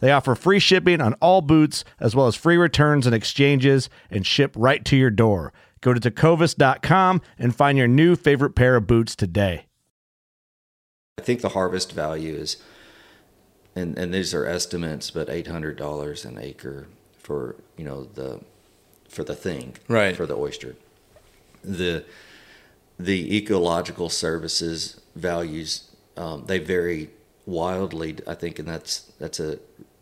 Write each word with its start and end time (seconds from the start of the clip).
They 0.00 0.12
offer 0.12 0.34
free 0.34 0.58
shipping 0.60 1.00
on 1.00 1.14
all 1.14 1.40
boots, 1.42 1.84
as 1.98 2.14
well 2.14 2.26
as 2.26 2.36
free 2.36 2.56
returns 2.56 3.06
and 3.06 3.14
exchanges, 3.14 3.90
and 4.10 4.24
ship 4.26 4.52
right 4.56 4.84
to 4.84 4.96
your 4.96 5.10
door. 5.10 5.52
Go 5.80 5.92
to 5.94 6.00
tecovas.com 6.00 7.20
and 7.38 7.54
find 7.54 7.78
your 7.78 7.88
new 7.88 8.16
favorite 8.16 8.54
pair 8.54 8.76
of 8.76 8.86
boots 8.86 9.14
today. 9.16 9.66
I 11.18 11.22
think 11.22 11.40
the 11.40 11.50
harvest 11.50 11.92
value 11.92 12.34
is, 12.34 12.58
and, 13.74 13.98
and 13.98 14.14
these 14.14 14.32
are 14.34 14.46
estimates, 14.46 15.10
but 15.10 15.28
eight 15.28 15.48
hundred 15.48 15.76
dollars 15.76 16.24
an 16.24 16.38
acre 16.38 16.86
for 17.18 17.56
you 17.76 17.84
know 17.84 18.04
the 18.04 18.40
for 19.08 19.24
the 19.24 19.34
thing 19.34 19.74
Right. 19.88 20.16
for 20.16 20.26
the 20.26 20.36
oyster. 20.36 20.76
The 21.64 22.04
the 22.98 23.36
ecological 23.36 24.08
services 24.08 25.00
values 25.16 25.90
um, 26.16 26.44
they 26.46 26.58
vary 26.58 27.10
wildly. 27.46 28.16
I 28.26 28.34
think, 28.34 28.58
and 28.58 28.68
that's 28.68 29.00
that's 29.18 29.40
a 29.40 29.58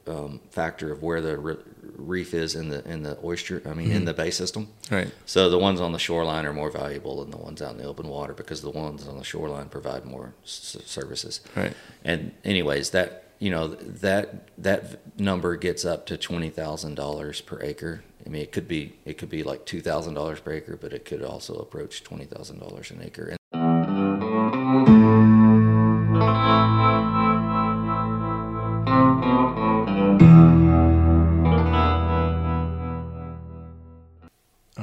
um, 0.09 0.41
factor 0.51 0.93
of 0.93 1.03
where 1.03 1.21
the 1.21 1.37
re- 1.39 1.57
reef 1.97 2.35
is 2.35 2.55
in 2.55 2.69
the 2.69 2.87
in 2.89 3.03
the 3.03 3.19
oyster. 3.25 3.63
I 3.67 3.73
mean, 3.75 3.91
in 3.91 4.05
the 4.05 4.15
bay 4.15 4.31
system. 4.31 4.69
Right. 4.91 5.11
So 5.25 5.51
the 5.51 5.59
ones 5.59 5.81
on 5.81 5.93
the 5.93 5.99
shoreline 5.99 6.47
are 6.47 6.53
more 6.53 6.71
valuable 6.71 7.21
than 7.21 7.31
the 7.31 7.37
ones 7.39 7.61
out 7.63 7.73
in 7.73 7.79
the 7.79 7.85
open 7.85 8.09
water 8.09 8.35
because 8.35 8.63
the 8.63 8.71
ones 8.71 9.07
on 9.09 9.19
the 9.19 9.25
shoreline 9.25 9.69
provide 9.69 10.05
more 10.05 10.35
s- 10.45 10.77
services. 10.85 11.41
Right. 11.55 11.75
And 12.05 12.33
anyways, 12.45 12.91
that 12.91 13.25
you 13.39 13.51
know 13.51 13.69
that 13.69 14.49
that 14.59 15.21
number 15.21 15.57
gets 15.57 15.85
up 15.85 16.07
to 16.07 16.17
twenty 16.17 16.51
thousand 16.51 16.95
dollars 16.95 17.41
per 17.41 17.61
acre. 17.63 18.03
I 18.25 18.29
mean, 18.29 18.43
it 18.43 18.51
could 18.53 18.67
be 18.67 18.95
it 19.05 19.19
could 19.19 19.31
be 19.31 19.43
like 19.43 19.67
two 19.67 19.81
thousand 19.81 20.15
dollars 20.15 20.41
per 20.41 20.53
acre, 20.53 20.77
but 20.77 20.93
it 20.93 21.05
could 21.05 21.23
also 21.23 21.55
approach 21.57 22.03
twenty 22.03 22.25
thousand 22.25 22.59
dollars 22.61 22.91
an 22.91 23.01
acre. 23.03 23.27
And 23.29 23.39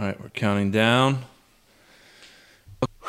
right, 0.04 0.20
we're 0.22 0.30
counting 0.30 0.72
down. 0.72 1.26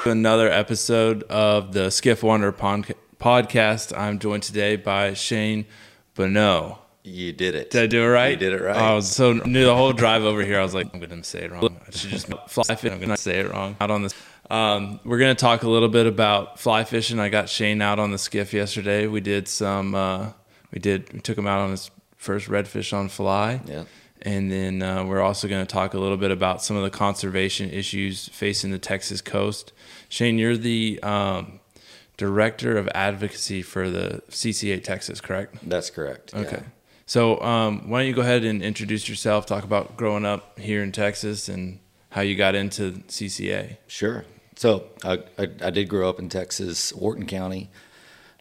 Another 0.05 0.51
episode 0.51 1.23
of 1.25 1.73
the 1.73 1.91
Skiff 1.91 2.23
Wanderer 2.23 2.53
podcast. 2.53 3.97
I'm 3.97 4.19
joined 4.19 4.43
today 4.43 4.77
by 4.77 5.15
Shane 5.15 5.67
Bonnot. 6.15 6.79
you 7.03 7.33
did 7.33 7.55
it. 7.55 7.71
Did 7.71 7.83
I 7.83 7.87
do 7.87 8.03
it 8.03 8.07
right? 8.09 8.31
You 8.33 8.37
did 8.37 8.53
it 8.53 8.63
right. 8.63 8.77
I 8.77 8.95
was 8.95 9.11
so 9.11 9.33
knew 9.33 9.65
the 9.65 9.75
whole 9.75 9.93
drive 9.93 10.25
over 10.25 10.43
here. 10.45 10.59
I 10.59 10.63
was 10.63 10.75
like, 10.75 10.89
I'm 10.93 11.01
gonna 11.01 11.25
say 11.25 11.45
it 11.45 11.53
wrong. 11.53 11.81
I 11.87 11.91
should 11.91 12.11
just 12.11 12.29
fly 12.49 12.75
fish. 12.75 12.93
I'm 12.93 13.01
gonna 13.01 13.17
say 13.17 13.41
it 13.41 13.51
wrong. 13.51 13.77
Out 13.81 13.91
on 13.91 14.03
this. 14.03 14.15
Um, 14.51 15.01
we're 15.05 15.19
gonna 15.19 15.35
talk 15.35 15.63
a 15.63 15.69
little 15.71 15.89
bit 15.89 16.07
about 16.07 16.61
fly 16.61 16.85
fishing. 16.85 17.19
I 17.19 17.29
got 17.29 17.49
Shane 17.49 17.81
out 17.81 17.99
on 17.99 18.11
the 18.11 18.19
skiff 18.19 18.53
yesterday. 18.53 19.07
We 19.07 19.21
did 19.21 19.49
some. 19.49 19.95
Uh, 19.95 20.33
we 20.71 20.81
did. 20.81 21.13
We 21.13 21.21
took 21.21 21.39
him 21.39 21.47
out 21.47 21.61
on 21.61 21.71
his 21.71 21.91
first 22.17 22.49
redfish 22.49 22.93
on 22.93 23.09
fly. 23.09 23.61
Yeah. 23.67 23.85
And 24.25 24.51
then 24.51 24.83
uh, 24.83 25.05
we're 25.05 25.21
also 25.21 25.49
going 25.49 25.65
to 25.65 25.71
talk 25.71 25.93
a 25.93 25.99
little 25.99 26.17
bit 26.17 26.31
about 26.31 26.63
some 26.63 26.77
of 26.77 26.83
the 26.83 26.91
conservation 26.91 27.71
issues 27.71 28.29
facing 28.29 28.71
the 28.71 28.79
Texas 28.79 29.21
coast. 29.21 29.73
Shane, 30.09 30.39
you're 30.39 30.57
the 30.57 30.99
um, 31.03 31.61
director 32.17 32.79
of 32.79 32.89
advocacy 32.95 33.61
for 33.61 33.91
the 33.91 34.23
CCA 34.31 34.83
Texas, 34.83 35.21
correct? 35.21 35.57
That's 35.69 35.91
correct. 35.91 36.33
yeah. 36.33 36.41
Okay. 36.41 36.63
So 37.07 37.39
um, 37.43 37.91
why 37.91 38.01
don't 38.01 38.09
you 38.09 38.15
go 38.15 38.23
ahead 38.23 38.45
and 38.45 38.63
introduce 38.63 39.11
yourself? 39.11 39.45
Talk 39.45 39.65
about 39.65 39.97
growing 39.97 40.25
up 40.25 40.59
here 40.59 40.83
in 40.83 40.91
Texas 40.91 41.51
and 41.51 41.81
how 42.09 42.23
you 42.23 42.35
got 42.35 42.55
into 42.55 42.93
CCA. 43.09 43.77
Sure. 43.89 44.25
So 44.57 44.87
I, 45.05 45.19
I, 45.39 45.49
I 45.63 45.71
did 45.71 45.89
grow 45.89 46.09
up 46.09 46.19
in 46.19 46.31
Texas, 46.31 46.95
Wharton 46.95 47.27
County. 47.27 47.71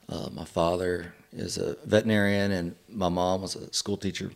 Uh, 0.08 0.30
my 0.32 0.46
father 0.46 1.14
is 1.34 1.58
a 1.58 1.76
veterinarian, 1.86 2.52
and 2.52 2.76
my 2.88 3.10
mom 3.10 3.42
was 3.42 3.56
a 3.56 3.74
school 3.74 3.98
teacher 3.98 4.32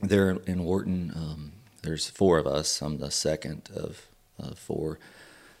there 0.00 0.30
in 0.46 0.64
Wharton. 0.64 1.12
Um, 1.14 1.52
there's 1.82 2.08
four 2.08 2.38
of 2.38 2.46
us. 2.46 2.82
I'm 2.82 2.98
the 2.98 3.10
second 3.10 3.68
of, 3.74 4.06
four, 4.56 4.98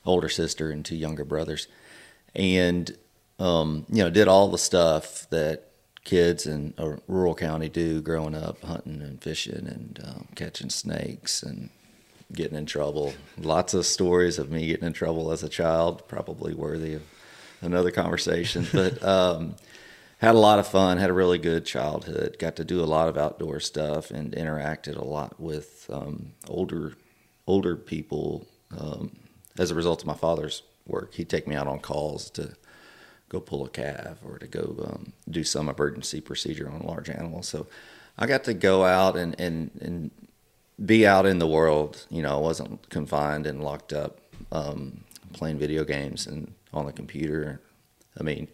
older 0.04 0.28
sister 0.28 0.70
and 0.70 0.84
two 0.84 0.96
younger 0.96 1.24
brothers, 1.24 1.66
and 2.34 2.96
um, 3.38 3.86
you 3.88 4.02
know 4.02 4.10
did 4.10 4.28
all 4.28 4.48
the 4.48 4.58
stuff 4.58 5.28
that 5.30 5.64
kids 6.04 6.46
in 6.46 6.72
a 6.78 6.96
rural 7.06 7.34
county 7.34 7.68
do 7.68 8.00
growing 8.00 8.34
up, 8.34 8.62
hunting 8.62 9.02
and 9.02 9.22
fishing 9.22 9.66
and 9.66 10.00
um, 10.04 10.28
catching 10.34 10.70
snakes 10.70 11.42
and 11.42 11.68
getting 12.32 12.56
in 12.56 12.66
trouble. 12.66 13.12
Lots 13.36 13.74
of 13.74 13.84
stories 13.84 14.38
of 14.38 14.50
me 14.50 14.66
getting 14.66 14.86
in 14.86 14.92
trouble 14.92 15.30
as 15.32 15.42
a 15.42 15.48
child, 15.48 16.06
probably 16.08 16.54
worthy 16.54 16.94
of 16.94 17.02
another 17.60 17.90
conversation. 17.90 18.66
But 18.72 19.02
um, 19.04 19.56
had 20.18 20.34
a 20.34 20.38
lot 20.38 20.58
of 20.58 20.66
fun, 20.66 20.98
had 20.98 21.10
a 21.10 21.14
really 21.14 21.38
good 21.38 21.64
childhood, 21.64 22.36
got 22.38 22.56
to 22.56 22.64
do 22.64 22.80
a 22.80 22.86
lot 22.86 23.08
of 23.08 23.16
outdoor 23.16 23.60
stuff, 23.60 24.10
and 24.10 24.32
interacted 24.32 24.96
a 24.96 25.04
lot 25.04 25.40
with 25.40 25.88
um, 25.92 26.32
older 26.48 26.94
older 27.46 27.76
people. 27.76 28.46
Um, 28.76 29.16
as 29.58 29.70
a 29.70 29.74
result 29.74 30.02
of 30.02 30.06
my 30.06 30.14
father's 30.14 30.62
work, 30.86 31.14
he'd 31.14 31.28
take 31.28 31.48
me 31.48 31.54
out 31.54 31.66
on 31.66 31.80
calls 31.80 32.30
to 32.30 32.54
go 33.28 33.40
pull 33.40 33.64
a 33.64 33.68
calf 33.68 34.18
or 34.24 34.38
to 34.38 34.46
go 34.46 34.76
um, 34.86 35.12
do 35.28 35.44
some 35.44 35.68
emergency 35.68 36.20
procedure 36.20 36.68
on 36.68 36.80
a 36.80 36.86
large 36.86 37.10
animals. 37.10 37.48
So 37.48 37.66
I 38.18 38.26
got 38.26 38.44
to 38.44 38.54
go 38.54 38.84
out 38.84 39.16
and, 39.16 39.38
and, 39.38 39.70
and 39.80 40.10
be 40.84 41.06
out 41.06 41.26
in 41.26 41.38
the 41.38 41.46
world. 41.46 42.06
You 42.10 42.22
know, 42.22 42.36
I 42.36 42.40
wasn't 42.40 42.88
confined 42.88 43.46
and 43.46 43.62
locked 43.62 43.92
up 43.92 44.20
um, 44.52 45.04
playing 45.32 45.58
video 45.58 45.84
games 45.84 46.26
and 46.26 46.54
on 46.72 46.86
the 46.86 46.92
computer. 46.92 47.60
I 48.18 48.22
mean, 48.22 48.48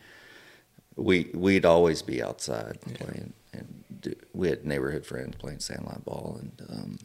we 0.97 1.31
we'd 1.35 1.65
always 1.65 2.03
be 2.03 2.23
outside 2.23 2.79
playing, 2.95 3.33
and 3.53 3.85
do, 4.01 4.15
we 4.33 4.49
had 4.49 4.65
neighborhood 4.65 5.05
friends 5.07 5.35
playing 5.37 5.61
sandlot 5.61 6.05
ball, 6.05 6.39
and 6.41 6.53
um, 6.71 6.99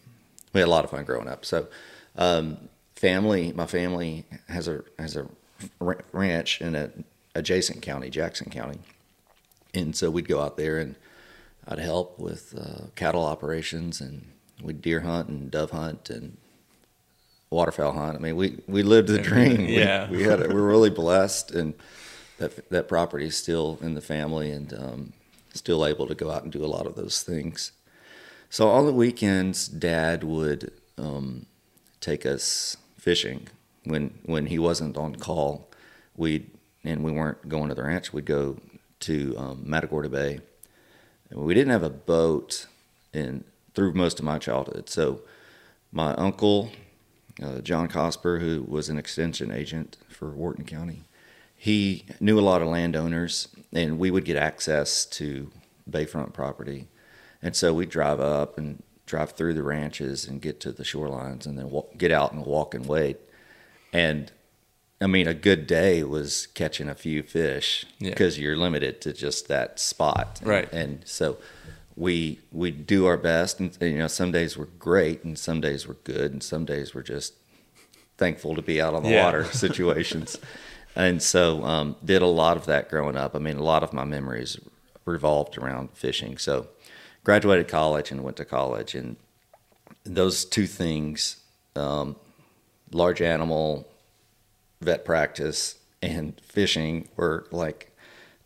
we 0.53 0.59
had 0.61 0.67
a 0.67 0.71
lot 0.71 0.83
of 0.85 0.91
fun 0.91 1.03
growing 1.05 1.27
up. 1.27 1.45
So, 1.45 1.67
um, 2.15 2.57
family, 2.95 3.51
my 3.53 3.65
family 3.65 4.25
has 4.47 4.67
a 4.67 4.83
has 4.99 5.15
a 5.15 5.27
ranch 6.13 6.61
in 6.61 6.75
a 6.75 6.89
adjacent 7.35 7.81
county, 7.81 8.09
Jackson 8.09 8.49
County, 8.49 8.79
and 9.73 9.95
so 9.95 10.09
we'd 10.11 10.27
go 10.27 10.41
out 10.41 10.57
there 10.57 10.77
and 10.79 10.95
I'd 11.67 11.79
help 11.79 12.17
with 12.19 12.55
uh, 12.57 12.87
cattle 12.95 13.23
operations, 13.25 14.01
and 14.01 14.25
we'd 14.61 14.81
deer 14.81 15.01
hunt 15.01 15.29
and 15.29 15.49
dove 15.51 15.71
hunt 15.71 16.09
and 16.09 16.37
waterfowl 17.49 17.93
hunt. 17.93 18.15
I 18.15 18.19
mean, 18.19 18.35
we 18.35 18.59
we 18.67 18.83
lived 18.83 19.07
the 19.09 19.17
dream. 19.29 19.57
We- 19.65 19.77
Yeah. 19.79 20.09
we, 20.09 20.23
had 20.23 20.39
it. 20.41 20.49
We 20.49 20.55
were 20.55 20.67
really 20.67 20.89
blessed, 20.89 21.51
and 21.51 21.73
that 22.39 22.69
that 22.69 22.87
property 22.87 23.25
is 23.25 23.37
still 23.37 23.77
in 23.81 23.93
the 23.93 24.01
family, 24.01 24.51
and 24.51 24.73
um, 24.73 25.13
still 25.53 25.85
able 25.85 26.07
to 26.07 26.15
go 26.15 26.31
out 26.31 26.43
and 26.43 26.51
do 26.51 26.63
a 26.63 26.67
lot 26.67 26.87
of 26.87 26.95
those 26.95 27.23
things. 27.23 27.71
So 28.49 28.69
on 28.69 28.85
the 28.85 28.93
weekends, 28.93 29.67
Dad 29.67 30.23
would 30.23 30.71
um, 30.97 31.45
take 32.01 32.25
us 32.25 32.77
fishing 32.97 33.47
when 33.83 34.19
when 34.25 34.47
he 34.47 34.57
wasn't 34.59 34.97
on 34.97 35.15
call. 35.15 35.69
We 36.17 36.47
and 36.83 37.03
we 37.03 37.11
weren't 37.11 37.47
going 37.47 37.69
to 37.69 37.75
the 37.75 37.83
ranch. 37.83 38.11
We'd 38.13 38.25
go 38.25 38.57
to 39.01 39.35
um, 39.37 39.63
Matagorda 39.65 40.09
Bay. 40.09 40.39
And 41.29 41.39
we 41.41 41.53
didn't 41.53 41.71
have 41.71 41.83
a 41.83 41.89
boat 41.89 42.67
in 43.13 43.43
through 43.73 43.93
most 43.93 44.19
of 44.19 44.25
my 44.25 44.39
childhood. 44.39 44.89
So 44.89 45.21
my 45.91 46.13
uncle, 46.15 46.71
uh, 47.41 47.59
John 47.59 47.87
Cosper, 47.87 48.39
who 48.39 48.65
was 48.67 48.89
an 48.89 48.97
extension 48.97 49.51
agent 49.51 49.97
for 50.09 50.31
Wharton 50.31 50.65
County, 50.65 51.03
he 51.61 52.05
knew 52.21 52.39
a 52.39 52.41
lot 52.41 52.61
of 52.61 52.69
landowners, 52.69 53.49
and 53.73 53.99
we 53.99 54.09
would 54.11 54.23
get 54.23 54.37
access 54.37 55.05
to 55.07 55.51
bayfront 55.91 56.31
property. 56.31 56.87
And 57.41 57.53
so 57.53 57.73
we'd 57.73 57.89
drive 57.89 58.21
up 58.21 58.57
and 58.57 58.81
drive 59.05 59.31
through 59.33 59.55
the 59.55 59.63
ranches 59.63 60.25
and 60.25 60.41
get 60.41 60.61
to 60.61 60.71
the 60.71 60.83
shorelines 60.83 61.45
and 61.45 61.57
then 61.57 61.69
walk, 61.69 61.97
get 61.97 62.11
out 62.13 62.31
and 62.31 62.45
walk 62.45 62.73
and 62.73 62.85
wait. 62.85 63.17
And 63.91 64.31
I 65.01 65.07
mean, 65.07 65.27
a 65.27 65.33
good 65.33 65.67
day 65.67 66.01
was 66.03 66.47
catching 66.47 66.87
a 66.87 66.95
few 66.95 67.23
fish 67.23 67.85
Yeah. 67.99 68.11
because 68.11 68.39
you're 68.39 68.55
limited 68.55 69.01
to 69.01 69.11
just 69.11 69.49
that 69.49 69.79
spot. 69.79 70.39
Right. 70.43 70.71
And 70.71 71.01
so 71.05 71.37
we 71.97 72.39
we 72.53 72.71
do 72.71 73.05
our 73.05 73.17
best, 73.17 73.59
and 73.59 73.75
you 73.81 73.97
know, 73.97 74.07
some 74.07 74.31
days 74.31 74.55
were 74.55 74.69
great, 74.79 75.25
and 75.25 75.37
some 75.37 75.59
days 75.59 75.85
were 75.87 75.97
good, 76.05 76.31
and 76.31 76.41
some 76.41 76.63
days 76.63 76.95
we're 76.95 77.01
just 77.03 77.33
thankful 78.17 78.55
to 78.55 78.61
be 78.61 78.79
out 78.81 78.93
on 78.93 79.03
the 79.03 79.09
Yeah. 79.09 79.25
water 79.25 79.43
situations. 79.65 80.37
And 80.95 81.21
so 81.21 81.63
um, 81.63 81.95
did 82.03 82.21
a 82.21 82.27
lot 82.27 82.57
of 82.57 82.65
that 82.65 82.89
growing 82.89 83.17
up. 83.17 83.35
I 83.35 83.39
mean, 83.39 83.57
a 83.57 83.63
lot 83.63 83.83
of 83.83 83.93
my 83.93 84.03
memories 84.03 84.57
revolved 85.05 85.57
around 85.57 85.89
fishing. 85.93 86.37
So 86.37 86.67
graduated 87.23 87.67
college 87.67 88.11
and 88.11 88.23
went 88.23 88.37
to 88.37 88.45
college, 88.45 88.95
and 88.95 89.17
those 90.03 90.45
two 90.45 90.67
things, 90.67 91.37
um, 91.75 92.15
large 92.91 93.21
animal 93.21 93.87
vet 94.81 95.05
practice 95.05 95.75
and 96.01 96.39
fishing 96.41 97.09
were 97.15 97.45
like 97.51 97.91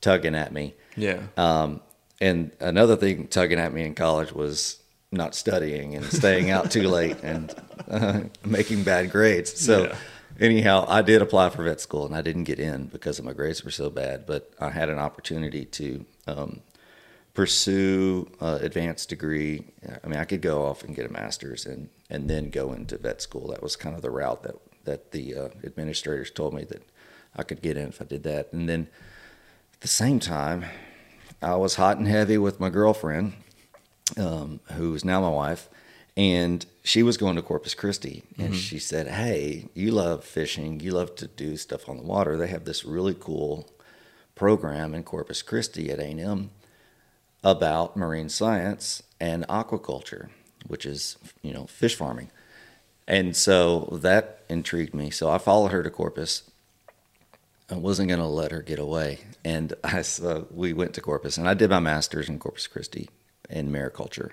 tugging 0.01 0.35
at 0.35 0.51
me. 0.51 0.73
Yeah. 0.97 1.21
Um, 1.37 1.81
and 2.19 2.51
another 2.59 2.95
thing 2.95 3.27
tugging 3.27 3.59
at 3.59 3.73
me 3.73 3.83
in 3.83 3.95
college 3.95 4.31
was 4.31 4.79
not 5.11 5.35
studying 5.35 5.95
and 5.95 6.05
staying 6.05 6.49
out 6.49 6.71
too 6.71 6.87
late 6.87 7.17
and 7.23 7.53
uh, 7.89 8.21
making 8.45 8.83
bad 8.83 9.11
grades. 9.11 9.59
So, 9.59 9.85
Yeah. 9.85 9.95
Anyhow, 10.39 10.85
I 10.87 11.01
did 11.01 11.21
apply 11.21 11.49
for 11.49 11.63
vet 11.63 11.81
school 11.81 12.05
and 12.05 12.15
I 12.15 12.21
didn't 12.21 12.43
get 12.43 12.59
in 12.59 12.85
because 12.87 13.21
my 13.21 13.33
grades 13.33 13.63
were 13.63 13.71
so 13.71 13.89
bad. 13.89 14.25
But 14.25 14.51
I 14.59 14.69
had 14.69 14.89
an 14.89 14.99
opportunity 14.99 15.65
to 15.65 16.05
um, 16.27 16.61
pursue 17.33 18.29
uh, 18.39 18.59
advanced 18.61 19.09
degree. 19.09 19.65
I 20.03 20.07
mean, 20.07 20.19
I 20.19 20.25
could 20.25 20.41
go 20.41 20.65
off 20.65 20.83
and 20.83 20.95
get 20.95 21.09
a 21.09 21.13
master's 21.13 21.65
and 21.65 21.89
and 22.09 22.29
then 22.29 22.49
go 22.49 22.73
into 22.73 22.97
vet 22.97 23.21
school. 23.21 23.47
That 23.47 23.63
was 23.63 23.75
kind 23.75 23.95
of 23.95 24.01
the 24.01 24.11
route 24.11 24.43
that 24.43 24.55
that 24.85 25.11
the 25.11 25.35
uh, 25.35 25.49
administrators 25.63 26.31
told 26.31 26.53
me 26.53 26.63
that 26.65 26.83
I 27.35 27.43
could 27.43 27.61
get 27.61 27.77
in 27.77 27.89
if 27.89 28.01
I 28.01 28.05
did 28.05 28.23
that. 28.23 28.51
And 28.53 28.69
then 28.69 28.87
at 29.73 29.81
the 29.81 29.87
same 29.87 30.19
time, 30.19 30.65
I 31.41 31.55
was 31.55 31.75
hot 31.75 31.97
and 31.97 32.07
heavy 32.07 32.37
with 32.37 32.59
my 32.59 32.69
girlfriend, 32.69 33.33
um, 34.17 34.59
who's 34.73 35.03
now 35.03 35.21
my 35.21 35.29
wife, 35.29 35.69
and 36.15 36.65
she 36.83 37.01
was 37.01 37.17
going 37.17 37.35
to 37.35 37.41
Corpus 37.41 37.73
Christi. 37.73 38.23
And 38.37 38.49
mm-hmm. 38.49 38.57
she 38.57 38.79
said, 38.79 39.07
Hey, 39.07 39.69
you 39.73 39.91
love 39.91 40.23
fishing, 40.23 40.79
you 40.79 40.91
love 40.91 41.15
to 41.15 41.27
do 41.27 41.57
stuff 41.57 41.89
on 41.89 41.97
the 41.97 42.03
water. 42.03 42.37
They 42.37 42.47
have 42.47 42.65
this 42.65 42.85
really 42.85 43.15
cool 43.19 43.69
program 44.35 44.93
in 44.93 45.03
Corpus 45.03 45.41
Christi 45.41 45.89
at 45.91 45.99
A&M 45.99 46.51
about 47.43 47.97
marine 47.97 48.29
science 48.29 49.03
and 49.19 49.47
aquaculture, 49.47 50.29
which 50.67 50.85
is, 50.85 51.17
you 51.41 51.53
know, 51.53 51.65
fish 51.65 51.95
farming. 51.95 52.29
And 53.07 53.35
so 53.35 53.97
that 54.01 54.43
intrigued 54.49 54.93
me. 54.93 55.09
So 55.09 55.29
I 55.29 55.37
followed 55.37 55.71
her 55.71 55.83
to 55.83 55.89
Corpus. 55.89 56.49
I 57.69 57.75
wasn't 57.75 58.09
going 58.09 58.19
to 58.19 58.25
let 58.25 58.51
her 58.51 58.61
get 58.61 58.79
away. 58.79 59.19
And 59.43 59.73
I, 59.83 60.03
so 60.03 60.47
we 60.51 60.73
went 60.73 60.93
to 60.93 61.01
Corpus, 61.01 61.37
and 61.37 61.49
I 61.49 61.53
did 61.53 61.69
my 61.69 61.79
master's 61.79 62.29
in 62.29 62.39
Corpus 62.39 62.67
Christi 62.67 63.09
in 63.49 63.71
mariculture 63.71 64.31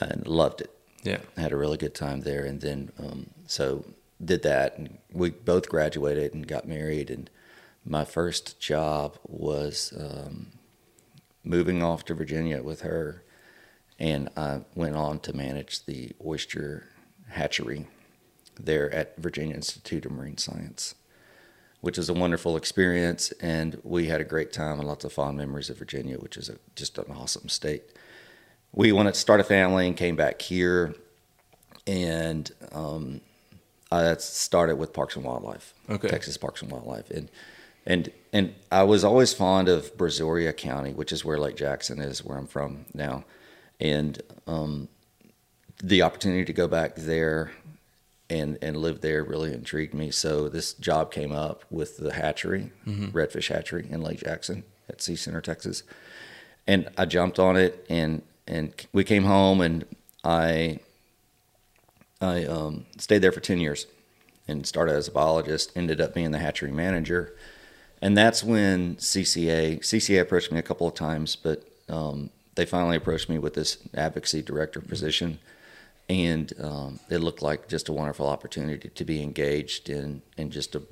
and 0.00 0.26
loved 0.26 0.60
it. 0.60 0.70
Yeah. 1.02 1.18
I 1.36 1.40
had 1.40 1.52
a 1.52 1.56
really 1.56 1.76
good 1.76 1.94
time 1.94 2.20
there. 2.20 2.44
And 2.44 2.60
then, 2.60 2.90
um, 2.98 3.30
so 3.46 3.84
did 4.22 4.42
that. 4.42 4.78
And 4.78 4.98
we 5.12 5.30
both 5.30 5.68
graduated 5.68 6.34
and 6.34 6.46
got 6.46 6.68
married. 6.68 7.10
And 7.10 7.30
my 7.84 8.04
first 8.04 8.60
job 8.60 9.18
was 9.26 9.92
um, 9.98 10.52
moving 11.44 11.82
off 11.82 12.04
to 12.06 12.14
Virginia 12.14 12.62
with 12.62 12.82
her. 12.82 13.22
And 13.98 14.28
I 14.36 14.62
went 14.74 14.96
on 14.96 15.20
to 15.20 15.32
manage 15.32 15.84
the 15.84 16.12
oyster 16.24 16.88
hatchery 17.28 17.86
there 18.58 18.92
at 18.92 19.16
Virginia 19.16 19.54
Institute 19.54 20.04
of 20.04 20.12
Marine 20.12 20.38
Science, 20.38 20.94
which 21.80 21.96
is 21.98 22.08
a 22.08 22.14
wonderful 22.14 22.56
experience. 22.56 23.32
And 23.40 23.80
we 23.82 24.06
had 24.06 24.20
a 24.20 24.24
great 24.24 24.52
time 24.52 24.78
and 24.78 24.88
lots 24.88 25.04
of 25.04 25.12
fond 25.12 25.38
memories 25.38 25.70
of 25.70 25.78
Virginia, 25.78 26.16
which 26.16 26.36
is 26.36 26.48
a, 26.48 26.56
just 26.74 26.98
an 26.98 27.10
awesome 27.10 27.48
state. 27.48 27.84
We 28.72 28.92
wanted 28.92 29.14
to 29.14 29.20
start 29.20 29.40
a 29.40 29.44
family 29.44 29.86
and 29.86 29.96
came 29.96 30.16
back 30.16 30.40
here. 30.42 30.94
And 31.86 32.50
um, 32.72 33.20
I 33.90 34.14
started 34.16 34.76
with 34.76 34.92
Parks 34.92 35.16
and 35.16 35.24
Wildlife, 35.24 35.74
Okay. 35.88 36.08
Texas 36.08 36.36
Parks 36.36 36.62
and 36.62 36.70
Wildlife. 36.70 37.10
And 37.10 37.30
and 37.86 38.12
and 38.32 38.54
I 38.70 38.82
was 38.84 39.02
always 39.04 39.32
fond 39.32 39.68
of 39.68 39.96
Brazoria 39.96 40.56
County, 40.56 40.92
which 40.92 41.10
is 41.12 41.24
where 41.24 41.38
Lake 41.38 41.56
Jackson 41.56 41.98
is, 42.00 42.24
where 42.24 42.36
I'm 42.38 42.46
from 42.46 42.84
now, 42.92 43.24
and 43.80 44.20
um, 44.46 44.88
the 45.82 46.02
opportunity 46.02 46.44
to 46.44 46.52
go 46.52 46.68
back 46.68 46.94
there 46.94 47.50
and 48.28 48.58
and 48.60 48.76
live 48.76 49.00
there 49.00 49.24
really 49.24 49.52
intrigued 49.52 49.94
me. 49.94 50.10
So 50.10 50.48
this 50.50 50.74
job 50.74 51.10
came 51.10 51.32
up 51.32 51.64
with 51.70 51.96
the 51.96 52.12
hatchery, 52.12 52.70
Redfish 52.86 53.48
Hatchery 53.48 53.86
in 53.90 54.02
Lake 54.02 54.20
Jackson 54.20 54.62
at 54.88 55.00
Sea 55.00 55.16
Center, 55.16 55.40
Texas, 55.40 55.82
and 56.66 56.88
I 56.98 57.06
jumped 57.06 57.38
on 57.38 57.56
it 57.56 57.84
and 57.88 58.20
and 58.50 58.74
we 58.92 59.04
came 59.04 59.24
home 59.24 59.60
and 59.60 59.86
I 60.24 60.80
I 62.20 62.44
um, 62.44 62.84
stayed 62.98 63.20
there 63.20 63.32
for 63.32 63.40
ten 63.40 63.58
years 63.58 63.86
and 64.46 64.66
started 64.66 64.94
as 64.94 65.08
a 65.08 65.12
biologist. 65.12 65.72
Ended 65.74 66.00
up 66.00 66.12
being 66.12 66.32
the 66.32 66.38
hatchery 66.38 66.72
manager, 66.72 67.34
and 68.02 68.16
that's 68.16 68.44
when 68.44 68.96
CCA 68.96 69.80
CCA 69.80 70.20
approached 70.20 70.52
me 70.52 70.58
a 70.58 70.62
couple 70.62 70.86
of 70.86 70.94
times, 70.94 71.36
but 71.36 71.64
um, 71.88 72.30
they 72.56 72.66
finally 72.66 72.96
approached 72.96 73.30
me 73.30 73.38
with 73.38 73.54
this 73.54 73.78
advocacy 73.94 74.42
director 74.42 74.80
position, 74.80 75.38
and 76.10 76.52
um, 76.60 77.00
it 77.08 77.18
looked 77.18 77.40
like 77.40 77.68
just 77.68 77.88
a 77.88 77.92
wonderful 77.92 78.26
opportunity 78.26 78.90
to 78.90 79.04
be 79.04 79.22
engaged 79.22 79.88
in 79.88 80.20
in 80.36 80.50
just 80.50 80.74
a 80.74 80.82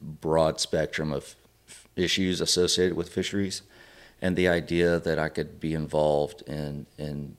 broad 0.00 0.60
spectrum 0.60 1.12
of 1.12 1.34
issues 1.96 2.40
associated 2.40 2.96
with 2.96 3.10
fisheries, 3.10 3.60
and 4.22 4.36
the 4.36 4.48
idea 4.48 5.00
that 5.00 5.18
I 5.18 5.28
could 5.28 5.60
be 5.60 5.74
involved 5.74 6.42
in 6.46 6.86
in 6.98 7.36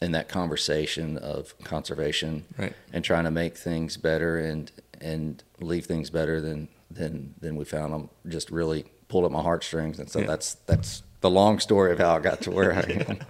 in 0.00 0.12
that 0.12 0.28
conversation 0.28 1.16
of 1.18 1.54
conservation 1.64 2.44
Right. 2.58 2.74
and 2.92 3.04
trying 3.04 3.24
to 3.24 3.30
make 3.30 3.56
things 3.56 3.96
better 3.96 4.38
and 4.38 4.70
and 5.00 5.42
leave 5.60 5.86
things 5.86 6.10
better 6.10 6.40
than 6.40 6.68
than 6.90 7.34
than 7.40 7.56
we 7.56 7.64
found 7.64 7.92
them 7.92 8.08
just 8.28 8.50
really 8.50 8.84
pulled 9.08 9.24
at 9.24 9.30
my 9.30 9.42
heartstrings 9.42 9.98
and 9.98 10.10
so 10.10 10.20
Yeah. 10.20 10.26
that's 10.26 10.54
that's 10.66 11.02
the 11.20 11.30
long 11.30 11.60
story 11.60 11.92
of 11.92 11.98
how 11.98 12.16
I 12.16 12.20
got 12.20 12.40
to 12.42 12.50
where 12.50 12.72
I 12.72 12.80
am. 13.08 13.18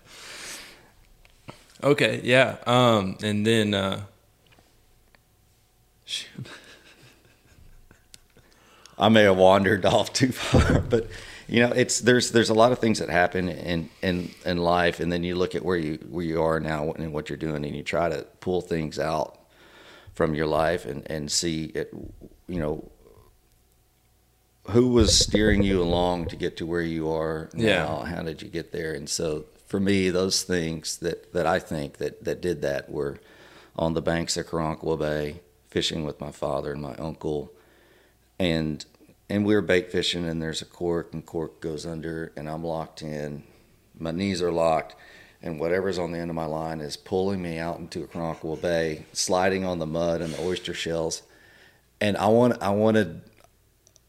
Okay. 1.85 2.21
Yeah. 2.23 2.59
Um, 2.65 3.17
and 3.25 3.45
then, 3.45 3.75
uh, 3.75 4.05
shoot. 6.05 6.47
I 8.97 9.09
may 9.09 9.25
have 9.25 9.37
wandered 9.37 9.85
off 9.85 10.13
too 10.13 10.31
far, 10.31 10.81
but 10.89 11.09
you 11.53 11.61
know, 11.61 11.71
it's 11.73 12.01
there's 12.01 12.31
there's 12.31 12.49
a 12.49 12.55
lot 12.55 12.73
of 12.73 12.79
things 12.79 12.99
that 13.01 13.11
happen 13.11 13.51
in 13.51 13.91
in 14.01 14.31
in 14.47 14.57
life, 14.57 15.01
and 15.01 15.13
then 15.13 15.23
you 15.23 15.35
look 15.35 15.55
at 15.55 15.63
where 15.63 15.77
you 15.77 15.99
where 16.09 16.25
you 16.25 16.43
are 16.43 16.59
now 16.59 16.93
and 16.93 17.13
what 17.13 17.29
you're 17.29 17.37
doing, 17.37 17.67
and 17.67 17.77
you 17.77 17.83
try 17.83 18.09
to 18.09 18.27
pull 18.41 18.63
things 18.63 18.99
out 18.99 19.39
from 20.15 20.35
your 20.35 20.47
life 20.47 20.87
and 20.87 21.07
and 21.11 21.31
see 21.31 21.65
it, 21.75 21.93
you 22.49 22.59
know, 22.59 22.91
who 24.71 24.89
was 24.89 25.15
steering 25.15 25.63
you 25.63 25.83
along 25.83 26.29
to 26.29 26.37
get 26.37 26.57
to 26.57 26.65
where 26.65 26.81
you 26.81 27.11
are 27.11 27.51
now. 27.53 28.03
Yeah. 28.03 28.07
How 28.07 28.23
did 28.23 28.41
you 28.41 28.49
get 28.49 28.73
there? 28.73 28.95
And 28.95 29.07
so 29.07 29.45
for 29.67 29.79
me, 29.79 30.09
those 30.09 30.45
things 30.45 30.97
that 31.01 31.35
that 31.35 31.47
I 31.47 31.59
think 31.59 31.99
that 31.99 32.25
that 32.25 32.41
did 32.41 32.63
that 32.63 32.91
were 32.91 33.21
on 33.77 33.93
the 33.93 34.01
banks 34.01 34.39
of 34.39 34.47
Carancahua 34.47 34.99
Bay, 34.99 35.41
fishing 35.69 36.07
with 36.07 36.19
my 36.19 36.33
father 36.33 36.73
and 36.73 36.81
my 36.81 36.95
uncle 36.95 37.53
and 38.39 38.85
and 39.33 39.47
we 39.47 39.55
were 39.55 39.63
bait 39.63 39.91
fishing 39.91 40.29
and 40.29 40.43
there's 40.43 40.61
a 40.61 40.67
cork 40.67 41.15
and 41.15 41.25
cork 41.25 41.59
goes 41.59 41.87
under 41.87 42.31
and 42.37 42.51
I'm 42.51 42.63
locked 42.63 43.01
in. 43.01 43.45
My 43.99 44.11
knees 44.11 44.43
are 44.43 44.53
locked 44.53 44.95
and 45.41 45.59
whatever's 45.59 45.99
on 45.99 46.13
the 46.13 46.19
end 46.19 46.29
of 46.29 46.37
my 46.37 46.45
line 46.45 46.81
is 46.81 46.99
pulling 46.99 47.41
me 47.41 47.59
out 47.59 47.79
into 47.79 48.03
a 48.03 48.07
Carancahua 48.07 48.61
Bay, 48.61 49.07
sliding 49.15 49.65
on 49.65 49.79
the 49.79 49.87
mud 49.87 50.21
and 50.21 50.35
the 50.35 50.43
oyster 50.43 50.75
shells. 50.75 51.23
And 51.99 52.19
I 52.19 52.27
want 52.27 52.63
I 52.63 52.71
wanted 52.71 53.23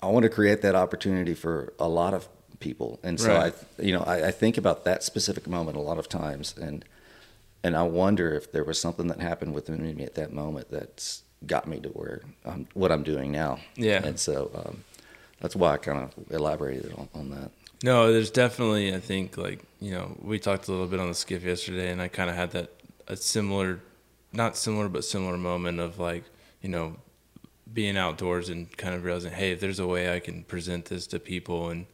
I 0.02 0.08
want 0.08 0.24
to 0.24 0.30
create 0.30 0.62
that 0.64 0.76
opportunity 0.76 1.34
for 1.34 1.72
a 1.80 1.88
lot 1.88 2.14
of 2.14 2.28
people. 2.60 3.00
And 3.02 3.18
so 3.18 3.34
Right. 3.34 3.54
I 3.80 3.82
you 3.82 3.94
know, 3.94 4.04
I, 4.04 4.28
I 4.28 4.32
think 4.32 4.58
about 4.58 4.84
that 4.84 5.04
specific 5.04 5.48
moment 5.48 5.78
a 5.78 5.82
lot 5.82 5.98
of 6.00 6.10
times 6.10 6.54
and 6.58 6.84
and 7.64 7.78
I 7.78 7.84
wonder 7.84 8.34
if 8.34 8.52
there 8.52 8.66
was 8.66 8.78
something 8.78 9.08
that 9.08 9.22
happened 9.22 9.54
within 9.54 9.96
me 9.96 10.04
at 10.04 10.16
that 10.16 10.34
moment 10.34 10.70
that's 10.70 11.24
got 11.48 11.66
me 11.66 11.80
to 11.80 11.90
where 11.90 12.24
I'm, 12.44 12.68
what 12.74 12.92
I'm 12.92 13.04
doing 13.04 13.32
now. 13.32 13.60
Yeah. 13.78 14.04
And 14.04 14.20
so 14.20 14.52
um, 14.54 14.84
that's 15.44 15.58
why 15.58 15.74
I 15.74 15.78
kind 15.78 16.00
of 16.00 16.32
elaborated 16.32 16.94
on, 16.98 17.10
on 17.14 17.30
that. 17.32 17.52
No, 17.84 18.14
there's 18.14 18.32
definitely 18.32 18.96
I 18.96 19.00
think 19.02 19.38
like 19.38 19.60
you 19.82 19.92
know 19.92 20.18
we 20.22 20.40
talked 20.40 20.70
a 20.70 20.72
little 20.72 20.88
bit 20.88 21.02
on 21.02 21.10
the 21.10 21.14
skiff 21.14 21.44
yesterday, 21.44 21.92
and 21.92 22.02
I 22.02 22.08
kind 22.08 22.30
of 22.30 22.36
had 22.38 22.52
that 22.52 22.72
a 23.10 23.18
similar, 23.18 23.82
not 24.32 24.56
similar 24.56 24.88
but 24.88 25.04
similar 25.04 25.38
moment 25.38 25.82
of 25.82 26.00
like 26.00 26.24
you 26.62 26.70
know 26.70 26.96
being 27.74 27.98
outdoors 27.98 28.48
and 28.48 28.76
kind 28.78 28.96
of 28.96 29.04
realizing 29.04 29.34
hey 29.34 29.52
if 29.52 29.60
there's 29.60 29.80
a 29.80 29.88
way 29.88 30.16
I 30.16 30.22
can 30.22 30.44
present 30.44 30.86
this 30.86 31.08
to 31.08 31.20
people 31.20 31.70
and 31.70 31.88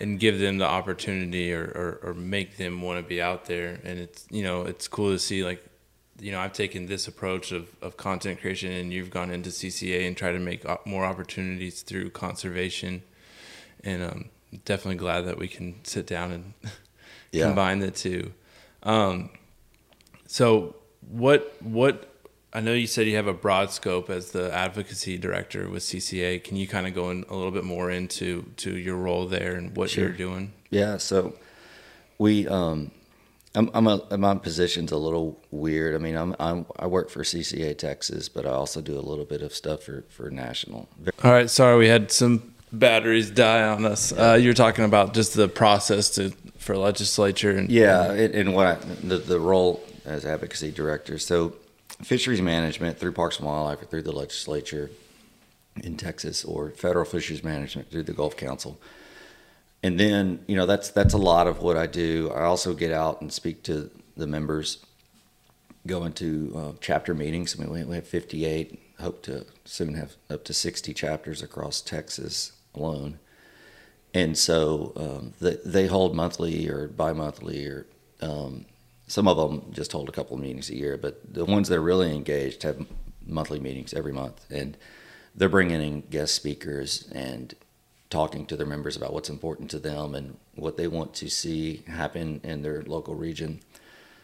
and 0.00 0.18
give 0.18 0.40
them 0.40 0.58
the 0.58 0.66
opportunity 0.66 1.52
or, 1.52 1.64
or, 1.64 2.00
or 2.02 2.14
make 2.14 2.56
them 2.56 2.80
want 2.82 2.98
to 2.98 3.08
be 3.08 3.20
out 3.20 3.44
there 3.44 3.78
and 3.84 3.98
it's 3.98 4.26
you 4.30 4.42
know 4.42 4.62
it's 4.62 4.88
cool 4.88 5.10
to 5.10 5.18
see 5.18 5.44
like 5.44 5.62
you 6.20 6.30
know 6.32 6.40
I've 6.40 6.52
taken 6.52 6.86
this 6.86 7.08
approach 7.08 7.52
of, 7.52 7.68
of 7.82 7.96
content 7.96 8.40
creation 8.40 8.70
and 8.72 8.92
you've 8.92 9.10
gone 9.10 9.30
into 9.30 9.50
CCA 9.50 10.06
and 10.06 10.16
try 10.16 10.32
to 10.32 10.38
make 10.38 10.64
more 10.86 11.04
opportunities 11.04 11.82
through 11.82 12.10
conservation 12.10 13.02
and 13.82 14.02
um 14.02 14.24
definitely 14.64 14.94
glad 14.96 15.22
that 15.22 15.36
we 15.38 15.48
can 15.48 15.74
sit 15.84 16.06
down 16.06 16.30
and 16.32 16.54
Yeah. 17.32 17.46
combine 17.46 17.80
the 17.80 17.90
two. 17.90 18.32
Um, 18.84 19.30
so 20.26 20.76
what 21.08 21.56
what 21.60 22.10
I 22.52 22.60
know 22.60 22.72
you 22.72 22.86
said 22.86 23.08
you 23.08 23.16
have 23.16 23.26
a 23.26 23.32
broad 23.34 23.72
scope 23.72 24.08
as 24.08 24.30
the 24.30 24.54
advocacy 24.54 25.18
director 25.18 25.68
with 25.68 25.82
CCA. 25.82 26.44
Can 26.44 26.56
you 26.56 26.68
kind 26.68 26.86
of 26.86 26.94
go 26.94 27.10
in 27.10 27.24
a 27.28 27.34
little 27.34 27.50
bit 27.50 27.64
more 27.64 27.90
into 27.90 28.44
to 28.58 28.76
your 28.76 28.94
role 28.96 29.26
there 29.26 29.56
and 29.56 29.76
what 29.76 29.90
Sure. 29.90 30.04
you're 30.04 30.12
doing? 30.16 30.52
Yeah, 30.70 30.98
so 30.98 31.34
we, 32.18 32.46
um, 32.46 32.92
I'm, 33.54 33.70
I'm 33.72 33.86
a, 33.86 34.18
my 34.18 34.34
position's 34.34 34.90
a 34.90 34.96
little 34.96 35.40
weird. 35.50 35.94
I 35.94 35.98
mean, 35.98 36.16
I'm, 36.16 36.34
I'm, 36.40 36.66
I 36.76 36.86
work 36.86 37.08
for 37.08 37.22
CCA 37.22 37.78
Texas, 37.78 38.28
but 38.28 38.46
I 38.46 38.50
also 38.50 38.80
do 38.80 38.98
a 38.98 39.00
little 39.00 39.24
bit 39.24 39.42
of 39.42 39.54
stuff 39.54 39.84
for, 39.84 40.04
for 40.08 40.30
national. 40.30 40.88
All 41.22 41.30
right, 41.30 41.48
sorry 41.48 41.78
we 41.78 41.88
had 41.88 42.10
some 42.10 42.54
batteries 42.72 43.30
die 43.30 43.62
on 43.62 43.84
us. 43.84 44.12
Uh, 44.12 44.38
you 44.40 44.48
were 44.48 44.54
talking 44.54 44.84
about 44.84 45.14
just 45.14 45.34
the 45.34 45.48
process 45.48 46.10
to 46.10 46.32
for 46.58 46.76
legislature 46.76 47.50
and 47.50 47.70
Yeah, 47.70 48.10
and, 48.10 48.34
and 48.34 48.54
what 48.54 48.66
I, 48.66 48.74
the, 49.02 49.18
the 49.18 49.38
role 49.38 49.84
as 50.04 50.24
advocacy 50.24 50.70
director. 50.70 51.18
So, 51.18 51.54
fisheries 52.02 52.40
management 52.40 52.98
through 52.98 53.12
Parks 53.12 53.38
and 53.38 53.46
Wildlife 53.46 53.82
or 53.82 53.86
through 53.86 54.02
the 54.02 54.12
legislature 54.12 54.90
in 55.82 55.96
Texas, 55.96 56.44
or 56.44 56.70
federal 56.70 57.04
fisheries 57.04 57.44
management 57.44 57.90
through 57.90 58.04
the 58.04 58.12
Gulf 58.12 58.36
Council. 58.36 58.80
And 59.84 60.00
then, 60.00 60.42
you 60.46 60.56
know, 60.56 60.64
that's 60.64 60.88
that's 60.88 61.12
a 61.12 61.18
lot 61.18 61.46
of 61.46 61.60
what 61.60 61.76
I 61.76 61.86
do. 61.86 62.32
I 62.34 62.44
also 62.44 62.72
get 62.72 62.90
out 62.90 63.20
and 63.20 63.30
speak 63.30 63.62
to 63.64 63.90
the 64.16 64.26
members, 64.26 64.82
go 65.86 66.04
into 66.04 66.54
uh, 66.56 66.72
chapter 66.80 67.12
meetings. 67.12 67.54
I 67.54 67.62
mean, 67.62 67.70
we, 67.70 67.84
we 67.84 67.96
have 67.96 68.08
58. 68.08 68.80
Hope 69.00 69.22
to 69.24 69.44
soon 69.66 69.92
have 69.94 70.14
up 70.30 70.42
to 70.44 70.54
60 70.54 70.94
chapters 70.94 71.42
across 71.42 71.82
Texas 71.82 72.52
alone. 72.74 73.18
And 74.14 74.38
so 74.38 74.94
um, 74.96 75.34
they, 75.38 75.58
they 75.66 75.86
hold 75.86 76.16
monthly 76.16 76.66
or 76.66 76.88
bi-monthly 76.88 77.66
or 77.66 77.86
um, 78.22 78.64
some 79.06 79.28
of 79.28 79.36
them 79.36 79.70
just 79.70 79.92
hold 79.92 80.08
a 80.08 80.12
couple 80.12 80.34
of 80.34 80.42
meetings 80.42 80.70
a 80.70 80.76
year, 80.76 80.96
but 80.96 81.20
the 81.34 81.44
ones 81.44 81.68
that 81.68 81.76
are 81.76 81.82
really 81.82 82.14
engaged 82.14 82.62
have 82.62 82.86
monthly 83.26 83.60
meetings 83.60 83.92
every 83.92 84.12
month, 84.12 84.46
and 84.50 84.78
they're 85.34 85.50
bringing 85.50 85.82
in 85.82 86.00
guest 86.02 86.34
speakers 86.34 87.06
and 87.12 87.54
talking 88.10 88.46
to 88.46 88.56
their 88.56 88.66
members 88.66 88.96
about 88.96 89.12
what's 89.12 89.28
important 89.28 89.70
to 89.70 89.78
them 89.78 90.14
and 90.14 90.36
what 90.54 90.76
they 90.76 90.86
want 90.86 91.14
to 91.14 91.28
see 91.28 91.82
happen 91.86 92.40
in 92.44 92.62
their 92.62 92.82
local 92.82 93.14
region. 93.14 93.60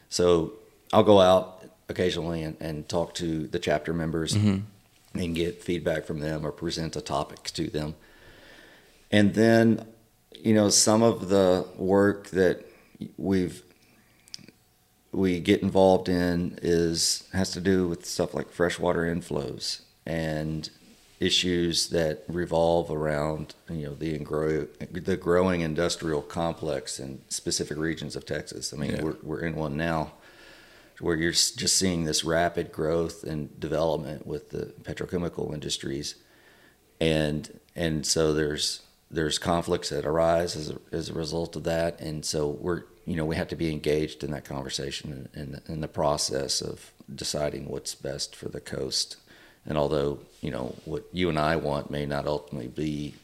So 0.09 0.53
I'll 0.93 1.03
go 1.03 1.21
out 1.21 1.65
occasionally 1.89 2.43
and, 2.43 2.57
and 2.61 2.89
talk 2.89 3.15
to 3.15 3.47
the 3.47 3.59
chapter 3.59 3.93
members 3.93 4.35
mm-hmm. 4.35 5.19
and 5.19 5.35
get 5.35 5.63
feedback 5.63 6.05
from 6.05 6.21
them 6.21 6.47
or 6.47 6.53
present 6.53 6.97
a 6.97 7.01
topic 7.01 7.45
to 7.55 7.69
them. 7.69 7.95
And 9.11 9.35
then, 9.35 9.87
you 10.33 10.55
know, 10.55 10.69
some 10.69 11.03
of 11.03 11.29
the 11.29 11.67
work 11.77 12.29
that 12.31 12.65
we've 13.17 13.63
we 15.13 15.41
get 15.41 15.63
involved 15.63 16.09
in 16.09 16.57
is 16.63 17.29
has 17.33 17.51
to 17.51 17.61
do 17.61 17.89
with 17.89 18.07
stuff 18.07 18.33
like 18.33 18.49
freshwater 18.51 19.03
inflows 19.03 19.81
and 20.07 20.71
issues 21.21 21.91
that 21.91 22.25
revolve 22.29 22.91
around 22.91 23.55
you 23.69 23.87
know 23.87 23.95
the 23.95 24.19
grow, 24.19 24.67
the 24.91 25.17
growing 25.17 25.61
industrial 25.61 26.23
complex 26.23 26.99
in 26.99 27.21
specific 27.29 27.77
regions 27.77 28.17
of 28.17 28.25
Texas. 28.25 28.73
I 28.73 28.77
mean, 28.79 28.93
Yeah. 28.93 29.03
we're 29.03 29.17
we're 29.23 29.41
in 29.41 29.55
one 29.55 29.77
now 29.77 30.13
where 30.99 31.17
you're 31.17 31.33
just 31.33 31.77
seeing 31.77 32.05
this 32.05 32.25
rapid 32.25 32.73
growth 32.73 33.23
and 33.25 33.59
development 33.59 34.27
with 34.27 34.51
the 34.51 34.67
petrochemical 34.83 35.53
industries, 35.53 36.15
and 37.01 37.61
and 37.77 38.07
so 38.07 38.33
there's 38.33 38.83
there's 39.11 39.39
conflicts 39.39 39.89
that 39.91 40.07
arise 40.07 40.57
as 40.57 40.71
a, 40.71 40.79
as 40.93 41.11
a 41.11 41.15
result 41.15 41.55
of 41.57 41.65
that, 41.65 42.01
and 42.01 42.25
so 42.25 42.49
we're 42.49 42.85
you 43.05 43.17
know 43.17 43.27
we 43.27 43.37
have 43.37 43.49
to 43.49 43.57
be 43.57 43.71
engaged 43.71 44.25
in 44.25 44.31
that 44.31 44.47
conversation 44.47 45.29
and 45.35 45.55
in, 45.69 45.75
in 45.75 45.81
the 45.83 45.89
process 45.89 46.63
of 46.63 46.93
deciding 47.15 47.69
what's 47.69 47.95
best 47.95 48.35
for 48.35 48.49
the 48.49 48.61
coast. 48.61 49.17
And 49.67 49.77
although 49.79 50.19
you 50.41 50.51
know 50.51 50.75
what 50.85 51.05
you 51.13 51.29
and 51.29 51.39
I 51.39 51.57
want 51.57 51.91
may 51.91 52.07
not 52.07 52.27
ultimately 52.27 52.69
be 52.69 53.15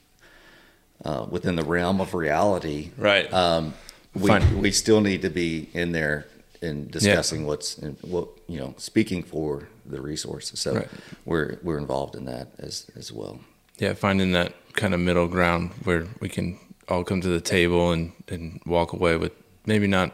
uh, 1.05 1.27
within 1.31 1.57
the 1.57 1.65
realm 1.65 2.01
of 2.01 2.15
reality, 2.15 2.91
Right. 2.97 3.33
Um, 3.33 3.75
we 4.15 4.29
Fine. 4.29 4.61
we 4.61 4.71
still 4.71 5.01
need 5.01 5.23
to 5.23 5.31
be 5.31 5.69
in 5.75 5.93
there 5.93 6.27
and 6.63 6.91
discussing 6.91 7.47
what's 7.47 7.77
in, 7.79 7.97
what 8.03 8.29
you 8.49 8.59
know, 8.59 8.75
speaking 8.79 9.23
for 9.23 9.69
the 9.85 10.01
resources. 10.01 10.61
So 10.61 10.75
Right. 10.77 10.89
we're 11.27 11.59
we're 11.63 11.79
involved 11.79 12.15
in 12.17 12.25
that 12.27 12.49
as 12.59 12.87
as 12.97 13.13
well. 13.13 13.41
yeah, 13.79 13.93
finding 13.93 14.33
that 14.33 14.53
kind 14.73 14.95
of 14.95 15.01
middle 15.01 15.27
ground 15.29 15.71
where 15.85 16.07
we 16.21 16.29
can 16.31 16.59
all 16.89 17.05
come 17.05 17.21
to 17.21 17.29
the 17.29 17.41
table 17.41 17.93
and, 17.93 18.13
and 18.29 18.61
walk 18.65 18.93
away 18.93 19.17
with 19.17 19.33
maybe 19.67 19.87
not 19.87 20.13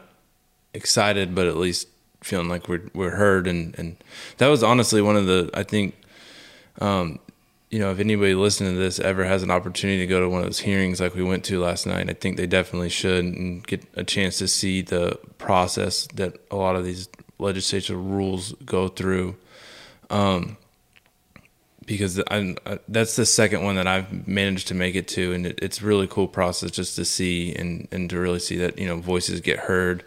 excited, 0.73 1.33
but 1.35 1.47
at 1.47 1.55
least 1.57 1.87
feeling 2.21 2.49
like 2.49 2.67
we're 2.67 2.89
we're 2.93 3.15
heard. 3.15 3.47
And, 3.47 3.73
and 3.79 3.95
that 4.37 4.47
was 4.47 4.63
honestly 4.63 5.01
one 5.01 5.15
of 5.15 5.27
the 5.27 5.49
I 5.53 5.63
think, 5.63 5.95
um, 6.79 7.19
you 7.69 7.79
know, 7.79 7.91
if 7.91 7.99
anybody 7.99 8.35
listening 8.35 8.73
to 8.73 8.79
this 8.79 8.99
ever 8.99 9.25
has 9.25 9.43
an 9.43 9.51
opportunity 9.51 9.99
to 9.99 10.07
go 10.07 10.19
to 10.19 10.29
one 10.29 10.41
of 10.41 10.45
those 10.45 10.59
hearings 10.59 11.01
like 11.01 11.15
we 11.15 11.23
went 11.23 11.43
to 11.45 11.59
last 11.59 11.87
night, 11.87 12.09
I 12.09 12.13
think 12.13 12.37
they 12.37 12.47
definitely 12.47 12.89
should 12.89 13.25
and 13.25 13.65
get 13.65 13.83
a 13.95 14.03
chance 14.03 14.37
to 14.39 14.47
see 14.47 14.81
the 14.81 15.17
process 15.39 16.07
that 16.15 16.37
a 16.51 16.55
lot 16.55 16.75
of 16.75 16.85
these 16.85 17.09
legislative 17.39 17.97
rules 17.97 18.53
go 18.65 18.87
through 18.87 19.35
because 21.85 22.21
I, 22.29 22.55
that's 22.87 23.15
the 23.15 23.25
second 23.25 23.63
one 23.63 23.75
that 23.75 23.87
I've 23.87 24.27
managed 24.27 24.69
to 24.69 24.75
make 24.75 24.95
it 24.95 25.07
to, 25.09 25.33
and 25.33 25.45
it, 25.45 25.59
it's 25.61 25.81
really 25.81 26.07
cool 26.07 26.27
process 26.27 26.71
just 26.71 26.95
to 26.97 27.05
see 27.05 27.55
and, 27.55 27.87
and 27.91 28.09
to 28.09 28.19
really 28.19 28.39
see 28.39 28.57
that 28.57 28.77
you 28.79 28.87
know 28.87 28.97
voices 28.97 29.41
get 29.41 29.59
heard. 29.59 30.05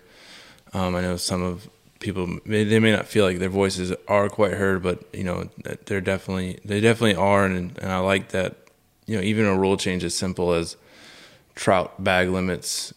Um, 0.72 0.94
I 0.94 1.00
know 1.02 1.16
some 1.16 1.42
of 1.42 1.68
people 2.00 2.38
they 2.46 2.78
may 2.78 2.92
not 2.92 3.06
feel 3.06 3.24
like 3.24 3.38
their 3.38 3.48
voices 3.48 3.92
are 4.08 4.28
quite 4.28 4.54
heard, 4.54 4.82
but 4.82 5.02
you 5.12 5.24
know 5.24 5.48
they're 5.86 6.00
definitely 6.00 6.58
they 6.64 6.80
definitely 6.80 7.16
are, 7.16 7.44
and, 7.44 7.76
and 7.78 7.92
I 7.92 7.98
like 7.98 8.30
that. 8.30 8.56
You 9.06 9.16
know, 9.16 9.22
even 9.22 9.46
a 9.46 9.56
rule 9.56 9.76
change 9.76 10.02
as 10.02 10.14
simple 10.14 10.52
as 10.52 10.76
trout 11.54 12.02
bag 12.02 12.28
limits 12.28 12.92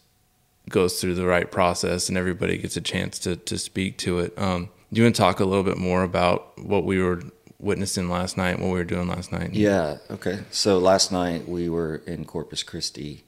goes 0.70 1.00
through 1.00 1.16
the 1.16 1.26
right 1.26 1.50
process, 1.52 2.10
and 2.10 2.18
everybody 2.18 2.58
gets 2.58 2.78
a 2.78 2.82
chance 2.82 3.20
to 3.20 3.36
to 3.36 3.58
speak 3.58 3.98
to 4.00 4.20
it. 4.20 4.38
Um, 4.38 4.70
do 4.92 5.02
you 5.02 5.06
want 5.06 5.16
to 5.16 5.22
talk 5.22 5.40
a 5.40 5.46
little 5.46 5.64
bit 5.64 5.78
more 5.78 6.04
about 6.04 6.58
what 6.58 6.84
we 6.84 7.02
were 7.02 7.22
witnessing 7.60 8.10
last 8.10 8.38
night, 8.38 8.60
what 8.60 8.68
we 8.68 8.78
were 8.78 8.84
doing 8.84 9.08
last 9.08 9.32
night? 9.32 9.54
Yeah. 9.54 9.98
Okay. 10.10 10.40
So 10.50 10.80
last 10.80 11.12
night 11.12 11.48
we 11.48 11.70
were 11.70 12.02
in 12.08 12.26
Corpus 12.26 12.64
Christi 12.64 13.24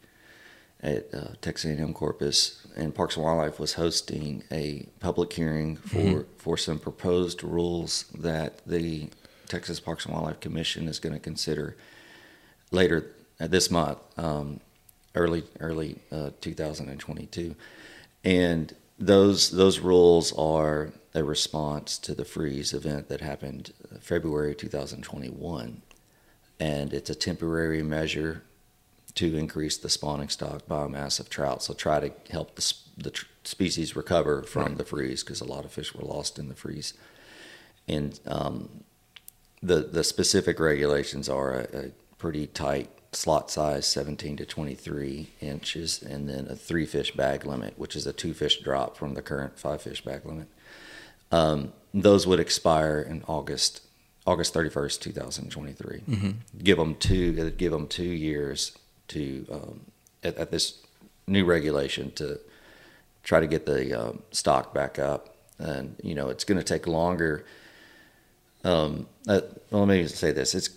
at 0.84 1.14
uh, 1.14 1.28
Texas 1.42 1.78
A&M 1.78 1.94
Corpus, 1.94 2.66
and 2.76 2.94
Parks 2.94 3.16
and 3.16 3.26
Wildlife 3.26 3.60
was 3.60 3.74
hosting 3.74 4.44
a 4.52 4.88
public 5.00 5.32
hearing 5.34 5.76
for 5.76 6.26
for 6.38 6.58
some 6.58 6.80
proposed 6.80 7.44
rules 7.44 8.06
that 8.18 8.66
the 8.66 9.10
Texas 9.48 9.80
Parks 9.80 10.06
and 10.06 10.14
Wildlife 10.14 10.40
Commission 10.40 10.88
is 10.88 11.00
going 11.00 11.14
to 11.14 11.20
consider 11.20 11.76
later 12.72 13.12
uh, 13.40 13.48
this 13.48 13.70
month, 13.70 14.00
um, 14.18 14.60
early 15.14 15.44
early 15.60 15.98
uh, 16.12 16.32
2022, 16.42 17.56
and 18.24 18.74
those 18.98 19.52
those 19.52 19.80
rules 19.80 20.34
are 20.34 20.92
a 21.14 21.24
response 21.24 21.98
to 22.00 22.16
the 22.16 22.26
freeze 22.26 22.74
event 22.74 23.10
that 23.10 23.22
happened 23.22 23.74
uh, 23.94 23.98
February 24.00 24.56
2021, 24.56 25.82
and 26.60 26.94
it's 26.94 27.10
a 27.10 27.16
temporary 27.16 27.84
measure 27.84 28.44
to 29.16 29.36
increase 29.36 29.78
the 29.78 29.90
spawning 29.90 30.30
stock 30.30 30.66
biomass 30.68 31.20
of 31.20 31.30
trout. 31.30 31.64
So 31.64 31.74
try 31.74 32.00
to 32.00 32.12
help 32.30 32.56
the, 32.56 32.74
the 32.98 33.12
tr- 33.12 33.26
species 33.44 33.96
recover 33.96 34.44
from 34.44 34.76
the 34.76 34.86
freeze 34.86 35.24
because 35.24 35.42
a 35.42 35.46
lot 35.46 35.66
of 35.66 35.72
fish 35.72 35.94
were 35.94 36.04
lost 36.06 36.40
in 36.40 36.50
the 36.50 36.56
freeze. 36.56 36.94
And 37.88 38.20
um, 38.26 38.84
the 39.62 39.78
the 39.82 40.04
specific 40.04 40.60
regulations 40.60 41.28
are 41.30 41.54
a, 41.54 41.78
a 41.78 41.92
pretty 42.18 42.48
tight 42.48 42.90
slot 43.12 43.52
size, 43.52 43.86
17 43.88 44.38
to 44.38 44.46
23 44.46 45.32
inches, 45.42 46.02
and 46.02 46.30
then 46.30 46.48
a 46.48 46.56
three 46.56 46.86
fish 46.86 47.12
bag 47.12 47.46
limit, 47.46 47.78
which 47.78 47.96
is 47.96 48.08
a 48.08 48.14
two 48.14 48.34
fish 48.34 48.62
drop 48.62 48.96
from 48.96 49.14
the 49.16 49.22
current 49.22 49.60
five 49.60 49.82
fish 49.82 50.04
bag 50.04 50.26
limit. 50.26 50.48
Um, 51.32 51.74
those 51.94 52.26
would 52.28 52.40
expire 52.40 53.02
in 53.02 53.24
August 53.28 53.82
August 54.26 54.54
thirty 54.54 54.70
first, 54.70 55.02
two 55.02 55.12
thousand 55.12 55.50
twenty 55.50 55.74
three. 55.74 56.02
Give 56.64 56.78
them 56.78 56.96
two 56.96 57.50
give 57.52 57.72
them 57.72 57.88
two 57.88 58.04
years 58.04 58.78
to 59.12 59.46
um, 59.52 59.82
at, 60.24 60.38
at 60.38 60.52
this 60.52 60.80
new 61.28 61.46
regulation 61.46 62.12
to 62.14 62.40
try 63.24 63.40
to 63.40 63.48
get 63.48 63.66
the 63.66 63.94
um, 63.94 64.24
stock 64.32 64.74
back 64.74 65.00
up, 65.00 65.36
and 65.60 65.96
you 66.04 66.16
know 66.16 66.30
it's 66.30 66.44
going 66.44 66.58
to 66.58 66.64
take 66.64 66.88
longer. 66.88 67.46
Um, 68.64 69.08
uh, 69.28 69.42
well, 69.70 69.86
let 69.86 69.88
me 69.88 70.08
say 70.08 70.32
this: 70.32 70.56
it's 70.56 70.70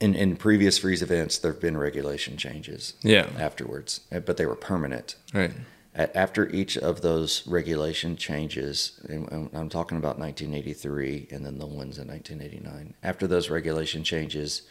in 0.00 0.14
in 0.14 0.36
previous 0.36 0.78
freeze 0.78 1.02
events 1.02 1.38
there 1.38 1.52
have 1.52 1.60
been 1.60 1.76
regulation 1.76 2.36
changes. 2.36 2.94
Yeah. 3.02 3.28
Afterwards, 3.38 4.00
but 4.10 4.36
they 4.36 4.46
were 4.46 4.56
permanent. 4.56 5.16
Right. 5.32 5.52
After 5.92 6.48
each 6.50 6.78
of 6.78 7.00
those 7.00 7.44
regulation 7.48 8.16
changes, 8.16 9.00
and 9.08 9.50
I'm 9.52 9.68
talking 9.68 9.98
about 9.98 10.20
1983 10.20 11.26
and 11.32 11.44
then 11.44 11.58
the 11.58 11.66
ones 11.66 11.98
in 11.98 12.06
1989. 12.06 12.94
After 13.02 13.26
those 13.26 13.50
regulation 13.50 14.04
changes, 14.04 14.62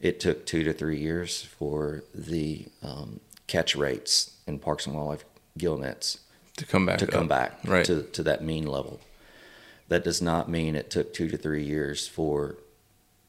it 0.00 0.20
took 0.20 0.46
two 0.46 0.64
to 0.64 0.72
three 0.72 0.98
years 0.98 1.42
for 1.42 2.02
the 2.14 2.66
um, 2.82 3.20
catch 3.46 3.76
rates 3.76 4.32
in 4.46 4.58
parks 4.58 4.86
and 4.86 4.94
wildlife 4.96 5.24
gill 5.58 5.76
nets 5.76 6.18
To 6.56 6.66
come 6.66 6.86
back. 6.86 6.98
to 6.98 7.06
come 7.06 7.24
up. 7.24 7.28
back 7.28 7.58
Right. 7.66 7.84
to, 7.84 8.02
to 8.04 8.22
that 8.22 8.42
mean 8.42 8.66
level. 8.66 9.00
That 9.88 10.04
does 10.04 10.22
not 10.22 10.48
mean 10.48 10.76
it 10.76 10.88
took 10.90 11.12
two 11.12 11.28
to 11.28 11.36
three 11.36 11.64
years 11.64 12.06
for, 12.06 12.56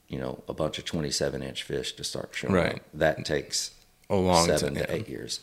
you 0.08 0.20
know, 0.20 0.44
a 0.48 0.54
bunch 0.54 0.78
of 0.78 0.86
27 0.86 1.42
inch 1.42 1.64
fish 1.64 1.94
to 1.94 2.04
start 2.04 2.30
showing 2.34 2.54
Right. 2.54 2.76
up. 2.76 2.82
That 2.94 3.26
takes 3.26 3.72
A 4.10 4.16
long 4.16 4.46
seven 4.46 4.76
time. 4.76 4.86
to 4.86 4.94
eight 4.96 5.10
years. 5.10 5.40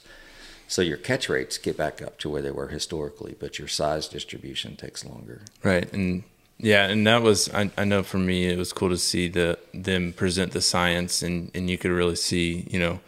So 0.69 0.81
your 0.83 0.99
catch 0.99 1.29
rates 1.29 1.59
get 1.59 1.77
back 1.77 2.01
up 2.03 2.19
to 2.21 2.29
where 2.29 2.43
they 2.43 2.51
were 2.51 2.69
historically, 2.69 3.35
but 3.39 3.59
your 3.59 3.69
size 3.69 4.07
distribution 4.09 4.77
takes 4.77 5.05
longer. 5.05 5.41
Right. 5.65 5.91
And 5.93 6.25
yeah, 6.59 6.89
and 6.89 7.07
that 7.07 7.23
was 7.23 7.49
I, 7.55 7.71
I 7.77 7.85
know 7.85 8.03
for 8.03 8.19
me 8.19 8.47
it 8.49 8.59
was 8.59 8.73
cool 8.73 8.89
to 8.89 8.99
see 8.99 9.29
the 9.29 9.59
them 9.73 10.13
present 10.13 10.53
the 10.53 10.61
science 10.61 11.23
and, 11.23 11.51
and 11.55 11.71
you 11.71 11.79
could 11.79 11.93
really 11.93 12.17
see, 12.17 12.67
you 12.69 12.81
know, 12.81 13.01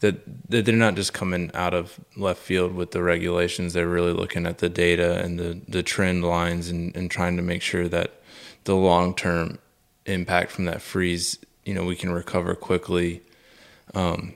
that 0.00 0.50
that 0.50 0.64
they're 0.64 0.74
not 0.74 0.94
just 0.94 1.12
coming 1.12 1.50
out 1.52 1.74
of 1.74 2.00
left 2.16 2.40
field 2.40 2.74
with 2.74 2.92
the 2.92 3.02
regulations. 3.02 3.74
They're 3.74 3.88
really 3.88 4.12
looking 4.12 4.46
at 4.46 4.58
the 4.58 4.70
data 4.70 5.18
and 5.22 5.38
the, 5.38 5.60
the 5.68 5.82
trend 5.82 6.24
lines 6.24 6.70
and, 6.70 6.96
and 6.96 7.10
trying 7.10 7.36
to 7.36 7.42
make 7.42 7.60
sure 7.60 7.86
that 7.88 8.20
the 8.64 8.74
long 8.74 9.14
term 9.14 9.58
impact 10.06 10.50
from 10.50 10.64
that 10.64 10.80
freeze, 10.80 11.38
you 11.64 11.74
know, 11.74 11.84
we 11.84 11.96
can 11.96 12.12
recover 12.12 12.54
quickly. 12.54 13.22
Um, 13.94 14.34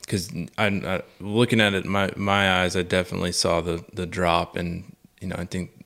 because 0.00 0.30
I, 0.56 0.66
I 0.66 1.02
looking 1.18 1.60
at 1.60 1.74
it, 1.74 1.84
my 1.84 2.12
my 2.16 2.62
eyes, 2.62 2.76
I 2.76 2.82
definitely 2.82 3.32
saw 3.32 3.60
the 3.60 3.84
the 3.92 4.06
drop, 4.06 4.54
and 4.54 4.94
you 5.20 5.26
know, 5.26 5.36
I 5.36 5.46
think 5.46 5.85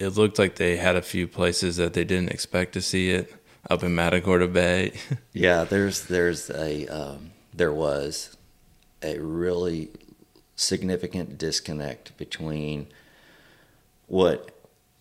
it 0.00 0.16
looked 0.16 0.38
like 0.38 0.56
they 0.56 0.76
had 0.76 0.96
a 0.96 1.02
few 1.02 1.28
places 1.28 1.76
that 1.76 1.92
they 1.92 2.04
didn't 2.04 2.30
expect 2.30 2.72
to 2.72 2.80
see 2.80 3.10
it 3.10 3.32
up 3.68 3.82
in 3.84 3.94
Matagorda 3.94 4.48
Bay. 4.48 4.92
Yeah, 5.32 5.62
there's 5.64 6.06
there's 6.06 6.50
a 6.50 6.86
um, 6.88 7.30
there 7.54 7.72
was 7.72 8.36
a 9.02 9.18
really 9.18 9.90
significant 10.56 11.38
disconnect 11.38 12.16
between 12.16 12.88
what 14.08 14.50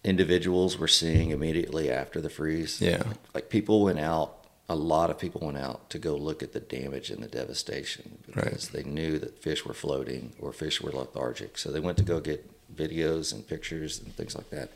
individuals 0.03 0.77
were 0.77 0.87
seeing 0.87 1.31
immediately 1.31 1.89
after 1.89 2.21
the 2.21 2.29
freeze. 2.29 2.79
Yeah. 2.79 3.03
like 3.33 3.49
people 3.49 3.83
went 3.83 3.99
out. 3.99 4.35
A 4.71 4.75
lot 4.75 5.09
of 5.09 5.17
people 5.17 5.41
went 5.43 5.57
out 5.57 5.89
to 5.89 5.97
go 5.97 6.15
look 6.15 6.43
at 6.43 6.53
the 6.53 6.59
damage 6.59 7.09
and 7.09 7.23
the 7.23 7.27
devastation 7.27 8.19
because 8.27 8.69
they 8.69 8.83
knew 8.83 9.17
that 9.17 9.41
fish 9.41 9.65
were 9.65 9.73
floating 9.73 10.33
or 10.39 10.53
fish 10.53 10.79
were 10.79 10.91
lethargic. 10.91 11.57
So 11.57 11.71
they 11.71 11.79
went 11.79 11.97
to 11.97 12.03
go 12.03 12.19
get 12.19 12.47
videos 12.79 13.33
and 13.33 13.47
pictures 13.47 13.99
and 13.99 14.15
things 14.15 14.35
like 14.35 14.49
that. 14.51 14.69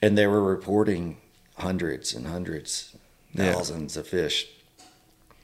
And 0.00 0.16
they 0.16 0.26
were 0.26 0.42
reporting 0.42 1.18
hundreds 1.58 2.14
and 2.14 2.26
hundreds, 2.26 2.96
Yeah. 3.34 3.52
thousands 3.52 3.96
of 3.96 4.06
fish. 4.06 4.48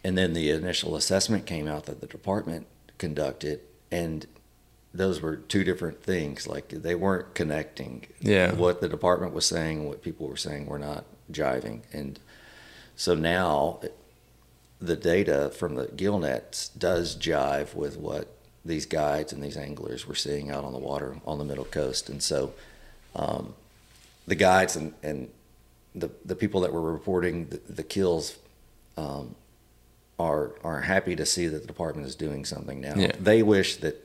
And 0.05 0.17
then 0.17 0.33
the 0.33 0.51
initial 0.51 0.95
assessment 0.97 1.47
came 1.47 1.67
out 1.67 1.85
that 1.87 2.01
the 2.01 2.07
department 2.07 2.67
conducted, 2.97 3.61
and 3.91 4.27
those 4.95 5.21
were 5.21 5.37
two 5.37 5.65
different 5.65 6.03
things. 6.03 6.47
Like 6.47 6.69
they 6.69 6.95
weren't 6.95 7.35
connecting. 7.35 8.07
Yeah. 8.21 8.53
What 8.55 8.81
the 8.81 8.89
department 8.89 9.35
was 9.35 9.45
saying, 9.47 9.87
what 9.87 10.03
people 10.03 10.29
were 10.29 10.37
saying, 10.37 10.67
were 10.67 10.79
not 10.79 11.05
jiving. 11.31 11.81
And 11.93 12.19
so 12.95 13.15
now 13.15 13.81
the 14.81 14.97
data 14.97 15.51
from 15.51 15.75
the 15.75 15.87
gill 15.89 16.19
nets 16.19 16.69
does 16.69 17.17
jive 17.17 17.75
with 17.75 17.97
what 17.99 18.29
these 18.67 18.87
guides 18.87 19.33
and 19.33 19.43
these 19.43 19.57
anglers 19.57 20.07
were 20.07 20.15
seeing 20.15 20.51
out 20.51 20.65
on 20.65 20.73
the 20.73 20.79
water 20.79 21.17
on 21.27 21.39
the 21.39 21.45
middle 21.45 21.65
coast. 21.65 22.09
And 22.09 22.23
so 22.23 22.53
um, 23.15 23.55
the 24.27 24.35
guides 24.35 24.77
and, 24.77 24.95
and 25.03 25.31
the, 25.95 26.11
the 26.25 26.37
people 26.37 26.61
that 26.63 26.73
were 26.73 26.93
reporting 26.93 27.47
the, 27.47 27.61
the 27.73 27.83
kills 27.83 28.37
um, 28.97 29.35
are 30.19 30.53
are 30.65 30.81
happy 30.81 31.15
to 31.17 31.27
see 31.27 31.47
that 31.47 31.61
the 31.61 31.67
department 31.67 32.07
is 32.07 32.15
doing 32.15 32.45
something 32.45 32.81
now. 32.81 32.95
Yeah. 32.97 33.13
They 33.19 33.43
wish 33.43 33.77
that 33.77 34.03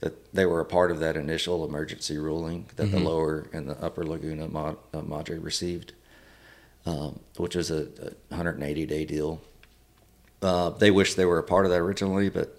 that 0.00 0.34
they 0.34 0.46
were 0.46 0.60
a 0.60 0.64
part 0.64 0.90
of 0.90 0.98
that 0.98 1.16
initial 1.16 1.64
emergency 1.64 2.18
ruling 2.18 2.66
that 2.74 2.90
the 2.90 2.98
lower 2.98 3.46
and 3.52 3.68
the 3.68 3.80
upper 3.84 4.04
Laguna 4.04 4.48
uh, 4.92 5.00
Madre 5.00 5.38
received, 5.38 5.92
um, 6.86 7.20
which 7.36 7.54
was 7.54 7.70
a, 7.70 7.82
a 8.00 8.12
180 8.34 8.86
day 8.86 9.04
deal. 9.04 9.40
Uh, 10.42 10.70
they 10.70 10.90
wish 10.90 11.14
they 11.14 11.24
were 11.24 11.38
a 11.38 11.42
part 11.44 11.66
of 11.66 11.70
that 11.70 11.78
originally, 11.78 12.28
but 12.28 12.58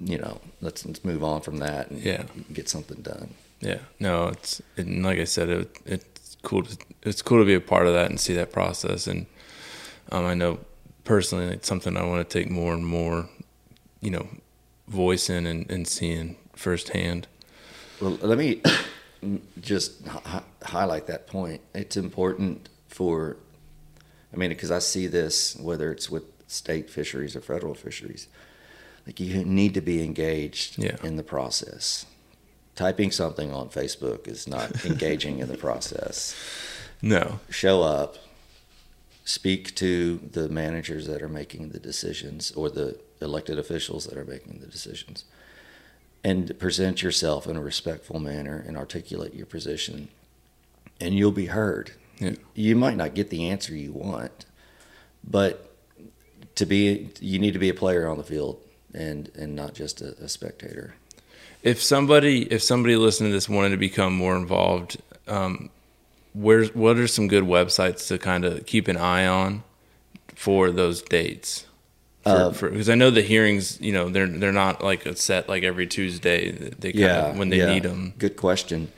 you 0.00 0.18
know, 0.18 0.40
let's 0.60 0.84
let's 0.86 1.04
move 1.04 1.22
on 1.24 1.40
from 1.40 1.58
that 1.58 1.90
and 1.90 2.02
Yeah. 2.02 2.24
get 2.52 2.68
something 2.68 3.00
done. 3.02 3.30
yeah, 3.60 3.78
no, 4.00 4.28
it's 4.28 4.60
and 4.76 5.02
like 5.04 5.18
I 5.18 5.24
said, 5.24 5.48
it, 5.48 5.78
it's 5.86 6.36
cool. 6.42 6.62
To, 6.64 6.76
it's 7.02 7.22
cool 7.22 7.38
to 7.38 7.44
be 7.46 7.54
a 7.54 7.60
part 7.60 7.86
of 7.86 7.94
that 7.94 8.10
and 8.10 8.20
see 8.20 8.34
that 8.34 8.52
process. 8.52 9.06
And 9.06 9.26
um, 10.12 10.24
I 10.26 10.34
know 10.34 10.58
personally, 11.04 11.46
it's 11.54 11.66
something 11.68 11.96
I 11.96 12.04
want 12.04 12.28
to 12.28 12.38
take 12.38 12.50
more 12.50 12.74
and 12.74 12.86
more, 12.86 13.28
you 14.00 14.10
know, 14.10 14.28
voice 14.88 15.30
in 15.30 15.46
and, 15.46 15.70
and 15.70 15.88
seeing 15.88 16.36
firsthand. 16.54 17.26
Well, 18.00 18.18
let 18.20 18.36
me 18.38 18.60
just 19.60 20.06
hi- 20.06 20.42
highlight 20.62 21.06
that 21.06 21.26
point. 21.26 21.60
It's 21.74 21.96
important 21.96 22.68
for, 22.88 23.36
I 24.32 24.36
mean, 24.36 24.50
because 24.50 24.70
I 24.70 24.78
see 24.80 25.06
this 25.06 25.56
whether 25.56 25.90
it's 25.90 26.10
with 26.10 26.24
state 26.48 26.90
fisheries 26.90 27.34
or 27.34 27.40
federal 27.40 27.74
fisheries, 27.74 28.28
like 29.06 29.20
you 29.20 29.44
need 29.44 29.74
to 29.74 29.80
be 29.80 30.02
engaged 30.02 30.78
Yeah. 30.82 30.96
in 31.02 31.16
the 31.16 31.22
process. 31.22 32.06
Typing 32.74 33.10
something 33.10 33.52
on 33.52 33.68
Facebook 33.68 34.26
is 34.28 34.46
not 34.48 34.84
engaging 34.84 35.38
in 35.38 35.48
the 35.48 35.56
process. 35.56 36.34
No, 37.00 37.40
Show 37.50 37.82
up, 37.82 38.16
speak 39.24 39.74
to 39.76 40.18
the 40.32 40.48
managers 40.48 41.06
that 41.06 41.22
are 41.22 41.28
making 41.28 41.70
the 41.70 41.78
decisions 41.78 42.50
or 42.52 42.68
the 42.70 42.98
elected 43.20 43.58
officials 43.58 44.06
that 44.06 44.16
are 44.18 44.24
making 44.24 44.58
the 44.60 44.66
decisions 44.66 45.24
and 46.22 46.58
present 46.58 47.02
yourself 47.02 47.46
in 47.46 47.56
a 47.56 47.60
respectful 47.60 48.18
manner 48.20 48.62
and 48.66 48.76
articulate 48.76 49.34
your 49.34 49.46
position 49.46 50.08
and 51.00 51.14
you'll 51.14 51.32
be 51.32 51.46
heard 51.46 51.92
Yeah. 52.20 52.32
you 52.54 52.76
might 52.76 52.96
not 52.96 53.14
get 53.14 53.30
the 53.30 53.48
answer 53.48 53.74
you 53.74 53.92
want 53.92 54.44
but 55.24 55.74
to 56.56 56.66
be 56.66 57.08
you 57.20 57.38
need 57.38 57.52
to 57.54 57.58
be 57.58 57.68
a 57.70 57.74
player 57.74 58.06
on 58.06 58.18
the 58.18 58.24
field 58.24 58.60
and 58.96 59.30
and 59.36 59.54
not 59.54 59.74
just 59.74 60.00
a, 60.00 60.08
a 60.24 60.28
spectator 60.28 60.94
if 61.62 61.82
somebody 61.82 62.42
if 62.52 62.62
somebody 62.62 62.96
listening 62.96 63.30
to 63.30 63.34
this 63.36 63.48
wanted 63.48 63.70
to 63.70 63.76
become 63.76 64.12
more 64.14 64.36
involved 64.36 64.96
um, 65.28 65.70
where's 66.34 66.74
what 66.74 66.96
are 66.96 67.06
some 67.06 67.28
good 67.28 67.44
websites 67.44 68.08
to 68.08 68.18
kind 68.18 68.44
of 68.44 68.64
keep 68.66 68.88
an 68.88 68.96
eye 68.96 69.26
on 69.26 69.62
for 70.34 70.70
those 70.70 71.02
dates 71.02 71.64
Uh, 72.26 72.50
because 72.50 72.88
I 72.90 72.96
know 72.96 73.10
the 73.10 73.22
hearings, 73.22 73.80
you 73.80 73.92
know, 73.92 74.08
they're 74.08 74.26
they're 74.40 74.58
not 74.66 74.82
like 74.82 75.06
a 75.06 75.14
set 75.14 75.48
like 75.48 75.62
every 75.62 75.86
Tuesday. 75.86 76.50
They 76.50 76.92
kind 76.92 77.04
of 77.04 77.38
when 77.38 77.50
they 77.50 77.58
yeah. 77.58 77.72
need 77.72 77.84
them. 77.84 78.14
Good 78.18 78.36
question. 78.36 78.88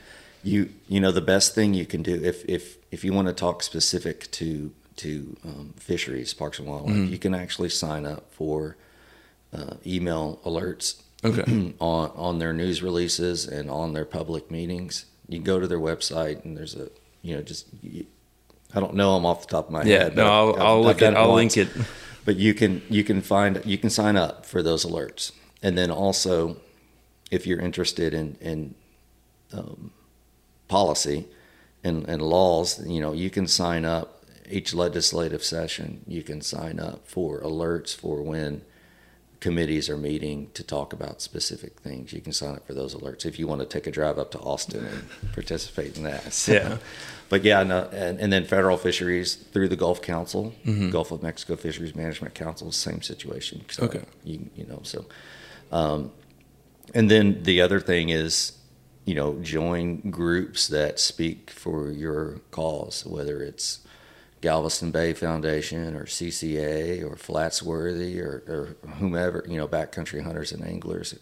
You 0.43 0.71
you 0.89 0.99
know 1.01 1.13
the 1.13 1.27
best 1.35 1.55
thing 1.55 1.75
you 1.75 1.85
can 1.85 2.03
do 2.03 2.15
if 2.31 2.39
if 2.49 2.79
if 2.91 3.05
you 3.05 3.13
want 3.13 3.29
to 3.29 3.35
talk 3.35 3.63
specific 3.63 4.31
to 4.39 4.73
to 4.97 5.37
um, 5.45 5.75
fisheries, 5.77 6.33
parks 6.35 6.59
and 6.59 6.67
wildlife, 6.69 6.95
Mm-hmm. 6.97 7.13
you 7.13 7.19
can 7.19 7.35
actually 7.35 7.69
sign 7.69 8.07
up 8.07 8.23
for 8.33 8.77
uh, 9.53 9.75
email 9.87 10.41
alerts 10.45 11.03
Okay. 11.25 11.75
on 11.81 12.11
on 12.15 12.39
their 12.39 12.53
news 12.53 12.83
releases 12.83 13.47
and 13.47 13.69
on 13.71 13.93
their 13.93 14.05
public 14.05 14.51
meetings. 14.51 15.07
You 15.29 15.41
go 15.41 15.59
to 15.61 15.67
their 15.67 15.81
website 15.81 16.45
and 16.45 16.57
there's 16.57 16.75
a 16.77 16.89
you 17.23 17.35
know 17.37 17.43
just 17.43 17.67
you, 17.83 18.07
I 18.75 18.81
don't 18.81 18.95
know 18.95 19.15
them 19.15 19.27
off 19.27 19.41
the 19.43 19.49
top 19.49 19.67
of 19.67 19.73
my 19.73 19.83
Yeah, 19.83 20.05
head. 20.05 20.17
no, 20.17 20.25
but 20.25 20.31
I'll, 20.33 20.49
I've- 20.55 20.61
I'll 20.63 20.83
look 20.83 21.03
it. 21.03 21.15
I'll 21.15 21.31
once 21.33 21.57
link 21.57 21.69
it. 21.77 21.87
but 22.25 22.37
you 22.37 22.55
can 22.55 22.83
you 22.89 23.03
can 23.05 23.21
find 23.23 23.61
you 23.65 23.79
can 23.79 23.91
sign 23.91 24.17
up 24.17 24.47
for 24.47 24.63
those 24.63 24.85
alerts 24.87 25.33
and 25.63 25.77
then 25.77 25.91
also 25.91 26.57
if 27.31 27.47
you're 27.47 27.61
interested 27.61 28.15
in 28.15 28.37
in 28.41 28.75
um, 29.53 29.91
policy 30.69 31.27
and, 31.83 32.09
and 32.09 32.21
laws 32.23 32.87
you 32.87 33.01
know 33.01 33.13
you 33.13 33.31
can 33.31 33.47
sign 33.49 33.85
up 33.85 34.25
each 34.51 34.73
legislative 34.75 35.43
session 35.43 36.05
you 36.07 36.23
can 36.23 36.41
sign 36.41 36.79
up 36.79 37.07
for 37.07 37.41
alerts 37.41 37.95
for 37.97 38.23
when 38.23 38.63
committees 39.41 39.89
are 39.89 39.97
meeting 39.97 40.51
to 40.55 40.65
talk 40.65 40.93
about 40.93 41.23
specific 41.23 41.79
things. 41.81 42.13
You 42.13 42.21
can 42.21 42.33
sign 42.33 42.57
up 42.57 42.67
for 42.67 42.75
those 42.75 42.95
alerts 42.95 43.25
if 43.25 43.39
you 43.39 43.47
want 43.47 43.61
to 43.61 43.67
take 43.67 43.87
a 43.87 43.91
drive 43.91 44.19
up 44.19 44.33
to 44.33 44.39
Austin 44.39 44.85
and 44.85 45.09
participate 45.33 45.97
in 45.97 46.03
that. 46.05 46.33
So, 46.33 46.53
Yeah. 46.53 46.79
But 47.29 47.45
yeah, 47.45 47.63
no, 47.63 47.85
and, 47.93 48.19
and 48.19 48.33
then 48.33 48.45
federal 48.47 48.79
fisheries 48.79 49.35
through 49.35 49.69
the 49.69 49.77
Gulf 49.77 50.01
Council, 50.01 50.55
Gulf 50.91 51.13
of 51.13 51.23
Mexico 51.23 51.57
Fisheries 51.57 51.95
Management 51.95 52.35
Council, 52.35 52.73
same 52.73 53.03
situation. 53.03 53.65
So 53.71 53.85
Okay. 53.85 54.03
You, 54.25 54.49
you 54.57 54.65
know, 54.65 54.81
so, 54.83 55.05
um, 55.71 56.11
and 56.95 57.11
then 57.11 57.43
the 57.43 57.61
other 57.61 57.81
thing 57.81 58.09
is, 58.09 58.53
you 59.05 59.15
know, 59.15 59.35
join 59.43 60.11
groups 60.11 60.69
that 60.69 60.99
speak 60.99 61.51
for 61.51 61.91
your 61.91 62.41
cause, 62.51 63.05
whether 63.05 63.43
it's 63.43 63.81
Galveston 64.41 64.91
Bay 64.91 65.13
Foundation 65.13 65.97
or 65.97 66.05
CCA 66.05 67.03
or 67.03 67.17
Flatsworthy 67.17 68.21
or, 68.21 68.45
or 68.47 68.77
whomever, 68.99 69.45
you 69.49 69.57
know, 69.57 69.67
backcountry 69.67 70.23
hunters 70.23 70.53
and 70.53 70.65
anglers. 70.65 71.19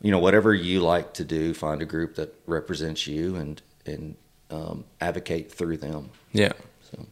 You 0.00 0.10
know, 0.10 0.18
whatever 0.18 0.52
you 0.52 0.80
like 0.80 1.14
to 1.14 1.24
do, 1.24 1.54
find 1.54 1.80
a 1.80 1.86
group 1.86 2.16
that 2.16 2.34
represents 2.46 3.06
you 3.06 3.36
and, 3.36 3.62
and 3.86 4.16
um, 4.50 4.84
advocate 5.00 5.50
through 5.52 5.78
them. 5.78 6.10
Yeah. 6.32 6.52
So, 6.90 7.06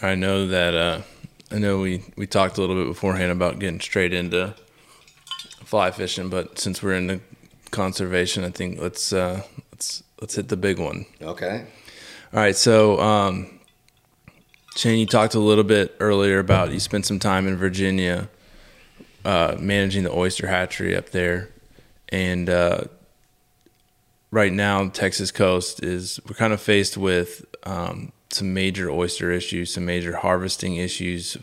I 0.00 0.14
know 0.14 0.46
that 0.46 0.74
uh, 0.74 1.02
I 1.50 1.58
know 1.58 1.80
we, 1.80 2.02
we 2.16 2.26
talked 2.26 2.56
a 2.56 2.60
little 2.60 2.76
bit 2.76 2.86
beforehand 2.86 3.30
about 3.30 3.58
getting 3.58 3.80
straight 3.80 4.14
into 4.14 4.54
fly 5.72 5.90
fishing, 5.90 6.28
but 6.28 6.58
since 6.58 6.82
we're 6.82 6.92
into 6.92 7.18
conservation, 7.70 8.44
I 8.44 8.50
think 8.50 8.78
let's 8.78 9.10
uh, 9.10 9.42
let's 9.70 10.02
let's 10.20 10.34
hit 10.34 10.48
the 10.48 10.56
big 10.58 10.78
one. 10.78 11.06
okay. 11.22 11.64
All 12.34 12.40
right, 12.40 12.54
so 12.54 13.00
um, 13.00 13.58
Shane, 14.76 14.98
you 14.98 15.06
talked 15.06 15.34
a 15.34 15.38
little 15.38 15.64
bit 15.64 15.96
earlier 15.98 16.38
about 16.40 16.72
you 16.72 16.78
spent 16.78 17.06
some 17.06 17.18
time 17.18 17.48
in 17.48 17.56
Virginia 17.56 18.28
uh, 19.24 19.56
managing 19.58 20.02
the 20.02 20.12
oyster 20.12 20.46
hatchery 20.46 20.94
up 20.94 21.08
there, 21.08 21.48
and 22.10 22.50
uh, 22.50 22.82
right 24.30 24.52
now 24.52 24.88
Texas 24.90 25.30
coast 25.30 25.82
is 25.82 26.20
we're 26.28 26.34
kind 26.34 26.52
of 26.52 26.60
faced 26.60 26.98
with 26.98 27.46
um, 27.62 28.12
some 28.28 28.52
major 28.52 28.90
oyster 28.90 29.30
issues, 29.30 29.72
some 29.72 29.86
major 29.86 30.16
harvesting 30.16 30.76
issues 30.76 31.38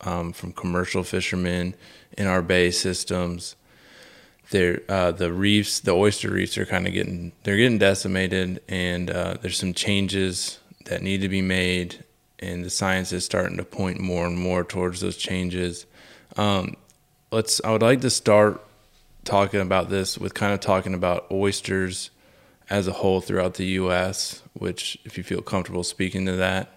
um, 0.00 0.32
from 0.32 0.54
commercial 0.54 1.04
fishermen 1.04 1.74
in 2.16 2.26
our 2.26 2.40
bay 2.40 2.70
systems. 2.70 3.56
They're, 4.50 4.82
uh, 4.88 5.12
the 5.12 5.32
reefs, 5.32 5.80
the 5.80 5.92
oyster 5.92 6.30
reefs 6.30 6.58
are 6.58 6.66
kind 6.66 6.86
of 6.86 6.92
getting 6.92 7.32
they're 7.42 7.56
getting 7.56 7.78
decimated, 7.78 8.62
and 8.68 9.10
uh, 9.10 9.36
there's 9.40 9.58
some 9.58 9.72
changes 9.72 10.58
that 10.84 11.02
need 11.02 11.22
to 11.22 11.28
be 11.28 11.42
made, 11.42 12.04
and 12.38 12.64
the 12.64 12.70
science 12.70 13.12
is 13.12 13.24
starting 13.24 13.56
to 13.56 13.64
point 13.64 14.00
more 14.00 14.26
and 14.26 14.38
more 14.38 14.62
towards 14.62 15.00
those 15.00 15.16
changes. 15.16 15.86
Um, 16.36 16.76
let's. 17.32 17.60
I 17.64 17.70
would 17.72 17.82
like 17.82 18.02
to 18.02 18.10
start 18.10 18.62
talking 19.24 19.60
about 19.60 19.88
this 19.88 20.18
with 20.18 20.34
kind 20.34 20.52
of 20.52 20.60
talking 20.60 20.94
about 20.94 21.26
oysters 21.30 22.10
as 22.68 22.86
a 22.86 22.92
whole 22.92 23.20
throughout 23.20 23.54
the 23.54 23.66
U.S. 23.66 24.42
Which, 24.52 24.98
if 25.04 25.16
you 25.16 25.24
feel 25.24 25.40
comfortable 25.40 25.84
speaking 25.84 26.26
to 26.26 26.36
that, 26.36 26.68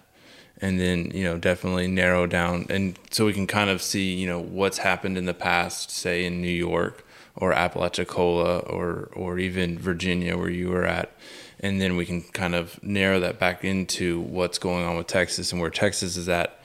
and 0.62 0.80
then 0.80 1.10
you 1.12 1.24
know 1.24 1.36
definitely 1.36 1.86
narrow 1.86 2.26
down, 2.26 2.66
and 2.70 2.98
so 3.10 3.26
we 3.26 3.34
can 3.34 3.46
kind 3.46 3.68
of 3.68 3.82
see 3.82 4.14
you 4.14 4.26
know 4.26 4.40
what's 4.40 4.78
happened 4.78 5.18
in 5.18 5.26
the 5.26 5.34
past, 5.34 5.90
say 5.90 6.24
in 6.24 6.40
New 6.40 6.48
York 6.48 7.04
or 7.40 7.52
Apalachicola 7.52 8.58
or 8.58 9.10
or 9.14 9.38
even 9.38 9.78
Virginia 9.78 10.36
where 10.36 10.50
you 10.50 10.68
were 10.68 10.84
at, 10.84 11.12
and 11.60 11.80
then 11.80 11.96
we 11.96 12.04
can 12.04 12.22
kind 12.22 12.54
of 12.54 12.82
narrow 12.82 13.20
that 13.20 13.38
back 13.38 13.64
into 13.64 14.20
what's 14.20 14.58
going 14.58 14.84
on 14.84 14.96
with 14.96 15.06
Texas 15.06 15.52
and 15.52 15.60
where 15.60 15.70
Texas 15.70 16.16
is 16.16 16.28
at, 16.28 16.60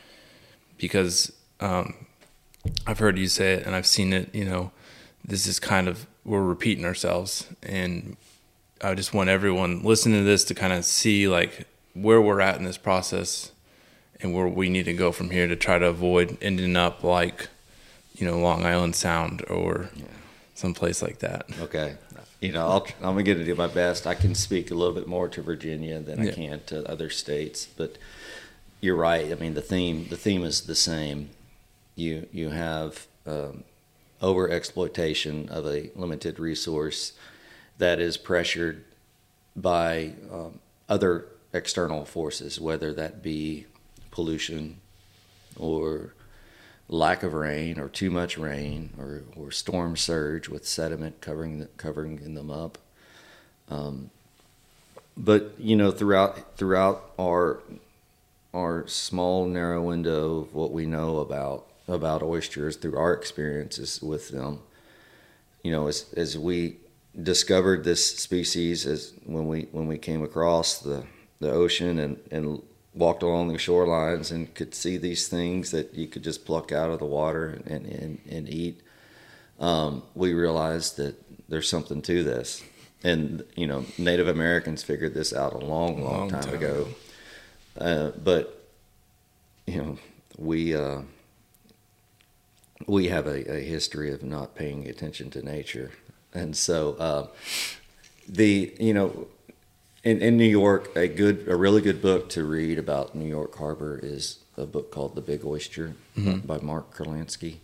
because 0.77 1.31
um, 1.59 1.93
I've 2.85 2.99
heard 2.99 3.17
you 3.17 3.27
say 3.27 3.53
it 3.53 3.65
and 3.65 3.75
I've 3.75 3.87
seen 3.87 4.13
it. 4.13 4.33
You 4.33 4.45
know, 4.45 4.71
this 5.23 5.47
is 5.47 5.59
kind 5.59 5.87
of 5.87 6.07
we're 6.25 6.43
repeating 6.43 6.85
ourselves, 6.85 7.47
and 7.61 8.17
I 8.81 8.95
just 8.95 9.13
want 9.13 9.29
everyone 9.29 9.83
listening 9.83 10.21
to 10.21 10.25
this 10.25 10.43
to 10.45 10.55
kind 10.55 10.73
of 10.73 10.85
see 10.85 11.27
like 11.27 11.67
where 11.93 12.21
we're 12.21 12.41
at 12.41 12.57
in 12.57 12.63
this 12.63 12.77
process 12.77 13.51
and 14.21 14.33
where 14.33 14.47
we 14.47 14.69
need 14.69 14.85
to 14.85 14.93
go 14.93 15.11
from 15.11 15.29
here 15.29 15.47
to 15.47 15.55
try 15.55 15.77
to 15.77 15.85
avoid 15.85 16.37
ending 16.41 16.75
up 16.75 17.03
like 17.03 17.49
you 18.15 18.25
know 18.25 18.39
Long 18.39 18.65
Island 18.65 18.95
Sound 18.95 19.43
or 19.49 19.89
someplace 20.63 21.01
like 21.01 21.19
that. 21.19 21.45
Okay. 21.59 21.97
You 22.39 22.53
know, 22.53 22.65
I'll, 22.65 22.87
I'm 23.01 23.15
going 23.15 23.25
to 23.25 23.43
do 23.43 23.53
my 23.53 23.67
best. 23.67 24.07
I 24.07 24.15
can 24.15 24.33
speak 24.33 24.71
a 24.71 24.73
little 24.73 24.93
bit 24.93 25.07
more 25.07 25.27
to 25.27 25.41
Virginia 25.41 25.99
than 25.99 26.21
I 26.21 26.31
can 26.31 26.61
to 26.67 26.89
other 26.89 27.09
states, 27.09 27.65
but 27.65 27.97
you're 28.79 28.95
right. 28.95 29.29
I 29.29 29.35
mean, 29.35 29.55
the 29.55 29.61
theme 29.61 30.07
the 30.09 30.15
theme 30.15 30.43
is 30.43 30.61
the 30.61 30.75
same. 30.75 31.29
You 31.95 32.27
you 32.31 32.49
have 32.51 33.07
um, 33.25 33.65
over 34.21 34.49
exploitation 34.49 35.49
of 35.49 35.65
a 35.65 35.89
limited 35.95 36.39
resource 36.39 37.11
that 37.77 37.99
is 37.99 38.15
pressured 38.15 38.85
by 39.55 40.13
um, 40.31 40.59
other 40.87 41.25
external 41.51 42.05
forces, 42.05 42.59
whether 42.59 42.93
that 42.93 43.21
be 43.21 43.65
pollution 44.11 44.79
or 45.57 46.13
lack 46.93 47.23
of 47.23 47.33
rain 47.33 47.79
or 47.79 47.89
too 47.89 48.11
much 48.11 48.37
rain 48.37 48.91
or, 48.99 49.23
or 49.35 49.51
storm 49.51 49.97
surge 49.97 50.47
with 50.47 50.65
sediment 50.65 51.19
covering 51.21 51.67
covering 51.75 52.35
them 52.35 52.51
up. 52.51 52.77
Um, 53.69 54.11
but 55.17 55.53
you 55.57 55.75
know 55.75 55.91
throughout 55.91 56.57
throughout 56.57 57.11
our 57.19 57.61
our 58.53 58.87
small 58.87 59.47
narrow 59.47 59.81
window 59.81 60.39
of 60.39 60.53
what 60.53 60.71
we 60.71 60.85
know 60.85 61.17
about 61.17 61.65
about 61.87 62.21
oysters 62.21 62.75
through 62.75 62.97
our 62.97 63.13
experiences 63.13 64.01
with 64.01 64.29
them, 64.29 64.59
you 65.63 65.71
know, 65.71 65.87
as 65.87 66.05
as 66.15 66.37
we 66.37 66.77
discovered 67.21 67.83
this 67.83 68.17
species 68.17 68.85
as 68.85 69.13
when 69.25 69.47
we 69.47 69.67
when 69.71 69.87
we 69.87 69.97
came 69.97 70.23
across 70.23 70.79
the 70.79 71.03
the 71.39 71.51
ocean 71.51 71.97
and 71.99 72.19
and 72.31 72.61
walked 72.93 73.23
along 73.23 73.47
the 73.47 73.57
shorelines 73.57 74.31
and 74.31 74.53
could 74.53 74.73
see 74.75 74.97
these 74.97 75.27
things 75.27 75.71
that 75.71 75.93
you 75.95 76.07
could 76.07 76.23
just 76.23 76.45
pluck 76.45 76.71
out 76.71 76.89
of 76.89 76.99
the 76.99 77.05
water 77.05 77.61
and 77.65 77.85
and, 77.85 78.19
and 78.29 78.49
eat 78.49 78.81
um, 79.59 80.03
we 80.15 80.33
realized 80.33 80.97
that 80.97 81.15
there's 81.49 81.69
something 81.69 82.01
to 82.01 82.23
this. 82.23 82.63
And 83.03 83.43
you 83.55 83.67
know 83.67 83.85
native 83.97 84.27
americans 84.27 84.81
figured 84.83 85.13
this 85.13 85.33
out 85.33 85.53
a 85.53 85.57
long 85.57 86.01
long, 86.03 86.19
Long 86.19 86.29
time, 86.29 86.43
time. 86.43 86.53
ago. 86.55 86.87
Uh, 87.77 88.11
but 88.23 88.67
you 89.65 89.77
know 89.81 89.97
we 90.37 90.75
uh, 90.75 91.01
we 92.87 93.07
have 93.07 93.27
a, 93.27 93.57
a 93.57 93.61
history 93.61 94.11
of 94.11 94.23
not 94.23 94.55
paying 94.55 94.87
attention 94.87 95.29
to 95.31 95.41
nature. 95.41 95.91
And 96.33 96.55
so 96.55 96.93
uh, 96.93 97.27
the 98.27 98.73
you 98.79 98.93
know 98.93 99.27
in, 100.03 100.21
in 100.21 100.37
New 100.37 100.43
York 100.43 100.95
a 100.95 101.07
good 101.07 101.47
a 101.47 101.55
really 101.55 101.81
good 101.81 102.01
book 102.01 102.29
to 102.29 102.43
read 102.43 102.77
about 102.77 103.15
New 103.15 103.27
York 103.27 103.55
Harbor 103.57 103.99
is 104.01 104.39
a 104.57 104.65
book 104.65 104.91
called 104.91 105.15
The 105.15 105.21
Big 105.21 105.43
Oyster 105.45 105.93
by 106.45 106.59
Mark 106.59 106.95
Kurlansky 106.95 107.57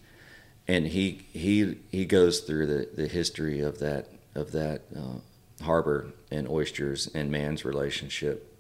and 0.69 0.85
he 0.85 1.25
he 1.33 1.77
he 1.89 2.05
goes 2.05 2.41
through 2.41 2.67
the, 2.67 2.89
the 2.95 3.07
history 3.07 3.59
of 3.59 3.79
that 3.79 4.07
of 4.35 4.51
that 4.51 4.83
uh, 4.95 5.63
harbor 5.63 6.13
and 6.29 6.47
oysters 6.47 7.09
and 7.15 7.31
man's 7.31 7.65
relationship 7.65 8.55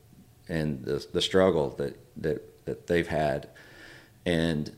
and 0.49 0.83
the 0.83 1.05
the 1.13 1.21
struggle 1.21 1.69
that 1.77 1.95
that 2.17 2.65
that 2.65 2.87
they've 2.87 3.07
had. 3.07 3.47
And 4.25 4.75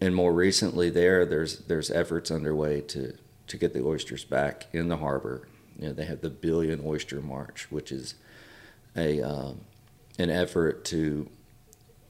and 0.00 0.14
more 0.16 0.32
recently 0.32 0.88
there 0.88 1.26
there's 1.26 1.58
there's 1.58 1.90
efforts 1.90 2.30
underway 2.30 2.80
to 2.80 3.14
to 3.48 3.56
get 3.58 3.74
the 3.74 3.84
oysters 3.84 4.24
back 4.24 4.66
in 4.72 4.88
the 4.88 4.96
harbor. 4.96 5.48
You 5.78 5.88
know 5.88 5.92
they 5.92 6.06
have 6.06 6.22
the 6.22 6.30
billion 6.30 6.80
oyster 6.82 7.20
march 7.20 7.66
which 7.70 7.92
is 7.92 8.14
a 8.96 9.20
um, 9.22 9.60
an 10.18 10.30
effort 10.30 10.84
to 10.86 11.28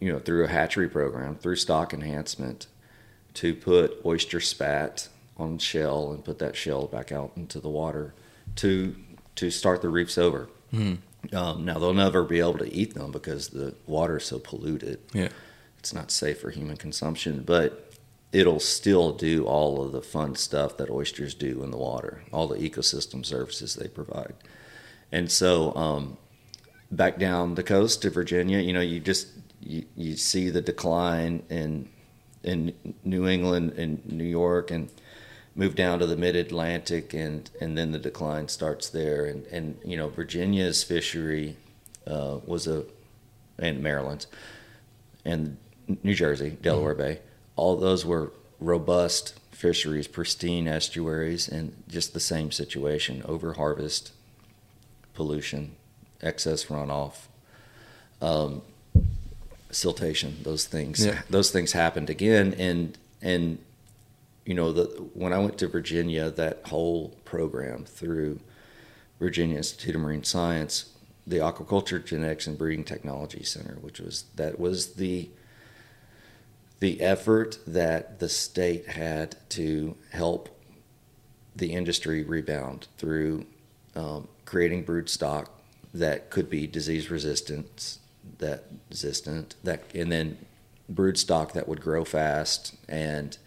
you 0.01 0.13
know 0.13 0.19
through 0.19 0.45
a 0.45 0.49
hatchery 0.49 0.89
program 0.89 1.37
through 1.37 1.57
stock 1.57 1.93
enhancement 1.93 2.67
to 3.35 3.55
put 3.55 4.01
oyster 4.05 4.41
spat 4.41 5.09
on 5.37 5.59
shell 5.59 6.13
and 6.13 6.25
put 6.25 6.39
that 6.39 6.57
shell 6.57 6.87
back 6.87 7.13
out 7.13 7.33
into 7.37 7.61
the 7.61 7.69
water 7.69 8.15
to 8.57 8.95
to 9.37 9.51
start 9.51 9.83
the 9.83 9.89
reefs 9.89 10.19
over 10.19 10.49
um, 11.33 11.65
now 11.65 11.79
they'll 11.79 11.93
never 11.95 12.23
be 12.25 12.39
able 12.41 12.59
to 12.59 12.73
eat 12.73 12.95
them 12.95 13.11
because 13.11 13.49
the 13.49 13.75
water 13.87 14.17
is 14.19 14.25
so 14.25 14.39
polluted 14.39 14.99
Yeah. 15.13 15.29
it's 15.79 15.93
not 15.93 16.11
safe 16.11 16.41
for 16.41 16.51
human 16.51 16.77
consumption, 16.77 17.43
but 17.45 17.93
it'll 18.33 18.61
still 18.61 19.13
do 19.13 19.45
all 19.47 19.85
of 19.85 19.91
the 19.93 20.03
fun 20.03 20.37
stuff 20.37 20.77
that 20.77 20.89
oysters 20.89 21.35
do 21.35 21.63
in 21.65 21.71
the 21.73 21.77
water, 21.77 22.23
all 22.33 22.47
the 22.47 22.59
ecosystem 22.59 23.27
services 23.27 23.75
they 23.75 23.89
provide. 23.89 24.35
And 25.11 25.29
so, 25.33 25.75
um, 25.75 26.17
back 26.91 27.19
down 27.19 27.55
the 27.55 27.63
coast 27.63 28.03
to 28.03 28.11
Virginia, 28.11 28.59
you 28.59 28.73
know, 28.73 28.81
you 28.81 29.01
just 29.01 29.29
you, 29.61 29.85
you 29.97 30.17
see 30.17 30.51
the 30.51 30.61
decline 30.61 31.43
in 31.49 31.89
in 32.43 32.75
New 33.05 33.29
England 33.29 33.73
and 33.73 34.05
New 34.07 34.25
York, 34.25 34.71
and 34.71 34.91
move 35.55 35.75
down 35.75 35.99
to 35.99 36.07
the 36.07 36.17
Mid 36.17 36.37
Atlantic, 36.37 37.15
and 37.15 37.51
and 37.61 37.77
then 37.77 37.93
the 37.93 37.99
decline 37.99 38.49
starts 38.49 38.89
there. 38.89 39.27
And 39.27 39.47
and 39.47 39.79
you 39.85 39.97
know, 39.97 40.09
Virginia's 40.09 40.83
fishery 40.83 41.57
uh, 42.07 42.39
was 42.45 42.67
a, 42.67 42.85
and 43.59 43.83
Maryland's 43.83 44.27
and 45.25 45.57
New 46.03 46.15
Jersey, 46.15 46.51
Delaware 46.63 46.95
mm-hmm. 46.95 47.15
Bay. 47.15 47.21
All 47.57 47.77
those 47.77 48.07
were 48.07 48.33
robust 48.59 49.39
fisheries, 49.51 50.09
pristine 50.09 50.67
estuaries, 50.67 51.47
and 51.49 51.83
just 51.89 52.15
the 52.15 52.21
same 52.21 52.51
situation: 52.51 53.23
over 53.27 53.55
harvest, 53.55 54.13
pollution, 55.15 55.77
excess 56.23 56.67
runoff, 56.67 57.27
um, 58.21 58.63
siltation. 59.71 60.43
Those 60.43 60.67
things. 60.67 61.05
Yeah. 61.05 61.23
Those 61.31 61.51
things 61.51 61.73
happened 61.73 62.11
again, 62.11 62.55
and 62.59 62.97
and 63.23 63.59
you 64.45 64.55
know 64.55 64.73
the 64.73 64.85
when 65.15 65.33
I 65.33 65.39
went 65.39 65.59
to 65.59 65.69
Virginia, 65.69 66.31
that 66.31 66.61
whole 66.67 67.11
program 67.25 67.85
through 67.85 68.41
Virginia 69.19 69.57
Institute 69.59 69.95
of 69.95 70.01
Marine 70.01 70.25
Science, 70.25 70.93
the 71.27 71.37
Aquaculture 71.37 72.05
Genetics 72.05 72.47
and 72.47 72.57
Breeding 72.59 72.85
Technology 72.85 73.43
Center, 73.43 73.77
which 73.81 74.01
was 74.01 74.25
that 74.37 74.59
was 74.59 74.95
the 74.95 75.31
the 76.81 77.01
effort 77.03 77.59
that 77.67 78.19
the 78.19 78.29
state 78.29 78.89
had 78.89 79.37
to 79.51 79.95
help 80.13 80.49
the 81.55 81.73
industry 81.73 82.23
rebound 82.23 82.89
through 82.97 83.45
um, 83.95 84.27
creating 84.47 84.83
brood 84.83 85.11
stock 85.11 85.60
that 85.93 86.31
could 86.31 86.49
be 86.49 86.67
disease 86.67 87.11
resistant, 87.11 87.99
that 88.39 88.65
resistant, 88.89 89.55
that 89.65 89.83
and 89.95 90.11
then 90.11 90.39
brood 90.89 91.19
stock 91.19 91.53
that 91.53 91.69
would 91.69 91.81
grow 91.81 92.05
fast 92.05 92.75
and 92.89 93.39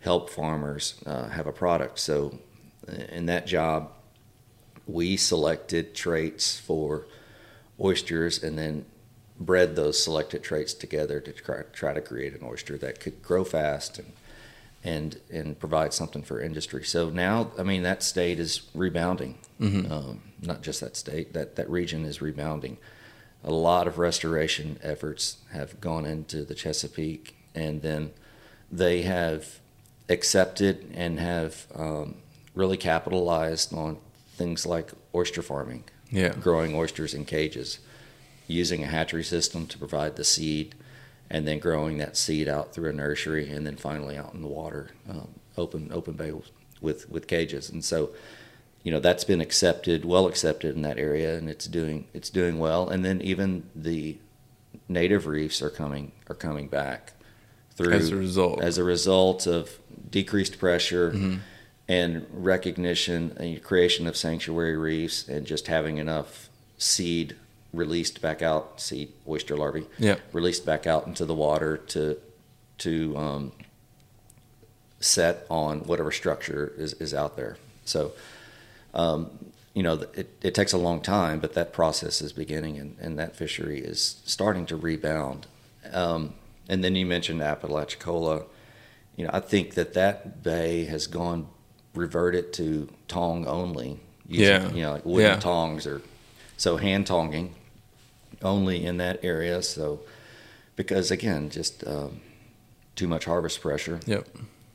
help 0.00 0.30
farmers 0.30 0.94
uh, 1.06 1.28
have 1.28 1.46
a 1.46 1.52
product. 1.52 1.98
So, 1.98 2.38
in 3.10 3.26
that 3.26 3.46
job, 3.46 3.92
we 4.86 5.16
selected 5.16 5.94
traits 5.94 6.58
for 6.58 7.06
oysters 7.80 8.42
and 8.42 8.58
then 8.58 8.84
bred 9.38 9.76
those 9.76 10.02
selected 10.02 10.42
traits 10.42 10.74
together 10.74 11.20
to 11.20 11.32
try, 11.32 11.62
try 11.72 11.94
to 11.94 12.00
create 12.00 12.34
an 12.34 12.40
oyster 12.44 12.76
that 12.78 13.00
could 13.00 13.22
grow 13.22 13.44
fast 13.44 13.98
and 13.98 14.12
and 14.82 15.20
and 15.30 15.58
provide 15.58 15.92
something 15.92 16.22
for 16.22 16.40
industry. 16.40 16.84
So 16.84 17.10
now, 17.10 17.52
I 17.58 17.62
mean, 17.62 17.82
that 17.82 18.02
state 18.02 18.40
is 18.40 18.62
rebounding. 18.74 19.38
Mm-hmm. 19.60 19.92
Um, 19.92 20.22
not 20.42 20.62
just 20.62 20.80
that 20.80 20.96
state, 20.96 21.32
that 21.34 21.56
that 21.56 21.68
region 21.70 22.04
is 22.04 22.22
rebounding. 22.22 22.78
A 23.42 23.52
lot 23.52 23.86
of 23.86 23.98
restoration 23.98 24.78
efforts 24.82 25.38
have 25.52 25.80
gone 25.80 26.04
into 26.04 26.44
the 26.44 26.54
Chesapeake, 26.54 27.36
and 27.54 27.82
then 27.82 28.10
they 28.70 29.02
have 29.02 29.60
accepted 30.08 30.90
and 30.94 31.18
have 31.18 31.66
um, 31.74 32.16
really 32.54 32.76
capitalized 32.76 33.72
on 33.72 33.98
things 34.34 34.66
like 34.66 34.90
oyster 35.14 35.42
farming, 35.42 35.84
yeah. 36.10 36.30
growing 36.30 36.74
oysters 36.74 37.14
in 37.14 37.24
cages 37.24 37.78
using 38.46 38.82
a 38.82 38.86
hatchery 38.86 39.22
system 39.22 39.66
to 39.66 39.78
provide 39.78 40.16
the 40.16 40.24
seed 40.24 40.74
and 41.30 41.46
then 41.46 41.58
growing 41.60 41.98
that 41.98 42.16
seed 42.16 42.48
out 42.48 42.74
through 42.74 42.90
a 42.90 42.92
nursery 42.92 43.48
and 43.48 43.64
then 43.66 43.76
finally 43.76 44.16
out 44.16 44.34
in 44.34 44.42
the 44.42 44.48
water, 44.48 44.90
um, 45.08 45.28
open 45.56 45.90
open 45.92 46.14
bay 46.14 46.32
with 46.80 47.08
with 47.08 47.26
cages. 47.28 47.70
And 47.70 47.84
so, 47.84 48.10
you 48.82 48.90
know, 48.90 49.00
that's 49.00 49.24
been 49.24 49.40
accepted, 49.40 50.04
well 50.04 50.26
accepted 50.26 50.74
in 50.74 50.82
that 50.82 50.98
area, 50.98 51.36
and 51.36 51.48
it's 51.48 51.66
doing 51.66 52.06
it's 52.14 52.30
doing 52.30 52.58
well. 52.58 52.88
And 52.88 53.04
then 53.04 53.20
even 53.20 53.68
the 53.74 54.18
native 54.88 55.26
reefs 55.26 55.62
are 55.62 55.70
coming 55.70 56.12
are 56.28 56.34
coming 56.34 56.68
back 56.68 57.12
through 57.72 57.92
as 57.92 58.10
a 58.10 58.16
result 58.16 58.62
as 58.62 58.78
a 58.78 58.84
result 58.84 59.46
of 59.46 59.78
decreased 60.10 60.58
pressure. 60.58 61.12
Mm-hmm. 61.12 61.36
And 61.88 62.24
recognition 62.30 63.36
and 63.40 63.60
creation 63.64 64.06
of 64.06 64.16
sanctuary 64.16 64.76
reefs, 64.76 65.26
and 65.26 65.44
just 65.44 65.66
having 65.66 65.96
enough 65.96 66.48
seed 66.78 67.34
released 67.72 68.20
back 68.20 68.42
out, 68.42 68.80
seed 68.80 69.12
oyster 69.28 69.56
larvae, 69.56 69.86
yeah. 69.98 70.16
released 70.32 70.64
back 70.64 70.86
out 70.86 71.08
into 71.08 71.24
the 71.24 71.34
water 71.34 71.76
to 71.76 72.16
to 72.78 73.16
um, 73.16 73.52
set 75.00 75.46
on 75.50 75.80
whatever 75.80 76.10
structure 76.10 76.72
is, 76.76 76.94
is 76.94 77.12
out 77.12 77.36
there. 77.36 77.56
So, 77.84 78.12
um, 78.94 79.30
you 79.74 79.82
know, 79.82 80.04
it, 80.14 80.36
it 80.42 80.54
takes 80.54 80.72
a 80.72 80.78
long 80.78 81.00
time, 81.00 81.40
but 81.40 81.54
that 81.54 81.72
process 81.72 82.20
is 82.20 82.32
beginning, 82.32 82.78
and, 82.78 82.96
and 83.00 83.18
that 83.18 83.36
fishery 83.36 83.80
is 83.80 84.20
starting 84.24 84.66
to 84.66 84.76
rebound. 84.76 85.46
Um, 85.92 86.34
and 86.68 86.82
then 86.82 86.96
you 86.96 87.06
mentioned 87.06 87.40
Apalachicola. 87.40 88.44
You 89.16 89.24
know, 89.26 89.30
I 89.32 89.40
think 89.40 89.74
that 89.74 89.94
that 89.94 90.42
bay 90.42 90.84
has 90.84 91.06
gone 91.06 91.48
reverted 91.94 92.52
to 92.54 92.88
tong 93.08 93.46
only. 93.46 94.00
Using, 94.26 94.46
yeah. 94.46 94.70
You 94.70 94.82
know, 94.82 94.92
like 94.92 95.04
wooden 95.04 95.30
yeah. 95.32 95.40
tongs 95.40 95.86
or 95.86 96.02
so 96.56 96.76
hand 96.76 97.06
tonging 97.06 97.54
only 98.42 98.84
in 98.84 98.98
that 98.98 99.24
area. 99.24 99.62
So, 99.62 100.00
because 100.76 101.10
again, 101.10 101.50
just 101.50 101.86
um, 101.86 102.20
too 102.94 103.08
much 103.08 103.24
harvest 103.24 103.60
pressure. 103.60 104.00
Yep. 104.06 104.28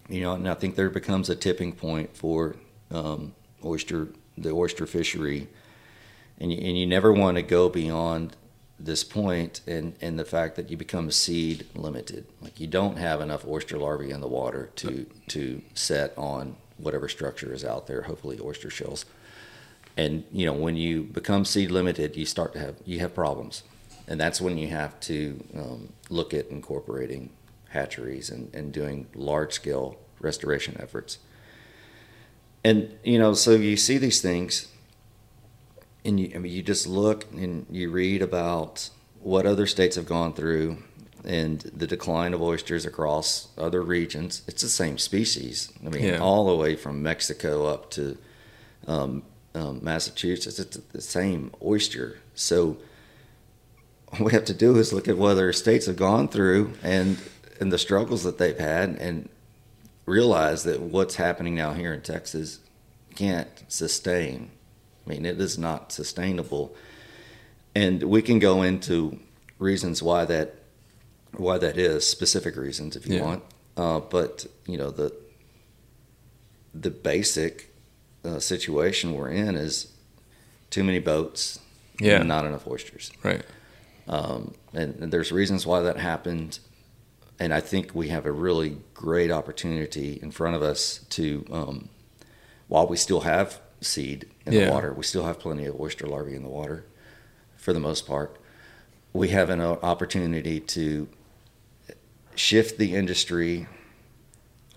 You 0.09 0.21
know, 0.21 0.33
and 0.33 0.47
I 0.47 0.53
think 0.53 0.75
there 0.75 0.89
becomes 0.89 1.29
a 1.29 1.35
tipping 1.35 1.71
point 1.71 2.15
for 2.15 2.55
um, 2.91 3.33
oyster, 3.65 4.09
the 4.37 4.51
oyster 4.51 4.85
fishery, 4.85 5.47
and 6.39 6.51
you, 6.51 6.57
and 6.57 6.77
you 6.77 6.85
never 6.85 7.11
want 7.11 7.37
to 7.37 7.41
go 7.41 7.69
beyond 7.69 8.35
this 8.79 9.03
point 9.03 9.61
and 9.65 9.95
and 10.01 10.19
the 10.19 10.25
fact 10.25 10.55
that 10.55 10.69
you 10.69 10.77
become 10.77 11.09
seed 11.11 11.65
limited. 11.75 12.25
Like 12.41 12.59
you 12.59 12.67
don't 12.67 12.97
have 12.97 13.21
enough 13.21 13.47
oyster 13.47 13.77
larvae 13.77 14.11
in 14.11 14.21
the 14.21 14.27
water 14.27 14.69
to 14.77 15.05
to 15.29 15.61
set 15.73 16.13
on 16.17 16.57
whatever 16.77 17.07
structure 17.07 17.53
is 17.53 17.63
out 17.63 17.87
there 17.87 18.03
hopefully 18.03 18.37
oyster 18.41 18.69
shells. 18.69 19.05
And 19.95 20.25
you 20.31 20.45
know 20.45 20.53
when 20.53 20.75
you 20.75 21.03
become 21.03 21.45
seed 21.45 21.71
limited 21.71 22.17
you 22.17 22.25
start 22.25 22.53
to 22.53 22.59
have 22.59 22.75
you 22.85 22.99
have 22.99 23.15
problems. 23.15 23.63
And 24.07 24.19
that's 24.19 24.39
when 24.39 24.57
you 24.57 24.67
have 24.67 24.99
to 25.01 25.43
um, 25.57 25.93
look 26.09 26.33
at 26.33 26.49
incorporating 26.49 27.31
hatcheries 27.69 28.29
and, 28.29 28.53
and 28.53 28.71
doing 28.71 29.07
large 29.15 29.53
scale 29.53 29.97
restoration 30.19 30.77
efforts 30.79 31.17
and 32.65 32.75
you 33.03 33.17
know 33.17 33.33
so 33.33 33.51
you 33.51 33.77
see 33.77 33.97
these 33.97 34.21
things 34.21 34.67
and 36.05 36.19
you, 36.19 36.31
I 36.35 36.37
mean, 36.37 36.53
you 36.53 36.61
just 36.61 36.87
look 36.87 37.25
and 37.33 37.65
you 37.69 37.89
read 37.89 38.21
about 38.21 38.89
what 39.19 39.45
other 39.45 39.65
states 39.65 39.95
have 39.95 40.05
gone 40.05 40.33
through 40.33 40.77
and 41.25 41.59
the 41.61 41.87
decline 41.87 42.35
of 42.35 42.41
oysters 42.43 42.85
across 42.85 43.47
other 43.57 43.81
regions. 43.81 44.43
It's 44.47 44.61
the 44.61 44.69
same 44.69 44.99
species. 44.99 45.73
I 45.83 45.89
mean, 45.89 46.03
yeah. 46.03 46.19
all 46.19 46.47
the 46.47 46.55
way 46.55 46.75
from 46.75 47.01
Mexico 47.01 47.65
up 47.65 47.89
to 47.91 48.17
um, 48.87 49.23
um, 49.55 49.79
Massachusetts. 49.81 50.59
It's 50.59 50.77
the 50.77 51.01
same 51.01 51.51
oyster. 51.63 52.19
So 52.35 52.77
what 54.09 54.21
we 54.21 54.31
have 54.33 54.45
to 54.45 54.53
do 54.53 54.77
is 54.77 54.93
look 54.93 55.07
at 55.07 55.17
what 55.17 55.31
other 55.31 55.51
states 55.51 55.87
have 55.87 55.97
gone 55.97 56.27
through 56.27 56.73
and 56.83 57.17
and 57.59 57.71
the 57.71 57.77
struggles 57.77 58.23
that 58.23 58.37
they've 58.37 58.59
had 58.59 58.89
and 58.99 59.29
realize 60.05 60.63
that 60.63 60.81
what's 60.81 61.15
happening 61.15 61.55
now 61.55 61.73
here 61.73 61.93
in 61.93 62.01
Texas 62.01 62.59
can't 63.15 63.49
sustain. 63.67 64.51
I 65.05 65.09
mean, 65.09 65.25
it 65.25 65.39
is 65.39 65.57
not 65.57 65.91
sustainable. 65.91 66.75
And 67.73 68.03
we 68.03 68.21
can 68.21 68.39
go 68.39 68.61
into 68.61 69.19
reasons 69.59 70.01
why 70.01 70.25
that 70.25 70.55
why 71.33 71.57
that 71.57 71.77
is, 71.77 72.07
specific 72.07 72.55
reasons 72.55 72.95
if 72.95 73.07
you 73.07 73.15
yeah. 73.15 73.21
want. 73.21 73.43
Uh, 73.75 73.99
but 73.99 74.45
you 74.65 74.77
know 74.77 74.89
the 74.89 75.13
the 76.73 76.89
basic 76.89 77.73
uh, 78.23 78.39
situation 78.39 79.13
we're 79.13 79.29
in 79.29 79.55
is 79.55 79.91
too 80.69 80.83
many 80.83 80.99
boats, 80.99 81.59
yeah, 81.99 82.23
not 82.23 82.45
enough 82.45 82.67
oysters, 82.67 83.11
right. 83.23 83.43
Um, 84.07 84.53
and, 84.73 84.95
and, 84.99 85.11
there's 85.11 85.31
reasons 85.31 85.65
why 85.65 85.79
that 85.81 85.97
happened, 85.97 86.59
and 87.39 87.53
I 87.53 87.59
think 87.59 87.93
we 87.93 88.09
have 88.09 88.25
a 88.25 88.31
really 88.31 88.77
great 88.93 89.31
opportunity 89.31 90.19
in 90.21 90.31
front 90.31 90.55
of 90.55 90.61
us 90.61 90.99
to, 91.09 91.45
um, 91.51 91.89
while 92.67 92.87
we 92.87 92.97
still 92.97 93.21
have 93.21 93.61
seed 93.81 94.27
in 94.45 94.53
yeah. 94.53 94.65
the 94.65 94.71
water, 94.71 94.93
we 94.93 95.03
still 95.03 95.25
have 95.25 95.39
plenty 95.39 95.65
of 95.65 95.79
oyster 95.79 96.07
larvae 96.07 96.35
in 96.35 96.43
the 96.43 96.49
water, 96.49 96.85
for 97.57 97.73
the 97.73 97.79
most 97.79 98.07
part. 98.07 98.37
We 99.13 99.29
have 99.29 99.49
an 99.49 99.61
opportunity 99.61 100.59
to 100.59 101.07
shift 102.35 102.77
the 102.77 102.95
industry 102.95 103.67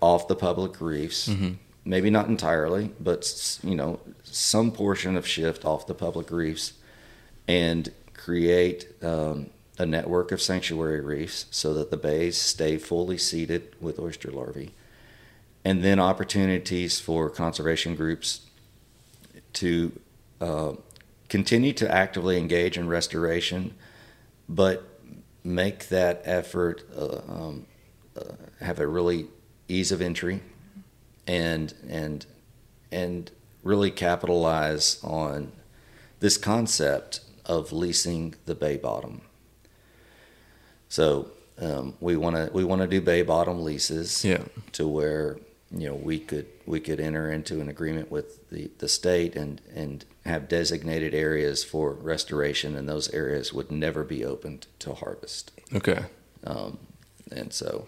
off 0.01 0.29
the 0.29 0.37
public 0.37 0.81
reefs. 0.81 1.29
Mm-hmm 1.29 1.55
maybe 1.88 2.11
not 2.11 2.29
entirely, 2.29 2.90
but 3.01 3.59
you 3.64 3.75
know, 3.75 3.99
some 4.23 4.71
portion 4.71 5.16
of 5.16 5.27
shift 5.27 5.64
off 5.64 5.87
the 5.87 5.94
public 5.94 6.31
reefs 6.31 6.75
and 7.49 7.90
create 8.12 8.87
um, 9.03 9.49
a 9.78 9.86
network 9.86 10.32
of 10.32 10.42
sanctuary 10.42 11.00
reefs 11.00 11.46
so 11.50 11.72
that 11.74 11.90
the 11.90 11.96
bays 11.96 12.36
stay 12.36 12.76
fully 12.76 13.16
seeded 13.16 13.74
with 13.80 13.98
oyster 13.98 14.30
larvae. 14.30 14.74
And 15.64 15.84
then 15.84 16.00
opportunities 16.00 17.00
for 17.00 17.30
conservation 17.30 17.94
groups 17.94 18.40
to 19.54 19.92
uh, 20.40 20.72
continue 21.28 21.72
to 21.74 21.90
actively 21.90 22.38
engage 22.38 22.76
in 22.76 22.88
restoration, 22.88 23.74
but 24.48 25.00
make 25.44 25.88
that 25.88 26.22
effort 26.24 26.82
uh, 26.96 27.20
um, 27.28 27.66
uh, 28.16 28.34
have 28.60 28.80
a 28.80 28.86
really 28.86 29.26
ease 29.68 29.92
of 29.92 30.00
entry 30.00 30.40
and 31.26 31.74
and 31.88 32.26
and 32.90 33.30
really 33.62 33.90
capitalize 33.90 34.98
on 35.04 35.52
this 36.20 36.36
concept 36.36 37.20
of 37.44 37.72
leasing 37.72 38.34
the 38.46 38.54
bay 38.54 38.76
bottom. 38.76 39.20
So 40.88 41.29
um, 41.61 41.94
we 42.01 42.16
want 42.16 42.37
to 42.37 42.51
we 42.53 42.64
want 42.64 42.81
to 42.83 42.87
do 42.88 43.01
bay 43.01 43.22
bottom 43.22 43.62
leases 43.64 44.24
Yeah. 44.24 44.42
to 44.72 44.87
where 44.88 45.38
you 45.70 45.88
know 45.88 45.94
we 45.94 46.18
could 46.18 46.46
we 46.66 46.81
could 46.81 46.98
enter 47.01 47.31
into 47.31 47.61
an 47.61 47.68
agreement 47.68 48.11
with 48.11 48.48
the, 48.51 48.70
the 48.79 48.88
state 48.88 49.37
and 49.37 49.61
and 49.74 50.05
have 50.24 50.48
designated 50.48 51.14
areas 51.14 51.62
for 51.64 51.92
restoration 51.92 52.74
and 52.77 52.88
those 52.88 53.11
areas 53.12 53.53
would 53.53 53.70
never 53.70 54.03
be 54.05 54.24
opened 54.24 54.66
to 54.79 54.94
harvest 54.94 55.51
Okay. 55.74 56.01
and 57.31 57.53
so 57.53 57.87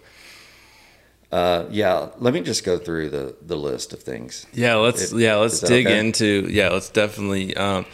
uh, 1.31 1.65
yeah 1.71 2.09
let 2.19 2.33
me 2.33 2.41
just 2.41 2.63
go 2.63 2.77
through 2.77 3.09
the 3.09 3.35
the 3.41 3.55
list 3.55 3.93
of 3.93 4.03
things 4.03 4.45
Yeah, 4.53 4.75
let's 4.75 5.11
It- 5.11 5.19
yeah, 5.19 5.35
let's 5.37 5.59
dig 5.59 5.87
okay? 5.87 5.99
into 5.99 6.47
yeah, 6.51 6.69
let's 6.69 6.89
definitely 6.89 7.55
um, 7.55 7.85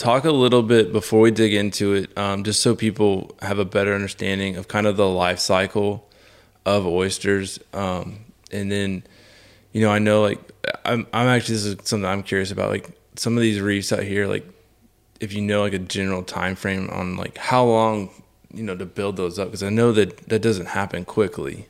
talk 0.00 0.24
a 0.24 0.32
little 0.32 0.62
bit 0.62 0.92
before 0.92 1.20
we 1.20 1.30
dig 1.30 1.52
into 1.52 1.92
it, 1.92 2.16
um, 2.16 2.42
just 2.42 2.60
so 2.60 2.74
people 2.74 3.30
have 3.42 3.58
a 3.58 3.64
better 3.64 3.94
understanding 3.94 4.56
of 4.56 4.66
kind 4.66 4.86
of 4.86 4.96
the 4.96 5.06
life 5.06 5.38
cycle 5.38 6.08
of 6.64 6.86
oysters, 6.86 7.58
um, 7.74 8.20
and 8.50 8.72
then 8.72 9.02
you 9.72 9.82
know 9.82 9.90
I 9.90 9.98
know 9.98 10.22
like 10.22 10.40
I'm 10.84 11.06
I'm 11.12 11.28
actually 11.28 11.56
this 11.56 11.66
is 11.66 11.76
something 11.84 12.08
I'm 12.08 12.22
curious 12.22 12.50
about 12.50 12.70
like 12.70 12.90
some 13.16 13.36
of 13.36 13.42
these 13.42 13.60
reefs 13.60 13.92
out 13.92 14.02
here 14.02 14.26
like 14.26 14.46
if 15.20 15.34
you 15.34 15.42
know 15.42 15.60
like 15.60 15.74
a 15.74 15.78
general 15.78 16.22
time 16.22 16.54
frame 16.54 16.88
on 16.90 17.16
like 17.16 17.36
how 17.36 17.64
long 17.64 18.10
you 18.52 18.62
know 18.62 18.74
to 18.74 18.86
build 18.86 19.16
those 19.16 19.38
up 19.38 19.48
because 19.48 19.62
I 19.62 19.68
know 19.68 19.92
that 19.92 20.28
that 20.28 20.40
doesn't 20.40 20.66
happen 20.66 21.04
quickly. 21.04 21.66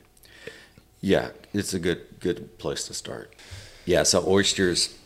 Yeah, 1.01 1.31
it's 1.53 1.73
a 1.73 1.79
good 1.79 2.01
good 2.19 2.57
place 2.57 2.85
to 2.85 2.93
start. 2.93 3.33
Yeah, 3.85 4.03
so 4.03 4.23
oysters 4.25 4.97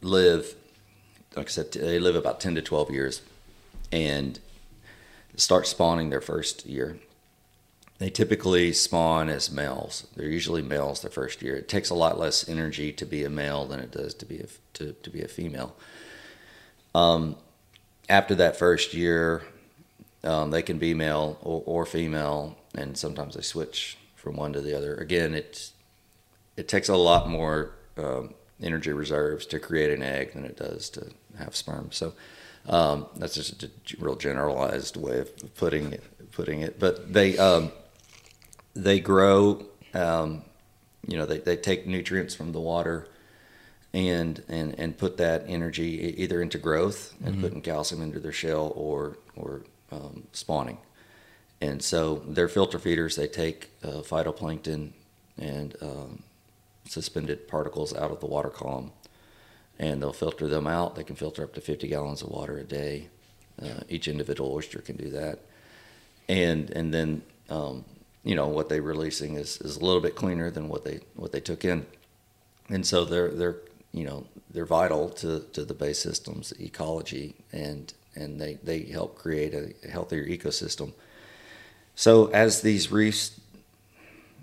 live, 0.00 0.54
like 1.38 1.46
I 1.46 1.50
said, 1.50 1.72
they 1.72 1.98
live 1.98 2.16
about 2.16 2.40
ten 2.40 2.54
to 2.56 2.62
twelve 2.62 2.90
years, 2.90 3.22
and 3.90 4.38
start 5.36 5.66
spawning 5.66 6.10
their 6.10 6.20
first 6.20 6.66
year. 6.66 6.98
They 7.98 8.10
typically 8.10 8.72
spawn 8.72 9.28
as 9.28 9.50
males. 9.50 10.06
They're 10.14 10.28
usually 10.28 10.62
males 10.62 11.00
their 11.00 11.10
first 11.10 11.42
year. 11.42 11.56
It 11.56 11.68
takes 11.68 11.90
a 11.90 11.94
lot 11.94 12.18
less 12.18 12.48
energy 12.48 12.92
to 12.92 13.06
be 13.06 13.24
a 13.24 13.30
male 13.30 13.66
than 13.66 13.80
it 13.80 13.90
does 13.90 14.14
to 14.14 14.26
be 14.26 14.38
a, 14.40 14.46
to, 14.74 14.92
to 14.92 15.10
be 15.10 15.20
a 15.22 15.28
female. 15.28 15.74
Um, 16.94 17.36
after 18.08 18.34
that 18.36 18.56
first 18.56 18.94
year, 18.94 19.42
um, 20.22 20.50
they 20.50 20.62
can 20.62 20.78
be 20.78 20.94
male 20.94 21.38
or, 21.42 21.62
or 21.66 21.86
female, 21.86 22.56
and 22.74 22.96
sometimes 22.96 23.34
they 23.34 23.42
switch 23.42 23.96
from 24.14 24.36
one 24.36 24.52
to 24.52 24.60
the 24.60 24.76
other. 24.76 24.94
Again, 24.94 25.34
it 25.34 25.72
it 26.56 26.68
takes 26.68 26.88
a 26.88 26.96
lot 26.96 27.28
more 27.28 27.72
um, 27.96 28.34
energy 28.62 28.92
reserves 28.92 29.46
to 29.46 29.58
create 29.58 29.90
an 29.92 30.02
egg 30.02 30.32
than 30.34 30.44
it 30.44 30.56
does 30.56 30.90
to 30.90 31.10
have 31.38 31.54
sperm. 31.54 31.90
So 31.92 32.14
um, 32.68 33.06
that's 33.16 33.34
just 33.34 33.62
a 33.62 33.70
real 33.98 34.16
generalized 34.16 34.96
way 34.96 35.20
of 35.20 35.54
putting 35.56 35.92
it. 35.92 36.02
Putting 36.32 36.60
it, 36.60 36.78
but 36.78 37.12
they 37.12 37.36
um, 37.38 37.72
they 38.74 39.00
grow. 39.00 39.64
Um, 39.94 40.42
you 41.06 41.16
know, 41.16 41.26
they, 41.26 41.38
they 41.38 41.56
take 41.56 41.86
nutrients 41.86 42.34
from 42.34 42.52
the 42.52 42.60
water 42.60 43.08
and 43.94 44.42
and 44.48 44.78
and 44.78 44.96
put 44.96 45.16
that 45.16 45.44
energy 45.48 46.14
either 46.22 46.42
into 46.42 46.58
growth 46.58 47.14
and 47.24 47.40
putting 47.40 47.62
calcium 47.62 48.02
into 48.02 48.20
their 48.20 48.32
shell 48.32 48.72
or 48.76 49.18
or 49.34 49.62
um, 49.90 50.24
spawning. 50.32 50.78
And 51.60 51.82
so 51.82 52.22
they're 52.26 52.48
filter 52.48 52.78
feeders. 52.78 53.16
They 53.16 53.26
take 53.26 53.70
uh, 53.82 54.02
phytoplankton 54.02 54.92
and 55.38 55.76
um, 55.80 56.22
suspended 56.88 57.48
particles 57.48 57.94
out 57.94 58.10
of 58.10 58.20
the 58.20 58.26
water 58.26 58.48
column, 58.48 58.92
and 59.78 60.02
they'll 60.02 60.12
filter 60.12 60.48
them 60.48 60.66
out. 60.66 60.96
They 60.96 61.04
can 61.04 61.16
filter 61.16 61.44
up 61.44 61.54
to 61.54 61.60
50 61.60 61.88
gallons 61.88 62.22
of 62.22 62.30
water 62.30 62.58
a 62.58 62.64
day. 62.64 63.08
Uh, 63.62 63.80
each 63.88 64.08
individual 64.08 64.52
oyster 64.52 64.80
can 64.80 64.96
do 64.96 65.10
that, 65.10 65.40
and 66.28 66.70
and 66.70 66.94
then 66.94 67.22
um, 67.50 67.84
you 68.24 68.34
know 68.34 68.48
what 68.48 68.68
they're 68.68 68.82
releasing 68.82 69.34
is, 69.34 69.60
is 69.60 69.76
a 69.76 69.84
little 69.84 70.00
bit 70.00 70.14
cleaner 70.14 70.50
than 70.50 70.68
what 70.68 70.84
they 70.84 71.00
what 71.16 71.32
they 71.32 71.40
took 71.40 71.64
in, 71.64 71.84
and 72.68 72.86
so 72.86 73.04
they're 73.04 73.30
they're 73.30 73.56
you 73.92 74.04
know 74.04 74.26
they're 74.50 74.64
vital 74.64 75.08
to, 75.08 75.40
to 75.52 75.64
the 75.64 75.74
bay 75.74 75.92
system's 75.92 76.52
ecology 76.60 77.34
and 77.52 77.92
and 78.18 78.40
they, 78.40 78.54
they 78.62 78.82
help 78.82 79.16
create 79.16 79.54
a 79.54 79.88
healthier 79.88 80.26
ecosystem. 80.26 80.92
So 81.94 82.26
as 82.26 82.62
these 82.62 82.90
reefs, 82.90 83.40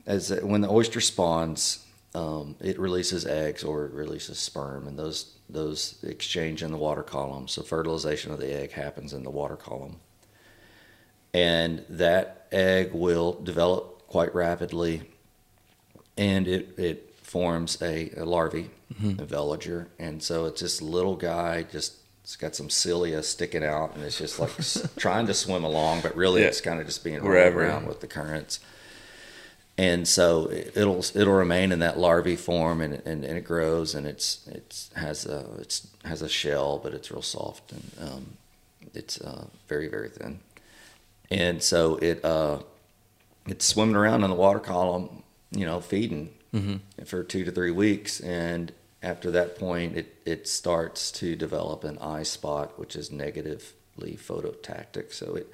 as 0.05 0.29
when 0.41 0.61
the 0.61 0.69
oyster 0.69 1.01
spawns, 1.01 1.84
um, 2.15 2.55
it 2.61 2.79
releases 2.79 3.25
eggs 3.25 3.63
or 3.63 3.85
it 3.85 3.91
releases 3.91 4.39
sperm, 4.39 4.87
and 4.87 4.97
those 4.97 5.33
those 5.49 5.97
exchange 6.03 6.63
in 6.63 6.71
the 6.71 6.77
water 6.77 7.03
column. 7.03 7.47
So 7.47 7.61
fertilization 7.61 8.31
of 8.31 8.39
the 8.39 8.51
egg 8.53 8.71
happens 8.71 9.13
in 9.13 9.23
the 9.23 9.29
water 9.29 9.55
column, 9.55 9.97
and 11.33 11.83
that 11.89 12.47
egg 12.51 12.93
will 12.93 13.33
develop 13.33 14.07
quite 14.07 14.33
rapidly, 14.33 15.01
and 16.17 16.47
it 16.47 16.77
it 16.79 17.13
forms 17.21 17.81
a, 17.81 18.09
a 18.17 18.23
larvae, 18.25 18.69
a 19.19 19.25
veliger, 19.25 19.87
and 19.99 20.21
so 20.23 20.45
it's 20.45 20.61
this 20.61 20.81
little 20.81 21.15
guy 21.15 21.63
just. 21.63 21.97
It's 22.23 22.35
got 22.37 22.55
some 22.55 22.71
cilia 22.71 23.21
sticking 23.21 23.63
out, 23.63 23.93
and 23.93 24.03
it's 24.03 24.17
just 24.17 24.39
like 24.39 24.49
trying 24.97 25.27
to 25.27 25.33
swim 25.35 25.63
along, 25.63 26.01
but 26.01 26.15
really 26.15 26.41
Yeah. 26.41 26.47
it's 26.47 26.59
kind 26.59 26.79
of 26.79 26.87
just 26.87 27.03
being 27.03 27.21
rolled 27.21 27.53
around 27.55 27.85
with 27.87 27.99
the 27.99 28.07
currents 28.07 28.61
and 29.77 30.07
so 30.07 30.45
it- 30.47 30.71
it'll 30.75 30.99
it'll 31.15 31.33
remain 31.33 31.71
in 31.71 31.79
that 31.79 31.97
larvae 31.99 32.35
form 32.35 32.81
and, 32.81 32.93
and, 33.05 33.23
and 33.25 33.37
it 33.37 33.43
grows 33.43 33.93
and 33.95 34.05
it's 34.07 34.47
it's 34.47 34.89
has 34.95 35.25
a 35.25 35.45
it's 35.59 35.87
has 36.05 36.21
a 36.21 36.29
shell 36.29 36.79
but 36.83 36.93
it's 36.93 37.11
real 37.11 37.21
soft 37.21 37.71
and 37.71 37.91
um, 38.01 38.37
it's 38.93 39.19
uh, 39.21 39.45
very 39.67 39.87
very 39.87 40.09
thin. 40.09 40.39
And 41.31 41.61
so 41.61 41.95
it 41.97 42.23
uh, 42.23 42.59
it's 43.47 43.65
swimming 43.65 43.95
around 43.95 44.23
in 44.23 44.29
the 44.29 44.35
water 44.35 44.59
column 44.59 45.23
you 45.51 45.65
know 45.65 45.79
feeding 45.81 46.29
for 47.05 47.21
two 47.21 47.43
to 47.43 47.51
three 47.51 47.71
weeks. 47.71 48.21
And 48.21 48.71
after 49.03 49.29
that 49.31 49.57
point 49.59 49.97
it, 49.97 50.15
it 50.25 50.47
starts 50.47 51.11
to 51.11 51.35
develop 51.35 51.83
an 51.83 51.97
eye 51.99 52.23
spot 52.23 52.79
which 52.79 52.95
is 52.95 53.11
negatively 53.11 54.15
phototactic. 54.15 55.11
So 55.13 55.35
it 55.35 55.47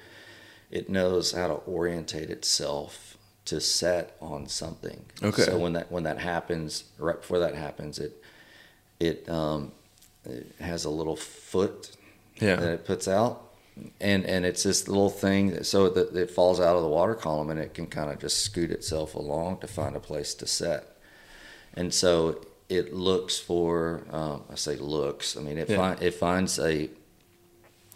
it 0.70 0.88
knows 0.88 1.32
how 1.32 1.48
to 1.48 1.54
orientate 1.66 2.30
itself 2.30 3.18
to 3.46 3.60
set 3.60 4.16
on 4.20 4.46
something. 4.46 5.04
Okay. 5.22 5.42
So 5.42 5.58
when 5.58 5.72
that 5.74 5.90
when 5.90 6.04
that 6.04 6.18
happens, 6.18 6.84
right 6.98 7.20
before 7.20 7.38
that 7.40 7.54
happens, 7.54 7.98
it 7.98 8.22
it 9.00 9.28
um, 9.28 9.72
it 10.24 10.46
has 10.60 10.84
a 10.84 10.90
little 10.90 11.16
foot 11.16 11.90
Yeah. 12.40 12.56
that 12.56 12.70
it 12.72 12.84
puts 12.84 13.08
out, 13.08 13.42
and 14.00 14.24
and 14.24 14.44
it's 14.46 14.62
this 14.62 14.86
little 14.88 15.10
thing 15.10 15.50
that, 15.50 15.66
so 15.66 15.88
that 15.88 16.14
it 16.14 16.30
falls 16.30 16.60
out 16.60 16.76
of 16.76 16.82
the 16.82 16.88
water 16.88 17.14
column 17.14 17.50
and 17.50 17.58
it 17.58 17.74
can 17.74 17.86
kind 17.88 18.10
of 18.12 18.18
just 18.20 18.38
scoot 18.44 18.70
itself 18.70 19.14
along 19.16 19.58
to 19.58 19.66
find 19.66 19.96
a 19.96 20.00
place 20.00 20.34
to 20.34 20.46
set, 20.46 20.96
and 21.74 21.92
so 21.92 22.44
it 22.68 22.94
looks 22.94 23.38
for 23.38 24.02
um, 24.12 24.44
I 24.50 24.54
say 24.54 24.76
looks 24.76 25.36
I 25.36 25.40
mean 25.40 25.58
it 25.58 25.68
Yeah. 25.68 25.76
fi- 25.96 26.04
it 26.04 26.14
finds 26.14 26.58
a 26.60 26.88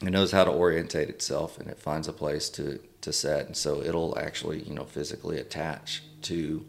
it 0.03 0.11
knows 0.11 0.33
how 0.33 0.45
to 0.45 0.51
orientate 0.51 1.09
itself 1.09 1.59
and 1.59 1.71
it 1.71 1.79
finds 1.79 2.07
a 2.09 2.13
place 2.13 2.51
to 2.51 2.79
to 3.07 3.13
set 3.13 3.47
and 3.47 3.57
so 3.57 3.81
it'll 3.83 4.17
actually 4.19 4.61
you 4.69 4.75
know 4.75 4.85
physically 4.85 5.39
attach 5.39 6.03
to 6.23 6.65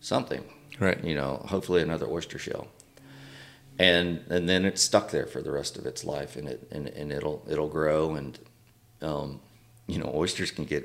something 0.00 0.44
Right. 0.80 1.02
you 1.04 1.14
know 1.14 1.44
hopefully 1.48 1.82
another 1.82 2.06
oyster 2.06 2.38
shell 2.38 2.68
and 3.78 4.20
and 4.30 4.48
then 4.48 4.64
it's 4.64 4.82
stuck 4.82 5.10
there 5.10 5.26
for 5.26 5.42
the 5.42 5.50
rest 5.50 5.76
of 5.76 5.86
its 5.86 6.04
life 6.04 6.36
and 6.36 6.48
it 6.48 6.68
and, 6.70 6.88
and 6.88 7.12
it'll 7.12 7.44
it'll 7.50 7.68
grow 7.68 8.14
and 8.14 8.38
um, 9.02 9.40
you 9.86 9.98
know 9.98 10.10
oysters 10.14 10.50
can 10.50 10.64
get 10.64 10.84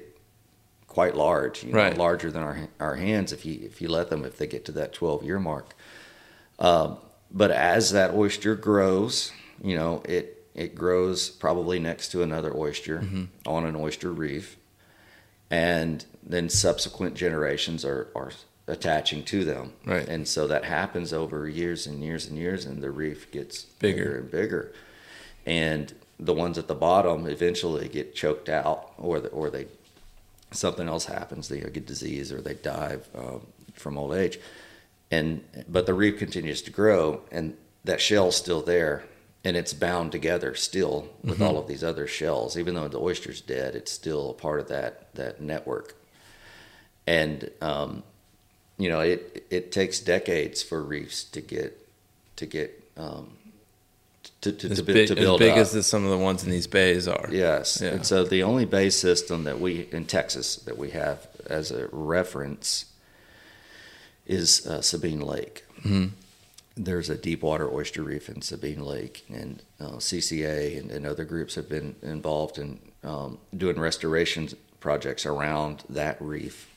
quite 0.88 1.16
large 1.16 1.64
you 1.64 1.72
know, 1.72 1.78
Right. 1.78 1.98
larger 1.98 2.32
than 2.32 2.42
our 2.44 2.68
our 2.80 2.96
hands 2.96 3.32
if 3.32 3.46
you 3.46 3.60
if 3.64 3.82
you 3.82 3.90
let 3.90 4.10
them 4.10 4.26
if 4.26 4.38
they 4.38 4.48
get 4.48 4.66
to 4.66 4.72
that 4.74 4.94
12 4.94 5.24
year 5.24 5.40
mark 5.40 5.76
um, 6.60 6.98
but 7.32 7.52
as 7.52 7.92
that 7.92 8.14
oyster 8.14 8.56
grows 8.56 9.32
you 9.64 9.76
know 9.76 10.02
it 10.06 10.36
it 10.56 10.76
grows 10.76 11.30
probably 11.30 11.80
next 11.80 12.10
to 12.10 12.24
another 12.24 12.52
oyster 12.56 13.04
on 13.46 13.66
an 13.66 13.76
oyster 13.76 14.12
reef 14.12 14.58
and 15.50 16.06
then 16.24 16.50
subsequent 16.50 17.16
generations 17.16 17.84
are, 17.84 18.10
are 18.16 18.32
attaching 18.68 19.24
to 19.24 19.44
them. 19.44 19.74
Right. 19.86 20.08
And 20.08 20.28
so 20.28 20.48
that 20.48 20.64
happens 20.64 21.12
over 21.12 21.50
years 21.50 21.88
and 21.88 22.04
years 22.04 22.28
and 22.28 22.38
years, 22.38 22.66
and 22.66 22.84
the 22.84 22.92
reef 22.92 23.32
gets 23.32 23.64
Bigger. 23.64 24.04
bigger, 24.04 24.18
and 24.18 24.32
bigger. 24.32 24.74
And 25.46 25.94
the 26.20 26.34
ones 26.34 26.58
at 26.58 26.68
the 26.68 26.76
bottom 26.76 27.26
eventually 27.28 27.88
get 27.88 28.14
choked 28.14 28.50
out, 28.50 28.94
or 28.98 29.20
the, 29.20 29.30
or 29.30 29.50
they 29.50 29.68
something 30.52 30.88
else 30.88 31.06
happens. 31.06 31.48
They 31.48 31.62
get 31.62 31.86
disease, 31.86 32.32
or 32.32 32.42
they 32.42 32.56
die 32.56 32.98
um, 33.16 33.42
from 33.74 33.98
old 33.98 34.14
age. 34.14 34.40
And 35.10 35.44
but 35.68 35.86
the 35.86 35.94
reef 35.94 36.20
continues 36.20 36.62
to 36.64 36.72
grow, 36.72 37.22
and 37.32 37.56
that 37.86 38.02
shell's 38.02 38.36
still 38.36 38.62
there, 38.62 39.06
and 39.50 39.58
it's 39.58 39.74
bound 39.74 40.12
together 40.12 40.54
still 40.54 41.10
with 41.24 41.42
all 41.42 41.58
of 41.58 41.68
these 41.68 41.84
other 41.84 42.06
shells. 42.06 42.56
Even 42.56 42.76
though 42.76 42.88
the 42.88 43.00
oyster's 43.00 43.42
dead, 43.42 43.74
it's 43.74 43.92
still 43.92 44.30
a 44.30 44.34
part 44.36 44.60
of 44.60 44.68
that 44.68 45.12
that 45.16 45.42
network. 45.42 45.96
And 47.08 47.50
um, 47.60 48.04
you 48.78 48.90
know, 48.90 49.00
it 49.00 49.48
it 49.50 49.72
takes 49.72 50.00
decades 50.00 50.62
for 50.62 50.84
reefs 50.84 51.24
to 51.24 51.42
get 51.42 51.84
to 52.36 52.46
get 52.46 52.92
um, 52.96 53.32
to, 54.42 54.52
to, 54.52 54.70
as 54.70 54.78
to, 54.78 54.84
big, 54.84 55.08
to 55.08 55.16
build 55.16 55.42
as, 55.42 55.48
big 55.48 55.54
up. 55.54 55.58
as 55.58 55.72
the, 55.72 55.82
some 55.82 56.04
of 56.04 56.12
the 56.12 56.18
ones 56.20 56.44
in 56.44 56.52
these 56.52 56.68
bays 56.68 57.08
are. 57.08 57.28
Yes. 57.32 57.82
Yeah. 57.82 57.90
And 57.90 58.06
so 58.06 58.24
the 58.24 58.44
only 58.44 58.66
bay 58.66 58.92
system 58.92 59.46
that 59.46 59.60
we 59.60 59.90
in 59.92 60.06
Texas 60.06 60.58
that 60.58 60.78
we 60.78 60.92
have 60.92 61.28
as 61.48 61.72
a 61.72 61.90
reference 61.92 62.86
is 64.28 64.68
uh, 64.68 64.84
Sabine 64.84 65.22
Lake. 65.22 65.66
Mm-hmm. 65.80 66.10
There's 66.82 67.10
a 67.10 67.18
deep 67.18 67.44
water 67.44 67.70
oyster 67.70 68.02
reef 68.04 68.30
in 68.30 68.42
Sabine 68.42 68.80
Lake, 68.80 69.26
and 69.30 69.62
uh, 69.82 69.98
CCA 69.98 70.80
and, 70.80 70.90
and 70.90 71.06
other 71.06 71.26
groups 71.26 71.56
have 71.56 71.68
been 71.68 71.96
involved 72.02 72.58
in 72.58 72.80
um, 73.04 73.38
doing 73.56 73.78
restoration 73.78 74.48
projects 74.80 75.26
around 75.26 75.84
that 75.90 76.16
reef. 76.22 76.70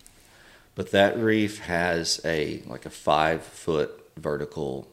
But 0.75 0.91
that 0.91 1.17
reef 1.17 1.61
has 1.61 2.21
a 2.25 2.63
like 2.67 2.85
a 2.85 2.91
five 2.91 3.45
foot 3.45 4.11
vertical 4.17 4.89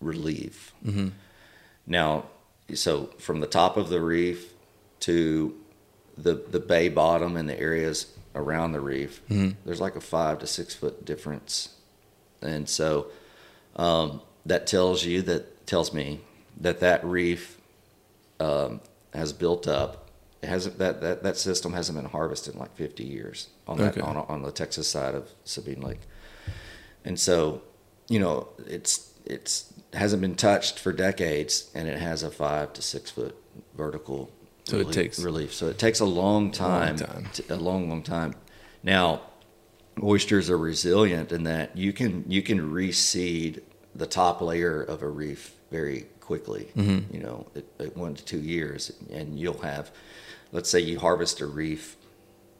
relief. 0.00 0.72
Now, 1.86 2.26
so 2.72 3.06
from 3.18 3.40
the 3.40 3.48
top 3.48 3.76
of 3.76 3.88
the 3.88 4.00
reef 4.00 4.52
to 5.00 5.56
the 6.16 6.34
the 6.34 6.60
bay 6.60 6.88
bottom 6.88 7.36
and 7.36 7.48
the 7.48 7.58
areas 7.58 8.12
around 8.36 8.72
the 8.72 8.80
reef, 8.80 9.20
there's 9.64 9.80
like 9.80 9.96
a 9.96 10.00
five 10.00 10.38
to 10.38 10.46
six 10.46 10.72
foot 10.74 11.04
difference, 11.04 11.70
and 12.40 12.68
so 12.68 13.06
um, 13.76 14.20
that 14.46 14.66
tells 14.66 15.04
you 15.04 15.22
that 15.22 15.66
tells 15.66 15.92
me 15.92 16.20
that 16.60 16.80
that 16.80 17.04
reef 17.04 17.58
um, 18.40 18.80
has 19.14 19.32
built 19.32 19.66
up. 19.68 20.08
It 20.42 20.48
hasn't 20.48 20.78
that, 20.78 21.00
that 21.00 21.22
that 21.22 21.36
system 21.36 21.72
hasn't 21.72 21.96
been 21.96 22.10
harvested 22.10 22.54
in 22.54 22.60
like 22.60 22.74
50 22.74 23.04
years 23.04 23.48
on 23.68 23.78
that 23.78 23.96
Okay. 23.96 24.00
on, 24.00 24.16
on 24.16 24.42
the 24.42 24.50
Texas 24.50 24.88
side 24.88 25.14
of 25.14 25.28
Sabine 25.44 25.80
Lake, 25.80 26.00
and 27.04 27.18
so 27.18 27.62
you 28.08 28.18
know 28.18 28.48
it's 28.66 29.12
it's 29.24 29.72
hasn't 29.92 30.20
been 30.22 30.34
touched 30.34 30.78
for 30.80 30.92
decades, 30.92 31.70
and 31.74 31.86
it 31.86 31.98
has 31.98 32.22
a 32.24 32.30
five 32.30 32.72
to 32.72 32.82
six 32.82 33.10
foot 33.10 33.36
vertical. 33.76 34.30
So 34.64 34.78
it 34.78 34.92
takes- 34.92 35.18
relief. 35.18 35.52
So 35.52 35.68
it 35.68 35.78
takes 35.78 36.00
a 36.00 36.04
long 36.04 36.50
time, 36.52 36.96
time. 36.96 37.28
to- 37.34 37.54
a 37.54 37.56
long, 37.56 37.88
long 37.88 38.02
time. 38.02 38.34
Now, 38.82 39.22
oysters 40.02 40.48
are 40.50 40.56
resilient 40.58 41.30
in 41.32 41.44
that 41.44 41.76
you 41.76 41.92
can 41.92 42.24
you 42.28 42.42
can 42.42 42.72
reseed 42.72 43.60
the 43.94 44.06
top 44.06 44.40
layer 44.40 44.82
of 44.82 45.02
a 45.02 45.08
reef 45.08 45.54
very 45.70 46.06
quickly. 46.20 46.68
Mm-hmm. 46.76 47.14
You 47.14 47.22
know, 47.22 47.46
at, 47.54 47.64
at 47.78 47.96
one 47.96 48.14
to 48.14 48.24
two 48.24 48.40
years, 48.40 48.92
and 49.10 49.38
you'll 49.38 49.62
have, 49.62 49.90
let's 50.52 50.70
say, 50.70 50.80
you 50.80 50.98
harvest 50.98 51.40
a 51.40 51.46
reef, 51.46 51.96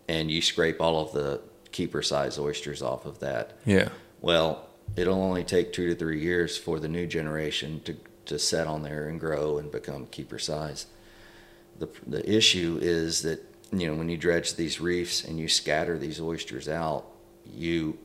and 0.08 0.30
you 0.30 0.42
scrape 0.42 0.80
all 0.80 1.00
of 1.00 1.12
the 1.12 1.40
keeper 1.70 2.02
size 2.02 2.38
oysters 2.38 2.82
off 2.82 3.06
of 3.06 3.20
that. 3.20 3.56
Yeah. 3.64 3.88
Well, 4.20 4.68
it'll 4.96 5.22
only 5.22 5.44
take 5.44 5.72
two 5.72 5.88
to 5.88 5.94
three 5.94 6.20
years 6.20 6.58
for 6.58 6.78
the 6.78 6.88
new 6.88 7.06
generation 7.06 7.80
to, 7.84 7.96
to 8.26 8.38
set 8.38 8.66
on 8.66 8.82
there 8.82 9.08
and 9.08 9.18
grow 9.18 9.58
and 9.58 9.70
become 9.70 10.06
keeper 10.06 10.38
size. 10.38 10.86
The, 11.78 11.88
the 12.06 12.30
issue 12.30 12.78
is 12.82 13.22
that, 13.22 13.42
you 13.72 13.86
know, 13.86 13.94
when 13.96 14.10
you 14.10 14.18
dredge 14.18 14.54
these 14.54 14.80
reefs 14.80 15.24
and 15.24 15.38
you 15.38 15.48
scatter 15.48 15.96
these 15.96 16.20
oysters 16.20 16.68
out, 16.68 17.06
you 17.50 17.98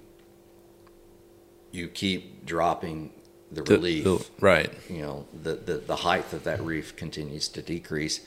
you 1.72 1.90
keep 1.90 2.46
dropping 2.46 3.12
the 3.52 3.62
The- 3.62 3.74
relief. 3.76 4.04
the- 4.04 4.26
right. 4.40 4.74
You 4.90 5.02
know, 5.02 5.26
the, 5.34 5.56
the, 5.56 5.78
the 5.78 5.96
height 5.98 6.32
of 6.34 6.44
that 6.44 6.62
reef 6.64 6.96
continues 6.96 7.48
to 7.50 7.62
decrease 7.62 8.26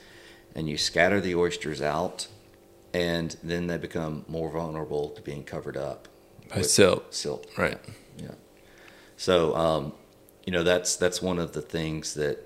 and 0.55 0.68
you 0.68 0.77
scatter 0.77 1.21
the 1.21 1.35
oysters 1.35 1.81
out 1.83 2.27
and 2.93 3.37
then 3.43 3.66
they 3.68 3.77
become 3.79 4.25
more 4.29 4.51
vulnerable 4.51 5.11
to 5.11 5.23
being 5.23 5.45
covered 5.45 5.77
up 5.77 6.09
By 6.49 6.62
silt. 6.62 7.14
silt. 7.14 7.47
Right. 7.57 7.79
Yeah. 8.18 8.33
So, 9.16 9.55
um, 9.55 9.93
you 10.45 10.53
know, 10.53 10.62
that's 10.64 10.97
that's 10.97 11.21
one 11.23 11.39
of 11.39 11.53
the 11.53 11.62
things 11.62 12.14
that 12.14 12.39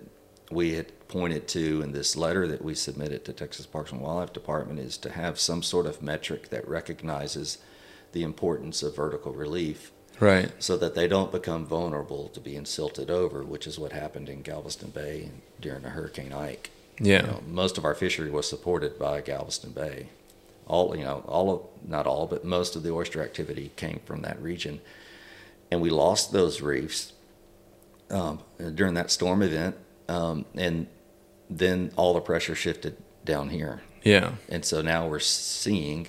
we 0.50 0.74
had 0.74 0.92
pointed 1.08 1.46
to 1.48 1.80
in 1.80 1.92
this 1.92 2.16
letter 2.16 2.46
that 2.48 2.62
we 2.62 2.74
submitted 2.74 3.24
to 3.24 3.32
Texas 3.32 3.64
Parks 3.66 3.92
and 3.92 4.00
Wildlife 4.00 4.32
Department 4.32 4.78
is 4.80 4.98
to 4.98 5.10
have 5.10 5.38
some 5.40 5.62
sort 5.62 5.86
of 5.86 6.02
metric 6.02 6.50
that 6.50 6.68
recognizes 6.68 7.58
the 8.12 8.22
importance 8.22 8.82
of 8.82 8.96
vertical 8.96 9.32
relief 9.32 9.92
Right. 10.20 10.50
so 10.58 10.76
that 10.76 10.94
they 10.94 11.08
don't 11.08 11.32
become 11.32 11.66
vulnerable 11.66 12.28
to 12.28 12.40
being 12.40 12.64
silted 12.64 13.10
over, 13.10 13.42
which 13.42 13.66
is 13.66 13.78
what 13.78 13.92
happened 13.92 14.28
in 14.28 14.42
Galveston 14.42 14.90
Bay 14.90 15.30
during 15.60 15.82
the 15.82 15.90
Hurricane 15.90 16.32
Ike. 16.32 16.70
Yeah. 17.00 17.22
You 17.22 17.26
know, 17.26 17.42
most 17.48 17.76
of 17.78 17.84
our 17.84 17.94
fishery 17.94 18.30
was 18.30 18.48
supported 18.48 18.98
by 18.98 19.20
Galveston 19.20 19.72
Bay. 19.72 20.08
All 20.66 20.96
you 20.96 21.04
know, 21.04 21.24
all 21.26 21.50
of 21.52 21.60
not 21.88 22.06
all, 22.06 22.26
but 22.26 22.44
most 22.44 22.74
of 22.76 22.82
the 22.82 22.90
oyster 22.92 23.22
activity 23.22 23.72
came 23.76 24.00
from 24.06 24.22
that 24.22 24.40
region, 24.40 24.80
and 25.70 25.80
we 25.82 25.90
lost 25.90 26.32
those 26.32 26.62
reefs 26.62 27.12
um, 28.10 28.38
during 28.74 28.94
that 28.94 29.10
storm 29.10 29.42
event, 29.42 29.76
um, 30.08 30.44
and 30.54 30.86
then 31.50 31.90
all 31.96 32.14
the 32.14 32.20
pressure 32.20 32.54
shifted 32.54 32.96
down 33.26 33.50
here, 33.50 33.82
Yeah. 34.04 34.32
and 34.48 34.64
so 34.64 34.80
now 34.80 35.06
we're 35.08 35.18
seeing. 35.18 36.06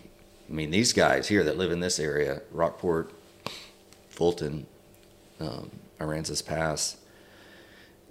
I 0.50 0.54
mean, 0.54 0.70
these 0.72 0.94
guys 0.94 1.28
here 1.28 1.44
that 1.44 1.58
live 1.58 1.72
in 1.72 1.80
this 1.82 2.00
area, 2.00 2.42
Rockport, 2.52 3.12
Fulton, 4.16 4.66
um, 5.40 5.72
Aransas 6.00 6.46
Pass, 6.46 6.98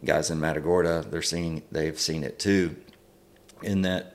guys 0.05 0.31
in 0.31 0.39
Matagorda, 0.39 1.05
they're 1.11 1.23
seeing 1.23 1.63
they've 1.73 1.99
seen 1.99 2.25
it 2.25 2.39
too. 2.39 2.77
In 3.63 3.83
that 3.83 4.15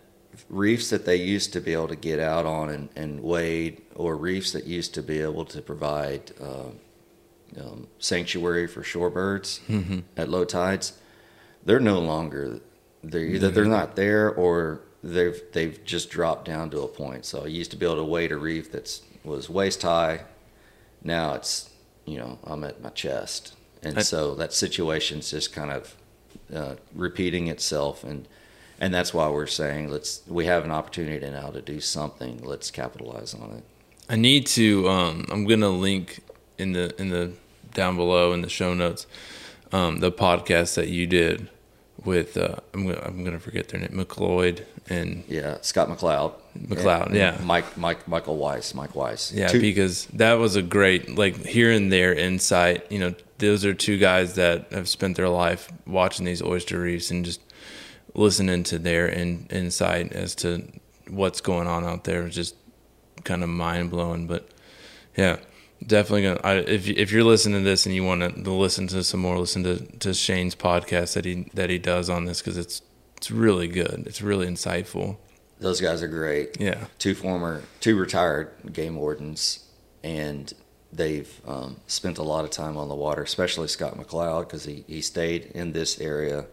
reefs 0.49 0.89
that 0.91 1.05
they 1.05 1.15
used 1.15 1.53
to 1.53 1.61
be 1.61 1.73
able 1.73 1.87
to 1.87 1.95
get 1.95 2.19
out 2.19 2.45
on 2.45 2.69
and, 2.69 2.89
and 2.95 3.21
wade, 3.21 3.81
or 3.95 4.15
reefs 4.15 4.51
that 4.51 4.65
used 4.65 4.93
to 4.93 5.01
be 5.01 5.19
able 5.19 5.45
to 5.45 5.61
provide 5.61 6.31
uh, 6.41 6.69
um, 7.59 7.87
sanctuary 7.97 8.67
for 8.67 8.81
shorebirds 8.81 9.59
at 10.15 10.29
low 10.29 10.45
tides, 10.45 10.93
they're 11.65 11.79
no 11.79 11.99
longer. 11.99 12.59
They're 13.03 13.21
either 13.25 13.49
they're 13.49 13.65
not 13.65 13.95
there 13.95 14.29
or 14.29 14.81
they've 15.03 15.41
they've 15.53 15.83
just 15.83 16.09
dropped 16.09 16.45
down 16.45 16.69
to 16.71 16.81
a 16.81 16.87
point. 16.87 17.25
So 17.25 17.43
I 17.43 17.47
used 17.47 17.71
to 17.71 17.77
be 17.77 17.85
able 17.85 17.97
to 17.97 18.03
wade 18.03 18.31
a 18.31 18.37
reef 18.37 18.71
that's 18.71 19.01
was 19.23 19.49
waist 19.49 19.81
high. 19.81 20.25
Now 21.03 21.33
it's 21.33 21.68
you 22.09 22.17
know 22.17 22.39
I'm 22.43 22.63
at 22.63 22.81
my 22.81 22.89
chest, 22.89 23.55
and 23.83 23.97
I- 23.99 24.01
so 24.01 24.35
that 24.35 24.53
situation's 24.53 25.29
just 25.31 25.53
kind 25.53 25.71
of 25.71 25.95
uh, 26.53 26.75
repeating 26.93 27.47
itself, 27.47 28.03
and 28.03 28.27
and 28.79 28.93
that's 28.93 29.13
why 29.13 29.29
we're 29.29 29.47
saying 29.47 29.89
let's 29.89 30.21
we 30.27 30.45
have 30.45 30.63
an 30.65 30.71
opportunity 30.71 31.29
now 31.29 31.49
to 31.51 31.61
do 31.61 31.79
something. 31.79 32.41
Let's 32.43 32.71
capitalize 32.71 33.33
on 33.33 33.51
it. 33.57 33.63
I 34.09 34.15
need 34.15 34.47
to. 34.47 34.89
Um, 34.89 35.25
I'm 35.31 35.45
gonna 35.45 35.69
link 35.69 36.21
in 36.57 36.73
the 36.73 36.93
in 36.99 37.09
the 37.09 37.33
down 37.73 37.95
below 37.95 38.33
in 38.33 38.41
the 38.41 38.49
show 38.49 38.73
notes 38.73 39.05
um, 39.71 39.99
the 39.99 40.11
podcast 40.11 40.73
that 40.75 40.87
you 40.87 41.05
did 41.05 41.47
with 42.05 42.37
uh, 42.37 42.55
I'm 42.73 42.85
gonna 42.87 43.01
I'm 43.03 43.23
gonna 43.23 43.39
forget 43.39 43.67
their 43.69 43.79
name 43.81 43.89
McLeod 43.91 44.63
and 44.89 45.23
Yeah, 45.27 45.57
Scott 45.61 45.89
McLeod. 45.89 46.33
McLeod, 46.57 47.13
yeah. 47.13 47.37
Mike 47.43 47.77
Mike 47.77 48.07
Michael 48.07 48.37
Weiss. 48.37 48.73
Mike 48.73 48.95
Weiss. 48.95 49.31
yeah 49.31 49.47
Two- 49.47 49.59
because 49.61 50.05
that 50.07 50.33
was 50.33 50.55
a 50.55 50.61
great 50.61 51.17
like 51.17 51.45
hearing 51.45 51.89
their 51.89 52.13
insight. 52.13 52.89
You 52.91 52.99
know, 52.99 53.13
those 53.37 53.65
are 53.65 53.73
two 53.73 53.97
guys 53.97 54.35
that 54.35 54.71
have 54.71 54.87
spent 54.89 55.17
their 55.17 55.29
life 55.29 55.71
watching 55.85 56.25
these 56.25 56.41
oyster 56.41 56.79
reefs 56.79 57.11
and 57.11 57.23
just 57.25 57.41
listening 58.15 58.63
to 58.63 58.79
their 58.79 59.07
in, 59.07 59.45
insight 59.51 60.11
as 60.13 60.35
to 60.35 60.63
what's 61.09 61.41
going 61.41 61.67
on 61.67 61.83
out 61.85 62.03
there 62.03 62.27
just 62.29 62.55
kind 63.23 63.43
of 63.43 63.49
mind 63.49 63.89
blowing. 63.91 64.25
But 64.27 64.49
yeah, 65.17 65.37
definitely 65.85 66.23
gonna. 66.23 66.41
I, 66.43 66.53
if 66.57 66.87
if 66.87 67.11
you're 67.11 67.23
listening 67.23 67.63
to 67.63 67.69
this 67.69 67.85
and 67.85 67.95
you 67.95 68.03
want 68.03 68.21
to, 68.21 68.43
to 68.43 68.51
listen 68.51 68.87
to 68.87 69.03
some 69.03 69.19
more, 69.19 69.37
listen 69.37 69.63
to, 69.63 69.85
to 69.99 70.13
Shane's 70.13 70.55
podcast 70.55 71.13
that 71.13 71.25
he 71.25 71.49
that 71.53 71.69
he 71.69 71.77
does 71.77 72.09
on 72.09 72.25
this 72.25 72.41
because 72.41 72.57
it's 72.57 72.81
it's 73.17 73.31
really 73.31 73.67
good. 73.67 74.03
It's 74.05 74.21
really 74.21 74.47
insightful. 74.47 75.17
those 75.59 75.81
guys 75.81 76.01
are 76.01 76.07
great. 76.07 76.59
Yeah, 76.59 76.85
two 76.99 77.15
former, 77.15 77.63
two 77.79 77.97
retired 77.97 78.51
game 78.71 78.95
wardens, 78.95 79.65
and 80.03 80.53
they've 80.91 81.41
um, 81.45 81.77
spent 81.87 82.17
a 82.17 82.23
lot 82.23 82.45
of 82.45 82.51
time 82.51 82.77
on 82.77 82.89
the 82.89 82.95
water, 82.95 83.21
especially 83.21 83.67
Scott 83.67 83.95
McLeod, 83.97 84.47
because 84.47 84.65
he, 84.65 84.83
he 84.87 85.01
stayed 85.01 85.51
in 85.53 85.73
this 85.73 85.99
area 85.99 86.45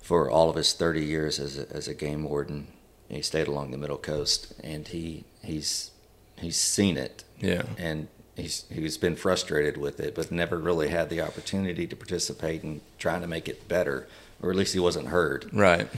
for 0.00 0.28
all 0.30 0.50
of 0.50 0.56
his 0.56 0.72
30 0.72 1.04
years 1.04 1.38
as 1.38 1.58
a, 1.58 1.70
as 1.70 1.86
a 1.86 1.94
game 1.94 2.24
warden. 2.24 2.66
He 3.08 3.22
stayed 3.22 3.46
along 3.46 3.70
the 3.70 3.78
middle 3.78 3.98
coast, 3.98 4.54
and 4.64 4.88
he 4.88 5.24
he's 5.44 5.90
he's 6.36 6.56
seen 6.56 6.96
it, 6.96 7.24
yeah, 7.38 7.62
and 7.76 8.08
he's 8.36 8.64
he's 8.72 8.98
been 8.98 9.16
frustrated 9.16 9.76
with 9.76 10.00
it, 10.00 10.14
but 10.14 10.30
never 10.30 10.58
really 10.58 10.88
had 10.88 11.10
the 11.10 11.20
opportunity 11.20 11.86
to 11.86 11.96
participate 11.96 12.62
in 12.62 12.80
trying 12.98 13.20
to 13.20 13.26
make 13.26 13.48
it 13.48 13.68
better, 13.68 14.08
or 14.42 14.50
at 14.50 14.56
least 14.56 14.74
he 14.74 14.80
wasn't 14.80 15.08
heard 15.08 15.48
right. 15.52 15.88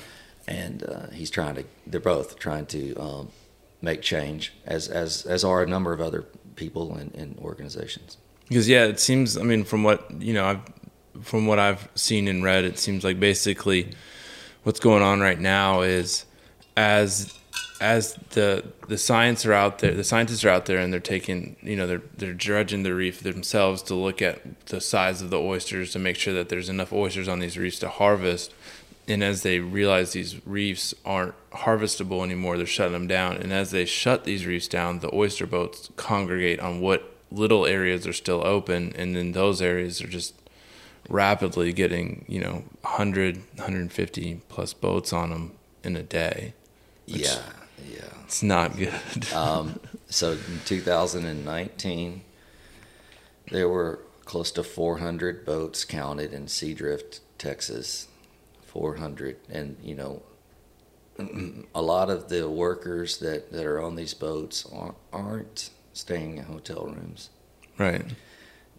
and 0.46 0.82
uh, 0.84 1.08
he's 1.10 1.30
trying 1.30 1.54
to. 1.56 1.64
They're 1.86 2.00
both 2.00 2.38
trying 2.38 2.66
to 2.66 2.94
um, 2.96 3.28
make 3.80 4.02
change, 4.02 4.52
as 4.66 4.88
as 4.88 5.26
as 5.26 5.44
are 5.44 5.62
a 5.62 5.66
number 5.66 5.92
of 5.92 6.00
other 6.00 6.22
people 6.56 6.94
and, 6.96 7.14
and 7.14 7.38
organizations. 7.38 8.16
Because 8.48 8.68
yeah, 8.68 8.84
it 8.84 9.00
seems. 9.00 9.36
I 9.36 9.42
mean, 9.42 9.64
from 9.64 9.82
what 9.82 10.10
you 10.20 10.34
know, 10.34 10.44
I've 10.44 11.24
from 11.24 11.46
what 11.46 11.58
I've 11.58 11.88
seen 11.94 12.28
and 12.28 12.42
read, 12.42 12.64
it 12.64 12.78
seems 12.78 13.04
like 13.04 13.20
basically 13.20 13.90
what's 14.64 14.80
going 14.80 15.02
on 15.02 15.20
right 15.20 15.38
now 15.38 15.82
is 15.82 16.24
as 16.76 17.38
as 17.80 18.14
the 18.30 18.64
the 18.88 18.98
science 18.98 19.44
are 19.44 19.52
out 19.52 19.78
there, 19.80 19.94
the 19.94 20.04
scientists 20.04 20.44
are 20.44 20.48
out 20.48 20.66
there, 20.66 20.78
and 20.78 20.92
they're 20.92 21.00
taking 21.00 21.56
you 21.62 21.76
know 21.76 21.86
they're 21.86 22.02
they're 22.16 22.32
dredging 22.32 22.82
the 22.82 22.94
reef 22.94 23.20
themselves 23.20 23.82
to 23.84 23.94
look 23.94 24.22
at 24.22 24.66
the 24.66 24.80
size 24.80 25.22
of 25.22 25.30
the 25.30 25.40
oysters 25.40 25.92
to 25.92 25.98
make 25.98 26.16
sure 26.16 26.34
that 26.34 26.48
there's 26.48 26.68
enough 26.68 26.92
oysters 26.92 27.28
on 27.28 27.40
these 27.40 27.58
reefs 27.58 27.78
to 27.80 27.88
harvest. 27.88 28.54
and 29.08 29.22
as 29.22 29.42
they 29.42 29.58
realize 29.58 30.12
these 30.12 30.46
reefs 30.46 30.94
aren't 31.04 31.34
harvestable 31.50 32.22
anymore, 32.24 32.56
they're 32.56 32.66
shutting 32.66 32.92
them 32.92 33.06
down. 33.06 33.36
And 33.36 33.52
as 33.52 33.70
they 33.70 33.84
shut 33.84 34.24
these 34.24 34.46
reefs 34.46 34.68
down, 34.68 35.00
the 35.00 35.14
oyster 35.14 35.46
boats 35.46 35.90
congregate 35.96 36.60
on 36.60 36.80
what 36.80 37.12
little 37.30 37.66
areas 37.66 38.06
are 38.06 38.12
still 38.12 38.46
open, 38.46 38.92
and 38.96 39.16
then 39.16 39.32
those 39.32 39.60
areas 39.60 40.00
are 40.00 40.06
just 40.06 40.34
rapidly 41.08 41.72
getting 41.72 42.24
you 42.28 42.40
know 42.40 42.64
100 42.80 43.36
150 43.56 44.40
plus 44.48 44.72
boats 44.72 45.12
on 45.12 45.30
them 45.30 45.52
in 45.82 45.96
a 45.96 46.02
day 46.02 46.54
yeah 47.04 47.42
yeah 47.88 48.00
it's 48.24 48.42
not 48.42 48.76
good 48.76 49.32
um, 49.32 49.78
so 50.08 50.32
in 50.32 50.60
2019 50.64 52.22
there 53.50 53.68
were 53.68 54.00
close 54.24 54.50
to 54.52 54.62
400 54.62 55.44
boats 55.44 55.84
counted 55.84 56.32
in 56.32 56.46
Seadrift, 56.46 57.20
Texas. 57.36 58.08
400, 58.74 59.36
and 59.48 59.76
you 59.84 59.94
know, 59.94 60.20
a 61.76 61.80
lot 61.80 62.10
of 62.10 62.28
the 62.28 62.50
workers 62.50 63.18
that, 63.18 63.52
that 63.52 63.64
are 63.64 63.80
on 63.80 63.94
these 63.94 64.14
boats 64.14 64.66
aren't, 64.72 64.96
aren't 65.12 65.70
staying 65.92 66.38
in 66.38 66.44
hotel 66.44 66.84
rooms. 66.86 67.30
Right. 67.78 68.04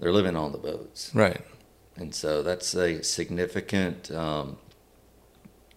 They're 0.01 0.11
living 0.11 0.35
on 0.35 0.51
the 0.51 0.57
boats. 0.57 1.15
Right. 1.15 1.39
And 1.95 2.13
so 2.13 2.43
that's 2.43 2.75
a 2.75 3.01
significant, 3.03 4.11
um, 4.11 4.57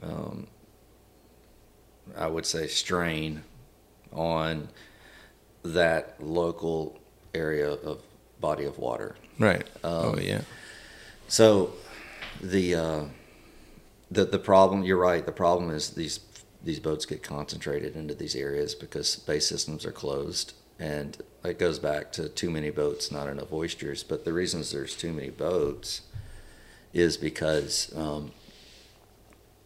um, 0.02 0.48
I 2.16 2.26
would 2.26 2.46
say, 2.46 2.66
strain 2.66 3.42
on 4.12 4.68
that 5.62 6.16
local 6.20 6.98
area 7.34 7.70
of 7.70 8.02
body 8.40 8.64
of 8.64 8.78
water. 8.78 9.16
Right. 9.38 9.66
Um, 9.84 9.92
oh 9.92 10.18
yeah. 10.18 10.42
So 11.28 11.72
the 12.40 12.74
uh, 12.74 13.04
the 14.10 14.24
the 14.24 14.38
problem 14.38 14.82
you're 14.84 14.98
right. 14.98 15.24
The 15.24 15.32
problem 15.32 15.70
is 15.70 15.90
these 15.90 16.20
these 16.62 16.80
boats 16.80 17.06
get 17.06 17.22
concentrated 17.22 17.94
into 17.94 18.14
these 18.14 18.34
areas 18.34 18.74
because 18.74 19.16
bay 19.16 19.38
systems 19.38 19.84
are 19.84 19.92
closed, 19.92 20.54
and 20.78 21.16
it 21.44 21.58
goes 21.58 21.78
back 21.78 22.12
to 22.12 22.28
too 22.28 22.50
many 22.50 22.70
boats, 22.70 23.12
not 23.12 23.28
enough 23.28 23.52
oysters. 23.52 24.02
But 24.02 24.24
the 24.24 24.32
reasons 24.32 24.70
there's 24.70 24.96
too 24.96 25.12
many 25.12 25.30
boats 25.30 26.02
is 26.92 27.16
because 27.16 27.92
um, 27.94 28.32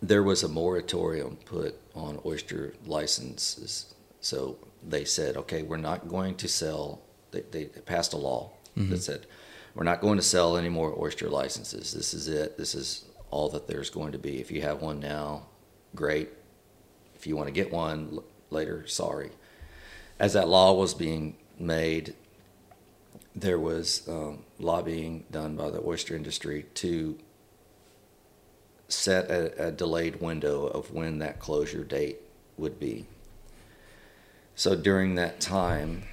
there 0.03 0.23
was 0.23 0.43
a 0.43 0.49
moratorium 0.49 1.39
put 1.45 1.77
on 1.95 2.21
oyster 2.27 2.75
licenses. 2.85 3.95
So 4.21 4.59
they 4.87 5.05
said, 5.05 5.37
okay, 5.37 5.63
we're 5.63 5.77
not 5.77 6.09
going 6.09 6.35
to 6.37 6.49
sell. 6.49 7.01
They, 7.31 7.43
they 7.43 7.65
passed 7.67 8.13
a 8.13 8.17
law 8.17 8.51
mm-hmm. 8.77 8.91
that 8.91 9.03
said 9.03 9.27
we're 9.75 9.85
not 9.85 10.01
going 10.01 10.17
to 10.17 10.23
sell 10.23 10.57
any 10.57 10.69
more 10.69 10.95
oyster 11.01 11.31
licenses. 11.31 11.93
This 11.93 12.13
is 12.13 12.29
it. 12.29 12.59
This 12.59 12.75
is 12.75 13.05
all 13.31 13.49
that 13.51 13.69
there's 13.69 13.91
going 13.91 14.13
to 14.13 14.19
be. 14.19 14.41
If 14.41 14.51
you 14.51 14.61
have 14.63 14.83
one 14.83 15.01
now, 15.01 15.47
great. 15.95 16.31
If 17.15 17.27
you 17.27 17.37
want 17.37 17.47
to 17.47 17.53
get 17.53 17.73
one 17.73 18.19
later, 18.51 18.87
sorry. 18.87 19.31
As 20.19 20.33
that 20.35 20.49
law 20.49 20.75
was 20.75 20.95
being 20.95 21.37
made, 21.59 22.15
there 23.35 23.59
was 23.59 24.07
um, 24.09 24.45
lobbying 24.59 25.25
done 25.31 25.57
by 25.57 25.71
the 25.71 25.81
oyster 25.81 26.15
industry 26.15 26.67
to 26.75 27.19
set 28.93 29.31
a, 29.31 29.69
a 29.69 29.71
delayed 29.73 30.21
window 30.21 30.67
of 30.67 30.93
when 30.93 31.19
that 31.19 31.39
closure 31.39 31.85
date 31.85 32.19
would 32.57 32.79
be. 32.79 33.07
So 34.55 34.77
during 34.77 35.15
that 35.17 35.41
time, 35.41 36.05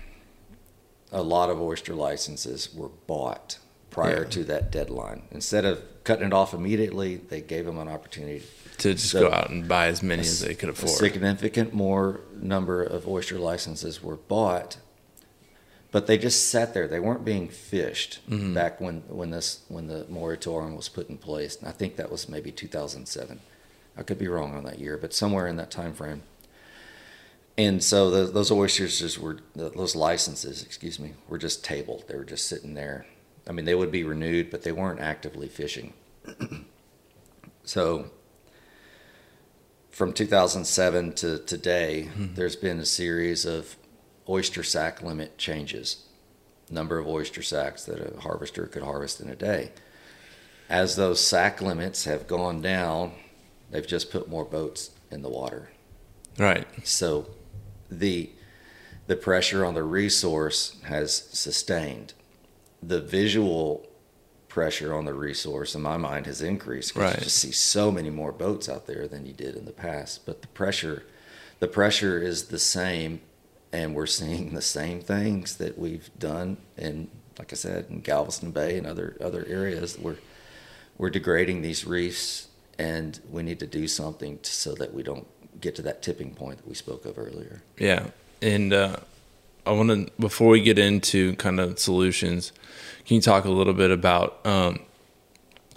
a 1.11 1.21
lot 1.21 1.49
of 1.49 1.61
oyster 1.61 1.93
licenses 1.93 2.73
were 2.73 2.89
bought 2.89 3.59
prior 3.89 4.23
yeah. 4.23 4.29
to 4.29 4.43
that 4.45 4.71
deadline. 4.71 5.23
Instead 5.31 5.65
of 5.65 5.81
cutting 6.03 6.27
it 6.27 6.33
off 6.33 6.53
immediately, 6.53 7.17
they 7.17 7.41
gave 7.41 7.65
them 7.65 7.77
an 7.77 7.87
opportunity 7.87 8.43
to 8.77 8.93
just 8.93 9.11
so 9.11 9.29
go 9.29 9.35
out 9.35 9.49
and 9.49 9.67
buy 9.67 9.87
as 9.87 10.01
many 10.01 10.21
a, 10.21 10.25
as 10.25 10.41
they 10.41 10.55
could 10.55 10.69
afford. 10.69 10.91
A 10.91 10.95
significant 10.95 11.73
more 11.73 12.21
number 12.35 12.81
of 12.81 13.07
oyster 13.07 13.37
licenses 13.37 14.01
were 14.01 14.15
bought, 14.15 14.77
but 15.91 16.07
they 16.07 16.17
just 16.17 16.49
sat 16.49 16.73
there. 16.73 16.87
They 16.87 16.99
weren't 16.99 17.25
being 17.25 17.49
fished 17.49 18.19
mm-hmm. 18.29 18.53
back 18.53 18.79
when, 18.79 19.01
when 19.07 19.31
this 19.31 19.61
when 19.67 19.87
the 19.87 20.05
moratorium 20.09 20.75
was 20.75 20.89
put 20.89 21.09
in 21.09 21.17
place. 21.17 21.57
And 21.57 21.67
I 21.67 21.71
think 21.71 21.95
that 21.95 22.11
was 22.11 22.29
maybe 22.29 22.51
2007. 22.51 23.39
I 23.97 24.03
could 24.03 24.19
be 24.19 24.27
wrong 24.27 24.55
on 24.55 24.63
that 24.63 24.79
year, 24.79 24.97
but 24.97 25.13
somewhere 25.13 25.47
in 25.47 25.57
that 25.57 25.71
time 25.71 25.93
frame 25.93 26.23
and 27.59 27.83
so 27.83 28.09
the, 28.09 28.31
those 28.31 28.51
oysters 28.51 28.99
just 28.99 29.19
were 29.19 29.39
those 29.53 29.93
licenses, 29.93 30.63
excuse 30.63 30.97
me, 30.97 31.11
were 31.27 31.37
just 31.37 31.61
tabled. 31.61 32.05
They 32.07 32.15
were 32.15 32.23
just 32.23 32.47
sitting 32.47 32.73
there. 32.73 33.05
I 33.45 33.51
mean, 33.51 33.65
they 33.65 33.75
would 33.75 33.91
be 33.91 34.05
renewed, 34.05 34.49
but 34.49 34.63
they 34.63 34.71
weren't 34.71 35.01
actively 35.01 35.49
fishing. 35.49 35.91
so 37.65 38.11
from 39.91 40.13
2007 40.13 41.11
to 41.15 41.39
today, 41.39 42.07
mm-hmm. 42.09 42.35
there's 42.35 42.55
been 42.55 42.79
a 42.79 42.85
series 42.85 43.43
of 43.43 43.75
oyster 44.29 44.63
sack 44.63 45.01
limit 45.01 45.37
changes, 45.37 46.05
number 46.69 46.99
of 46.99 47.07
oyster 47.07 47.41
sacks 47.41 47.83
that 47.85 47.99
a 47.99 48.21
harvester 48.21 48.67
could 48.67 48.83
harvest 48.83 49.19
in 49.19 49.29
a 49.29 49.35
day. 49.35 49.71
As 50.69 50.95
those 50.95 51.25
sack 51.25 51.61
limits 51.61 52.05
have 52.05 52.27
gone 52.27 52.61
down, 52.61 53.13
they've 53.71 53.87
just 53.87 54.11
put 54.11 54.29
more 54.29 54.45
boats 54.45 54.91
in 55.09 55.23
the 55.23 55.29
water. 55.29 55.71
Right. 56.37 56.67
So 56.83 57.27
the 57.89 58.29
the 59.07 59.15
pressure 59.15 59.65
on 59.65 59.73
the 59.73 59.83
resource 59.83 60.79
has 60.83 61.11
sustained. 61.13 62.13
The 62.83 63.01
visual 63.01 63.87
pressure 64.47 64.93
on 64.93 65.05
the 65.05 65.13
resource, 65.15 65.73
in 65.73 65.81
my 65.81 65.97
mind, 65.97 66.27
has 66.27 66.43
increased. 66.43 66.95
Right. 66.95 67.15
You 67.15 67.23
just 67.23 67.37
see 67.37 67.51
so 67.51 67.91
many 67.91 68.11
more 68.11 68.31
boats 68.31 68.69
out 68.69 68.85
there 68.85 69.07
than 69.07 69.25
you 69.25 69.33
did 69.33 69.55
in 69.55 69.65
the 69.65 69.71
past. 69.71 70.25
But 70.27 70.41
the 70.41 70.47
pressure, 70.49 71.05
the 71.59 71.67
pressure 71.67 72.21
is 72.21 72.45
the 72.45 72.59
same, 72.59 73.21
and 73.71 73.93
we're 73.93 74.07
seeing 74.07 74.53
the 74.53 74.61
same 74.61 75.01
things 75.01 75.57
that 75.57 75.77
we've 75.77 76.09
done 76.17 76.57
in, 76.77 77.09
like 77.37 77.53
I 77.53 77.55
said, 77.55 77.85
in 77.89 78.01
Galveston 78.01 78.51
Bay 78.51 78.77
and 78.77 78.87
other 78.87 79.15
other 79.21 79.45
areas. 79.47 79.97
We're 79.97 80.17
we're 80.97 81.09
degrading 81.09 81.61
these 81.61 81.85
reefs, 81.85 82.47
and 82.77 83.19
we 83.31 83.43
need 83.43 83.59
to 83.59 83.67
do 83.67 83.87
something 83.87 84.39
to, 84.39 84.51
so 84.51 84.73
that 84.75 84.93
we 84.93 85.03
don't 85.03 85.27
get 85.61 85.75
to 85.75 85.81
that 85.83 86.01
tipping 86.01 86.33
point 86.33 86.57
that 86.57 86.67
we 86.67 86.75
spoke 86.75 87.05
of 87.05 87.17
earlier. 87.17 87.61
Yeah, 87.77 88.07
and 88.41 88.73
uh, 88.73 88.97
I 89.65 89.71
want 89.71 89.89
to 89.89 90.11
before 90.19 90.49
we 90.49 90.61
get 90.61 90.79
into 90.79 91.35
kind 91.35 91.59
of 91.59 91.79
solutions, 91.79 92.51
can 93.05 93.15
you 93.15 93.21
talk 93.21 93.45
a 93.45 93.51
little 93.51 93.73
bit 93.73 93.91
about? 93.91 94.45
Um, 94.45 94.79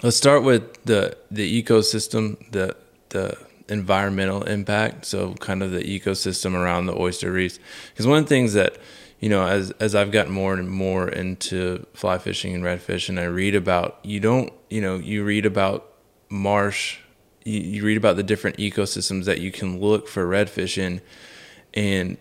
let's 0.03 0.17
start 0.17 0.43
with 0.43 0.83
the 0.85 1.17
the 1.31 1.63
ecosystem, 1.63 2.51
the 2.51 2.77
the 3.11 3.37
environmental 3.73 4.43
impact. 4.45 5.07
So 5.07 5.35
kind 5.35 5.63
of 5.63 5.73
the 5.73 5.83
ecosystem 5.83 6.55
around 6.55 6.87
the 6.87 6.99
oyster 6.99 7.33
reefs, 7.33 7.59
because 7.91 8.07
one 8.07 8.19
of 8.19 8.25
the 8.25 8.29
things 8.29 8.53
that 8.53 8.79
you 9.19 9.29
know, 9.29 9.47
as 9.47 9.71
as 9.73 9.95
I've 9.95 10.11
gotten 10.11 10.33
more 10.33 10.55
and 10.55 10.69
more 10.69 11.09
into 11.09 11.87
fly 11.95 12.19
fishing 12.19 12.55
and 12.57 12.65
redfish, 12.65 13.09
and 13.09 13.21
I 13.21 13.25
read 13.25 13.55
about 13.55 14.01
you 14.03 14.19
don't, 14.19 14.53
you 14.69 14.81
know, 14.81 14.97
you 14.97 15.23
read 15.23 15.47
about 15.47 15.89
marsh 16.29 16.99
you, 17.45 17.61
you 17.61 17.85
read 17.85 17.97
about 17.97 18.17
the 18.17 18.23
different 18.23 18.57
ecosystems 18.57 19.25
that 19.27 19.41
you 19.41 19.53
can 19.53 19.81
look 19.81 20.09
for 20.09 20.27
redfish 20.27 20.79
in, 20.79 21.01
and 21.73 22.17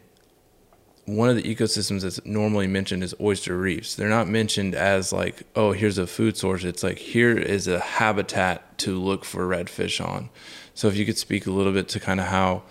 one 1.06 1.30
of 1.30 1.36
the 1.36 1.44
ecosystems 1.44 2.02
that's 2.02 2.24
normally 2.26 2.68
mentioned 2.68 3.04
is 3.04 3.16
oyster 3.20 3.58
reefs. 3.58 3.96
They're 3.96 4.08
not 4.08 4.28
mentioned 4.28 4.76
as 4.76 5.12
like, 5.12 5.44
oh, 5.56 5.72
here's 5.72 5.98
a 5.98 6.08
food 6.08 6.38
source. 6.38 6.64
It's 6.64 6.84
like 6.84 7.00
here 7.00 7.36
is 7.38 7.68
a 7.68 7.80
habitat 7.80 8.78
to 8.80 9.00
look 9.00 9.26
for 9.26 9.48
redfish 9.48 10.04
on. 10.06 10.30
So 10.74 10.88
if 10.88 10.96
you 10.96 11.06
could 11.06 11.18
speak 11.18 11.46
a 11.46 11.52
little 11.52 11.74
bit 11.74 11.88
to 11.90 12.00
kind 12.00 12.20
of 12.20 12.28
how 12.28 12.64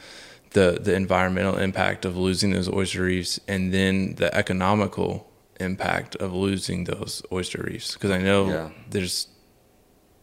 the 0.51 0.78
the 0.80 0.94
environmental 0.94 1.57
impact 1.57 2.05
of 2.05 2.16
losing 2.16 2.53
those 2.53 2.68
oyster 2.68 3.03
reefs 3.03 3.38
and 3.46 3.72
then 3.72 4.16
the 4.16 4.34
economical 4.34 5.30
impact 5.61 6.16
of 6.16 6.32
losing 6.32 6.84
those 6.84 7.22
oyster 7.30 7.62
reefs 7.62 7.94
because 7.94 8.11
I 8.11 8.18
know 8.18 8.48
yeah. 8.48 8.70
there's 8.88 9.28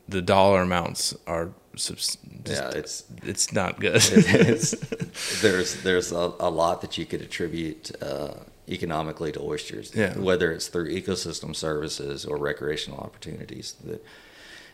the 0.10 0.22
dollar 0.22 0.62
amounts 0.62 1.16
are 1.28 1.52
just, 1.76 2.20
yeah, 2.46 2.70
it's 2.70 3.04
it's 3.24 3.54
not 3.54 3.80
good. 3.80 3.96
it's, 4.02 4.72
there's 5.42 5.82
there's 5.84 6.12
a, 6.12 6.34
a, 6.40 6.50
lot 6.50 6.82
that 6.82 6.98
you 6.98 7.06
could 7.06 7.22
attribute 7.22 7.92
uh, 8.02 8.34
economically 8.68 9.32
to 9.34 9.42
oysters, 9.42 9.94
yeah. 9.94 10.18
whether 10.18 10.52
it's 10.52 10.68
through 10.68 10.90
ecosystem 10.90 11.56
services 11.56 12.26
or 12.26 12.38
recreational 12.38 13.00
opportunities. 13.00 13.76
That 13.84 14.04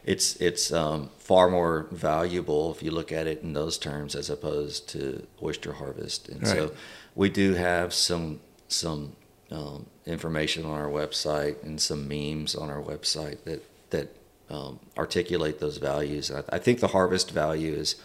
it's 0.06 0.36
it's 0.38 0.72
um, 0.72 1.10
far 1.18 1.50
more 1.50 1.88
valuable 1.92 2.72
if 2.72 2.84
you 2.84 2.92
look 2.92 3.12
at 3.12 3.28
it 3.28 3.42
in 3.42 3.54
those 3.54 3.78
terms 3.78 4.16
as 4.16 4.30
opposed 4.30 4.90
to 4.90 5.26
oyster 5.42 5.74
harvest. 5.74 6.30
And 6.30 6.44
right. 6.44 6.52
so 6.52 6.72
we 7.16 7.30
do 7.30 7.54
have 7.54 7.94
some 7.94 8.42
some 8.68 9.16
um, 9.52 9.86
information 10.06 10.66
on 10.66 10.72
our 10.72 10.90
website 10.90 11.64
and 11.64 11.80
some 11.80 12.08
memes 12.08 12.56
on 12.56 12.70
our 12.70 12.82
website 12.82 13.44
that 13.46 13.64
that 13.92 14.16
um, 14.50 14.80
articulate 14.98 15.60
those 15.60 15.78
values. 15.78 16.32
I, 16.32 16.44
I, 16.50 16.60
think 16.60 16.80
the 16.80 16.90
harvest 16.90 17.32
value 17.32 17.74
is, 17.74 17.96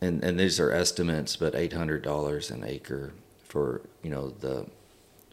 and, 0.00 0.22
and 0.24 0.38
these 0.38 0.58
are 0.58 0.72
estimates, 0.72 1.36
but 1.36 1.54
eight 1.54 1.72
hundred 1.72 2.02
dollars 2.02 2.50
an 2.50 2.64
acre 2.64 3.12
for 3.44 3.82
you 4.02 4.10
know 4.10 4.30
the 4.30 4.66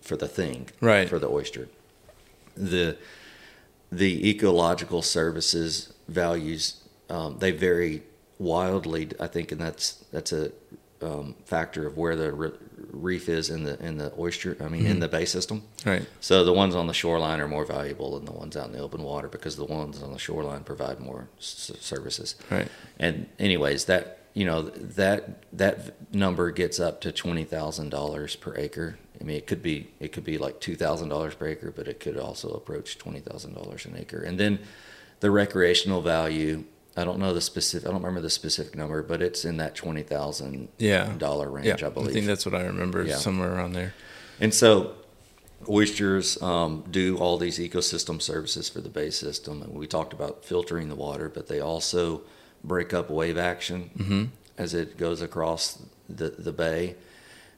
for 0.01 0.15
the 0.15 0.27
thing 0.27 0.69
right 0.81 1.09
for 1.09 1.17
the 1.19 1.29
oyster. 1.29 1.67
The 2.55 2.97
the 3.91 4.29
ecological 4.29 5.01
services 5.01 5.93
values 6.07 6.83
um, 7.09 7.37
they 7.39 7.51
vary 7.51 8.03
wildly. 8.39 9.09
I 9.19 9.27
think, 9.27 9.51
and 9.51 9.61
that's 9.61 9.93
that's 10.11 10.33
a 10.33 10.51
um, 11.01 11.35
factor 11.45 11.85
of 11.87 11.95
where 11.95 12.15
the 12.15 12.31
re- 12.33 12.51
reef 12.91 13.29
is 13.29 13.49
in 13.49 13.63
the 13.63 13.79
in 13.83 13.97
the 13.97 14.11
oyster. 14.17 14.57
I 14.59 14.67
mean, 14.67 14.85
in 14.85 14.99
the 14.99 15.07
bay 15.07 15.25
system. 15.25 15.63
Right. 15.85 16.05
So 16.19 16.43
the 16.43 16.53
ones 16.53 16.75
on 16.75 16.87
the 16.87 16.93
shoreline 16.93 17.39
are 17.39 17.47
more 17.47 17.65
valuable 17.65 18.15
than 18.15 18.25
the 18.25 18.31
ones 18.33 18.57
out 18.57 18.67
in 18.67 18.73
the 18.73 18.79
open 18.79 19.03
water 19.03 19.27
because 19.27 19.55
the 19.55 19.65
ones 19.65 20.01
on 20.01 20.11
the 20.11 20.19
shoreline 20.19 20.63
provide 20.63 20.99
more 20.99 21.29
s- 21.39 21.71
services. 21.79 22.35
Right. 22.49 22.67
And 22.99 23.27
anyways, 23.39 23.85
that 23.85 24.19
you 24.33 24.45
know 24.45 24.63
that 24.63 25.43
that 25.57 26.13
number 26.13 26.51
gets 26.51 26.79
up 26.79 26.99
to 27.01 27.11
twenty 27.11 27.43
thousand 27.43 27.89
dollars 27.89 28.35
per 28.35 28.55
acre. 28.57 28.97
I 29.19 29.23
mean, 29.23 29.37
it 29.37 29.47
could 29.47 29.61
be 29.63 29.89
it 29.99 30.11
could 30.11 30.23
be 30.23 30.37
like 30.37 30.59
two 30.59 30.75
thousand 30.75 31.09
dollars 31.09 31.35
per 31.35 31.47
acre, 31.47 31.71
but 31.75 31.87
it 31.87 31.99
could 31.99 32.17
also 32.17 32.49
approach 32.51 32.97
twenty 32.97 33.19
thousand 33.19 33.53
dollars 33.55 33.85
an 33.85 33.95
acre. 33.97 34.21
And 34.21 34.39
then 34.39 34.59
the 35.19 35.31
recreational 35.31 36.01
value. 36.01 36.63
I 36.95 37.03
don't 37.03 37.19
know 37.19 37.31
the 37.31 37.41
specific. 37.41 37.87
I 37.87 37.91
don't 37.91 38.01
remember 38.01 38.21
the 38.21 38.29
specific 38.31 38.75
number, 38.75 39.03
but 39.03 39.21
it's 39.21 39.45
in 39.45 39.57
that 39.57 39.75
twenty 39.75 40.01
thousand 40.01 40.69
Yeah. 40.79 41.13
dollar 41.17 41.47
range, 41.49 41.67
Yeah. 41.67 41.87
I 41.87 41.89
believe. 41.91 42.09
I 42.09 42.13
think 42.13 42.25
that's 42.25 42.43
what 42.43 42.55
I 42.55 42.63
remember. 42.63 43.03
Yeah. 43.03 43.17
Somewhere 43.17 43.53
around 43.53 43.73
there. 43.73 43.93
And 44.39 44.51
so 44.51 44.93
oysters 45.69 46.41
um, 46.41 46.83
do 46.89 47.17
all 47.17 47.37
these 47.37 47.59
ecosystem 47.59 48.21
services 48.21 48.69
for 48.69 48.81
the 48.81 48.89
bay 48.89 49.09
system. 49.09 49.61
And 49.61 49.73
we 49.73 49.87
talked 49.87 50.13
about 50.13 50.43
filtering 50.45 50.89
the 50.89 50.95
water, 50.95 51.29
but 51.29 51.47
they 51.47 51.59
also 51.59 52.21
break 52.63 52.93
up 52.93 53.09
wave 53.09 53.37
action 53.37 54.31
as 54.57 54.73
it 54.73 54.97
goes 54.97 55.21
across 55.21 55.79
the, 56.09 56.29
the 56.29 56.51
bay, 56.51 56.95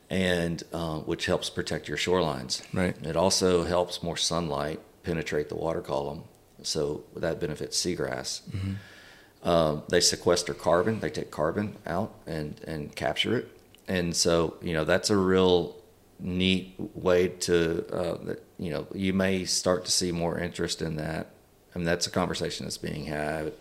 and 0.09 0.63
uh, 0.73 0.99
which 0.99 1.25
helps 1.27 1.49
protect 1.49 1.87
your 1.87 1.97
shorelines. 1.97 2.63
Right. 2.73 2.95
It 3.05 3.15
also 3.15 3.63
helps 3.63 4.01
more 4.01 4.17
sunlight 4.17 4.79
penetrate 5.03 5.49
the 5.49 5.55
water 5.55 5.81
column, 5.81 6.23
so 6.63 7.03
that 7.15 7.39
benefits 7.39 7.79
seagrass. 7.83 8.41
Um, 9.41 9.83
they 9.87 10.01
sequester 10.01 10.53
carbon. 10.53 10.99
They 10.99 11.09
take 11.09 11.31
carbon 11.31 11.77
out 11.85 12.13
and 12.27 12.59
and 12.67 12.93
capture 12.95 13.37
it, 13.37 13.47
and 13.87 14.15
so 14.15 14.57
you 14.61 14.73
know 14.73 14.83
that's 14.83 15.09
a 15.09 15.15
real 15.17 15.75
neat 16.19 16.75
way 16.93 17.29
to 17.29 17.85
uh, 17.93 18.17
that 18.25 18.43
you 18.57 18.71
know 18.71 18.87
you 18.93 19.13
may 19.13 19.45
start 19.45 19.85
to 19.85 19.91
see 19.91 20.11
more 20.11 20.37
interest 20.37 20.81
in 20.81 20.97
that. 20.97 21.31
I 21.73 21.77
mean 21.77 21.85
that's 21.85 22.07
a 22.07 22.11
conversation 22.11 22.65
that's 22.65 22.77
being 22.77 23.05
had 23.05 23.53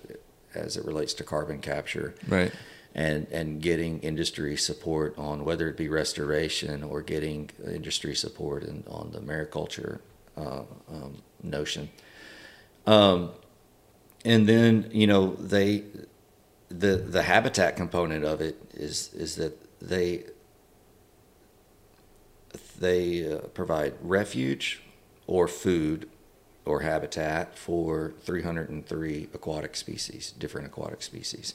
as 0.54 0.76
it 0.76 0.84
relates 0.84 1.12
to 1.14 1.22
carbon 1.24 1.60
capture 1.60 2.14
Right. 2.26 2.50
And 2.98 3.28
and 3.30 3.62
getting 3.62 4.00
industry 4.00 4.56
support 4.56 5.16
on 5.16 5.44
whether 5.44 5.68
it 5.68 5.76
be 5.76 5.88
restoration 5.88 6.82
or 6.82 7.00
getting 7.00 7.48
industry 7.64 8.14
support 8.14 8.64
in, 8.64 8.82
on 8.88 9.12
the 9.12 9.20
mariculture 9.20 10.00
uh, 10.36 10.62
um, 10.90 11.22
notion. 11.40 11.88
Um, 12.88 13.30
and 14.24 14.48
then 14.48 14.90
you 14.92 15.06
know 15.06 15.34
they 15.34 15.84
the 16.70 16.96
the 16.96 17.22
habitat 17.22 17.76
component 17.76 18.24
of 18.24 18.40
it 18.40 18.56
is 18.74 19.14
is 19.14 19.36
that 19.36 19.54
they 19.80 20.24
they 22.80 23.32
uh, 23.32 23.38
provide 23.54 23.94
refuge 24.02 24.82
or 25.28 25.46
food 25.46 26.08
or 26.64 26.80
habitat 26.80 27.56
for 27.56 28.12
303 28.24 29.28
aquatic 29.32 29.76
species, 29.76 30.32
different 30.32 30.66
aquatic 30.66 31.00
species. 31.02 31.54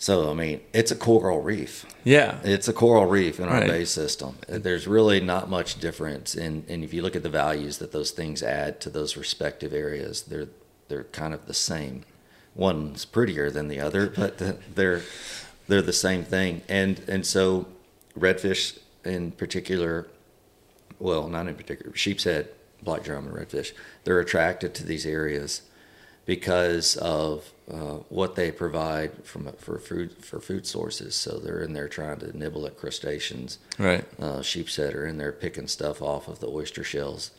So 0.00 0.30
I 0.30 0.34
mean, 0.34 0.60
it's 0.72 0.90
a 0.92 0.96
coral 0.96 1.40
reef. 1.42 1.84
Yeah. 2.04 2.38
It's 2.44 2.68
a 2.68 2.72
coral 2.72 3.06
reef 3.06 3.40
in 3.40 3.46
our 3.48 3.60
Right. 3.60 3.66
bay 3.68 3.84
system. 3.84 4.38
There's 4.48 4.86
really 4.86 5.20
not 5.20 5.50
much 5.50 5.80
difference, 5.80 6.34
and 6.34 6.64
and 6.68 6.84
if 6.84 6.94
you 6.94 7.02
look 7.02 7.16
at 7.16 7.22
the 7.24 7.28
values 7.28 7.78
that 7.78 7.90
those 7.92 8.12
things 8.12 8.42
add 8.42 8.80
to 8.82 8.90
those 8.90 9.16
respective 9.16 9.72
areas, 9.74 10.22
they're 10.22 10.48
they're 10.88 11.04
kind 11.04 11.34
of 11.34 11.46
the 11.46 11.54
same. 11.54 12.04
One's 12.54 13.04
prettier 13.04 13.50
than 13.50 13.68
the 13.68 13.80
other, 13.80 14.06
but 14.16 14.38
they're 14.74 15.02
they're 15.66 15.82
the 15.82 15.92
same 15.92 16.22
thing. 16.24 16.62
And 16.68 17.00
and 17.08 17.26
so 17.26 17.66
redfish 18.18 18.78
in 19.04 19.32
particular, 19.32 20.06
well, 20.98 21.28
not 21.28 21.48
in 21.48 21.54
particular, 21.56 21.94
sheepshead, 21.96 22.48
black 22.82 23.02
drum, 23.02 23.26
and 23.26 23.36
redfish, 23.36 23.72
they're 24.04 24.20
attracted 24.20 24.74
to 24.74 24.84
these 24.84 25.06
areas 25.06 25.62
because 26.26 26.96
of 26.96 27.52
uh, 27.70 27.98
what 28.08 28.34
they 28.34 28.50
provide 28.50 29.24
from 29.24 29.52
for 29.52 29.78
food 29.78 30.24
for 30.24 30.40
food 30.40 30.66
sources. 30.66 31.14
So 31.14 31.38
they're 31.38 31.60
in 31.60 31.72
there 31.72 31.88
trying 31.88 32.18
to 32.20 32.36
nibble 32.36 32.66
at 32.66 32.76
crustaceans. 32.76 33.58
Right. 33.78 34.04
Uh, 34.18 34.42
sheepshead 34.42 34.94
are 34.94 35.06
in 35.06 35.18
there 35.18 35.32
picking 35.32 35.68
stuff 35.68 36.00
off 36.00 36.28
of 36.28 36.40
the 36.40 36.48
oyster 36.48 36.84
shells. 36.84 37.30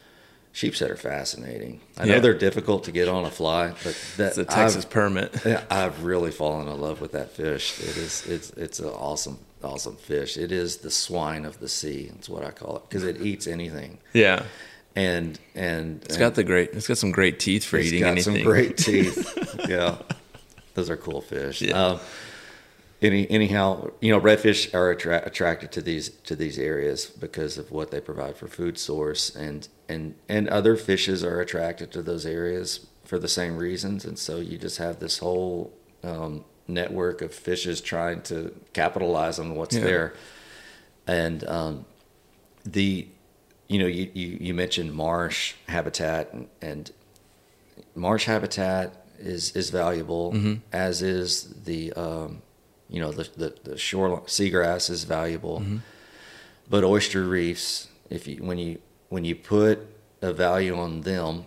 Sheepshead 0.51 0.89
are 0.89 0.95
fascinating. 0.95 1.79
I 1.95 2.05
know 2.05 2.19
they're 2.19 2.33
difficult 2.33 2.83
to 2.85 2.91
get 2.91 3.07
on 3.07 3.23
a 3.23 3.29
fly, 3.29 3.69
but 3.83 3.95
that 4.17 4.29
It's 4.29 4.37
a 4.39 4.45
Texas 4.45 4.83
I've, 4.83 4.89
permit. 4.89 5.35
yeah, 5.45 5.63
I've 5.69 6.03
really 6.03 6.31
fallen 6.31 6.67
in 6.67 6.81
love 6.81 7.01
with 7.01 7.11
that 7.11 7.31
fish. 7.31 7.79
It 7.79 7.97
is 7.97 8.25
it's 8.25 8.49
it's 8.51 8.79
an 8.79 8.87
awesome 8.87 9.39
awesome 9.63 9.95
fish. 9.95 10.37
It 10.37 10.51
is 10.51 10.77
the 10.77 10.91
swine 10.91 11.45
of 11.45 11.59
the 11.59 11.69
sea. 11.69 12.09
That's 12.13 12.29
what 12.29 12.43
I 12.43 12.51
call 12.51 12.77
it 12.77 12.83
because 12.89 13.03
it 13.03 13.21
eats 13.21 13.47
anything. 13.47 13.99
Yeah. 14.13 14.43
And 14.95 15.39
and 15.55 16.03
It's 16.03 16.17
got 16.17 16.35
the 16.35 16.43
great. 16.43 16.71
It's 16.73 16.87
got 16.87 16.97
some 16.97 17.11
great 17.11 17.39
teeth 17.39 17.63
for 17.63 17.77
it's 17.77 17.87
eating 17.87 18.01
got 18.01 18.11
anything. 18.11 18.35
some 18.37 18.43
great 18.43 18.77
teeth. 18.77 19.59
yeah, 19.69 19.97
those 20.73 20.89
are 20.89 20.97
cool 20.97 21.21
fish. 21.21 21.61
Yeah. 21.61 21.81
Um, 21.81 21.99
any 23.01 23.29
anyhow, 23.31 23.91
you 24.01 24.11
know, 24.11 24.19
redfish 24.19 24.73
are 24.73 24.91
attra- 24.91 25.23
attracted 25.25 25.71
to 25.73 25.81
these 25.81 26.09
to 26.25 26.35
these 26.35 26.59
areas 26.59 27.05
because 27.05 27.57
of 27.57 27.71
what 27.71 27.91
they 27.91 28.01
provide 28.01 28.35
for 28.35 28.47
food 28.47 28.77
source, 28.77 29.33
and 29.33 29.69
and 29.87 30.15
and 30.27 30.49
other 30.49 30.75
fishes 30.75 31.23
are 31.23 31.39
attracted 31.39 31.91
to 31.93 32.01
those 32.01 32.25
areas 32.25 32.87
for 33.05 33.17
the 33.19 33.29
same 33.29 33.55
reasons, 33.57 34.03
and 34.05 34.19
so 34.19 34.37
you 34.37 34.57
just 34.57 34.79
have 34.79 34.99
this 34.99 35.19
whole 35.19 35.71
um, 36.03 36.43
network 36.67 37.21
of 37.21 37.33
fishes 37.33 37.79
trying 37.79 38.21
to 38.23 38.53
capitalize 38.73 39.39
on 39.39 39.55
what's 39.55 39.75
Yeah. 39.77 39.83
there, 39.83 40.13
and 41.07 41.47
um, 41.47 41.85
the 42.65 43.07
you 43.69 43.79
know 43.79 43.87
you, 43.87 44.09
you 44.13 44.37
you 44.41 44.53
mentioned 44.53 44.93
marsh 44.93 45.53
habitat 45.67 46.33
and, 46.33 46.47
and 46.61 46.91
marsh 47.95 48.25
habitat 48.25 49.05
is 49.19 49.55
is 49.55 49.69
valuable 49.69 50.33
as 50.73 51.01
is 51.01 51.53
the 51.65 51.93
um, 51.93 52.41
you 52.89 52.99
know 52.99 53.11
the 53.11 53.29
the, 53.37 53.55
the 53.71 53.77
shore 53.77 54.21
seagrass 54.23 54.89
is 54.89 55.03
valuable. 55.05 55.63
But 56.69 56.83
oyster 56.83 57.23
reefs 57.23 57.87
if 58.09 58.27
you 58.27 58.43
when 58.43 58.57
you 58.57 58.79
when 59.09 59.23
you 59.25 59.35
put 59.35 59.79
a 60.21 60.33
value 60.33 60.75
on 60.77 61.01
them 61.01 61.45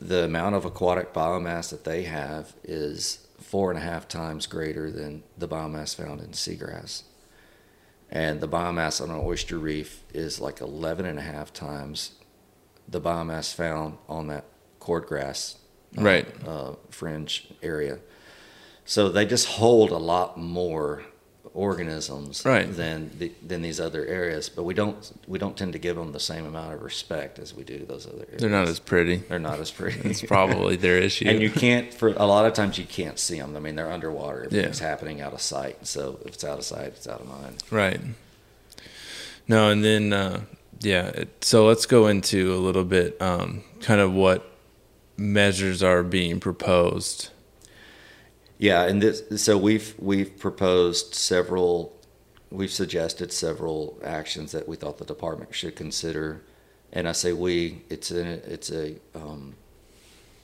the 0.00 0.24
amount 0.24 0.54
of 0.54 0.64
aquatic 0.64 1.12
biomass 1.12 1.70
that 1.70 1.84
they 1.84 2.02
have 2.04 2.54
is 2.62 3.26
four 3.40 3.70
and 3.70 3.78
a 3.78 3.82
half 3.82 4.06
times 4.06 4.46
greater 4.46 4.90
than 4.90 5.22
the 5.36 5.48
biomass 5.48 5.94
found 5.94 6.20
in 6.20 6.28
seagrass 6.30 7.02
and 8.10 8.40
the 8.40 8.48
biomass 8.48 9.00
on 9.02 9.10
an 9.10 9.20
oyster 9.22 9.58
reef 9.58 10.02
is 10.14 10.40
like 10.40 10.60
11 10.60 11.04
and 11.06 11.18
a 11.18 11.22
half 11.22 11.52
times 11.52 12.12
the 12.88 13.00
biomass 13.00 13.52
found 13.54 13.98
on 14.08 14.28
that 14.28 14.44
cordgrass 14.80 15.56
uh, 15.98 16.02
Right. 16.02 16.26
uh, 16.46 16.72
fringe 16.90 17.48
area. 17.62 17.98
So 18.84 19.08
they 19.10 19.26
just 19.26 19.46
hold 19.46 19.90
a 19.90 19.98
lot 19.98 20.38
more 20.38 21.02
organisms 21.58 22.44
Right. 22.44 22.70
than 22.72 23.10
the, 23.18 23.32
than 23.46 23.62
these 23.62 23.80
other 23.80 24.06
areas, 24.06 24.48
but 24.48 24.62
we 24.62 24.74
don't 24.74 24.96
we 25.26 25.38
don't 25.38 25.56
tend 25.56 25.72
to 25.72 25.78
give 25.78 25.96
them 25.96 26.12
the 26.12 26.20
same 26.20 26.46
amount 26.46 26.72
of 26.74 26.82
respect 26.82 27.38
as 27.38 27.52
we 27.54 27.64
do 27.64 27.84
those 27.84 28.06
other 28.06 28.24
areas. 28.26 28.40
They're 28.40 28.50
not 28.60 28.68
as 28.68 28.78
pretty. 28.78 29.16
they're 29.28 29.38
not 29.50 29.58
as 29.58 29.70
pretty. 29.70 30.00
It's 30.08 30.22
probably 30.22 30.76
their 30.76 30.98
issue. 31.08 31.26
and 31.28 31.42
you 31.42 31.50
can't 31.50 31.92
for 31.92 32.08
a 32.08 32.26
lot 32.26 32.46
of 32.46 32.52
times 32.52 32.78
you 32.78 32.84
can't 32.86 33.18
see 33.18 33.38
them. 33.40 33.56
I 33.56 33.60
mean, 33.60 33.74
they're 33.76 33.90
underwater. 33.90 34.44
Everything's 34.44 34.80
Yeah. 34.80 34.88
happening 34.88 35.20
out 35.20 35.32
of 35.32 35.40
sight. 35.40 35.86
So 35.86 36.20
if 36.24 36.34
it's 36.34 36.44
out 36.44 36.58
of 36.58 36.64
sight, 36.64 36.86
it's 36.96 37.08
out 37.08 37.20
of 37.20 37.26
mind. 37.28 37.56
Right. 37.70 38.00
No, 39.48 39.70
and 39.70 39.82
then 39.84 40.12
uh, 40.12 40.40
yeah. 40.80 41.06
It, 41.08 41.44
so 41.44 41.66
let's 41.66 41.86
go 41.86 42.06
into 42.06 42.54
a 42.54 42.60
little 42.66 42.84
bit, 42.84 43.20
um, 43.20 43.64
kind 43.80 44.00
of 44.00 44.12
what 44.12 44.44
measures 45.16 45.82
are 45.82 46.02
being 46.02 46.38
proposed. 46.38 47.30
Yeah, 48.58 48.84
and 48.84 49.00
this 49.00 49.22
so 49.42 49.56
we've 49.56 49.94
we've 49.98 50.36
proposed 50.36 51.14
several, 51.14 51.96
we've 52.50 52.72
suggested 52.72 53.32
several 53.32 53.96
actions 54.04 54.50
that 54.50 54.68
we 54.68 54.74
thought 54.74 54.98
the 54.98 55.04
department 55.04 55.54
should 55.54 55.76
consider, 55.76 56.42
and 56.92 57.08
I 57.08 57.12
say 57.12 57.32
we, 57.32 57.82
it's 57.88 58.10
a 58.10 58.52
it's 58.52 58.72
a, 58.72 58.96
um, 59.14 59.54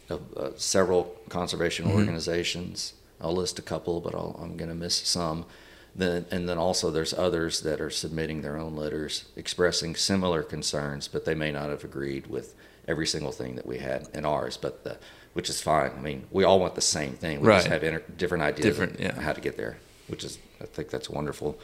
a, 0.09 0.19
a 0.37 0.59
several 0.59 1.17
conservation 1.29 1.87
organizations. 1.91 2.95
I'll 3.21 3.35
list 3.35 3.59
a 3.59 3.63
couple, 3.63 4.01
but 4.01 4.15
I'll, 4.15 4.39
I'm 4.41 4.57
going 4.57 4.69
to 4.69 4.77
miss 4.77 4.95
some. 4.95 5.45
Then 5.97 6.27
and 6.31 6.49
then 6.49 6.59
also 6.59 6.93
there's 6.93 7.15
others 7.15 7.63
that 7.63 7.81
are 7.81 7.91
submitting 7.91 8.43
their 8.43 8.57
own 8.57 8.77
letters 8.77 9.25
expressing 9.35 9.97
similar 9.97 10.45
concerns, 10.45 11.09
but 11.09 11.25
they 11.25 11.35
may 11.35 11.51
not 11.51 11.71
have 11.71 11.83
agreed 11.83 12.29
with 12.29 12.55
every 12.87 13.07
single 13.07 13.33
thing 13.33 13.57
that 13.57 13.67
we 13.67 13.79
had 13.79 14.09
in 14.15 14.25
ours. 14.25 14.57
But 14.57 14.85
the, 14.85 14.99
which 15.35 15.51
is 15.51 15.61
fine. 15.61 15.93
I 15.97 16.01
mean, 16.01 16.25
we 16.31 16.45
all 16.45 16.59
want 16.59 16.75
the 16.75 16.81
same 16.81 17.13
thing. 17.13 17.41
We 17.41 17.49
just 17.49 17.67
have 17.67 17.85
inter- 17.85 18.03
different 18.17 18.43
ideas 18.43 18.65
Different, 18.65 18.99
yeah. 18.99 19.21
how 19.21 19.33
to 19.33 19.41
get 19.41 19.57
there, 19.57 19.77
which 20.07 20.25
is 20.25 20.39
I 20.61 20.65
think 20.65 20.89
that's 20.89 21.11
wonderful. 21.11 21.59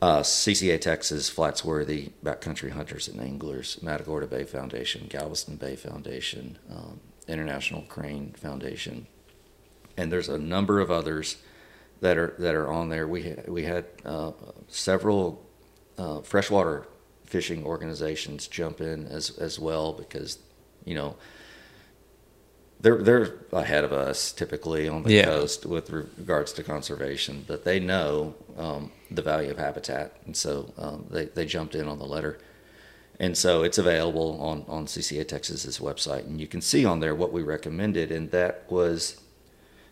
Uh, 0.00 0.20
CCA 0.20 0.80
Texas, 0.80 1.30
Flatsworthy, 1.30 2.10
Backcountry 2.24 2.70
Hunters 2.70 3.06
and 3.06 3.20
Anglers, 3.20 3.80
Matagorda 3.82 4.26
Bay 4.26 4.42
Foundation, 4.42 5.06
Galveston 5.08 5.54
Bay 5.56 5.76
Foundation, 5.76 6.58
um, 6.68 6.98
International 7.28 7.82
Crane 7.82 8.32
Foundation, 8.36 9.06
and 9.96 10.10
there's 10.10 10.28
a 10.28 10.38
number 10.38 10.80
of 10.80 10.90
others 10.90 11.36
that 12.00 12.18
are 12.18 12.34
that 12.38 12.54
are 12.54 12.72
on 12.72 12.88
there. 12.88 13.06
We 13.06 13.22
had, 13.22 13.48
we 13.48 13.62
had 13.64 13.84
uh, 14.04 14.32
several 14.66 15.46
uh, 15.98 16.22
freshwater 16.22 16.88
fishing 17.24 17.64
organizations 17.64 18.48
jump 18.48 18.80
in 18.80 19.06
as 19.06 19.30
as 19.38 19.60
well 19.60 19.92
because 19.92 20.38
you 20.84 20.94
know 20.96 21.16
they're 22.82 22.98
they're 23.02 23.34
ahead 23.52 23.84
of 23.84 23.92
us 23.92 24.32
typically 24.32 24.88
on 24.88 25.04
the 25.04 25.12
Yeah. 25.12 25.24
coast 25.24 25.64
with 25.64 25.90
regards 25.90 26.52
to 26.54 26.62
conservation, 26.62 27.44
but 27.46 27.64
they 27.64 27.78
know 27.80 28.34
um, 28.58 28.90
the 29.10 29.22
value 29.22 29.50
of 29.50 29.58
habitat, 29.58 30.16
and 30.26 30.36
so 30.36 30.72
um, 30.76 31.06
they 31.10 31.26
they 31.26 31.46
jumped 31.46 31.74
in 31.74 31.86
on 31.88 31.98
the 31.98 32.04
letter. 32.06 32.38
And 33.20 33.38
so 33.38 33.62
it's 33.62 33.78
available 33.78 34.40
on, 34.40 34.64
on 34.66 34.86
CCA 34.86 35.28
Texas's 35.28 35.78
website, 35.78 36.24
and 36.26 36.40
you 36.40 36.48
can 36.48 36.60
see 36.60 36.84
on 36.84 36.98
there 36.98 37.14
what 37.14 37.32
we 37.32 37.42
recommended, 37.42 38.10
and 38.10 38.30
that 38.32 38.64
was 38.68 39.20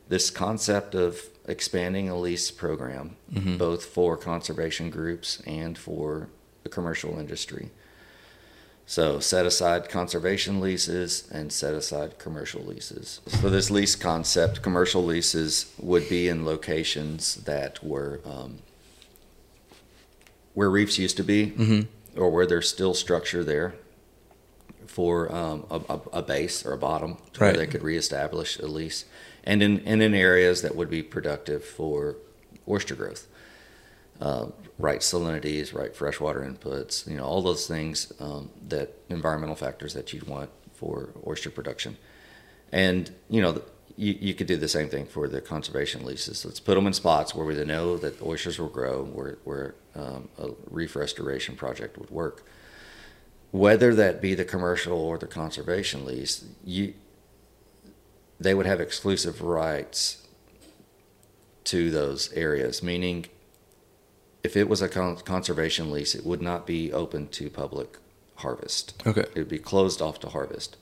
this 0.09 0.31
concept 0.31 0.97
of 0.97 1.29
expanding 1.47 2.09
a 2.09 2.19
lease 2.19 2.51
program, 2.51 3.17
both 3.57 3.85
for 3.85 4.17
conservation 4.17 4.91
groups 4.91 5.41
and 5.47 5.79
for 5.79 6.29
the 6.65 6.69
commercial 6.69 7.21
industry. 7.21 7.71
So 8.91 9.21
set 9.21 9.47
aside 9.47 9.89
conservation 9.89 10.61
leases 10.61 11.29
and 11.31 11.53
set 11.53 11.75
aside 11.75 12.19
commercial 12.19 12.61
leases. 12.61 13.21
So 13.41 13.49
this 13.49 13.71
lease 13.71 13.95
concept, 13.95 14.63
commercial 14.63 15.05
leases 15.05 15.73
would 15.79 16.09
be 16.09 16.27
in 16.27 16.45
locations 16.45 17.37
that 17.37 17.85
were 17.85 18.19
um, 18.25 18.59
where 20.55 20.69
reefs 20.69 20.99
used 20.99 21.17
to 21.19 21.23
be, 21.23 21.87
or 22.17 22.31
where 22.31 22.47
there's 22.47 22.69
still 22.69 22.93
structure 22.93 23.45
there 23.45 23.77
for 24.87 25.33
um, 25.33 25.67
a, 25.71 26.01
a, 26.13 26.23
base 26.23 26.67
or 26.67 26.73
a 26.73 26.77
bottom 26.77 27.19
to 27.35 27.45
Right. 27.45 27.57
where 27.57 27.65
they 27.65 27.71
could 27.71 27.85
reestablish 27.85 28.59
a 28.59 28.67
lease, 28.67 29.05
and 29.45 29.63
in 29.63 29.79
and 29.87 30.03
in 30.03 30.15
areas 30.15 30.63
that 30.63 30.75
would 30.75 30.91
be 30.91 31.05
productive 31.05 31.65
for 31.65 32.17
oyster 32.67 32.97
growth 32.97 33.29
uh, 34.21 34.47
right 34.79 35.01
salinities, 35.01 35.73
right 35.73 35.95
freshwater 35.95 36.41
inputs, 36.41 37.09
you 37.09 37.17
know, 37.17 37.25
all 37.25 37.43
those 37.43 37.67
things 37.67 38.13
um, 38.21 38.51
that 38.69 38.95
environmental 39.09 39.57
factors 39.57 39.95
that 39.95 40.13
you'd 40.13 40.27
want 40.27 40.51
for 40.75 41.11
oyster 41.27 41.51
production. 41.51 41.97
And, 42.73 43.11
you 43.29 43.43
know, 43.43 43.63
you, 43.97 44.17
you 44.21 44.35
could 44.35 44.47
do 44.47 44.57
the 44.57 44.69
same 44.69 44.89
thing 44.89 45.07
for 45.07 45.29
the 45.29 45.41
conservation 45.41 46.05
leases. 46.05 46.45
Let's 46.45 46.61
put 46.61 46.75
them 46.75 46.87
in 46.87 46.93
spots 46.93 47.35
where 47.35 47.45
we 47.45 47.55
know 47.65 47.97
that 47.99 48.23
oysters 48.23 48.59
will 48.59 48.69
grow, 48.69 49.05
where, 49.05 49.39
where 49.45 49.75
um, 49.95 50.29
a 50.39 50.51
reef 50.71 50.97
restoration 50.97 51.57
project 51.57 51.99
would 51.99 52.11
work. 52.11 52.47
Whether 53.51 53.95
that 53.97 54.23
be 54.23 54.35
the 54.35 54.45
commercial 54.45 54.99
or 54.99 55.19
the 55.19 55.27
conservation 55.27 56.05
lease, 56.05 56.45
you, 56.65 56.95
they 58.39 58.55
would 58.55 58.67
have 58.67 58.81
exclusive 58.81 59.43
rights 59.43 60.27
to 61.65 61.91
those 61.91 62.33
areas, 62.33 62.83
meaning 62.83 63.27
if 64.43 64.57
it 64.57 64.69
was 64.69 64.83
a 64.83 64.89
con- 64.89 65.17
conservation 65.19 65.91
lease, 65.91 66.15
it 66.15 66.25
would 66.25 66.43
not 66.43 66.67
be 66.67 66.93
open 66.93 67.29
to 67.29 67.51
public 67.51 67.99
harvest. 68.37 69.01
Okay. 69.07 69.21
It 69.21 69.37
would 69.37 69.49
be 69.49 69.59
closed 69.59 70.01
off 70.01 70.21
to 70.21 70.29
harvest. 70.29 70.77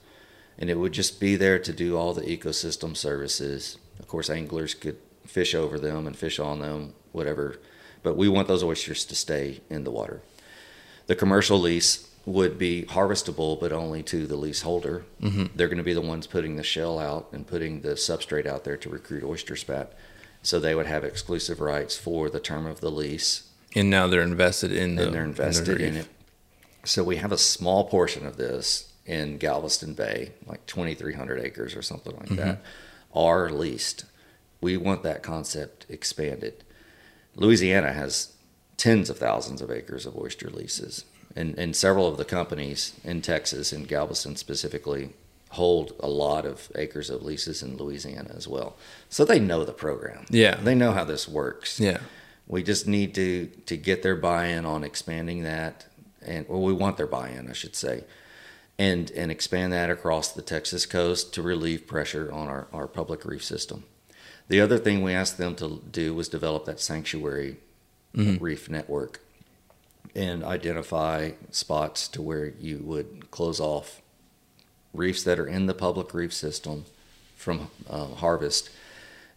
And 0.57 0.69
it 0.69 0.77
would 0.77 0.91
just 0.91 1.19
be 1.19 1.35
there 1.35 1.59
to 1.59 1.73
do 1.73 1.97
all 1.97 2.13
the 2.13 2.21
ecosystem 2.21 2.95
services. 2.95 3.77
Of 3.99 4.07
course, 4.07 4.29
anglers 4.29 4.73
could 4.73 4.97
fish 5.25 5.53
over 5.55 5.79
them 5.79 6.07
and 6.07 6.17
fish 6.17 6.39
on 6.39 6.59
them, 6.59 6.93
whatever. 7.11 7.59
But 8.03 8.17
we 8.17 8.27
want 8.27 8.47
those 8.47 8.63
oysters 8.63 9.05
to 9.05 9.15
stay 9.15 9.61
in 9.69 9.83
the 9.83 9.91
water. 9.91 10.21
The 11.07 11.15
commercial 11.15 11.59
lease 11.59 12.09
would 12.25 12.57
be 12.57 12.83
harvestable, 12.83 13.59
but 13.59 13.71
only 13.71 14.03
to 14.03 14.27
the 14.27 14.35
leaseholder. 14.35 15.05
Mm-hmm. 15.21 15.45
They're 15.55 15.67
going 15.67 15.77
to 15.77 15.83
be 15.83 15.93
the 15.93 16.01
ones 16.01 16.27
putting 16.27 16.55
the 16.55 16.63
shell 16.63 16.99
out 16.99 17.29
and 17.31 17.47
putting 17.47 17.81
the 17.81 17.93
substrate 17.93 18.45
out 18.45 18.63
there 18.63 18.77
to 18.77 18.89
recruit 18.89 19.23
oyster 19.23 19.55
spat. 19.55 19.93
So 20.43 20.59
they 20.59 20.75
would 20.75 20.85
have 20.85 21.03
exclusive 21.03 21.59
rights 21.59 21.97
for 21.97 22.29
the 22.29 22.39
term 22.39 22.65
of 22.65 22.79
the 22.79 22.91
lease 22.91 23.48
And 23.75 23.89
now 23.89 24.07
they're 24.07 24.21
invested 24.21 24.71
in 24.71 24.95
the 24.95 25.05
and 25.05 25.13
they're 25.13 25.23
invested 25.23 25.79
in 25.81 25.95
reef. 25.95 26.05
it. 26.05 26.09
So 26.85 27.03
we 27.03 27.17
have 27.17 27.31
a 27.31 27.37
small 27.37 27.83
portion 27.85 28.25
of 28.25 28.37
this 28.37 28.91
in 29.05 29.37
Galveston 29.37 29.93
Bay, 29.93 30.31
like 30.45 30.65
2,300 30.65 31.39
acres 31.39 31.75
or 31.75 31.81
something 31.81 32.15
like 32.15 32.27
mm-hmm. 32.27 32.35
that, 32.35 32.61
are 33.13 33.49
leased. 33.49 34.05
We 34.61 34.77
want 34.77 35.03
that 35.03 35.23
concept 35.23 35.85
expanded. 35.89 36.63
Louisiana 37.35 37.93
has 37.93 38.33
tens 38.77 39.09
of 39.09 39.17
thousands 39.17 39.61
of 39.61 39.71
acres 39.71 40.05
of 40.05 40.17
oyster 40.17 40.49
leases, 40.49 41.05
and, 41.35 41.57
and 41.57 41.75
several 41.75 42.07
of 42.07 42.17
the 42.17 42.25
companies 42.25 42.93
in 43.03 43.21
Texas, 43.21 43.73
in 43.73 43.83
Galveston 43.85 44.35
specifically, 44.35 45.09
hold 45.51 45.93
a 45.99 46.07
lot 46.07 46.45
of 46.45 46.71
acres 46.75 47.09
of 47.09 47.23
leases 47.23 47.63
in 47.63 47.77
Louisiana 47.77 48.31
as 48.35 48.47
well. 48.47 48.77
So 49.09 49.25
they 49.25 49.39
know 49.39 49.65
the 49.65 49.73
program. 49.73 50.25
Yeah. 50.29 50.55
They 50.55 50.75
know 50.75 50.91
how 50.91 51.03
this 51.03 51.27
works. 51.27 51.79
Yeah. 51.79 51.99
We 52.49 52.63
just 52.63 52.87
need 52.87 53.15
to 53.15 53.45
to 53.67 53.77
get 53.77 54.03
their 54.03 54.17
buy-in 54.17 54.65
on 54.65 54.83
expanding 54.83 55.43
that, 55.43 55.85
and 56.21 56.45
well, 56.49 56.61
we 56.61 56.73
want 56.73 56.97
their 56.97 57.07
buy-in, 57.07 57.49
I 57.49 57.53
should 57.53 57.75
say, 57.75 58.03
and 58.77 59.09
and 59.11 59.31
expand 59.31 59.71
that 59.71 59.89
across 59.89 60.33
the 60.33 60.41
Texas 60.41 60.85
coast 60.85 61.33
to 61.35 61.41
relieve 61.41 61.87
pressure 61.87 62.29
on 62.31 62.47
our, 62.47 62.67
our 62.73 62.87
public 62.87 63.23
reef 63.23 63.43
system. 63.45 63.85
The 64.49 64.59
other 64.59 64.79
thing 64.79 65.03
we 65.03 65.13
asked 65.13 65.37
them 65.37 65.55
to 65.55 65.81
do 65.91 66.13
was 66.15 66.27
develop 66.27 66.65
that 66.65 66.81
sanctuary 66.81 67.57
reef 68.39 68.69
network 68.69 69.21
and 70.15 70.43
identify 70.43 71.31
spots 71.51 72.07
to 72.09 72.21
where 72.21 72.47
you 72.59 72.79
would 72.79 73.29
close 73.31 73.59
off 73.59 74.01
reefs 74.93 75.23
that 75.23 75.39
are 75.39 75.47
in 75.47 75.67
the 75.67 75.73
public 75.73 76.13
reef 76.13 76.33
system 76.33 76.85
from 77.35 77.69
uh, 77.89 78.07
harvest 78.07 78.69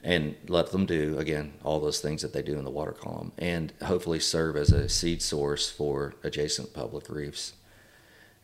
and 0.05 0.35
let 0.49 0.73
them 0.73 0.85
do 0.87 1.17
again 1.19 1.53
all 1.63 1.79
those 1.81 2.01
things 2.01 2.23
that 2.23 2.33
they 2.33 2.43
do 2.43 2.59
in 2.59 2.65
the 2.65 2.71
water 2.71 2.93
column 2.93 3.33
and 3.39 3.73
hopefully 3.85 4.19
serve 4.21 4.57
as 4.57 4.73
a 4.73 4.89
seed 4.89 5.23
source 5.23 5.71
for 5.71 6.15
adjacent 6.25 6.73
public 6.75 7.09
reefs 7.09 7.53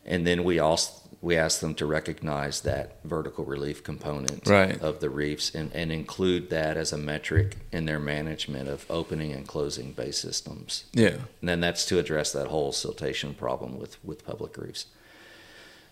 and 0.06 0.26
then 0.26 0.44
we 0.44 0.58
also 0.58 0.92
we 1.20 1.36
ask 1.36 1.58
them 1.60 1.74
to 1.74 1.84
recognize 1.84 2.60
that 2.60 2.98
vertical 3.02 3.44
relief 3.44 3.82
component 3.82 4.46
Right. 4.46 4.80
of 4.80 5.00
the 5.00 5.10
reefs 5.10 5.52
and, 5.52 5.72
and 5.74 5.90
include 5.90 6.48
that 6.50 6.76
as 6.76 6.92
a 6.92 6.96
metric 6.98 7.56
in 7.72 7.86
their 7.86 7.98
management 7.98 8.68
of 8.68 8.86
opening 8.88 9.32
and 9.32 9.46
closing 9.48 9.90
bay 9.92 10.12
systems 10.12 10.84
Yeah. 10.92 11.16
and 11.40 11.48
then 11.48 11.60
that's 11.60 11.84
to 11.86 11.98
address 11.98 12.30
that 12.32 12.46
whole 12.46 12.70
siltation 12.72 13.36
problem 13.36 13.78
with, 13.80 14.02
with 14.04 14.24
public 14.24 14.56
reefs. 14.56 14.86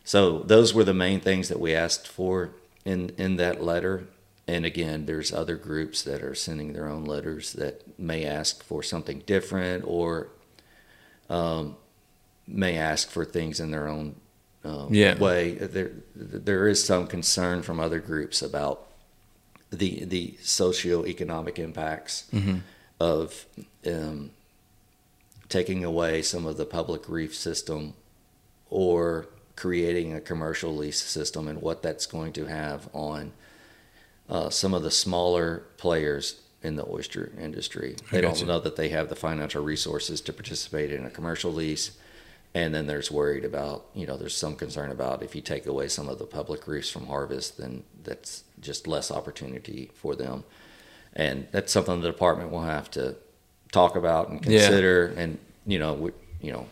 So 0.05 0.39
those 0.41 0.73
were 0.73 0.85
the 0.85 0.95
main 0.95 1.21
things 1.21 1.49
that 1.49 1.59
we 1.59 1.75
asked 1.75 2.07
for 2.07 2.51
in, 2.85 3.11
in 3.19 3.37
that 3.37 3.63
letter. 3.65 4.05
And 4.49 4.65
again, 4.65 5.07
there's 5.07 5.33
other 5.33 5.57
groups 5.57 6.03
that 6.03 6.23
are 6.23 6.35
sending 6.35 6.73
their 6.73 6.89
own 6.89 7.05
letters 7.05 7.53
that 7.55 7.99
may 7.99 8.25
ask 8.25 8.63
for 8.63 8.83
something 8.83 9.23
different 9.27 9.85
or 9.87 10.29
um, 11.29 11.77
may 12.47 12.77
ask 12.77 13.11
for 13.11 13.25
things 13.25 13.59
in 13.59 13.73
their 13.73 13.89
own 13.89 14.15
um, 14.65 14.89
Yeah. 14.93 15.19
way. 15.19 15.55
There, 15.55 15.91
there 16.15 16.69
is 16.69 16.85
some 16.85 17.09
concern 17.09 17.63
from 17.63 17.81
other 17.81 17.99
groups 17.99 18.41
about 18.43 18.87
the 19.71 20.05
the 20.05 20.37
socioeconomic 20.43 21.59
impacts 21.59 22.27
of 23.01 23.47
um, 23.85 24.31
taking 25.49 25.83
away 25.85 26.23
some 26.23 26.47
of 26.47 26.57
the 26.57 26.65
public 26.65 27.09
reef 27.09 27.35
system 27.35 27.95
or 28.71 29.27
creating 29.57 30.15
a 30.15 30.21
commercial 30.21 30.75
lease 30.75 31.03
system 31.03 31.49
and 31.49 31.61
what 31.61 31.83
that's 31.83 32.07
going 32.07 32.33
to 32.35 32.45
have 32.47 32.89
on 32.93 33.33
uh, 34.29 34.51
some 34.51 34.75
of 34.75 34.83
the 34.83 34.91
smaller 34.91 35.65
players 35.77 36.41
in 36.63 36.77
the 36.77 36.87
oyster 36.89 37.33
industry. 37.41 37.97
They 38.11 38.21
don't 38.21 38.33
gotcha. 38.33 38.47
know 38.47 38.61
that 38.61 38.77
they 38.77 38.89
have 38.89 39.09
the 39.09 39.15
financial 39.17 39.63
resources 39.63 40.21
to 40.23 40.33
participate 40.33 40.91
in 40.91 41.05
a 41.05 41.11
commercial 41.11 41.53
lease. 41.53 41.97
And 42.55 42.75
then 42.75 42.87
there's 42.87 43.11
worried 43.11 43.45
about, 43.45 43.87
you 43.95 44.07
know, 44.07 44.17
there's 44.17 44.37
some 44.37 44.57
concern 44.57 44.91
about 44.91 45.23
if 45.23 45.37
you 45.37 45.43
take 45.43 45.67
away 45.67 45.89
some 45.89 46.09
of 46.09 46.19
the 46.19 46.25
public 46.25 46.67
reefs 46.67 46.91
from 46.91 47.07
harvest, 47.07 47.59
then 47.59 47.85
that's 48.03 48.45
just 48.61 48.87
less 48.87 49.11
opportunity 49.11 49.91
for 49.95 50.17
them. 50.17 50.43
And 51.13 51.47
that's 51.53 51.71
something 51.73 52.01
the 52.01 52.09
department 52.09 52.51
will 52.51 52.63
have 52.63 52.91
to 52.93 53.17
talk 53.73 53.95
about 53.95 54.31
and 54.31 54.45
Yeah. 54.45 54.61
consider. 54.61 55.07
And, 55.17 55.39
you 55.67 55.79
know, 55.79 55.95
we, 55.95 56.11
you 56.41 56.53
know, 56.53 56.67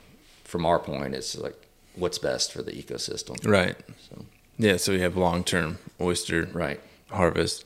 from 0.45 0.65
our 0.65 0.79
point, 0.79 1.15
it's 1.15 1.37
like 1.37 1.57
what's 1.95 2.19
best 2.19 2.53
for 2.53 2.63
the 2.63 2.73
ecosystem. 2.73 3.37
Right. 3.47 3.77
So, 4.09 4.25
Yeah. 4.59 4.79
So 4.79 4.93
we 4.93 5.01
have 5.01 5.17
long 5.17 5.45
term 5.45 5.79
oyster 6.01 6.49
right. 6.53 6.81
Harvest. 7.15 7.65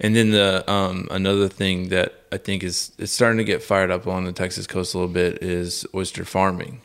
And 0.00 0.14
then 0.16 0.30
the 0.30 0.68
um, 0.70 1.08
another 1.10 1.48
thing 1.48 1.88
that 1.90 2.14
I 2.32 2.38
think 2.38 2.62
is 2.62 2.92
it's 2.98 3.12
starting 3.12 3.38
to 3.38 3.44
get 3.44 3.62
fired 3.62 3.90
up 3.90 4.06
on 4.06 4.24
the 4.24 4.32
Texas 4.32 4.66
coast 4.66 4.94
a 4.94 4.98
little 4.98 5.12
bit 5.12 5.42
is 5.42 5.86
oyster 5.94 6.24
farming. 6.24 6.80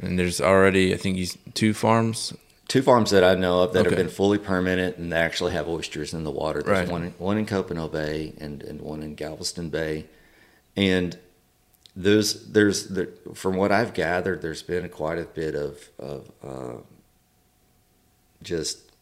And 0.00 0.18
there's 0.18 0.40
already 0.40 0.92
I 0.94 0.96
think 0.96 1.18
two 1.54 1.72
farms. 1.74 2.34
Two 2.68 2.82
farms 2.82 3.10
that 3.12 3.24
I 3.24 3.34
know 3.34 3.62
of 3.62 3.72
that 3.72 3.80
Okay. 3.86 3.90
have 3.90 3.96
been 3.96 4.10
fully 4.14 4.36
permitted 4.38 4.98
and 4.98 5.10
they 5.10 5.16
actually 5.16 5.52
have 5.52 5.66
oysters 5.68 6.12
in 6.12 6.24
the 6.24 6.30
water. 6.30 6.62
There's 6.62 6.80
Right. 6.80 6.88
one, 6.88 7.04
in- 7.04 7.14
one 7.18 7.38
in 7.38 7.46
Copano 7.46 7.90
Bay 7.90 8.34
and, 8.38 8.62
and 8.62 8.80
one 8.82 9.02
in 9.02 9.14
Galveston 9.14 9.70
Bay. 9.70 10.04
And 10.76 11.18
those, 11.96 12.46
there's, 12.52 12.88
there, 12.88 13.08
from 13.34 13.56
what 13.56 13.72
I've 13.72 13.94
gathered, 13.94 14.42
there's 14.42 14.62
been 14.62 14.86
quite 14.90 15.18
a 15.18 15.24
bit 15.24 15.54
of, 15.54 15.88
of 15.98 16.30
uh, 16.44 16.76
just 18.42 18.92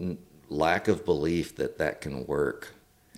n- 0.00 0.18
lack 0.48 0.88
of 0.88 1.04
belief 1.04 1.56
that 1.56 1.78
that 1.78 2.00
can 2.00 2.26
work. 2.26 2.68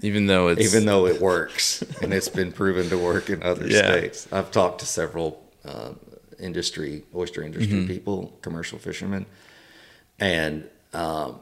even 0.03 0.27
though 0.27 0.49
it's 0.49 0.63
even 0.63 0.87
though 0.87 1.07
it 1.07 1.21
works 1.21 1.83
and 2.03 2.13
it's 2.15 2.29
been 2.29 2.51
proven 2.53 2.89
to 2.89 2.99
work 2.99 3.29
in 3.31 3.43
other 3.43 3.67
Yeah. 3.77 3.93
states. 3.93 4.27
I've 4.33 4.51
talked 4.51 4.81
to 4.81 4.87
several 4.87 5.43
uh, 5.65 5.93
industry, 6.39 7.05
oyster 7.15 7.43
industry 7.43 7.77
Mm-hmm. 7.79 7.87
people, 7.87 8.33
commercial 8.43 8.79
fishermen, 8.79 9.27
and 10.19 10.69
um, 10.95 11.41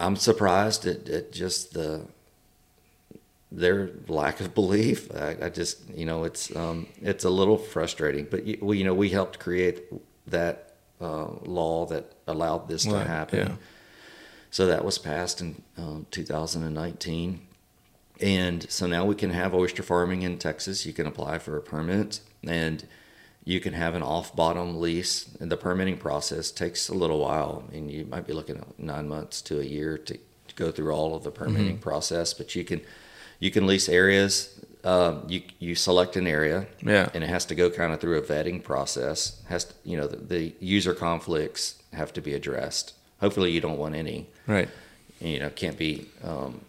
I'm 0.00 0.16
surprised 0.16 0.86
at, 0.86 1.08
at 1.08 1.32
just 1.32 1.74
the 1.74 2.02
their 3.52 3.90
lack 4.08 4.40
of 4.40 4.54
belief. 4.54 5.10
I, 5.14 5.36
I 5.42 5.48
just, 5.48 5.88
you 5.90 6.06
know, 6.06 6.24
it's 6.24 6.54
um, 6.56 6.86
it's 7.02 7.24
a 7.24 7.30
little 7.30 7.56
frustrating. 7.58 8.26
But 8.30 8.44
we, 8.60 8.78
you 8.78 8.84
know, 8.84 8.94
we 8.94 9.10
helped 9.10 9.38
create 9.38 9.84
that 10.26 10.74
uh, 11.00 11.26
law 11.44 11.86
that 11.86 12.12
allowed 12.26 12.68
this 12.68 12.84
to 12.84 12.98
happen. 12.98 13.38
yeah. 13.38 13.54
So 14.54 14.66
that 14.68 14.84
was 14.84 14.98
passed 14.98 15.40
in 15.40 15.62
um, 15.76 16.06
2019. 16.12 17.40
And 18.20 18.70
so 18.70 18.86
now 18.86 19.04
we 19.04 19.16
can 19.16 19.30
have 19.30 19.52
oyster 19.52 19.82
farming 19.82 20.22
in 20.22 20.38
Texas. 20.38 20.86
You 20.86 20.92
can 20.92 21.08
apply 21.08 21.40
for 21.40 21.56
a 21.56 21.60
permit 21.60 22.20
and 22.46 22.86
you 23.44 23.58
can 23.58 23.72
have 23.72 23.96
an 23.96 24.02
off 24.04 24.36
bottom 24.36 24.80
lease. 24.80 25.28
And 25.40 25.50
the 25.50 25.56
permitting 25.56 25.96
process 25.98 26.52
takes 26.52 26.88
a 26.88 26.94
little 26.94 27.18
while. 27.18 27.64
Mean, 27.72 27.88
you 27.88 28.04
might 28.04 28.28
be 28.28 28.32
looking 28.32 28.58
at 28.58 28.78
nine 28.78 29.08
months 29.08 29.42
to 29.42 29.58
a 29.58 29.64
year 29.64 29.98
to, 29.98 30.14
to 30.14 30.54
go 30.54 30.70
through 30.70 30.92
all 30.92 31.16
of 31.16 31.24
the 31.24 31.32
permitting 31.32 31.78
process, 31.78 32.32
but 32.32 32.54
you 32.54 32.62
can 32.62 32.80
you 33.40 33.50
can 33.50 33.66
lease 33.66 33.88
areas. 33.88 34.64
Um, 34.84 35.24
you 35.26 35.42
you 35.58 35.74
select 35.74 36.14
an 36.14 36.28
area, 36.28 36.68
Yeah. 36.80 37.08
and 37.12 37.24
it 37.24 37.28
has 37.28 37.44
to 37.46 37.56
go 37.56 37.70
kind 37.70 37.92
of 37.92 38.00
through 38.00 38.18
a 38.18 38.22
vetting 38.22 38.62
process. 38.62 39.42
Has 39.48 39.64
to, 39.64 39.74
you 39.82 39.96
know 39.96 40.06
the, 40.06 40.18
the 40.18 40.54
user 40.60 40.94
conflicts 40.94 41.82
have 41.92 42.12
to 42.12 42.20
be 42.20 42.34
addressed. 42.34 42.94
Hopefully, 43.24 43.52
you 43.52 43.60
don't 43.62 43.78
want 43.78 43.94
any. 43.94 44.26
Right. 44.46 44.68
you 45.18 45.38
know 45.38 45.48
can't 45.48 45.78
be 45.78 46.08
um, 46.22 46.60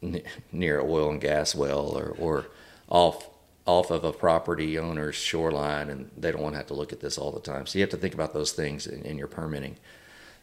n- 0.00 0.22
near 0.52 0.78
an 0.78 0.86
oil 0.88 1.10
and 1.10 1.20
gas 1.20 1.56
well 1.56 1.86
or, 1.98 2.14
or 2.20 2.46
off 2.88 3.28
off 3.66 3.90
of 3.90 4.04
a 4.04 4.12
property 4.12 4.78
owner's 4.78 5.16
shoreline 5.16 5.90
and 5.90 6.08
they 6.16 6.30
don't 6.30 6.40
want 6.40 6.54
to 6.54 6.58
have 6.58 6.68
to 6.68 6.74
look 6.74 6.92
at 6.92 7.00
this 7.00 7.18
all 7.18 7.32
the 7.32 7.40
time. 7.40 7.66
So 7.66 7.78
you 7.78 7.82
have 7.82 7.90
to 7.90 7.96
think 7.96 8.14
about 8.14 8.32
those 8.32 8.52
things 8.52 8.86
in, 8.86 9.02
in 9.02 9.18
your 9.18 9.26
permitting. 9.26 9.74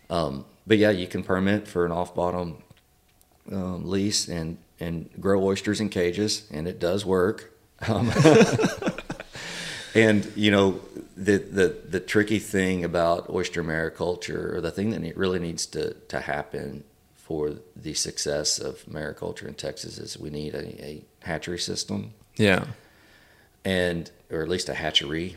Um, 0.09 0.43
but 0.67 0.77
yeah 0.77 0.89
you 0.89 1.07
can 1.07 1.23
permit 1.23 1.69
for 1.69 1.85
an 1.85 1.93
off 1.93 2.13
bottom 2.13 2.57
um, 3.49 3.89
lease 3.89 4.27
and 4.27 4.57
and 4.81 5.09
grow 5.21 5.41
oysters 5.41 5.79
in 5.79 5.87
cages 5.87 6.47
and 6.51 6.67
it 6.67 6.79
does 6.81 7.05
work. 7.05 7.53
Um, 7.87 8.11
and 9.95 10.29
you 10.35 10.51
know 10.51 10.81
the, 11.27 11.37
the 11.37 11.67
the 11.89 11.99
tricky 11.99 12.39
thing 12.39 12.83
about 12.85 13.29
oyster 13.29 13.63
mariculture, 13.63 14.53
or 14.53 14.61
the 14.61 14.71
thing 14.71 14.89
that 14.91 15.17
really 15.17 15.39
needs 15.39 15.65
to 15.67 15.93
to 16.07 16.19
happen 16.21 16.83
for 17.15 17.55
the 17.75 17.93
success 17.93 18.59
of 18.59 18.85
mariculture 18.85 19.47
in 19.47 19.53
Texas, 19.53 19.97
is 19.97 20.17
we 20.17 20.29
need 20.29 20.53
a, 20.55 20.65
a 20.91 21.03
hatchery 21.29 21.59
system, 21.59 22.13
Yeah. 22.37 22.65
and 23.65 24.09
or 24.31 24.41
at 24.43 24.49
least 24.49 24.69
a 24.69 24.73
hatchery 24.75 25.35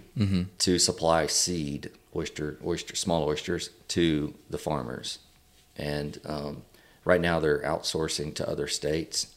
to 0.58 0.78
supply 0.78 1.26
seed 1.26 1.90
oyster 2.14 2.58
oyster 2.64 2.94
small 2.96 3.24
oysters 3.24 3.70
to 3.88 4.34
the 4.50 4.58
farmers. 4.58 5.18
And 5.76 6.20
um, 6.26 6.62
right 7.04 7.20
now 7.20 7.40
they're 7.40 7.60
outsourcing 7.62 8.34
to 8.36 8.48
other 8.48 8.68
states, 8.68 9.34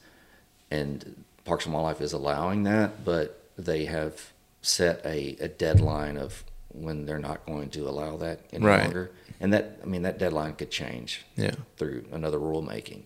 and 0.69 1.23
Parks 1.45 1.65
and 1.65 1.73
Wildlife 1.73 2.01
is 2.01 2.13
allowing 2.13 2.63
that, 2.63 3.03
but 3.05 3.41
they 3.57 3.85
have 3.85 4.31
set 4.66 5.05
a, 5.05 5.36
a 5.39 5.47
deadline 5.47 6.18
of 6.18 6.43
when 6.70 7.05
they're 7.05 7.20
not 7.20 7.45
going 7.45 7.70
to 7.70 7.88
allow 7.88 8.18
that 8.18 8.39
any 8.51 8.66
Right. 8.66 8.84
longer. 8.84 9.11
And 9.39 9.53
that 9.53 9.80
I 9.84 9.86
mean 9.86 10.01
that 10.03 10.18
deadline 10.18 10.55
could 10.55 10.72
change 10.72 11.24
Yeah. 11.36 11.55
through 11.78 12.05
another 12.11 12.39
rulemaking. 12.39 13.03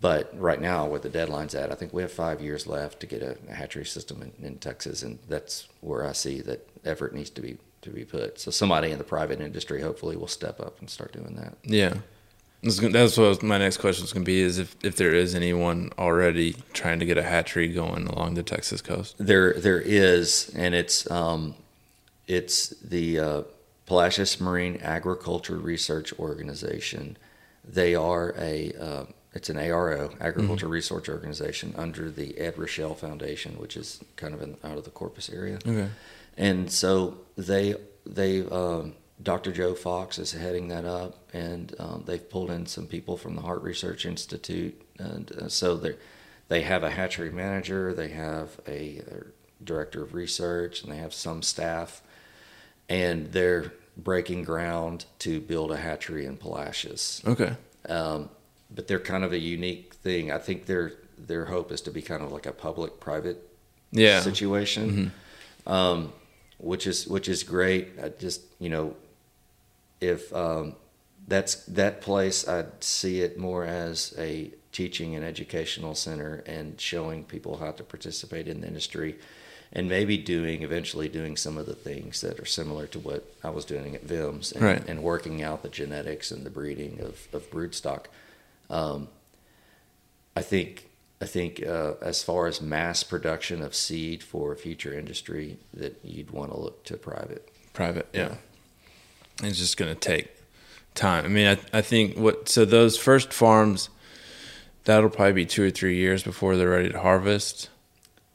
But 0.00 0.36
right 0.38 0.60
now, 0.60 0.86
where 0.86 0.98
the 0.98 1.08
deadline's 1.08 1.54
at, 1.54 1.70
I 1.70 1.76
think 1.76 1.92
we 1.92 2.02
have 2.02 2.10
five 2.10 2.40
years 2.40 2.66
left 2.66 2.98
to 3.00 3.06
get 3.06 3.22
a, 3.22 3.36
a 3.48 3.54
hatchery 3.54 3.84
system 3.84 4.20
in, 4.20 4.44
in 4.44 4.58
Texas, 4.58 5.04
and 5.04 5.20
that's 5.28 5.68
where 5.80 6.04
I 6.04 6.10
see 6.12 6.40
that 6.40 6.68
effort 6.84 7.14
needs 7.14 7.30
to 7.30 7.40
be 7.40 7.56
to 7.82 7.90
be 7.90 8.04
put. 8.04 8.38
So 8.40 8.50
somebody 8.50 8.90
in 8.90 8.98
the 8.98 9.04
private 9.04 9.40
industry 9.40 9.80
hopefully 9.80 10.16
will 10.16 10.26
step 10.28 10.60
up 10.60 10.80
and 10.80 10.88
start 10.90 11.12
doing 11.12 11.34
that. 11.36 11.54
Yeah. 11.64 11.94
That's 12.62 13.18
what 13.18 13.42
my 13.42 13.58
next 13.58 13.78
question 13.78 14.04
is 14.04 14.12
going 14.12 14.24
to 14.24 14.30
be: 14.30 14.40
is 14.40 14.58
if, 14.58 14.76
if 14.84 14.96
there 14.96 15.12
is 15.12 15.34
anyone 15.34 15.90
already 15.98 16.54
trying 16.72 17.00
to 17.00 17.06
get 17.06 17.18
a 17.18 17.22
hatchery 17.22 17.68
going 17.68 18.06
along 18.06 18.34
the 18.34 18.44
Texas 18.44 18.80
coast. 18.80 19.16
There, 19.18 19.54
there 19.54 19.80
is, 19.80 20.52
and 20.54 20.72
it's 20.72 21.10
um, 21.10 21.56
it's 22.28 22.68
the 22.68 23.18
uh, 23.18 23.42
Palacios 23.86 24.40
Marine 24.40 24.76
Agriculture 24.80 25.56
Research 25.56 26.12
Organization. 26.20 27.16
They 27.64 27.96
are 27.96 28.32
a 28.38 28.72
uh, 28.80 29.04
it's 29.34 29.48
an 29.48 29.56
ARO, 29.56 30.14
Agriculture 30.20 30.68
Research 30.68 31.08
Organization, 31.08 31.74
under 31.76 32.10
the 32.10 32.38
Ed 32.38 32.58
Rachal 32.58 32.94
Foundation, 32.94 33.58
which 33.58 33.76
is 33.76 34.00
kind 34.16 34.34
of 34.34 34.42
in, 34.42 34.56
out 34.62 34.76
of 34.76 34.84
the 34.84 34.90
Corpus 34.90 35.30
area. 35.30 35.58
Okay. 35.66 35.88
And 36.36 36.70
so 36.70 37.18
they 37.36 37.74
they 38.06 38.46
um, 38.46 38.94
Dr. 39.22 39.52
Joe 39.52 39.74
Fox 39.74 40.18
is 40.18 40.32
heading 40.32 40.68
that 40.68 40.84
up, 40.84 41.18
and 41.32 41.74
um, 41.78 42.02
they've 42.06 42.28
pulled 42.28 42.50
in 42.50 42.66
some 42.66 42.86
people 42.86 43.16
from 43.16 43.36
the 43.36 43.42
Harte 43.42 43.62
Research 43.62 44.04
Institute, 44.06 44.80
and 44.98 45.30
uh, 45.32 45.48
so 45.48 45.76
they 45.76 45.96
they 46.48 46.62
have 46.62 46.82
a 46.82 46.90
hatchery 46.90 47.30
manager, 47.30 47.94
they 47.94 48.08
have 48.08 48.60
a, 48.66 49.00
uh 49.10 49.14
director 49.64 50.02
of 50.02 50.12
research, 50.12 50.82
and 50.82 50.90
they 50.92 50.96
have 50.96 51.14
some 51.14 51.40
staff, 51.40 52.02
and 52.88 53.30
they're 53.32 53.72
breaking 53.96 54.42
ground 54.42 55.04
to 55.20 55.40
build 55.40 55.70
a 55.70 55.76
hatchery 55.76 56.26
in 56.26 56.36
Palacios 56.36 57.22
Okay. 57.24 57.52
um, 57.88 58.28
but 58.74 58.88
they're 58.88 58.98
kind 58.98 59.22
of 59.22 59.32
a 59.32 59.38
unique 59.38 59.94
thing. 59.94 60.32
I 60.32 60.38
think 60.38 60.66
their 60.66 60.94
their 61.16 61.44
hope 61.44 61.70
is 61.70 61.80
to 61.82 61.90
be 61.92 62.02
kind 62.02 62.22
of 62.22 62.32
like 62.32 62.46
a 62.46 62.52
public 62.52 62.98
private 62.98 63.48
Yeah. 63.92 64.20
situation, 64.20 65.12
um, 65.66 66.12
which 66.58 66.86
is 66.88 67.06
which 67.06 67.28
is 67.28 67.44
great. 67.44 67.88
I 68.02 68.08
just 68.08 68.40
you 68.58 68.68
know 68.68 68.96
if 70.02 70.32
um, 70.34 70.74
that's 71.28 71.64
that 71.66 72.00
place, 72.00 72.46
I'd 72.48 72.82
see 72.82 73.20
it 73.20 73.38
more 73.38 73.64
as 73.64 74.14
a 74.18 74.50
teaching 74.72 75.14
and 75.14 75.24
educational 75.24 75.94
center 75.94 76.42
and 76.46 76.80
showing 76.80 77.24
people 77.24 77.58
how 77.58 77.72
to 77.72 77.82
participate 77.84 78.48
in 78.48 78.60
the 78.60 78.66
industry. 78.66 79.16
And 79.74 79.88
maybe 79.88 80.18
doing 80.18 80.62
eventually 80.62 81.08
doing 81.08 81.34
some 81.34 81.56
of 81.56 81.64
the 81.64 81.74
things 81.74 82.20
that 82.20 82.38
are 82.38 82.44
similar 82.44 82.86
to 82.88 82.98
what 82.98 83.32
I 83.42 83.48
was 83.48 83.64
doing 83.64 83.94
at 83.94 84.02
VIMS 84.02 84.52
and, 84.52 84.62
Right. 84.62 84.86
and 84.86 85.02
working 85.02 85.42
out 85.42 85.62
the 85.62 85.70
genetics 85.70 86.30
and 86.30 86.44
the 86.44 86.50
breeding 86.50 87.00
of, 87.00 87.26
of 87.32 87.50
broodstock. 87.50 88.04
Um, 88.68 89.08
I 90.36 90.42
think 90.42 90.90
I 91.22 91.24
think 91.26 91.64
uh, 91.64 91.94
as 92.02 92.22
far 92.22 92.48
as 92.48 92.60
mass 92.60 93.02
production 93.02 93.62
of 93.62 93.74
seed 93.74 94.22
for 94.22 94.54
future 94.56 94.92
industry, 94.92 95.56
that 95.72 96.00
you'd 96.02 96.32
want 96.32 96.50
to 96.50 96.58
look 96.58 96.84
to 96.84 96.96
private. 96.96 97.48
Private. 97.72 98.08
Yeah. 98.12 98.34
It's 99.42 99.58
just 99.58 99.76
going 99.76 99.92
to 99.92 99.98
take 100.00 100.28
time. 100.94 101.24
I 101.24 101.28
mean, 101.28 101.46
I, 101.72 101.78
I 101.78 101.80
think 101.82 102.16
what 102.16 102.48
so 102.48 102.64
those 102.64 102.96
first 102.96 103.32
farms 103.32 103.88
that'll 104.84 105.10
probably 105.10 105.32
be 105.32 105.46
two 105.46 105.62
or 105.64 105.70
three 105.70 105.96
years 105.96 106.22
before 106.22 106.56
they're 106.56 106.70
ready 106.70 106.90
to 106.90 107.00
harvest. 107.00 107.68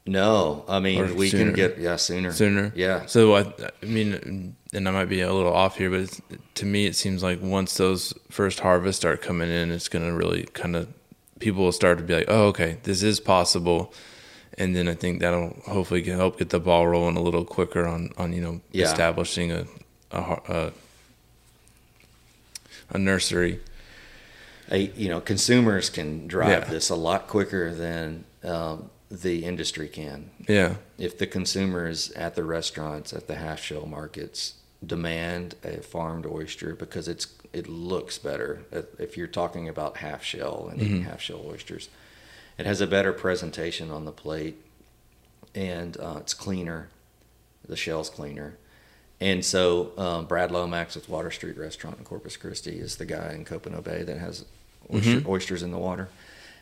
No, 0.06 0.64
I 0.70 0.80
mean 0.80 1.02
Or 1.02 1.14
we 1.14 1.30
sooner. 1.30 1.46
can 1.46 1.54
get 1.54 1.78
yeah 1.80 1.98
sooner. 1.98 2.32
sooner. 2.32 2.72
Yeah. 2.76 3.06
So 3.08 3.36
I, 3.36 3.42
I 3.84 3.86
mean, 3.86 4.56
and 4.74 4.88
I 4.88 4.92
might 4.92 5.10
be 5.10 5.20
a 5.22 5.34
little 5.34 5.54
off 5.54 5.78
here, 5.78 5.90
but 5.90 6.00
it's, 6.00 6.22
to 6.56 6.66
me, 6.66 6.86
it 6.86 6.96
seems 6.96 7.24
like 7.24 7.42
once 7.42 7.76
those 7.76 8.14
first 8.30 8.62
harvests 8.62 9.02
start 9.02 9.22
coming 9.22 9.50
in, 9.50 9.70
it's 9.72 9.90
going 9.90 10.06
to 10.06 10.14
really 10.14 10.44
kind 10.54 10.78
of 10.78 10.88
people 11.40 11.64
will 11.64 11.72
start 11.74 11.98
to 11.98 12.04
be 12.06 12.16
like, 12.16 12.26
oh, 12.30 12.48
okay, 12.48 12.78
this 12.84 13.04
is 13.04 13.20
possible, 13.20 13.94
and 14.58 14.74
then 14.76 14.88
I 14.88 14.94
think 14.96 15.20
that'll 15.20 15.56
hopefully 15.68 16.04
help 16.04 16.40
get 16.40 16.50
the 16.52 16.60
ball 16.62 16.88
rolling 16.88 17.18
a 17.18 17.22
little 17.22 17.44
quicker 17.46 17.86
on 17.86 18.12
on 18.18 18.32
you 18.32 18.40
know 18.42 18.62
Yeah. 18.72 18.86
establishing 18.86 19.52
a 19.52 19.66
a, 20.12 20.22
a 20.48 20.72
a 22.90 22.98
nursery. 22.98 23.60
a, 24.70 24.78
you 24.96 25.08
know, 25.08 25.22
consumers 25.22 25.90
can 25.90 26.28
drive 26.28 26.50
Yeah. 26.50 26.70
this 26.70 26.90
a 26.90 26.96
lot 26.96 27.28
quicker 27.28 27.74
than 27.74 28.26
um, 28.44 28.90
the 29.10 29.46
industry 29.46 29.88
can. 29.88 30.30
Yeah. 30.48 30.76
If 30.98 31.18
the 31.18 31.28
consumers 31.28 32.12
at 32.12 32.36
the 32.36 32.44
restaurants, 32.44 33.14
at 33.14 33.28
the 33.28 33.36
half 33.36 33.62
shell 33.62 33.86
markets, 33.86 34.56
demand 34.86 35.56
a 35.64 35.78
farmed 35.82 36.26
oyster 36.26 36.76
because 36.76 37.08
it's 37.08 37.28
it 37.54 37.68
looks 37.70 38.18
better. 38.18 38.64
If- 39.00 39.16
you're 39.18 39.28
talking 39.28 39.70
about 39.70 39.98
half 39.98 40.22
shell 40.24 40.68
and 40.70 40.82
eating 40.82 41.04
half 41.04 41.22
shell 41.22 41.44
oysters, 41.48 41.88
it 42.58 42.66
has 42.66 42.82
a 42.82 42.88
better 42.88 43.14
presentation 43.14 43.90
on 43.90 44.04
the 44.06 44.12
plate, 44.12 44.58
and 45.56 45.98
uh, 45.98 46.18
it's 46.20 46.34
cleaner. 46.34 46.90
The 47.68 47.78
shell's 47.78 48.10
cleaner. 48.10 48.58
And 49.20 49.44
so 49.44 49.92
um, 49.98 50.26
Brad 50.26 50.52
Lomax 50.52 50.96
with 50.96 51.10
Water 51.10 51.32
Street 51.32 51.58
Restaurant 51.58 51.98
in 51.98 52.04
Corpus 52.04 52.38
Christi 52.38 52.78
is 52.80 52.98
the 52.98 53.06
guy 53.06 53.34
in 53.34 53.46
Copano 53.46 53.84
Bay 53.84 54.04
that 54.04 54.18
has 54.20 54.46
oyster, 54.94 55.24
oysters 55.28 55.64
in 55.64 55.72
the 55.72 55.78
water. 55.80 56.10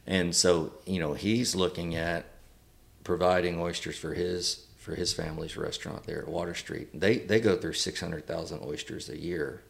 And 0.07 0.33
so, 0.35 0.71
you 0.85 0.99
know, 0.99 1.13
he's 1.15 1.53
looking 1.55 1.95
at 1.95 2.25
providing 3.03 3.59
oysters 3.59 3.97
for 3.97 4.13
his 4.13 4.65
for 4.77 4.93
his 4.95 5.13
family's 5.13 5.57
restaurant 5.57 6.05
there 6.05 6.21
at 6.21 6.27
Water 6.27 6.53
Street. 6.53 6.97
They 6.99 7.17
they 7.17 7.39
go 7.39 7.55
through 7.57 7.73
600,000 7.73 8.61
oysters 8.63 9.09
a 9.09 9.17
year 9.19 9.61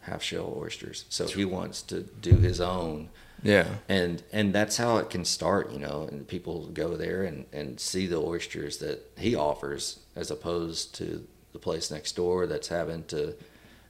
half 0.00 0.22
shell 0.22 0.54
oysters. 0.58 1.04
So 1.08 1.26
he 1.26 1.44
wants 1.44 1.82
to 1.82 2.00
do 2.00 2.36
his 2.36 2.60
own 2.60 3.10
Yeah. 3.42 3.66
and 3.88 4.22
and 4.32 4.52
that's 4.54 4.76
how 4.78 4.96
it 4.98 5.08
can 5.10 5.24
start 5.24 5.70
you 5.72 5.78
know 5.78 6.08
and 6.10 6.26
people 6.26 6.66
go 6.68 6.96
there 6.96 7.22
and 7.24 7.44
and 7.52 7.78
see 7.78 8.06
the 8.06 8.20
oysters 8.20 8.78
that 8.78 9.00
he 9.18 9.34
offers 9.34 10.00
as 10.16 10.30
opposed 10.30 10.94
to 10.96 11.26
the 11.54 11.58
place 11.58 11.90
next 11.90 12.12
door 12.16 12.46
that's 12.46 12.68
having 12.68 13.04
to 13.04 13.34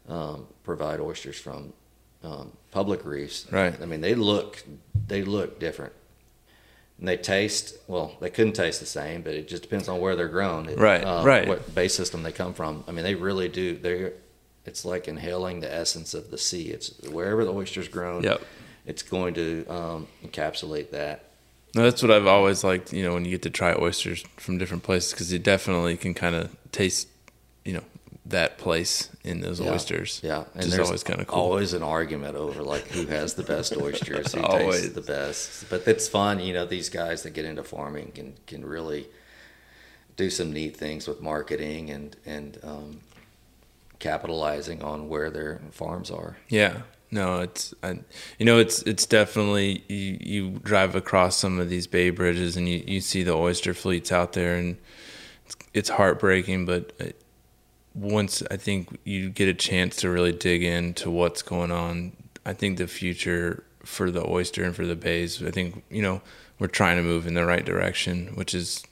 um, 0.09 0.47
provide 0.63 1.01
oysters 1.01 1.41
from 1.41 1.73
um, 2.23 2.53
public 2.71 3.05
reefs 3.05 3.47
Right. 3.51 3.75
i 3.83 3.87
mean 3.87 4.01
they 4.01 4.15
look 4.15 4.63
they 5.09 5.23
look 5.25 5.59
different 5.59 5.93
and 6.99 7.09
they 7.09 7.17
taste 7.17 7.75
well 7.89 8.17
they 8.21 8.31
couldn't 8.31 8.53
taste 8.53 8.81
the 8.81 8.87
same 8.87 9.23
but 9.23 9.35
it 9.35 9.49
just 9.49 9.63
depends 9.63 9.89
on 9.89 9.99
where 10.01 10.15
they're 10.15 10.29
grown 10.29 10.69
It- 10.69 10.79
Right, 10.79 11.03
um, 11.05 11.25
right. 11.25 11.49
what 11.49 11.75
base 11.75 11.95
system 11.95 12.23
they 12.23 12.33
come 12.33 12.55
from 12.55 12.85
i 12.87 12.93
mean 12.93 13.03
they 13.05 13.15
really 13.17 13.49
do 13.49 13.77
they're 13.77 14.13
it's 14.67 14.85
like 14.85 15.09
inhaling 15.09 15.61
the 15.61 15.73
essence 15.75 16.15
of 16.15 16.31
the 16.31 16.39
sea 16.39 16.69
it's 16.69 16.89
wherever 17.11 17.45
the 17.45 17.53
oyster's 17.53 17.89
grown 17.89 18.23
Yep. 18.23 18.43
it's 18.87 19.03
going 19.03 19.35
to 19.35 19.67
um, 19.69 20.07
encapsulate 20.25 20.91
that. 20.91 21.25
No, 21.77 21.83
that's 21.83 22.03
what 22.05 22.13
I've 22.13 22.29
always 22.29 22.63
liked, 22.63 22.93
you 22.93 23.03
know, 23.03 23.15
when 23.15 23.25
you 23.25 23.33
get 23.33 23.43
to 23.43 23.51
try 23.51 23.75
oysters 23.75 24.23
from 24.37 24.59
different 24.59 24.85
places 24.85 25.11
because 25.11 25.33
you 25.33 25.41
definitely 25.41 25.97
can 25.97 26.15
kind 26.15 26.37
of 26.37 26.55
taste, 26.71 27.09
you 27.65 27.73
know, 27.75 27.85
that 28.27 28.57
place 28.59 29.11
in 29.23 29.41
those 29.41 29.61
Yeah. 29.61 29.73
oysters. 29.73 30.21
Yeah, 30.23 30.45
and 30.55 30.65
is 30.65 30.79
always 30.79 31.03
kind 31.03 31.21
of 31.21 31.27
cool. 31.27 31.39
Always 31.41 31.73
an 31.73 31.83
argument 31.83 32.37
over 32.37 32.63
like 32.63 32.87
who 32.89 33.07
has 33.07 33.35
the 33.35 33.43
best 33.43 33.77
oysters, 33.81 34.33
who 34.33 34.41
Always. 34.43 34.81
tastes 34.83 34.95
the 34.95 35.01
best. 35.03 35.69
But 35.71 35.87
it's 35.87 36.09
fun, 36.09 36.41
you 36.41 36.53
know. 36.55 36.65
These 36.67 36.89
guys 36.89 37.23
that 37.23 37.31
get 37.31 37.45
into 37.45 37.63
farming 37.63 38.13
can 38.15 38.35
can 38.47 38.65
really 38.65 39.07
do 40.17 40.31
some 40.31 40.53
neat 40.53 40.77
things 40.77 41.07
with 41.09 41.21
marketing 41.21 41.91
and 41.91 42.17
and 42.25 42.59
um, 42.63 43.01
capitalizing 43.99 44.83
on 44.83 45.09
where 45.09 45.31
their 45.31 45.61
farms 45.71 46.11
are. 46.11 46.37
Yeah. 46.49 46.83
No, 47.11 47.41
it's 47.41 47.73
I, 47.83 48.01
you 48.39 48.47
know 48.47 48.59
it's 48.59 48.83
it's 48.83 49.07
definitely 49.07 49.85
you, 49.89 50.19
you 50.21 50.51
drive 50.65 50.97
across 50.97 51.37
some 51.37 51.61
of 51.61 51.69
these 51.69 51.87
bay 51.87 52.11
bridges 52.11 52.57
and 52.57 52.69
you, 52.69 52.83
you 52.87 53.01
see 53.01 53.23
the 53.23 53.35
oyster 53.35 53.73
fleets 53.73 54.11
out 54.11 54.33
there 54.33 54.57
and 54.57 54.79
it's, 55.47 55.57
it's 55.75 55.89
heartbreaking 55.91 56.67
but 56.67 56.93
uh, 57.01 57.05
once 57.95 58.43
I 58.51 58.57
think 58.57 58.99
you 59.05 59.31
get 59.31 59.49
a 59.49 59.55
chance 59.55 59.97
to 59.97 60.11
really 60.11 60.33
dig 60.33 60.63
into 60.63 61.11
what's 61.11 61.43
going 61.43 61.71
on 61.71 62.13
I 62.45 62.53
think 62.53 62.79
the 62.79 62.87
future 62.87 63.65
for 63.85 64.11
the 64.11 64.27
oyster 64.27 64.65
and 64.65 64.75
for 64.75 64.87
the 64.87 64.97
bays 64.97 65.43
I 65.43 65.51
think 65.51 65.85
you 65.91 66.03
know 66.03 66.21
we're 66.59 66.67
trying 66.67 66.97
to 66.97 67.03
move 67.03 67.27
in 67.27 67.35
the 67.35 67.45
right 67.45 67.65
direction 67.65 68.35
which 68.35 68.55
is 68.55 68.85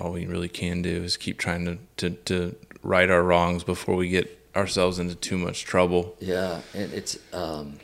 all 0.00 0.12
we 0.12 0.26
really 0.26 0.48
can 0.48 0.82
do 0.82 1.02
is 1.02 1.16
keep 1.16 1.38
trying 1.38 1.64
to 1.64 1.78
to, 1.96 2.10
to 2.24 2.56
right 2.82 3.10
our 3.10 3.22
wrongs 3.22 3.64
before 3.64 3.96
we 3.96 4.08
get 4.08 4.38
ourselves 4.54 4.98
into 4.98 5.14
too 5.14 5.38
much 5.38 5.64
trouble 5.64 6.14
Yeah, 6.20 6.60
and 6.74 6.92
it's 6.92 7.18
um, 7.32 7.78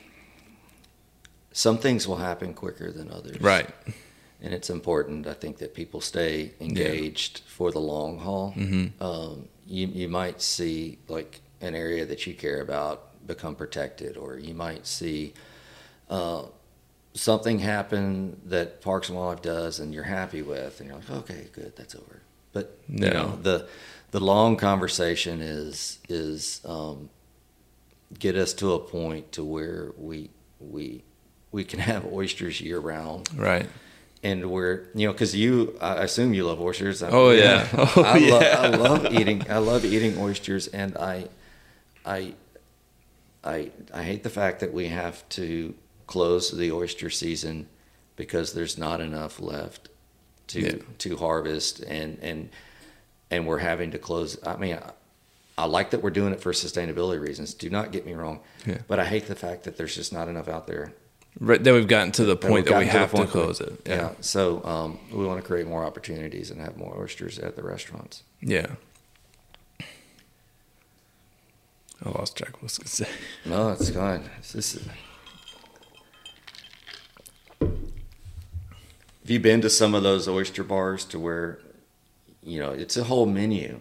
some 1.53 1.79
things 1.79 2.07
will 2.07 2.17
happen 2.17 2.53
quicker 2.53 2.93
than 2.93 3.11
others. 3.11 3.41
right 3.41 3.69
and 4.41 4.55
it's 4.55 4.71
important. 4.71 5.27
I 5.27 5.35
think 5.35 5.59
that 5.59 5.75
people 5.75 6.01
stay 6.01 6.53
engaged 6.61 7.41
for 7.47 7.71
the 7.73 7.81
long 7.81 8.19
haul. 8.19 8.55
Mm-hmm. 8.57 9.03
Um, 9.03 9.49
you 9.69 9.87
you 9.89 10.09
might 10.09 10.41
see 10.41 10.99
like 11.09 11.41
an 11.61 11.75
area 11.75 12.05
that 12.07 12.27
you 12.27 12.35
care 12.35 12.61
about 12.61 13.27
become 13.27 13.55
protected, 13.55 14.17
or 14.17 14.39
you 14.39 14.55
might 14.55 14.87
see 14.87 15.35
uh, 16.09 16.45
something 17.15 17.59
happen 17.59 18.41
that 18.47 18.81
Parks 18.81 19.09
and 19.09 19.19
Wildlife 19.19 19.43
does, 19.43 19.81
and 19.81 19.93
you're 19.93 20.05
happy 20.05 20.43
with, 20.43 20.81
and 20.81 20.89
you're 20.89 20.99
like, 20.99 21.11
okay, 21.11 21.49
good, 21.53 21.77
that's 21.77 21.95
over. 21.95 22.23
But 22.53 22.79
you 22.89 23.11
know 23.11 23.39
the 23.43 23.69
the 24.11 24.21
long 24.21 24.57
conversation 24.57 25.43
is 25.43 25.99
is 26.09 26.61
um, 26.65 27.11
get 28.19 28.37
us 28.37 28.55
to 28.55 28.73
a 28.73 28.79
point 28.79 29.33
to 29.33 29.45
where 29.45 29.93
we 29.99 30.31
we 30.59 31.05
we 31.53 31.65
can 31.65 31.79
have 31.81 32.07
oysters 32.07 32.61
year 32.61 32.79
round. 32.79 33.29
Right 33.37 33.69
and 34.23 34.51
we're 34.51 34.89
you 34.95 35.07
know 35.07 35.13
because 35.13 35.35
you 35.35 35.77
I 35.81 36.03
assume 36.05 36.35
you 36.35 36.45
love 36.47 36.61
oysters. 36.61 37.03
I- 37.03 37.11
Oh, 37.11 37.31
yeah. 37.31 37.67
Oh, 37.75 38.03
I, 38.05 38.19
lo- 38.19 38.41
yeah. 38.41 38.57
I 38.61 38.69
love 38.69 39.13
eating. 39.13 39.45
I 39.51 39.59
love 39.59 39.85
eating 39.85 40.19
oysters, 40.19 40.67
and 40.69 40.97
I, 40.97 41.29
I, 42.05 42.35
I, 43.45 43.71
I 43.95 44.03
hate 44.03 44.23
the 44.25 44.31
fact 44.31 44.61
that 44.61 44.73
we 44.73 44.89
have 44.89 45.27
to 45.31 45.75
close 46.07 46.51
the 46.51 46.73
oyster 46.73 47.11
season 47.11 47.67
because 48.17 48.53
there's 48.53 48.77
not 48.79 49.01
enough 49.01 49.41
left 49.41 49.89
to 50.49 50.61
Yeah. 50.61 50.83
to 50.99 51.17
harvest, 51.17 51.81
and 51.81 52.19
and 52.23 52.51
and 53.31 53.47
we're 53.47 53.59
having 53.59 53.91
to 53.93 53.99
close. 53.99 54.39
I 54.47 54.57
mean. 54.57 54.75
I, 54.75 54.91
I 55.61 55.65
like 55.65 55.91
that 55.91 56.05
we're 56.05 56.11
doing 56.11 56.33
it 56.33 56.41
for 56.41 56.53
sustainability 56.53 57.21
reasons. 57.21 57.53
Do 57.53 57.69
not 57.69 57.91
get 57.91 58.07
me 58.07 58.13
wrong, 58.15 58.39
Yeah. 58.65 58.79
but 58.87 59.01
I 59.01 59.05
hate 59.07 59.27
the 59.27 59.35
fact 59.35 59.65
that 59.65 59.77
there's 59.77 59.93
just 59.93 60.13
not 60.13 60.29
enough 60.29 60.47
out 60.47 60.69
there 60.69 60.93
right 61.41 61.63
then 61.63 61.75
we've 61.75 61.89
gotten 61.89 62.11
to 62.13 62.25
the 62.25 62.37
point 62.37 62.67
that 62.67 62.79
we 62.79 62.85
gotten 62.87 62.89
to 62.89 62.99
have 62.99 63.13
to 63.13 63.27
close 63.27 63.61
it 63.61 63.81
Yeah. 63.87 63.95
yeah 63.97 64.11
So 64.21 64.65
um, 64.65 64.99
we 65.13 65.25
want 65.27 65.41
to 65.41 65.47
create 65.47 65.67
more 65.67 65.85
opportunities 65.85 66.51
and 66.51 66.61
have 66.61 66.77
more 66.77 66.97
oysters 67.01 67.39
at 67.39 67.55
the 67.57 67.63
restaurants. 67.63 68.23
yeah 68.41 68.67
I 72.05 72.11
lost 72.11 72.37
track 72.37 72.51
of 72.51 72.55
what 72.57 72.63
I 72.63 72.65
was 72.65 72.79
gonna 72.79 72.89
say 72.89 73.09
No, 73.45 73.71
it's 73.71 73.91
fine. 73.91 74.31
It's 74.39 74.53
just, 74.53 74.79
have 77.61 77.71
you 79.27 79.41
been 79.41 79.61
to 79.63 79.71
some 79.71 79.95
of 79.95 80.03
those 80.03 80.29
oyster 80.29 80.65
bars 80.65 81.05
to 81.07 81.19
where, 81.19 81.59
you 82.43 82.61
know, 82.61 82.71
it's 82.71 82.97
a 82.97 83.05
whole 83.05 83.27
menu. 83.27 83.81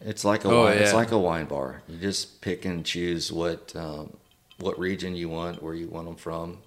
It's 0.00 0.24
like 0.24 0.44
a 0.44 0.48
Oh, 0.48 0.64
wine, 0.64 0.78
it's 0.78 0.94
like 0.94 1.12
a 1.12 1.18
wine 1.18 1.44
bar. 1.46 1.82
You 1.86 1.98
just 1.98 2.40
pick 2.40 2.64
and 2.64 2.84
choose 2.84 3.30
what 3.30 3.74
um, 3.76 4.16
what 4.58 4.78
region 4.78 5.14
you 5.14 5.28
want, 5.28 5.62
where 5.62 5.74
you 5.74 5.88
want 5.88 6.06
them 6.06 6.16
from. 6.16 6.58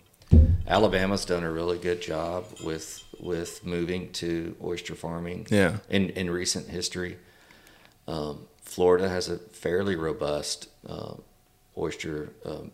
Alabama's 0.67 1.25
done 1.25 1.43
a 1.43 1.51
really 1.51 1.77
good 1.77 2.01
job 2.01 2.45
with 2.63 3.03
with 3.19 3.65
moving 3.65 4.11
to 4.13 4.55
oyster 4.63 4.95
farming. 4.95 5.47
Yeah. 5.49 5.77
In 5.89 6.09
in 6.11 6.29
recent 6.29 6.69
history, 6.69 7.17
um, 8.07 8.47
Florida 8.61 9.09
has 9.09 9.29
a 9.29 9.37
fairly 9.37 9.95
robust 9.95 10.69
uh, 10.87 11.15
oyster 11.77 12.33
um, 12.45 12.71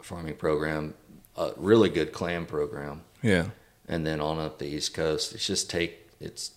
farming 0.00 0.36
program, 0.36 0.94
a 1.36 1.52
really 1.56 1.88
good 1.88 2.12
clam 2.12 2.46
program, 2.46 3.02
yeah 3.22 3.46
and 3.88 4.06
then 4.06 4.20
on 4.20 4.38
up 4.38 4.58
the 4.58 4.66
East 4.66 4.94
Coast, 4.94 5.34
it's 5.34 5.46
just 5.46 5.70
take 5.70 6.08
it's 6.20 6.52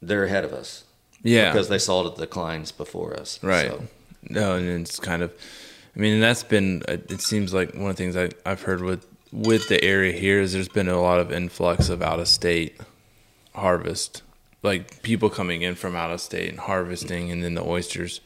they're 0.00 0.24
ahead 0.24 0.44
of 0.44 0.52
us 0.52 0.84
yeah 1.22 1.50
because 1.50 1.68
they 1.68 1.78
saw 1.78 2.02
the 2.04 2.10
declines 2.10 2.72
before 2.72 3.18
us. 3.18 3.42
right 3.42 3.70
So, 3.70 3.82
no 4.30 4.54
and 4.54 4.82
it's 4.82 4.98
kind 5.00 5.22
of 5.22 5.32
I 5.96 6.00
mean 6.00 6.20
that's 6.20 6.44
been 6.44 6.82
it 6.88 7.20
seems 7.20 7.52
like 7.52 7.74
one 7.74 7.90
of 7.90 7.96
the 7.96 8.02
things 8.02 8.16
I, 8.16 8.30
I've 8.48 8.62
heard 8.62 8.82
with 8.82 9.06
with 9.32 9.68
the 9.68 9.82
area 9.84 10.12
here 10.12 10.40
is 10.40 10.52
there's 10.52 10.68
been 10.68 10.88
a 10.88 11.00
lot 11.00 11.18
of 11.20 11.30
influx 11.32 11.88
of 11.88 12.02
out 12.02 12.18
of 12.20 12.28
state 12.28 12.80
harvest 13.54 14.22
like 14.62 15.02
people 15.02 15.28
coming 15.30 15.62
in 15.62 15.74
from 15.74 15.94
out 15.96 16.10
of 16.10 16.20
state 16.20 16.48
and 16.50 16.58
harvesting 16.60 17.30
and 17.30 17.42
then 17.44 17.54
the 17.54 17.62
oysters 17.64 18.20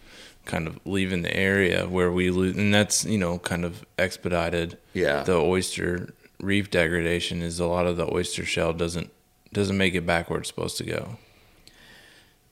kind 0.45 0.67
of 0.67 0.79
leaving 0.85 1.23
the 1.23 1.37
area 1.37 1.87
where 1.89 2.11
we 2.11 2.31
lose 2.31 2.57
and 2.57 2.73
that's 2.75 3.05
you 3.05 3.19
know 3.19 3.39
kind 3.39 3.65
of 3.65 3.85
expedited 3.99 4.77
Yeah. 4.95 5.23
the 5.23 5.37
oyster 5.37 6.13
reef 6.41 6.71
degradation 6.71 7.43
is 7.43 7.59
a 7.61 7.67
lot 7.67 7.87
of 7.87 7.97
the 7.97 8.13
oyster 8.13 8.45
shell 8.45 8.73
doesn't 8.73 9.11
doesn't 9.53 9.77
make 9.77 9.95
it 9.95 10.07
back 10.07 10.29
where 10.31 10.41
it's 10.41 10.49
supposed 10.49 10.77
to 10.79 10.85
go 10.85 11.17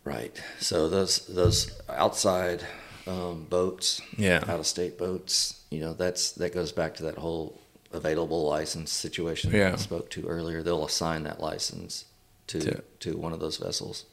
right. 0.05 0.41
So 0.59 0.89
those 0.89 1.27
those 1.27 1.81
outside 1.89 2.65
um, 3.07 3.47
boats, 3.49 4.01
Yeah. 4.17 4.39
out 4.47 4.61
of 4.61 4.67
state 4.67 4.99
boats, 4.99 5.61
you 5.71 5.81
know, 5.81 5.93
that's 5.95 6.33
that 6.33 6.55
goes 6.55 6.73
back 6.73 6.95
to 6.97 7.03
that 7.05 7.17
whole 7.19 7.59
available 7.93 8.49
license 8.49 8.93
situation 8.93 9.51
Yeah. 9.53 9.71
that 9.71 9.75
I 9.75 9.77
spoke 9.83 10.11
to 10.11 10.27
earlier. 10.29 10.63
They'll 10.63 10.85
assign 10.85 11.25
that 11.25 11.41
license 11.41 12.05
to 12.49 12.61
To- 12.61 12.85
to 13.01 13.17
one 13.17 13.33
of 13.33 13.41
those 13.41 13.57
vessels. 13.57 14.05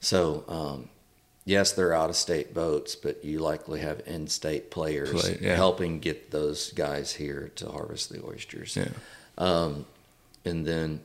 So 0.00 0.44
um, 0.48 0.88
yes, 1.44 1.72
they're 1.72 1.94
out 1.94 2.10
of 2.10 2.16
state 2.16 2.52
boats, 2.54 2.94
but 2.94 3.24
you 3.24 3.38
likely 3.40 3.80
have 3.80 4.02
in 4.06 4.28
state 4.28 4.70
players 4.70 5.10
Play- 5.10 5.38
yeah. 5.40 5.56
helping 5.56 6.00
get 6.00 6.30
those 6.30 6.72
guys 6.72 7.12
here 7.14 7.50
to 7.56 7.68
harvest 7.70 8.10
the 8.10 8.24
oysters. 8.24 8.76
yeah 8.76 8.88
Um, 9.38 9.86
and 10.44 10.66
then, 10.66 11.00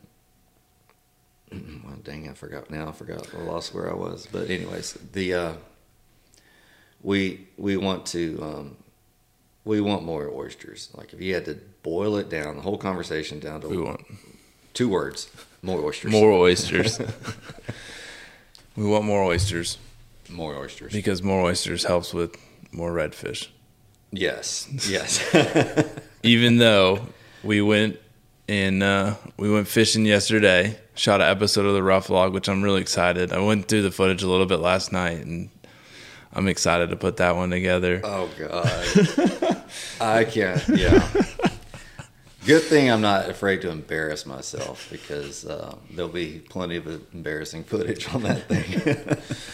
well, 1.51 1.97
dang, 2.03 2.30
I 2.30 2.34
forgot 2.34 2.70
now. 2.70 2.89
I 2.89 2.91
forgot. 2.91 3.28
I 3.34 3.41
lost 3.43 3.74
where 3.74 3.89
I 3.89 3.95
was. 3.95 4.28
But 4.32 4.49
anyways, 4.49 4.93
the 5.14 5.34
uh, 5.34 5.53
we 7.01 7.47
we 7.57 7.78
want 7.78 8.05
to 8.07 8.39
um, 8.43 8.78
we 9.70 9.82
want 9.82 10.03
more 10.03 10.28
oysters. 10.30 10.89
Like 10.95 11.13
if 11.13 11.22
you 11.22 11.34
had 11.34 11.45
to 11.45 11.55
boil 11.84 12.17
it 12.17 12.30
down, 12.30 12.55
the 12.55 12.61
whole 12.61 12.78
conversation 12.78 13.39
down 13.39 13.61
to 13.61 13.67
we 13.67 13.78
want 13.78 14.01
two 14.74 14.89
words: 14.89 15.30
more 15.61 15.80
oysters. 15.82 16.11
more 16.11 16.32
oysters 16.32 16.99
we 18.76 18.86
want 18.86 19.05
more 19.05 19.24
oysters 19.24 19.78
more 20.30 20.55
oysters. 20.55 20.93
because 20.93 21.22
more 21.24 21.41
oysters 21.43 21.84
helps 21.84 22.13
with 22.13 22.36
more 22.72 22.91
redfish 22.91 23.47
Yes, 24.11 24.67
yes. 24.89 25.22
even 26.24 26.57
though 26.57 27.07
we 27.43 27.61
went 27.61 27.99
and 28.47 28.82
uh, 28.82 29.15
we 29.38 29.51
went 29.51 29.67
fishing 29.67 30.05
yesterday 30.05 30.78
shot 30.95 31.22
an 31.22 31.28
episode 31.30 31.65
of 31.65 31.74
the 31.74 31.84
rough 31.84 32.09
log 32.09 32.34
which 32.34 32.47
i'm 32.49 32.61
really 32.61 32.82
excited 32.82 33.32
i 33.34 33.39
went 33.39 33.67
through 33.67 33.82
the 33.82 33.91
footage 33.91 34.22
a 34.24 34.28
little 34.30 34.45
bit 34.45 34.59
last 34.59 34.91
night 34.91 35.17
and 35.26 35.49
i'm 36.34 36.47
excited 36.47 36.89
to 36.89 36.95
put 36.95 37.17
that 37.17 37.36
one 37.36 37.49
together 37.49 38.01
oh 38.03 38.30
God. 38.38 38.65
I 40.02 40.24
can't. 40.26 40.62
Yeah. 40.70 41.08
Good 42.45 42.64
thing 42.64 42.89
I'm 42.89 43.02
not 43.02 43.30
afraid 43.30 43.62
to 43.62 43.70
embarrass 43.70 44.26
myself 44.26 44.88
because 44.91 45.45
uh, 45.45 45.76
there'll 45.91 46.10
be 46.12 46.39
plenty 46.50 46.78
of 46.78 46.88
embarrassing 47.14 47.64
footage 47.66 48.08
on 48.14 48.24
that 48.24 48.47
thing. 48.47 49.18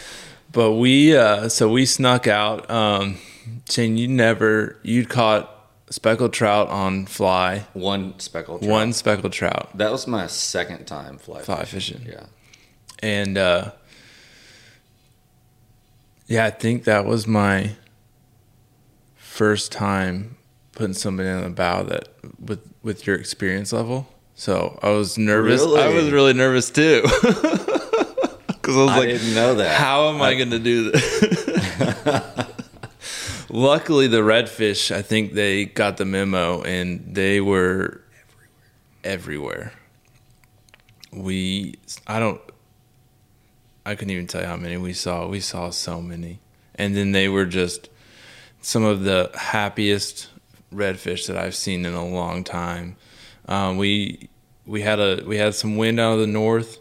But 0.52 0.74
we, 0.74 1.18
uh, 1.18 1.50
so 1.50 1.68
we 1.70 1.86
snuck 1.86 2.28
out. 2.28 2.70
Um, 2.72 3.18
Shane, 3.70 3.98
you 3.98 4.08
never, 4.08 4.78
you'd 4.84 5.10
caught 5.10 5.52
speckled 5.90 6.32
trout 6.32 6.70
on 6.70 7.08
fly, 7.08 7.66
One 7.74 8.18
speckled 8.22 8.62
trout. 8.62 8.72
one 8.72 8.94
speckled 8.94 9.34
trout, 9.34 9.78
That 9.78 9.92
was 9.92 10.08
my 10.08 10.28
second 10.28 10.86
time 10.86 11.18
fly, 11.18 11.42
fly 11.42 11.66
fishing. 11.66 11.98
fishing. 11.98 12.14
Yeah. 12.14 12.26
And, 13.04 13.38
uh, 13.38 13.72
yeah, 16.28 16.46
I 16.46 16.52
think 16.52 16.86
that 16.86 17.06
was 17.06 17.28
my 17.28 17.72
first 19.36 19.70
time 19.70 20.38
putting 20.72 20.94
somebody 20.94 21.28
on 21.28 21.44
the 21.44 21.50
bow 21.50 21.84
that 21.84 22.08
with, 22.40 22.62
with 22.84 23.06
your 23.06 23.18
experience 23.18 23.74
level. 23.74 24.08
So 24.34 24.80
I 24.82 24.92
was 24.92 25.18
nervous. 25.18 25.62
I 25.62 25.90
was 25.90 26.10
really 26.10 26.32
nervous 26.32 26.70
too. 26.70 27.02
Cause 28.62 28.78
I 28.78 28.82
was 28.82 28.92
I 28.92 28.98
like, 29.00 29.10
didn't 29.10 29.36
know 29.36 29.56
that. 29.56 29.76
How 29.76 30.08
am 30.10 30.22
I, 30.22 30.36
going 30.36 30.52
to 30.52 30.60
do 30.60 30.90
this? 30.92 32.48
Luckily, 33.50 34.08
the 34.08 34.22
redfish, 34.22 34.96
I 34.96 35.02
think 35.02 35.34
they 35.34 35.66
got 35.66 35.98
the 35.98 36.06
memo 36.06 36.64
and 36.64 37.14
they 37.14 37.42
were 37.42 38.02
everywhere. 39.04 39.74
We, 41.12 41.76
I 42.08 42.20
don't, 42.20 42.42
I 43.86 43.96
couldn't 43.96 44.12
even 44.12 44.28
tell 44.28 44.42
you 44.42 44.48
how 44.48 44.56
many 44.56 44.78
we 44.78 44.94
saw. 44.94 45.28
We 45.28 45.42
saw 45.42 45.72
so 45.72 46.02
many. 46.02 46.40
And 46.74 46.96
then 46.96 47.12
they 47.12 47.28
were 47.28 47.46
just 47.46 47.90
some 48.66 48.84
of 48.84 49.04
the 49.04 49.30
happiest 49.36 50.28
redfish 50.74 51.28
that 51.28 51.38
I've 51.38 51.54
seen 51.54 51.86
in 51.86 51.94
a 51.94 52.04
long 52.04 52.44
time. 52.44 52.96
Um, 53.48 53.78
we 53.78 54.28
we 54.66 54.82
had 54.82 55.00
a 55.00 55.24
we 55.24 55.38
had 55.38 55.54
some 55.54 55.78
wind 55.78 56.00
out 56.00 56.14
of 56.14 56.20
the 56.22 56.28
north. 56.28 56.80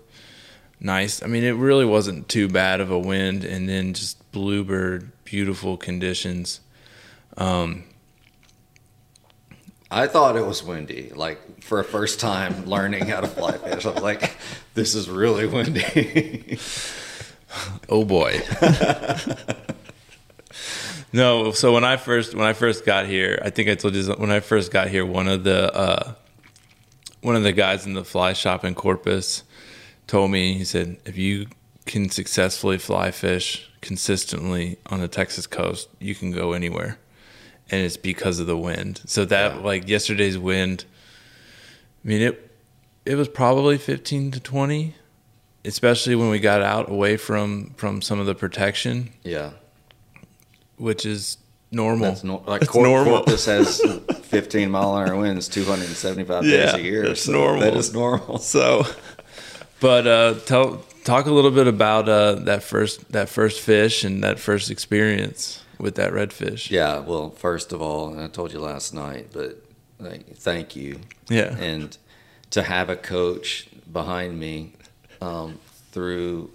Nice. 0.81 1.23
I 1.23 1.27
mean, 1.27 1.45
it 1.45 1.53
really 1.53 1.85
wasn't 1.85 2.27
too 2.31 2.49
bad 2.49 2.81
of 2.81 2.91
a 2.91 2.99
wind, 2.99 3.45
and 3.45 3.69
then 3.69 3.93
just 3.93 4.33
bluebird, 4.33 5.13
beautiful 5.25 5.77
conditions. 5.77 6.61
Um, 7.37 7.85
I 9.91 10.07
thought 10.07 10.37
it 10.37 10.47
was 10.47 10.65
windy. 10.65 11.11
Like 11.15 11.63
for 11.63 11.81
a 11.81 11.85
first 11.85 12.19
time 12.19 12.65
learning 12.65 13.09
how 13.09 13.21
to 13.21 13.27
fly 13.27 13.59
fish, 13.59 13.85
I 13.85 13.91
was 13.91 14.03
like, 14.03 14.39
"This 14.73 14.95
is 14.95 15.11
really 15.11 15.47
windy." 15.47 16.59
Oh 17.91 18.07
boy. 18.07 18.41
no, 21.15 21.53
so 21.53 21.73
when 21.73 21.85
I 21.85 21.97
first 21.97 22.35
when 22.35 22.45
I 22.45 22.53
first 22.53 22.85
got 22.85 23.07
here, 23.07 23.39
I 23.43 23.51
think 23.51 23.69
I 23.69 23.75
told 23.77 23.95
you 23.95 24.03
this, 24.03 24.17
when 24.19 24.33
I 24.33 24.41
first 24.41 24.73
got 24.73 24.89
here, 24.89 25.07
one 25.07 25.29
of 25.29 25.45
the 25.45 25.73
uh, 25.75 26.15
one 27.23 27.37
of 27.37 27.45
the 27.45 27.53
guys 27.53 27.87
in 27.87 27.95
the 27.95 28.05
fly 28.05 28.33
shop 28.33 28.65
in 28.65 28.75
Corpus 28.75 29.45
told 30.07 30.31
me 30.31 30.55
he 30.59 30.65
said 30.65 30.97
if 31.05 31.17
you 31.17 31.47
can 31.87 32.11
successfully 32.11 32.79
fly 32.79 33.11
fish 33.11 33.71
consistently 33.81 34.77
on 34.87 35.01
the 35.01 35.09
Texas 35.09 35.47
coast, 35.47 35.89
you 36.01 36.15
can 36.15 36.33
go 36.33 36.53
anywhere. 36.53 36.99
And 37.71 37.81
it's 37.83 37.97
because 37.97 38.41
of 38.41 38.47
the 38.47 38.59
wind. 38.59 39.01
So 39.07 39.25
that 39.25 39.55
Yeah. 39.57 39.61
like 39.63 39.89
yesterday's 39.89 40.37
wind 40.37 40.85
I 42.05 42.09
mean 42.09 42.23
it 42.23 42.51
it 43.07 43.15
was 43.15 43.29
probably 43.29 43.79
15 43.79 44.33
to 44.33 44.41
20 44.41 44.95
especially 45.65 46.15
when 46.15 46.29
we 46.29 46.39
got 46.41 46.61
out 46.61 46.91
away 46.91 47.17
from 47.17 47.73
from 47.77 48.03
some 48.03 48.19
of 48.21 48.27
the 48.27 48.35
protection, 48.35 49.11
yeah, 49.23 49.51
which 50.77 51.07
is 51.07 51.39
normal. 51.71 52.09
that's 52.09 52.25
no, 52.25 52.43
like 52.47 52.67
Cor- 52.67 52.85
normal. 52.85 53.17
Corpus 53.19 53.47
has 53.47 53.81
15 54.23 54.71
mile 54.71 54.97
an 54.97 55.09
hour 55.09 55.17
winds, 55.17 55.49
275 55.49 56.43
days 56.43 56.75
a 56.75 56.83
year. 56.83 57.07
that's 57.09 57.25
so 57.25 57.33
normal. 57.33 57.61
That 57.61 57.75
is 57.77 57.93
normal. 57.93 58.39
so, 58.39 58.85
but 59.81 60.07
uh, 60.07 60.35
tell 60.47 60.85
talk 61.05 61.27
a 61.27 61.31
little 61.31 61.51
bit 61.51 61.67
about 61.67 62.09
uh, 62.09 62.35
that 62.35 62.63
first 62.63 63.13
that 63.13 63.29
first 63.29 63.61
fish 63.61 64.05
and 64.05 64.23
that 64.25 64.39
first 64.39 64.71
experience 64.71 65.63
with 65.79 65.97
that 65.97 66.13
redfish. 66.13 66.71
Yeah, 66.71 67.01
well, 67.01 67.31
first 67.31 67.73
of 67.73 67.83
all, 67.83 68.13
and 68.13 68.21
I 68.21 68.29
told 68.29 68.53
you 68.53 68.61
last 68.61 68.95
night, 68.95 69.29
but 69.33 69.63
like, 69.99 70.37
thank 70.37 70.77
you. 70.77 71.01
Yeah. 71.29 71.57
And 71.59 71.97
to 72.51 72.63
have 72.63 72.91
a 72.91 72.97
coach 72.97 73.69
behind 73.93 74.39
me 74.39 74.73
um, 75.21 75.59
through 75.93 76.51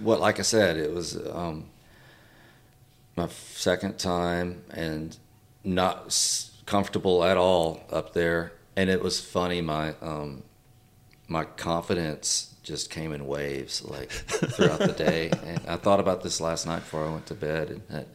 what, 0.00 0.20
like 0.20 0.38
I 0.38 0.42
said, 0.42 0.76
it 0.76 0.92
was 0.92 1.16
um, 1.28 1.66
my 3.20 3.28
second 3.28 3.98
time 3.98 4.62
and 4.70 5.16
not 5.62 6.16
comfortable 6.66 7.22
at 7.24 7.36
all 7.36 7.80
up 7.90 8.14
there. 8.14 8.52
And 8.76 8.88
it 8.88 9.02
was 9.02 9.20
funny, 9.20 9.60
my 9.60 9.94
um, 10.00 10.42
my 11.28 11.44
confidence 11.44 12.54
just 12.62 12.90
came 12.90 13.12
in 13.12 13.26
waves 13.26 13.84
like 13.84 14.10
throughout 14.10 14.80
the 14.80 14.92
day. 14.92 15.30
And 15.44 15.60
I 15.66 15.76
thought 15.76 16.00
about 16.00 16.22
this 16.22 16.40
last 16.40 16.66
night 16.66 16.80
before 16.80 17.06
I 17.06 17.12
went 17.12 17.26
to 17.26 17.34
bed. 17.34 17.70
And 17.70 17.82
that, 17.88 18.06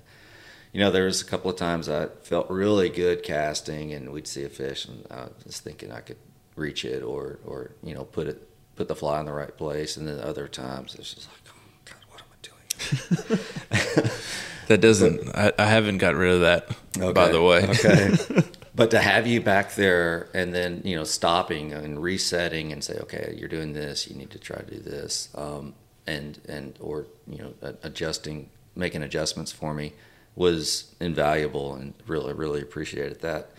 you 0.74 0.80
know, 0.80 0.92
there 0.92 1.06
was 1.06 1.22
a 1.22 1.26
couple 1.26 1.50
of 1.52 1.58
times 1.58 1.88
I 1.88 2.08
felt 2.24 2.50
really 2.50 2.90
good 2.90 3.24
casting, 3.24 3.94
and 3.94 4.12
we'd 4.12 4.28
see 4.28 4.44
a 4.44 4.50
fish, 4.50 4.86
and 4.86 5.06
I 5.10 5.28
was 5.46 5.60
thinking 5.60 5.92
I 5.92 6.02
could 6.02 6.18
reach 6.56 6.84
it 6.86 7.04
or, 7.04 7.40
or 7.46 7.72
you 7.84 7.94
know, 7.94 8.06
put 8.06 8.28
it, 8.28 8.48
put 8.76 8.88
the 8.88 8.96
fly 8.96 9.20
in 9.20 9.26
the 9.26 9.34
right 9.34 9.56
place. 9.56 9.98
And 9.98 10.08
then 10.08 10.20
other 10.20 10.48
times 10.48 10.96
it's 10.96 11.14
just 11.14 11.30
like, 11.30 11.42
oh 11.50 11.60
God, 11.86 12.04
what 12.10 12.22
am 12.22 12.28
I 12.32 13.98
doing? 13.98 14.12
That 14.68 14.82
doesn't. 14.82 15.36
I, 15.36 15.52
I 15.58 15.66
haven't 15.66 16.00
got 16.00 16.16
rid 16.16 16.34
of 16.34 16.42
that. 16.42 17.14
By 17.14 17.30
the 17.30 17.42
way. 17.42 17.68
Okay. 17.68 18.44
but 18.76 18.92
to 18.92 19.00
have 19.00 19.28
you 19.28 19.42
back 19.42 19.76
there 19.76 20.30
and 20.34 20.54
then, 20.54 20.82
you 20.84 20.96
know, 20.96 21.04
stopping 21.04 21.74
and 21.74 22.02
resetting 22.02 22.72
and 22.72 22.84
say, 22.84 22.98
okay, 23.02 23.36
you're 23.38 23.50
doing 23.50 23.74
this, 23.74 24.08
you 24.08 24.16
need 24.16 24.32
to 24.32 24.40
try 24.40 24.58
to 24.58 24.66
do 24.66 24.80
this. 24.80 25.30
Um, 25.36 25.74
and, 26.08 26.40
and, 26.48 26.78
or, 26.80 27.08
you 27.28 27.40
know, 27.40 27.54
adjusting, 27.84 28.50
making 28.76 29.04
adjustments 29.04 29.52
for 29.52 29.74
me 29.74 29.94
was 30.36 30.94
invaluable 31.00 31.76
and 31.76 31.94
really, 32.08 32.34
really 32.34 32.62
appreciated 32.62 33.22
that. 33.22 33.50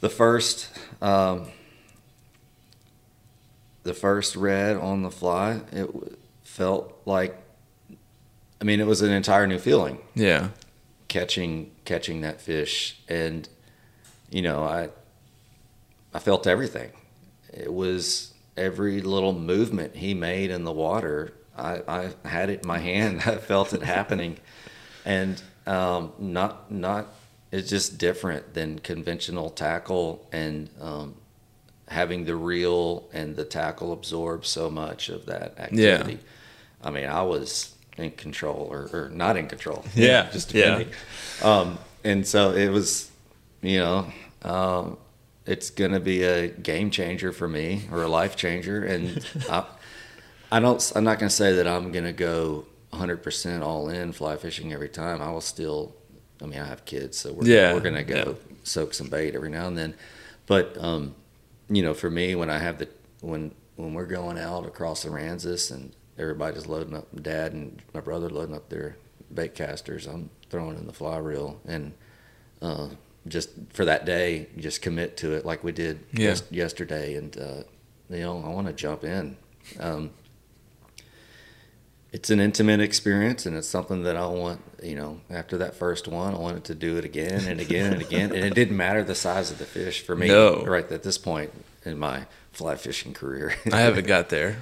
The 0.00 0.10
first, 0.10 0.68
um, 1.02 1.48
the 3.82 3.94
first 3.94 4.36
red 4.36 4.76
on 4.76 5.02
the 5.02 5.10
fly, 5.10 5.60
it 5.72 5.90
felt 6.42 7.00
like, 7.06 7.36
I 8.60 8.64
mean, 8.64 8.80
it 8.80 8.86
was 8.86 9.00
an 9.02 9.10
entire 9.10 9.46
new 9.46 9.58
feeling. 9.58 9.98
Yeah. 10.14 10.48
catching 11.08 11.72
catching 11.84 12.20
that 12.20 12.40
fish 12.40 13.00
and 13.08 13.48
you 14.30 14.42
know 14.42 14.62
i 14.62 14.88
i 16.14 16.18
felt 16.18 16.46
everything. 16.46 16.90
It 17.52 17.72
was 17.72 18.32
every 18.56 19.00
little 19.00 19.32
movement 19.32 19.96
he 19.96 20.14
made 20.14 20.50
in 20.50 20.64
the 20.64 20.72
water. 20.72 21.32
I 21.56 21.82
i 21.88 22.28
had 22.28 22.50
it 22.50 22.60
in 22.62 22.68
my 22.68 22.78
hand. 22.78 23.22
I 23.26 23.36
felt 23.36 23.72
it 23.72 23.82
happening. 23.82 24.38
And 25.04 25.42
um 25.66 26.12
not 26.18 26.70
not 26.70 27.08
it's 27.50 27.68
just 27.68 27.98
different 27.98 28.54
than 28.54 28.78
conventional 28.78 29.50
tackle 29.50 30.28
and 30.32 30.68
um 30.80 31.14
having 31.88 32.24
the 32.24 32.36
reel 32.36 33.08
and 33.12 33.34
the 33.34 33.44
tackle 33.44 33.92
absorb 33.92 34.46
so 34.46 34.70
much 34.70 35.08
of 35.08 35.26
that 35.26 35.58
activity. 35.58 36.12
Yeah. 36.12 36.86
i 36.86 36.90
mean 36.92 37.06
i 37.06 37.20
was 37.22 37.74
in 38.00 38.10
control 38.12 38.68
or, 38.70 38.88
or 38.92 39.10
not 39.10 39.36
in 39.36 39.46
control 39.46 39.84
Yeah, 39.94 40.28
just 40.32 40.52
yeah. 40.54 40.78
depending 40.78 40.94
um, 41.42 41.78
and 42.04 42.26
so 42.26 42.52
it 42.52 42.68
was, 42.68 43.10
you 43.62 43.78
know, 43.78 44.06
um, 44.42 44.96
it's 45.46 45.70
going 45.70 45.92
to 45.92 46.00
be 46.00 46.22
a 46.22 46.48
game 46.48 46.90
changer 46.90 47.32
for 47.32 47.48
me 47.48 47.82
or 47.90 48.02
a 48.02 48.08
life 48.08 48.36
changer. 48.36 48.84
And 48.84 49.24
I, 49.50 49.64
I 50.52 50.60
don't, 50.60 50.92
I'm 50.94 51.04
not 51.04 51.18
going 51.18 51.28
to 51.28 51.34
say 51.34 51.54
that 51.54 51.66
I'm 51.66 51.92
going 51.92 52.04
to 52.04 52.12
go 52.12 52.66
100% 52.92 53.62
all 53.62 53.88
in 53.88 54.12
fly 54.12 54.36
fishing 54.36 54.72
every 54.72 54.88
time. 54.88 55.20
I 55.20 55.30
will 55.30 55.40
still, 55.40 55.94
I 56.42 56.46
mean, 56.46 56.60
I 56.60 56.66
have 56.66 56.84
kids, 56.84 57.18
so 57.18 57.32
we're, 57.32 57.44
Yeah, 57.46 57.74
we're 57.74 57.80
going 57.80 57.94
to 57.94 58.04
go 58.04 58.14
yeah. 58.14 58.54
soak 58.64 58.94
some 58.94 59.08
bait 59.08 59.34
every 59.34 59.50
now 59.50 59.66
and 59.66 59.76
then. 59.76 59.94
But, 60.46 60.76
um, 60.78 61.14
you 61.68 61.82
know, 61.82 61.94
for 61.94 62.10
me, 62.10 62.34
when 62.34 62.50
I 62.50 62.58
have 62.58 62.78
the, 62.78 62.88
when, 63.20 63.54
when 63.76 63.94
we're 63.94 64.06
going 64.06 64.38
out 64.38 64.66
across 64.66 65.02
the 65.04 65.10
Aransas 65.10 65.70
and 65.70 65.92
everybody's 66.18 66.66
loading 66.66 66.94
up, 66.94 67.06
dad 67.22 67.52
and 67.52 67.80
my 67.94 68.00
brother 68.00 68.28
loading 68.28 68.54
up 68.54 68.68
their 68.68 68.96
bait 69.32 69.54
casters, 69.54 70.06
I'm 70.06 70.30
throwing 70.50 70.76
in 70.76 70.86
the 70.86 70.92
fly 70.92 71.18
reel 71.18 71.60
and 71.66 71.92
uh, 72.62 72.88
just 73.28 73.50
for 73.72 73.84
that 73.84 74.04
day, 74.04 74.48
just 74.58 74.82
commit 74.82 75.16
to 75.18 75.34
it 75.34 75.44
like 75.44 75.62
we 75.64 75.72
did 75.72 76.00
Yeah. 76.12 76.30
yes, 76.30 76.42
yesterday. 76.50 77.14
And 77.14 77.36
uh, 77.38 77.62
you 78.08 78.20
know, 78.20 78.42
I 78.44 78.48
want 78.48 78.66
to 78.66 78.72
jump 78.72 79.04
in. 79.04 79.36
Um, 79.78 80.10
it's 82.12 82.28
an 82.30 82.40
intimate 82.40 82.80
experience, 82.80 83.46
and 83.46 83.56
it's 83.56 83.68
something 83.68 84.02
that 84.02 84.16
I 84.16 84.26
want. 84.26 84.62
You 84.82 84.96
know, 84.96 85.20
after 85.30 85.58
that 85.58 85.76
first 85.76 86.08
one, 86.08 86.34
I 86.34 86.38
wanted 86.38 86.64
to 86.64 86.74
do 86.74 86.96
it 86.96 87.04
again 87.04 87.44
and 87.46 87.60
again 87.60 87.92
and 87.92 88.02
again. 88.02 88.34
And 88.34 88.44
it 88.44 88.54
didn't 88.54 88.76
matter 88.76 89.04
the 89.04 89.14
size 89.14 89.50
of 89.52 89.58
the 89.58 89.64
fish 89.64 90.02
for 90.02 90.16
me. 90.16 90.26
No. 90.28 90.64
right 90.64 90.90
at 90.90 91.02
this 91.04 91.18
point 91.18 91.52
in 91.84 91.98
my 91.98 92.26
fly 92.52 92.74
fishing 92.74 93.14
career. 93.14 93.54
I 93.72 93.78
haven't 93.80 94.06
got 94.08 94.28
there. 94.28 94.56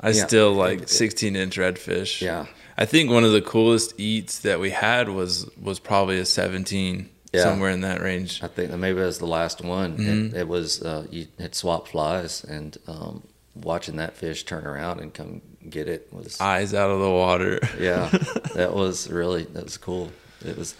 I 0.00 0.10
Yeah. 0.10 0.26
still 0.26 0.52
like 0.52 0.88
16 0.88 1.34
inch 1.36 1.56
redfish. 1.56 2.20
Yeah. 2.20 2.46
I 2.76 2.84
think 2.84 3.10
one 3.10 3.24
of 3.24 3.32
the 3.32 3.42
coolest 3.42 3.94
eats 3.98 4.38
that 4.40 4.60
we 4.60 4.70
had 4.70 5.08
was 5.08 5.48
was 5.60 5.78
probably 5.80 6.18
a 6.20 6.24
17 6.24 7.08
Yeah. 7.32 7.42
somewhere 7.42 7.70
in 7.70 7.80
that 7.82 8.00
range. 8.00 8.40
I 8.42 8.46
think 8.48 8.70
that 8.70 8.78
maybe 8.78 9.00
it 9.00 9.04
was 9.04 9.18
the 9.18 9.26
last 9.26 9.60
one. 9.62 9.98
Mm-hmm. 9.98 10.36
It, 10.36 10.40
it 10.42 10.48
was 10.48 10.80
uh, 10.82 11.06
you 11.10 11.26
had 11.40 11.54
swapped 11.54 11.88
flies, 11.88 12.44
and 12.44 12.76
um, 12.86 13.22
watching 13.54 13.96
that 13.96 14.16
fish 14.16 14.44
turn 14.44 14.64
around 14.66 15.00
and 15.00 15.12
come 15.12 15.42
get 15.68 15.88
it 15.88 16.08
was 16.12 16.40
Eyes 16.40 16.72
out 16.72 16.90
of 16.90 17.00
the 17.00 17.10
water. 17.10 17.58
yeah, 17.80 18.08
that 18.54 18.72
was 18.74 19.10
really 19.10 19.42
that 19.44 19.64
was 19.64 19.76
cool. 19.76 20.12
It 20.46 20.56
was 20.56 20.76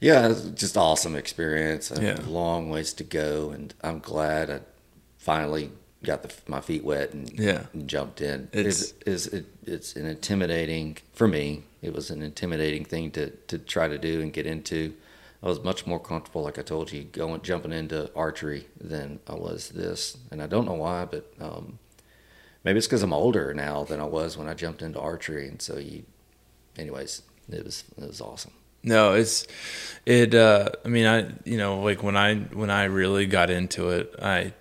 yeah, 0.00 0.24
it 0.26 0.28
was 0.28 0.42
just 0.50 0.76
awesome 0.76 1.16
experience. 1.16 1.90
A 1.90 2.00
Yeah. 2.00 2.18
long 2.28 2.70
ways 2.70 2.92
to 2.94 3.04
go, 3.04 3.50
and 3.50 3.74
I'm 3.82 3.98
glad 3.98 4.48
I 4.50 4.60
finally 5.18 5.72
got 6.04 6.22
the, 6.22 6.32
my 6.46 6.60
feet 6.60 6.84
wet 6.84 7.12
and, 7.12 7.30
Yeah. 7.38 7.66
jumped 7.86 8.20
in. 8.20 8.48
It's- 8.52 8.92
It's 8.92 9.06
is 9.06 9.26
it, 9.28 9.46
it's 9.66 9.96
an 9.96 10.06
intimidating 10.06 10.96
for 11.12 11.26
me. 11.28 11.64
It 11.82 11.92
was 11.92 12.10
an 12.10 12.22
intimidating 12.22 12.84
thing 12.84 13.10
to 13.12 13.30
to 13.48 13.58
try 13.58 13.88
to 13.88 13.98
do 13.98 14.20
and 14.20 14.32
get 14.32 14.46
into. 14.46 14.94
I 15.42 15.46
was 15.46 15.62
much 15.62 15.86
more 15.86 16.00
comfortable, 16.00 16.42
like 16.42 16.58
I 16.58 16.62
told 16.62 16.90
you, 16.92 17.04
going 17.04 17.40
jumping 17.42 17.72
into 17.72 18.10
archery 18.16 18.66
than 18.80 19.20
I 19.28 19.34
was 19.34 19.68
this, 19.68 20.16
and 20.32 20.42
I 20.42 20.48
don't 20.48 20.64
know 20.66 20.74
why, 20.74 21.04
but 21.04 21.32
um, 21.40 21.78
maybe 22.64 22.78
it's 22.78 22.88
because 22.88 23.04
I'm 23.04 23.12
older 23.12 23.54
now 23.54 23.84
than 23.84 24.00
I 24.00 24.04
was 24.04 24.36
when 24.36 24.48
I 24.48 24.54
jumped 24.54 24.82
into 24.82 24.98
archery, 24.98 25.46
and 25.46 25.62
so 25.62 25.78
you, 25.78 26.02
anyways, 26.76 27.22
it 27.50 27.64
was 27.64 27.84
it 27.96 28.06
was 28.08 28.20
awesome. 28.20 28.52
No, 28.82 29.14
it's 29.14 29.46
it. 30.06 30.34
Uh, 30.34 30.70
I 30.84 30.88
mean, 30.88 31.06
I 31.06 31.30
you 31.44 31.56
know 31.58 31.82
like 31.82 32.02
when 32.02 32.16
I 32.16 32.34
when 32.36 32.70
I 32.70 32.84
really 32.84 33.26
got 33.26 33.48
into 33.50 33.90
it, 33.90 34.14
I 34.20 34.52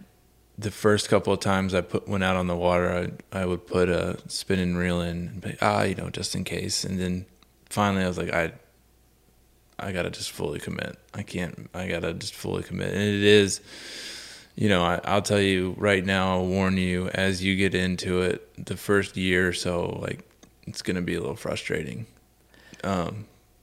the 0.58 0.72
first 0.72 1.10
couple 1.10 1.34
of 1.34 1.40
times 1.40 1.74
I 1.74 1.82
put 1.82 2.08
went 2.08 2.24
out 2.24 2.36
on 2.36 2.48
the 2.48 2.56
water, 2.56 3.12
I 3.34 3.42
I 3.42 3.46
would 3.46 3.68
put 3.68 3.90
a 3.90 4.18
spinning 4.28 4.76
reel 4.76 5.02
in, 5.02 5.10
and 5.10 5.42
be, 5.42 5.58
ah, 5.62 5.84
you 5.84 5.96
know, 5.96 6.10
just 6.10 6.36
in 6.36 6.44
case, 6.44 6.84
and 6.84 7.00
then 7.00 7.26
finally 7.70 8.04
I 8.04 8.08
was 8.08 8.18
like, 8.18 8.34
I 8.34 8.54
I 9.80 9.92
gotta 9.92 10.10
just 10.10 10.32
fully 10.32 10.60
commit. 10.60 10.98
I 11.14 11.24
can't. 11.24 11.70
I 11.74 11.88
gotta 11.88 12.14
just 12.14 12.34
fully 12.34 12.64
commit, 12.64 12.94
and 12.94 13.02
it 13.02 13.24
is. 13.24 13.62
You 14.56 14.70
know, 14.70 14.84
I, 14.84 15.00
I'll 15.04 15.22
tell 15.22 15.40
you 15.40 15.76
right 15.78 16.04
now. 16.04 16.32
I'll 16.32 16.48
warn 16.48 16.78
you 16.78 17.10
as 17.10 17.44
you 17.44 17.56
get 17.56 17.76
into 17.76 18.22
it. 18.22 18.66
The 18.66 18.76
first 18.76 19.16
year 19.16 19.48
or 19.48 19.54
so, 19.54 20.00
like 20.02 20.28
it's 20.66 20.82
gonna 20.82 21.04
be 21.04 21.14
a 21.14 21.20
little 21.20 21.36
frustrating 21.36 22.08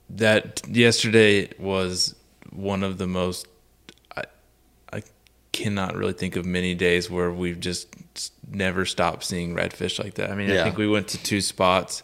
that 0.09 0.61
yesterday 0.69 1.49
was 1.59 2.15
one 2.51 2.83
of 2.83 2.97
the 2.97 3.07
most 3.07 3.47
cannot 5.55 5.95
really 5.95 6.13
think 6.13 6.35
of 6.35 6.45
many 6.45 6.75
days 6.75 7.09
where 7.09 7.31
we've 7.31 7.59
just 7.59 7.87
never 8.49 8.85
stopped 8.85 9.23
seeing 9.23 9.55
redfish 9.55 10.03
like 10.03 10.15
that. 10.15 10.29
I 10.29 10.35
mean, 10.35 10.51
I 10.51 10.63
think 10.63 10.77
we 10.77 10.87
went 10.87 11.07
to 11.09 11.17
two 11.23 11.39
spots 11.41 12.03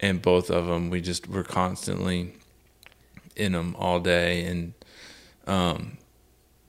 and 0.00 0.20
both 0.20 0.50
of 0.50 0.66
them 0.66 0.90
we 0.90 1.00
just 1.00 1.28
were 1.28 1.44
constantly 1.44 2.34
in 3.36 3.52
them 3.52 3.74
all 3.78 4.00
day 4.00 4.44
and 4.44 4.72
um 5.46 5.96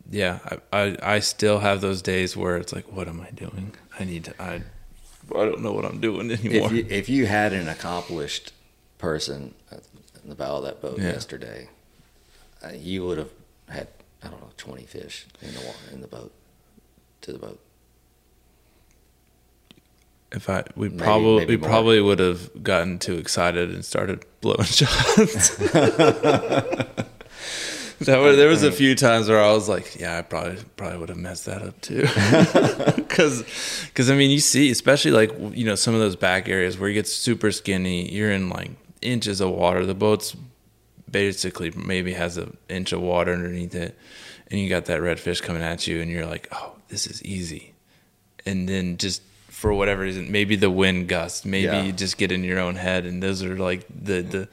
yeah, 0.09 0.39
I, 0.71 0.79
I 0.81 0.97
I 1.15 1.19
still 1.19 1.59
have 1.59 1.81
those 1.81 2.01
days 2.01 2.37
where 2.37 2.57
it's 2.57 2.71
like 2.73 2.89
what 2.91 3.07
am 3.07 3.19
I 3.19 3.31
doing? 3.31 3.73
I 3.99 4.05
need 4.05 4.23
to 4.25 4.41
I 4.41 4.61
I 5.35 5.45
don't 5.45 5.61
know 5.61 5.73
what 5.73 5.83
I'm 5.83 5.99
doing 5.99 6.31
anymore. 6.31 6.67
If 6.67 6.71
you, 6.71 6.85
if 6.89 7.09
you 7.09 7.25
had 7.25 7.51
an 7.53 7.67
accomplished 7.67 8.53
person 8.97 9.53
in 10.23 10.29
the 10.29 10.35
bow 10.35 10.57
of 10.57 10.63
that 10.63 10.81
boat 10.81 10.99
Yeah. 10.99 11.11
yesterday, 11.11 11.69
uh, 12.63 12.71
you 12.73 13.05
would 13.05 13.17
have 13.17 13.31
had 13.67 13.87
I 14.23 14.27
don't 14.29 14.41
know 14.41 14.49
twenty 14.57 14.85
fish 14.85 15.25
in 15.41 15.53
the 15.53 15.61
water 15.61 15.77
in 15.91 16.01
the 16.01 16.07
boat 16.07 16.31
to 17.21 17.33
the 17.33 17.39
boat. 17.39 17.59
If 20.31 20.49
I 20.49 20.63
we 20.75 20.89
Maybe- 20.89 21.03
probably 21.03 21.39
maybe 21.39 21.55
we 21.55 21.61
more. 21.61 21.69
probably 21.69 22.01
would 22.01 22.19
have 22.19 22.63
gotten 22.63 22.99
too 22.99 23.17
excited 23.17 23.69
and 23.69 23.85
started 23.85 24.25
blowing 24.41 24.63
shots. 24.65 25.55
that 27.99 28.19
were, 28.19 28.35
there 28.35 28.49
was 28.49 28.63
a 28.63 28.69
mm. 28.69 28.73
few 28.73 28.93
times 28.95 29.29
where 29.29 29.41
I 29.41 29.51
was 29.53 29.67
like, 29.69 29.95
yeah, 29.99 30.17
I 30.17 30.21
probably 30.21 30.57
probably 30.75 30.97
would 30.99 31.09
have 31.09 31.17
messed 31.17 31.45
that 31.45 31.61
up 31.61 31.79
too. 31.81 32.07
Because 33.07 34.11
I 34.11 34.15
mean, 34.15 34.29
you 34.29 34.39
see, 34.39 34.69
especially 34.69 35.09
like 35.11 35.31
you 35.57 35.65
know 35.65 35.73
some 35.75 35.95
of 35.95 35.99
those 35.99 36.15
back 36.15 36.47
areas 36.47 36.77
where 36.77 36.87
you 36.87 36.93
get 36.93 37.07
super 37.07 37.51
skinny, 37.51 38.13
you're 38.13 38.31
in 38.31 38.49
like 38.49 38.69
inches 39.01 39.41
of 39.41 39.49
water. 39.51 39.85
The 39.87 39.95
boat's 39.95 40.35
basically 41.09 41.71
maybe 41.71 42.13
has 42.13 42.37
an 42.37 42.57
inch 42.69 42.91
of 42.91 43.01
water 43.01 43.33
underneath 43.33 43.75
it, 43.75 43.97
and 44.51 44.59
you 44.59 44.69
got 44.69 44.85
that 44.85 45.01
redfish 45.01 45.41
coming 45.41 45.61
at 45.61 45.87
you, 45.87 46.01
and 46.01 46.09
you're 46.11 46.25
like, 46.25 46.47
oh, 46.51 46.73
this 46.89 47.05
is 47.07 47.21
easy 47.23 47.73
and 48.45 48.69
then 48.69 48.95
just 48.95 49.21
for 49.49 49.73
whatever 49.73 50.03
reason, 50.03 50.31
maybe 50.31 50.55
the 50.55 50.69
wind 50.69 51.09
gust, 51.09 51.45
maybe 51.45 51.65
Yeah. 51.65 51.83
you 51.83 51.91
just 51.91 52.17
get 52.17 52.31
in 52.31 52.45
your 52.45 52.59
own 52.59 52.75
head, 52.75 53.05
and 53.05 53.21
those 53.21 53.43
are 53.43 53.57
like 53.57 53.85
the 53.89 54.21
the. 54.21 54.47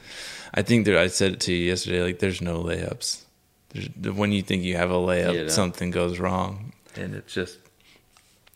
I 0.53 0.63
think 0.63 0.85
there. 0.85 0.99
I 0.99 1.07
said 1.09 1.33
it 1.35 1.41
to 1.41 1.53
you 1.53 1.67
yesterday. 1.69 2.03
Like, 2.03 2.19
there's 2.19 2.41
no 2.41 2.61
layups. 2.63 3.23
There's, 3.71 3.89
when 4.17 4.33
you 4.33 4.43
think 4.43 4.63
you 4.65 4.77
have 4.77 4.91
a 4.91 4.95
layup, 4.95 5.35
Yeah. 5.35 5.49
something 5.49 5.91
goes 5.93 6.19
wrong, 6.19 6.73
and 6.97 7.15
it's 7.15 7.33
just 7.35 7.59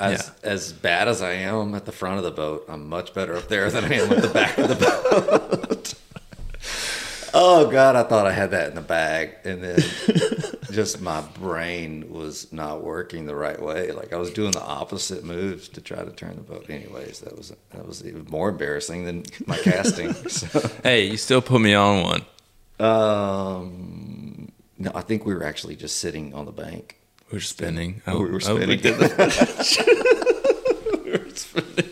As 0.00 0.32
as 0.42 0.72
bad 0.72 1.06
as 1.06 1.22
I 1.22 1.32
am 1.34 1.74
at 1.76 1.84
the 1.84 1.92
front 1.92 2.18
of 2.18 2.24
the 2.24 2.30
boat, 2.32 2.64
I'm 2.68 2.88
much 2.88 3.14
better 3.14 3.36
up 3.36 3.46
there 3.48 3.70
than 3.70 3.84
I 3.84 3.94
am 3.94 4.10
at 4.12 4.22
the 4.22 4.28
back 4.28 4.58
of 4.58 4.68
the 4.68 4.74
boat. 4.74 5.94
oh 7.34 7.70
God, 7.70 7.96
I 7.96 8.02
thought 8.02 8.26
I 8.26 8.32
had 8.32 8.50
that 8.52 8.68
in 8.68 8.74
the 8.74 8.80
bag, 8.80 9.36
and 9.44 9.62
then 9.62 9.78
just 10.72 11.00
my 11.00 11.20
brain 11.20 12.10
was 12.10 12.52
not 12.52 12.82
working 12.82 13.26
the 13.26 13.34
right 13.34 13.60
way. 13.60 13.92
Like 13.92 14.12
I 14.12 14.16
was 14.16 14.30
doing 14.32 14.52
the 14.52 14.62
opposite 14.62 15.24
moves 15.24 15.68
to 15.70 15.80
try 15.80 16.04
to 16.04 16.10
turn 16.10 16.36
the 16.36 16.42
boat. 16.42 16.68
Anyways, 16.68 17.20
that 17.20 17.36
was 17.36 17.52
that 17.70 17.86
was 17.86 18.04
even 18.04 18.26
more 18.30 18.48
embarrassing 18.50 19.04
than 19.04 19.24
my 19.46 19.56
casting. 19.58 20.14
So, 20.28 20.70
hey, 20.82 21.06
you 21.06 21.16
still 21.16 21.40
put 21.42 21.60
me 21.60 21.74
on 21.74 22.02
one. 22.02 22.22
um, 22.80 24.52
no, 24.78 24.92
I 24.94 25.00
think 25.00 25.24
we 25.26 25.34
were 25.34 25.44
actually 25.44 25.74
just 25.76 25.96
sitting 25.98 26.34
on 26.34 26.44
the 26.44 26.52
bank. 26.52 26.98
We're 27.32 27.40
spinning. 27.40 28.02
Oh, 28.06 28.20
we 28.22 28.30
were 28.30 28.36
oh, 28.36 28.56
spinning. 28.56 28.80
did 28.80 28.98
that. 28.98 30.24
We 31.04 31.10
were 31.12 31.30
spinning. 31.34 31.87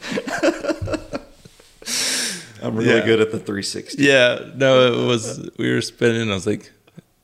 I'm 2.67 2.77
really 2.77 2.91
Yeah. 2.99 3.05
good 3.05 3.21
at 3.21 3.31
the 3.33 3.39
360. 3.39 4.03
Yeah, 4.03 4.39
no, 4.57 4.93
it 4.93 5.07
was 5.07 5.49
we 5.59 5.73
were 5.73 5.81
spinning. 5.83 6.31
I 6.31 6.35
was 6.35 6.47
like, 6.47 6.71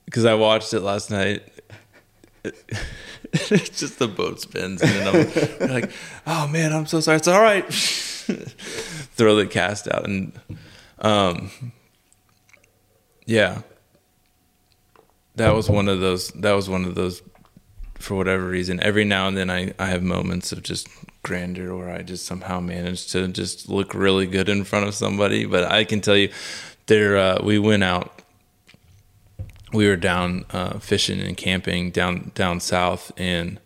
because 0.04 0.24
I 0.24 0.34
watched 0.34 0.72
it 0.74 0.80
last 0.80 1.10
night. 1.10 1.42
it's 3.32 3.80
just 3.80 3.98
the 3.98 4.08
boat 4.08 4.40
spins, 4.40 4.82
and 4.82 4.90
then 4.90 5.06
I'm 5.60 5.70
like, 5.72 5.90
oh 6.26 6.48
man, 6.48 6.72
I'm 6.72 6.86
so 6.86 7.00
sorry. 7.00 7.16
It's 7.18 7.28
all 7.28 7.40
right. 7.40 7.64
Throw 7.72 9.36
the 9.36 9.46
cast 9.46 9.88
out, 9.88 10.04
and 10.04 10.32
um, 10.98 11.50
yeah, 13.26 13.62
that 15.36 15.54
was 15.54 15.68
one 15.70 15.88
of 15.88 16.00
those. 16.00 16.28
That 16.32 16.52
was 16.52 16.68
one 16.68 16.84
of 16.84 16.94
those. 16.94 17.22
For 18.02 18.16
whatever 18.16 18.44
reason, 18.48 18.80
every 18.80 19.04
now 19.04 19.28
and 19.28 19.36
then 19.36 19.48
I, 19.48 19.72
I 19.78 19.86
have 19.86 20.02
moments 20.02 20.50
of 20.50 20.64
just 20.64 20.88
grandeur 21.22 21.76
where 21.76 21.88
I 21.88 22.02
just 22.02 22.26
somehow 22.26 22.58
manage 22.58 23.06
to 23.12 23.28
just 23.28 23.68
look 23.68 23.94
really 23.94 24.26
good 24.26 24.48
in 24.48 24.64
front 24.64 24.88
of 24.88 24.94
somebody. 24.94 25.46
But 25.46 25.70
I 25.70 25.84
can 25.84 26.00
tell 26.00 26.16
you, 26.16 26.30
there 26.86 27.16
uh, 27.16 27.40
we 27.44 27.60
went 27.60 27.84
out. 27.84 28.20
We 29.72 29.86
were 29.86 29.96
down 29.96 30.44
uh, 30.50 30.80
fishing 30.80 31.20
and 31.20 31.36
camping 31.36 31.92
down 31.92 32.32
down 32.34 32.58
south, 32.58 33.12
and 33.16 33.60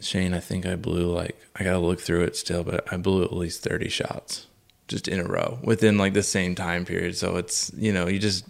Shane, 0.00 0.34
I 0.34 0.40
think 0.40 0.66
I 0.66 0.76
blew 0.76 1.12
like 1.12 1.36
I 1.56 1.64
gotta 1.64 1.78
look 1.78 2.00
through 2.00 2.24
it 2.24 2.36
still, 2.36 2.62
but 2.62 2.92
I 2.92 2.96
blew 2.96 3.24
at 3.24 3.32
least 3.32 3.62
thirty 3.62 3.88
shots 3.88 4.46
just 4.86 5.08
in 5.08 5.18
a 5.18 5.24
row 5.24 5.58
within 5.62 5.96
like 5.96 6.12
the 6.12 6.22
same 6.22 6.54
time 6.54 6.84
period. 6.84 7.16
So 7.16 7.36
it's 7.36 7.72
you 7.74 7.92
know 7.92 8.06
you 8.06 8.18
just 8.18 8.44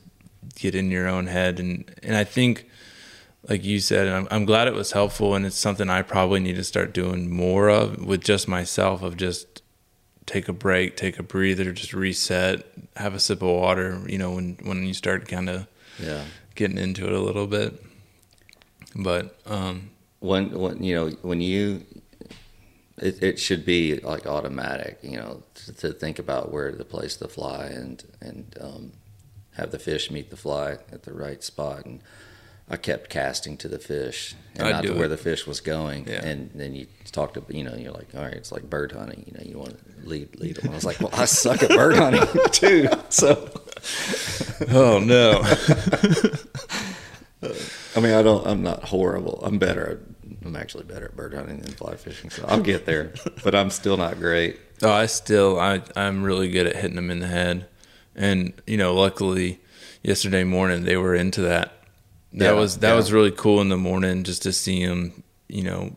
get 0.57 0.74
in 0.74 0.90
your 0.90 1.09
own 1.09 1.27
head, 1.27 1.61
and 1.61 1.90
and 2.02 2.16
I 2.16 2.24
think 2.24 2.69
like 3.48 3.64
you 3.64 3.80
said, 3.80 4.06
and 4.06 4.16
I'm, 4.16 4.28
I'm 4.30 4.44
glad 4.44 4.68
it 4.68 4.74
was 4.74 4.92
helpful, 4.92 5.34
and 5.34 5.46
it's 5.46 5.56
something 5.56 5.88
I 5.88 6.02
probably 6.02 6.40
need 6.40 6.56
to 6.56 6.64
start 6.64 6.92
doing 6.92 7.30
more 7.30 7.68
of 7.70 8.04
with 8.04 8.22
just 8.22 8.46
myself 8.48 9.02
of 9.02 9.16
just 9.16 9.62
take 10.26 10.48
a 10.48 10.52
break, 10.52 10.96
take 10.96 11.18
a 11.18 11.22
breather, 11.22 11.72
just 11.72 11.92
reset, 11.94 12.64
have 12.96 13.14
a 13.14 13.18
sip 13.20 13.42
of 13.42 13.48
water. 13.48 14.02
You 14.06 14.18
know, 14.18 14.32
when 14.32 14.58
when 14.62 14.84
you 14.86 14.94
start 14.94 15.26
kind 15.28 15.48
of 15.48 15.66
Yeah. 15.98 16.24
getting 16.54 16.78
into 16.78 17.06
it 17.06 17.12
a 17.12 17.20
little 17.20 17.46
bit. 17.46 17.82
But 18.94 19.36
um, 19.46 19.90
when 20.18 20.50
when 20.52 20.82
you 20.82 20.94
know 20.94 21.08
when 21.22 21.40
you 21.40 21.84
it, 22.98 23.22
it 23.22 23.38
should 23.38 23.64
be 23.64 23.96
like 24.00 24.26
automatic 24.26 24.98
you 25.02 25.16
know 25.16 25.42
to, 25.54 25.72
to 25.72 25.92
think 25.92 26.18
about 26.18 26.52
where 26.52 26.70
to 26.72 26.84
place 26.84 27.16
the 27.16 27.28
fly 27.28 27.66
and 27.66 28.04
and 28.20 28.56
um, 28.60 28.92
have 29.52 29.70
the 29.70 29.78
fish 29.78 30.10
meet 30.10 30.30
the 30.30 30.36
fly 30.36 30.72
at 30.92 31.04
the 31.04 31.12
right 31.12 31.42
spot 31.42 31.86
and 31.86 32.00
I 32.70 32.76
kept 32.76 33.10
casting 33.10 33.56
to 33.59 33.68
the 33.68 33.78
fish 33.80 34.36
and 34.55 34.68
I 34.68 34.72
not 34.72 34.84
to 34.84 34.92
where 34.92 35.09
the 35.09 35.16
fish 35.16 35.47
was 35.47 35.60
going. 35.60 36.06
Yeah. 36.06 36.24
and 36.24 36.51
then 36.55 36.74
you 36.74 36.86
talk 37.10 37.34
to 37.34 37.42
you 37.48 37.64
know 37.64 37.74
you're 37.74 37.92
like 37.92 38.14
all 38.14 38.22
right 38.22 38.34
it's 38.34 38.52
like 38.52 38.70
bird 38.70 38.92
hunting 38.92 39.24
you 39.26 39.32
know 39.36 39.42
you 39.44 39.59
want 39.59 39.76
to 39.76 40.09
lead 40.09 40.38
lead 40.38 40.56
them 40.56 40.70
I 40.70 40.74
was 40.76 40.84
like 40.84 41.01
well 41.01 41.10
I 41.12 41.24
suck 41.24 41.62
at 41.62 41.70
bird 41.70 41.97
hunting 41.97 42.28
too. 42.52 42.88
So 43.09 43.51
oh 44.70 45.01
no, 45.01 45.40
I 47.97 48.01
mean 48.01 48.14
I 48.14 48.22
don't 48.22 48.47
I'm 48.47 48.62
not 48.62 48.84
horrible. 48.84 49.40
I'm 49.42 49.59
better 49.59 50.01
I'm 50.44 50.56
actually 50.56 50.84
better 50.84 51.06
at 51.06 51.16
bird 51.16 51.34
hunting 51.34 51.60
than 51.60 51.72
fly 51.72 51.97
fishing 51.97 52.30
so 52.30 52.44
I'll 52.47 52.62
get 52.62 52.86
there. 52.86 53.12
But 53.42 53.55
I'm 53.55 53.70
still 53.70 53.97
not 53.97 54.18
great. 54.18 54.59
Oh, 54.82 54.90
I 54.90 55.06
still 55.06 55.59
I 55.59 55.82
I'm 55.97 56.22
really 56.22 56.51
good 56.51 56.66
at 56.66 56.76
hitting 56.76 56.97
them 56.97 57.10
in 57.10 57.18
the 57.18 57.26
head, 57.26 57.66
and 58.14 58.52
you 58.66 58.78
know, 58.78 58.94
luckily, 58.94 59.60
yesterday 60.02 60.44
morning, 60.44 60.84
they 60.84 60.97
were 60.97 61.14
into 61.14 61.42
that. 61.42 61.72
That 62.32 62.44
Yeah, 62.44 62.52
was 62.52 62.78
that 62.78 62.90
yeah. 62.90 62.94
was 62.97 63.12
really 63.12 63.31
cool 63.32 63.61
in 63.61 63.69
the 63.69 63.77
morning 63.77 64.24
just 64.24 64.43
to 64.43 64.52
see 64.52 64.85
them. 64.86 65.23
You 65.48 65.65
know, 65.65 65.93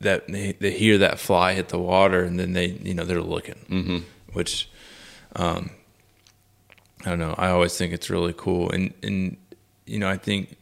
that 0.00 0.26
they, 0.28 0.52
they 0.58 0.72
hear 0.72 0.98
that 0.98 1.18
fly 1.20 1.54
hit 1.54 1.68
the 1.68 1.78
water 1.78 2.22
and 2.24 2.38
then 2.38 2.52
they 2.52 2.66
you 2.66 2.94
know 2.94 3.04
they're 3.04 3.20
looking, 3.22 3.54
mm-hmm. 3.70 3.98
which 4.32 4.68
um, 5.36 5.70
I 7.04 7.10
don't 7.10 7.18
know. 7.20 7.34
I 7.38 7.50
always 7.50 7.76
think 7.76 7.92
it's 7.92 8.10
really 8.10 8.34
cool, 8.36 8.70
and 8.70 8.92
and 9.02 9.36
you 9.86 9.98
know 9.98 10.08
I 10.08 10.16
think, 10.16 10.56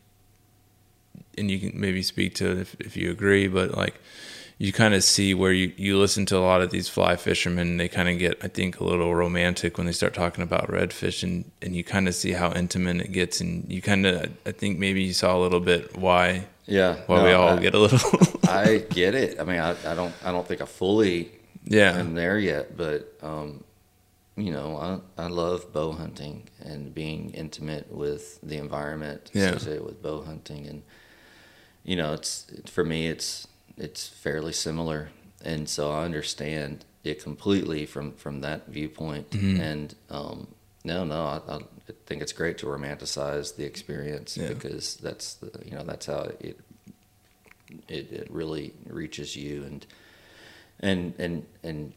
and 1.38 1.50
you 1.50 1.58
can 1.58 1.80
maybe 1.80 2.02
speak 2.02 2.34
to 2.36 2.50
it 2.52 2.58
if 2.58 2.76
if 2.80 2.96
you 2.96 3.10
agree, 3.10 3.48
but 3.48 3.70
like 3.76 3.94
you 4.58 4.72
kind 4.72 4.94
of 4.94 5.04
see 5.04 5.34
where 5.34 5.52
you, 5.52 5.72
you 5.76 5.98
listen 5.98 6.24
to 6.26 6.36
a 6.36 6.40
lot 6.40 6.62
of 6.62 6.70
these 6.70 6.88
fly 6.88 7.14
fishermen 7.16 7.68
and 7.68 7.80
they 7.80 7.88
kind 7.88 8.08
of 8.08 8.18
get 8.18 8.38
i 8.42 8.48
think 8.48 8.80
a 8.80 8.84
little 8.84 9.14
romantic 9.14 9.76
when 9.76 9.86
they 9.86 9.92
start 9.92 10.14
talking 10.14 10.42
about 10.42 10.68
redfish 10.68 11.22
and, 11.22 11.50
and 11.60 11.76
you 11.76 11.84
kind 11.84 12.08
of 12.08 12.14
see 12.14 12.32
how 12.32 12.50
intimate 12.52 13.00
it 13.00 13.12
gets 13.12 13.40
and 13.40 13.70
you 13.70 13.82
kind 13.82 14.06
of 14.06 14.30
i 14.46 14.52
think 14.52 14.78
maybe 14.78 15.02
you 15.02 15.12
saw 15.12 15.36
a 15.36 15.40
little 15.40 15.60
bit 15.60 15.96
why 15.98 16.46
Yeah. 16.66 16.96
why 17.06 17.16
no, 17.18 17.24
we 17.24 17.32
all 17.32 17.48
I- 17.58 17.60
get 17.60 17.74
a 17.74 17.78
little 17.78 18.00
I 18.48 18.78
get 18.90 19.14
it. 19.14 19.38
I 19.40 19.44
mean, 19.44 19.58
I, 19.60 19.72
I 19.90 19.94
don't 19.94 20.14
I 20.24 20.30
don't 20.32 20.46
think 20.46 20.60
I 20.62 20.66
fully 20.66 21.32
yeah 21.64 21.98
am 21.98 22.14
there 22.14 22.38
yet, 22.38 22.76
but 22.76 23.12
um, 23.22 23.64
you 24.36 24.52
know, 24.52 25.02
I 25.18 25.24
I 25.24 25.26
love 25.28 25.72
bow 25.72 25.92
hunting 25.92 26.48
and 26.60 26.94
being 26.94 27.30
intimate 27.30 27.90
with 27.92 28.38
the 28.42 28.56
environment 28.58 29.30
Yeah. 29.34 29.50
associated 29.50 29.84
with 29.84 30.00
bow 30.00 30.22
hunting, 30.22 30.66
and 30.66 30.82
you 31.84 31.96
know, 31.96 32.12
it's 32.14 32.46
for 32.66 32.84
me, 32.84 33.08
it's 33.08 33.48
it's 33.76 34.08
fairly 34.08 34.52
similar, 34.52 35.10
and 35.44 35.68
so 35.68 35.90
I 35.92 36.04
understand 36.04 36.84
it 37.04 37.22
completely 37.22 37.86
from 37.86 38.12
from 38.12 38.40
that 38.40 38.66
viewpoint, 38.68 39.30
Mm-hmm. 39.30 39.60
and 39.60 39.94
um, 40.10 40.48
no, 40.84 41.04
no, 41.04 41.24
I, 41.24 41.40
I 41.56 41.58
think 42.06 42.22
it's 42.22 42.32
great 42.32 42.58
to 42.58 42.66
romanticize 42.66 43.56
the 43.56 43.64
experience 43.64 44.36
Yeah. 44.36 44.48
because 44.48 44.96
that's 44.96 45.34
the 45.34 45.50
you 45.64 45.72
know 45.72 45.82
that's 45.84 46.06
how 46.06 46.30
it 46.40 46.58
it, 47.88 48.12
it 48.12 48.28
really 48.30 48.72
reaches 48.88 49.36
you 49.36 49.64
and 49.64 49.86
and 50.80 51.14
and 51.18 51.46
and 51.62 51.92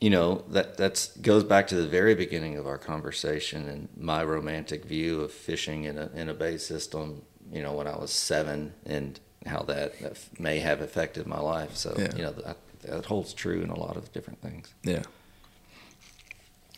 you 0.00 0.10
know 0.10 0.44
that 0.48 0.76
that's 0.76 1.16
goes 1.18 1.44
back 1.44 1.66
to 1.68 1.74
the 1.76 1.86
very 1.86 2.14
beginning 2.14 2.56
of 2.56 2.66
our 2.66 2.78
conversation 2.78 3.68
and 3.68 3.88
my 3.96 4.24
romantic 4.24 4.84
view 4.84 5.20
of 5.20 5.30
fishing 5.32 5.84
in 5.84 5.98
a 5.98 6.10
in 6.14 6.28
a 6.28 6.34
bay 6.34 6.56
system 6.56 7.22
you 7.52 7.62
know 7.62 7.72
when 7.72 7.86
I 7.86 7.96
was 7.96 8.10
7 8.10 8.72
and 8.86 9.20
how 9.46 9.62
that, 9.62 9.94
may 10.38 10.58
have 10.60 10.80
affected 10.80 11.26
my 11.26 11.40
life 11.40 11.76
so 11.76 11.94
Yeah. 11.98 12.14
you 12.16 12.22
know 12.22 12.32
that, 12.32 12.56
that 12.82 13.04
holds 13.06 13.32
true 13.34 13.60
in 13.62 13.70
a 13.70 13.78
lot 13.78 13.96
of 13.96 14.12
different 14.12 14.40
things 14.40 14.72
Yeah. 14.82 15.02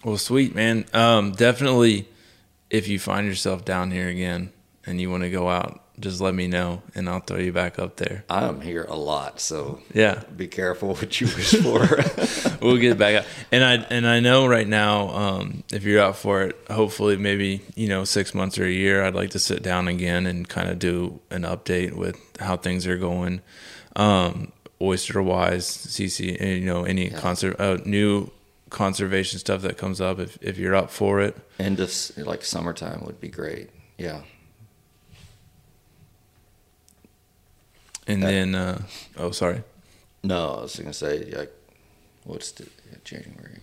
Well, 0.05 0.19
sweet 0.19 0.55
man. 0.55 0.85
Um, 0.93 1.33
definitely, 1.33 2.07
if 2.71 2.87
you 2.87 2.99
find 2.99 3.27
yourself 3.27 3.65
down 3.65 3.91
here 3.91 4.09
again 4.09 4.53
and 4.85 5.01
you 5.01 5.11
want 5.11 5.23
to 5.25 5.31
go 5.31 5.49
out, 5.49 5.83
just 5.99 6.21
let 6.21 6.35
me 6.35 6.47
know 6.47 6.83
and 6.95 7.09
I'll 7.09 7.21
throw 7.21 7.39
you 7.39 7.53
back 7.53 7.79
up 7.79 7.97
there. 7.97 8.25
I'm 8.29 8.61
here 8.61 8.85
a 8.85 8.97
lot 8.97 9.41
so 9.41 9.81
Yeah, 9.95 10.23
be 10.37 10.47
careful 10.47 10.95
what 10.95 11.21
you 11.21 11.27
wish 11.27 11.55
for 11.55 11.87
we'll 12.61 12.77
get 12.79 12.99
back 12.99 13.17
up, 13.17 13.27
And 13.53 13.65
I 13.65 13.75
and 13.91 14.07
I 14.07 14.21
know 14.21 14.47
right 14.47 14.67
now, 14.67 15.09
um, 15.09 15.65
if 15.73 15.85
you're 15.85 16.03
out 16.03 16.17
for 16.17 16.43
it, 16.43 16.57
hopefully 16.71 17.17
maybe 17.17 17.63
you 17.75 17.89
know 17.89 18.05
six 18.05 18.35
months 18.35 18.59
or 18.59 18.65
a 18.65 18.71
year, 18.71 19.05
I'd 19.05 19.15
like 19.15 19.31
to 19.31 19.39
sit 19.39 19.63
down 19.63 19.89
again 19.89 20.27
and 20.27 20.49
kind 20.49 20.69
of 20.69 20.79
do 20.79 21.21
an 21.31 21.43
update 21.43 21.95
with 21.95 22.19
how 22.41 22.57
things 22.57 22.87
are 22.87 22.99
going, 22.99 23.41
um, 23.95 24.53
oyster 24.81 25.23
wise, 25.23 25.67
CC, 25.67 26.41
you 26.41 26.67
know 26.67 26.85
any 26.85 27.11
conser- 27.11 27.59
uh, 27.59 27.83
new 27.85 28.31
conservation 28.71 29.39
stuff 29.39 29.63
that 29.63 29.79
comes 29.79 30.01
up. 30.01 30.19
If 30.19 30.39
if 30.41 30.59
you're 30.59 30.75
up 30.75 30.91
for 30.91 31.21
it. 31.21 31.37
end 31.59 31.81
of 31.81 31.91
like 32.17 32.45
summertime 32.45 33.03
would 33.07 33.21
be 33.21 33.29
great 33.29 33.71
yeah 33.99 34.21
And 38.07 38.23
Uh, 38.23 38.27
then, 38.27 38.55
uh, 38.55 38.83
oh, 39.19 39.31
sorry. 39.33 39.63
No, 40.23 40.57
I 40.59 40.63
was 40.63 40.77
gonna 40.77 40.93
say 40.93 41.25
like, 41.37 41.53
what's 42.25 42.51
the 42.53 42.67
January? 43.05 43.61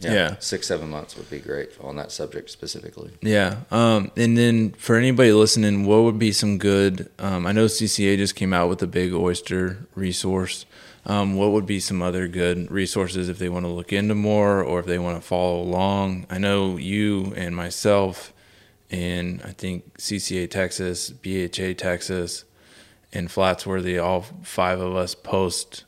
Yeah. 0.00 0.12
Yeah. 0.12 0.36
six 0.40 0.66
seven 0.66 0.90
months 0.90 1.16
would 1.16 1.30
be 1.30 1.38
great 1.38 1.70
on 1.80 1.94
that 1.96 2.10
subject 2.10 2.50
specifically. 2.50 3.12
Yeah. 3.20 3.58
Um, 3.70 4.10
and 4.16 4.36
then 4.36 4.72
for 4.72 4.96
anybody 4.96 5.32
listening, 5.32 5.86
what 5.86 6.02
would 6.02 6.18
be 6.18 6.32
some 6.32 6.58
good? 6.58 7.08
Um, 7.20 7.46
I 7.46 7.52
know 7.52 7.66
CCA 7.66 8.16
just 8.16 8.34
came 8.34 8.52
out 8.52 8.68
with 8.68 8.82
a 8.82 8.88
big 8.88 9.12
oyster 9.12 9.86
resource. 9.94 10.66
Um, 11.06 11.36
what 11.36 11.50
would 11.52 11.66
be 11.66 11.78
some 11.80 12.00
other 12.02 12.26
good 12.28 12.70
resources 12.70 13.28
if 13.28 13.38
they 13.38 13.48
want 13.48 13.64
to 13.64 13.70
look 13.70 13.92
into 13.92 14.14
more 14.16 14.62
or 14.62 14.80
if 14.80 14.86
they 14.86 14.98
want 14.98 15.20
to 15.20 15.26
follow 15.26 15.60
along? 15.60 16.26
I 16.30 16.38
know 16.38 16.76
you 16.78 17.32
and 17.36 17.54
myself, 17.56 18.32
and 18.90 19.40
I 19.44 19.50
think 19.50 19.98
CCA 19.98 20.48
Texas, 20.50 21.10
BHA 21.10 21.74
Texas, 21.74 22.44
and 23.12 23.28
Flatsworthy, 23.28 24.02
all 24.02 24.22
five 24.42 24.80
of 24.80 24.96
us 24.96 25.14
post 25.14 25.84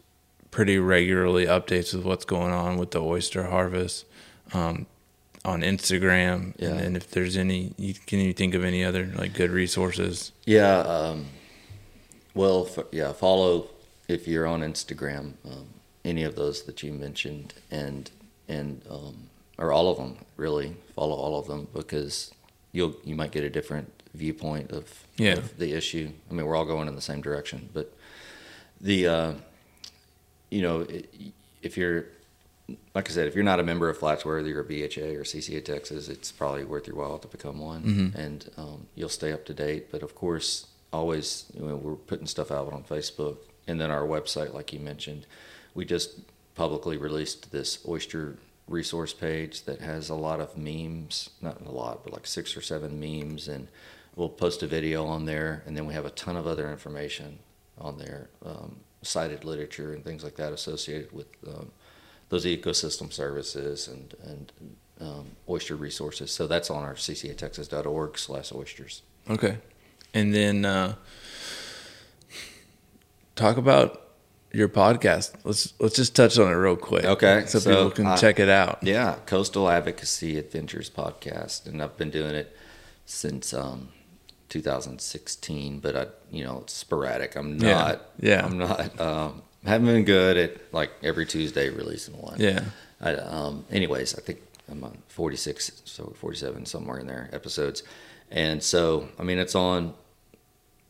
pretty 0.51 0.79
regularly 0.79 1.47
updates 1.47 1.95
with 1.95 2.05
what's 2.05 2.25
going 2.25 2.53
on 2.53 2.77
with 2.77 2.93
the 2.93 3.03
oyster 3.03 3.45
harvest 3.45 4.05
um, 4.53 4.87
on 5.45 5.63
Instagram. 5.63 6.55
Yeah. 6.59 6.69
And 6.69 6.81
then 6.81 6.97
if 6.97 7.11
there's 7.11 7.37
any, 7.37 7.75
you, 7.77 7.95
can 7.95 8.21
you 8.21 8.33
think 8.33 8.55
of 8.55 8.65
any 8.65 8.85
other 8.85 9.07
like 9.17 9.33
good 9.33 9.51
resources? 9.51 10.33
Yeah. 10.45 10.79
Um, 10.79 11.27
well, 12.35 12.67
f- 12.67 12.87
yeah. 12.93 13.13
Follow 13.13 13.69
if 14.09 14.29
you're 14.29 14.47
on 14.47 14.61
Instagram, 14.61 15.35
um, 15.45 15.67
any 16.05 16.23
of 16.23 16.37
those 16.37 16.63
that 16.65 16.83
you 16.83 16.93
mentioned, 16.93 17.55
and 17.71 18.11
and 18.49 18.83
um, 18.91 19.29
or 19.59 19.73
all 19.73 19.91
of 19.91 19.97
them 19.97 20.19
really. 20.37 20.77
Follow 20.95 21.17
all 21.17 21.39
of 21.39 21.47
them 21.47 21.67
because 21.75 22.33
you'll 22.73 22.95
you 23.05 23.15
might 23.15 23.33
get 23.33 23.45
a 23.45 23.51
different 23.51 23.91
viewpoint 24.15 24.71
of, 24.73 25.05
Yeah. 25.17 25.35
of 25.35 25.59
the 25.59 25.73
issue. 25.73 26.11
I 26.31 26.35
mean, 26.35 26.47
we're 26.47 26.57
all 26.57 26.65
going 26.65 26.89
in 26.89 26.95
the 26.95 27.01
same 27.03 27.21
direction, 27.21 27.69
but 27.73 27.93
the 28.81 29.07
uh, 29.07 29.33
you 30.51 30.63
know 30.63 30.87
if 31.63 31.77
you're 31.77 32.07
like 32.95 33.11
I 33.11 33.13
said, 33.13 33.27
if 33.27 33.35
you're 33.35 33.45
not 33.45 33.61
a 33.61 33.63
member 33.63 33.91
of 33.91 33.99
Flatsworthy 33.99 34.55
or 34.55 34.63
BHA 34.63 35.19
or 35.19 35.25
CCA 35.25 35.63
Texas, 35.63 36.09
it's 36.09 36.33
probably 36.33 36.65
worth 36.65 36.87
your 36.87 36.97
while 36.97 37.19
to 37.19 37.29
become 37.29 37.59
one, 37.59 38.13
and 38.17 38.51
um, 38.57 38.87
you'll 38.95 39.11
stay 39.11 39.33
up 39.33 39.45
to 39.47 39.55
date. 39.55 39.91
But 39.93 40.03
of 40.03 40.15
course, 40.15 40.67
always 40.93 41.45
you 41.55 41.61
know, 41.67 41.77
we're 41.77 41.95
putting 41.97 42.27
stuff 42.27 42.51
out 42.51 42.73
on 42.73 42.83
Facebook, 42.85 43.37
and 43.69 43.79
then 43.81 43.91
our 43.91 44.03
website, 44.07 44.55
like 44.55 44.73
you 44.73 44.81
mentioned, 44.81 45.27
we 45.75 45.85
just 45.85 46.21
publicly 46.55 46.97
released 46.97 47.53
this 47.53 47.81
oyster 47.87 48.37
resource 48.67 49.13
page 49.13 49.65
that 49.65 49.81
has 49.83 50.09
a 50.09 50.15
lot 50.15 50.41
of 50.41 50.57
memes, 50.57 51.29
not 51.43 51.61
a 51.67 51.71
lot, 51.71 52.03
but 52.03 52.15
like 52.15 52.27
six 52.27 52.57
or 52.57 52.63
seven 52.63 52.99
memes, 52.99 53.47
and 53.47 53.69
we'll 54.17 54.29
post 54.29 54.63
a 54.63 54.67
video 54.67 55.07
on 55.07 55.25
there, 55.25 55.63
and 55.67 55.77
then 55.77 55.87
we 55.87 55.95
have 55.95 56.05
a 56.05 56.11
ton 56.11 56.37
of 56.37 56.47
other 56.47 56.71
information 56.71 57.39
on 57.79 57.99
there, 57.99 58.31
um, 58.45 58.81
cited 59.03 59.45
literature 59.45 59.93
and 59.93 60.05
things 60.05 60.23
like 60.25 60.37
that 60.37 60.53
associated 60.53 61.13
with. 61.13 61.27
Um, 61.47 61.71
those 62.31 62.47
ecosystem 62.47 63.13
services 63.13 63.87
and 63.87 64.15
and 64.25 64.53
um, 65.01 65.27
oyster 65.49 65.77
resources. 65.77 66.31
So 66.31 66.47
that's 66.47 66.71
on 66.71 66.83
our 66.83 66.95
ccatexas.org 66.95 68.19
slash 68.19 68.53
oysters. 68.53 69.03
Okay. 69.29 69.59
And 70.13 70.35
then 70.35 70.65
uh, 70.65 70.95
talk 73.35 73.57
about 73.57 74.01
your 74.53 74.69
podcast. 74.69 75.35
Let's 75.45 75.75
let's 75.81 75.97
just 75.97 76.15
touch 76.15 76.39
on 76.39 76.51
it 76.51 76.55
real 76.55 76.77
quick. 76.77 77.05
Okay, 77.05 77.45
So, 77.47 77.59
so, 77.59 77.71
people 77.71 77.91
can 77.91 78.07
uh, 78.07 78.17
check 78.17 78.39
it 78.39 78.49
out. 78.49 78.79
Yeah, 78.83 79.17
Coastal 79.27 79.69
Advocacy 79.69 80.39
Adventures 80.39 80.89
podcast, 80.89 81.67
and 81.67 81.83
I've 81.83 81.97
been 81.97 82.11
doing 82.11 82.35
it 82.35 82.57
since 83.05 83.53
um, 83.53 83.89
2016. 84.55 85.81
But 85.81 85.97
I, 85.97 86.07
you 86.31 86.45
know, 86.45 86.61
it's 86.63 86.73
sporadic. 86.73 87.37
I'm 87.37 87.59
not. 87.59 88.03
yeah. 88.21 88.45
I'm 88.45 88.57
not. 88.59 89.01
Um, 89.01 89.43
haven't 89.65 89.87
been 89.87 90.05
good 90.05 90.37
at 90.37 90.73
like 90.73 90.91
every 91.03 91.27
Tuesday 91.27 91.69
releasing 91.71 92.21
one. 92.21 92.37
Yeah. 92.39 92.65
I, 93.01 93.15
um, 93.15 93.65
anyways, 93.71 94.17
I 94.17 94.21
think 94.21 94.41
I'm 94.71 94.83
on 94.85 94.99
46, 95.09 95.83
so 95.85 96.15
47, 96.17 96.67
somewhere 96.67 96.99
in 96.99 97.07
there 97.07 97.29
episodes, 97.33 97.83
and 98.31 98.63
so 98.63 99.09
I 99.19 99.23
mean 99.25 99.39
it's 99.39 99.55
on 99.55 99.95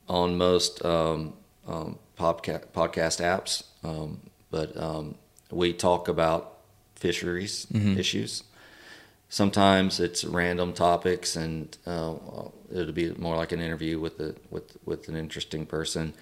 on 0.08 0.36
most 0.36 0.84
um, 0.84 1.32
um, 1.66 1.98
podcast 2.18 2.66
podcast 2.68 3.20
apps, 3.20 3.64
um, 3.82 4.20
but 4.50 4.76
um, 4.76 5.16
we 5.50 5.72
talk 5.72 6.08
about 6.08 6.58
fisheries 6.94 7.66
issues. 7.98 8.44
Sometimes 9.34 9.98
it's 9.98 10.22
random 10.22 10.72
topics, 10.72 11.34
and 11.34 11.76
uh, 11.86 12.14
it'll 12.72 12.92
be 12.92 13.10
more 13.14 13.34
like 13.34 13.50
an 13.50 13.58
interview 13.58 13.98
with 13.98 14.16
the 14.16 14.36
with 14.48 14.76
with 14.84 15.08
an 15.08 15.16
interesting 15.16 15.66
person, 15.66 16.14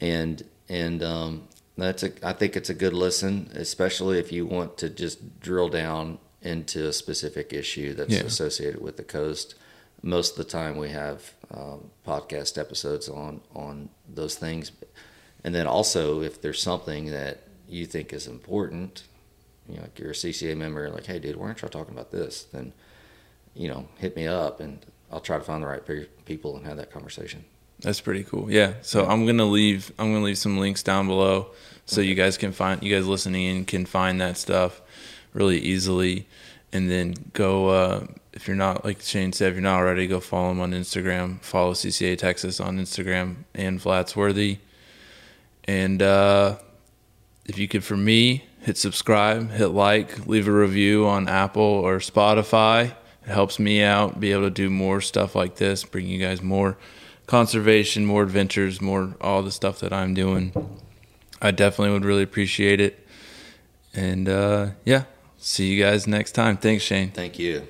and 0.00 0.44
and 0.68 1.02
um, 1.02 1.48
that's 1.76 2.04
a 2.04 2.12
I 2.24 2.32
think 2.32 2.54
it's 2.54 2.70
a 2.70 2.74
good 2.74 2.92
listen, 2.92 3.50
especially 3.56 4.20
if 4.20 4.30
you 4.30 4.46
want 4.46 4.78
to 4.78 4.88
just 4.88 5.40
drill 5.40 5.68
down 5.68 6.18
into 6.42 6.86
a 6.86 6.92
specific 6.92 7.52
issue 7.52 7.92
that's 7.92 8.14
Yeah. 8.14 8.20
associated 8.22 8.80
with 8.80 8.96
the 8.98 9.02
coast. 9.02 9.56
Most 10.00 10.38
of 10.38 10.38
the 10.38 10.44
time, 10.58 10.76
we 10.76 10.90
have 10.90 11.32
um, 11.52 11.90
podcast 12.06 12.56
episodes 12.56 13.08
on 13.08 13.40
on 13.52 13.88
those 14.08 14.36
things, 14.36 14.70
and 15.42 15.52
then 15.56 15.66
also 15.66 16.22
if 16.22 16.40
there's 16.40 16.62
something 16.62 17.06
that 17.10 17.48
you 17.68 17.84
think 17.84 18.12
is 18.12 18.28
important, 18.28 19.02
you 19.70 19.76
know, 19.76 19.82
like 19.82 19.98
you're 19.98 20.10
a 20.10 20.14
CCA 20.14 20.56
member, 20.56 20.88
like, 20.90 21.06
hey, 21.06 21.18
dude, 21.18 21.36
why 21.36 21.46
aren't 21.46 21.62
y'all 21.62 21.70
talking 21.70 21.94
about 21.94 22.10
this? 22.10 22.44
Then, 22.44 22.72
you 23.54 23.68
know, 23.68 23.88
hit 23.98 24.16
me 24.16 24.26
up 24.26 24.60
and 24.60 24.84
I'll 25.10 25.20
try 25.20 25.38
to 25.38 25.44
find 25.44 25.62
the 25.62 25.66
right 25.66 25.84
pe- 25.84 26.06
people 26.24 26.56
and 26.56 26.66
have 26.66 26.76
that 26.76 26.90
conversation. 26.90 27.44
That's 27.80 28.00
pretty 28.00 28.24
cool. 28.24 28.50
Yeah. 28.50 28.74
So 28.82 29.06
I'm 29.06 29.26
gonna 29.26 29.46
leave. 29.46 29.92
I'm 29.98 30.12
gonna 30.12 30.24
leave 30.24 30.38
some 30.38 30.58
links 30.58 30.82
down 30.82 31.06
below, 31.06 31.52
so 31.86 32.00
you 32.00 32.14
guys 32.14 32.36
can 32.36 32.52
find. 32.52 32.82
You 32.82 32.94
guys 32.94 33.06
listening 33.06 33.46
in 33.46 33.64
can 33.64 33.86
find 33.86 34.20
that 34.20 34.36
stuff 34.36 34.82
really 35.32 35.58
easily, 35.58 36.28
and 36.72 36.90
then 36.90 37.14
go. 37.32 37.68
Uh, 37.68 38.06
if 38.32 38.46
you're 38.46 38.56
not 38.56 38.84
like 38.84 39.00
Shane 39.00 39.32
said, 39.32 39.48
if 39.48 39.54
you're 39.54 39.62
not 39.62 39.78
already, 39.78 40.06
go 40.06 40.20
follow 40.20 40.50
him 40.50 40.60
on 40.60 40.72
Instagram. 40.72 41.40
Follow 41.40 41.72
CCA 41.72 42.16
Texas 42.16 42.60
on 42.60 42.78
Instagram 42.78 43.36
and 43.54 43.80
Flatsworthy. 43.80 44.58
And 45.64 46.02
uh, 46.02 46.56
if 47.46 47.58
you 47.58 47.66
could, 47.66 47.84
for 47.84 47.96
me, 47.96 48.44
hit 48.60 48.76
subscribe, 48.76 49.50
hit 49.50 49.68
like, 49.68 50.26
leave 50.26 50.48
a 50.48 50.52
review 50.52 51.06
on 51.06 51.28
Apple 51.28 51.62
or 51.62 51.98
Spotify. 51.98 52.94
It 53.26 53.32
helps 53.32 53.58
me 53.58 53.82
out, 53.82 54.20
be 54.20 54.32
able 54.32 54.42
to 54.42 54.50
do 54.50 54.70
more 54.70 55.00
stuff 55.00 55.34
like 55.34 55.56
this, 55.56 55.84
bring 55.84 56.06
you 56.06 56.18
guys 56.18 56.42
more 56.42 56.76
conservation, 57.26 58.04
more 58.04 58.22
adventures, 58.22 58.80
more 58.80 59.14
all 59.20 59.42
the 59.42 59.52
stuff 59.52 59.80
that 59.80 59.92
I'm 59.92 60.14
doing. 60.14 60.52
I 61.40 61.52
definitely 61.52 61.92
would 61.94 62.04
really 62.04 62.22
appreciate 62.22 62.80
it. 62.80 63.06
And 63.94 64.28
uh, 64.28 64.70
yeah, 64.84 65.04
see 65.38 65.72
you 65.72 65.82
guys 65.82 66.06
next 66.06 66.32
time. 66.32 66.56
Thanks, 66.56 66.82
Shane. 66.82 67.10
Thank 67.10 67.38
you. 67.38 67.66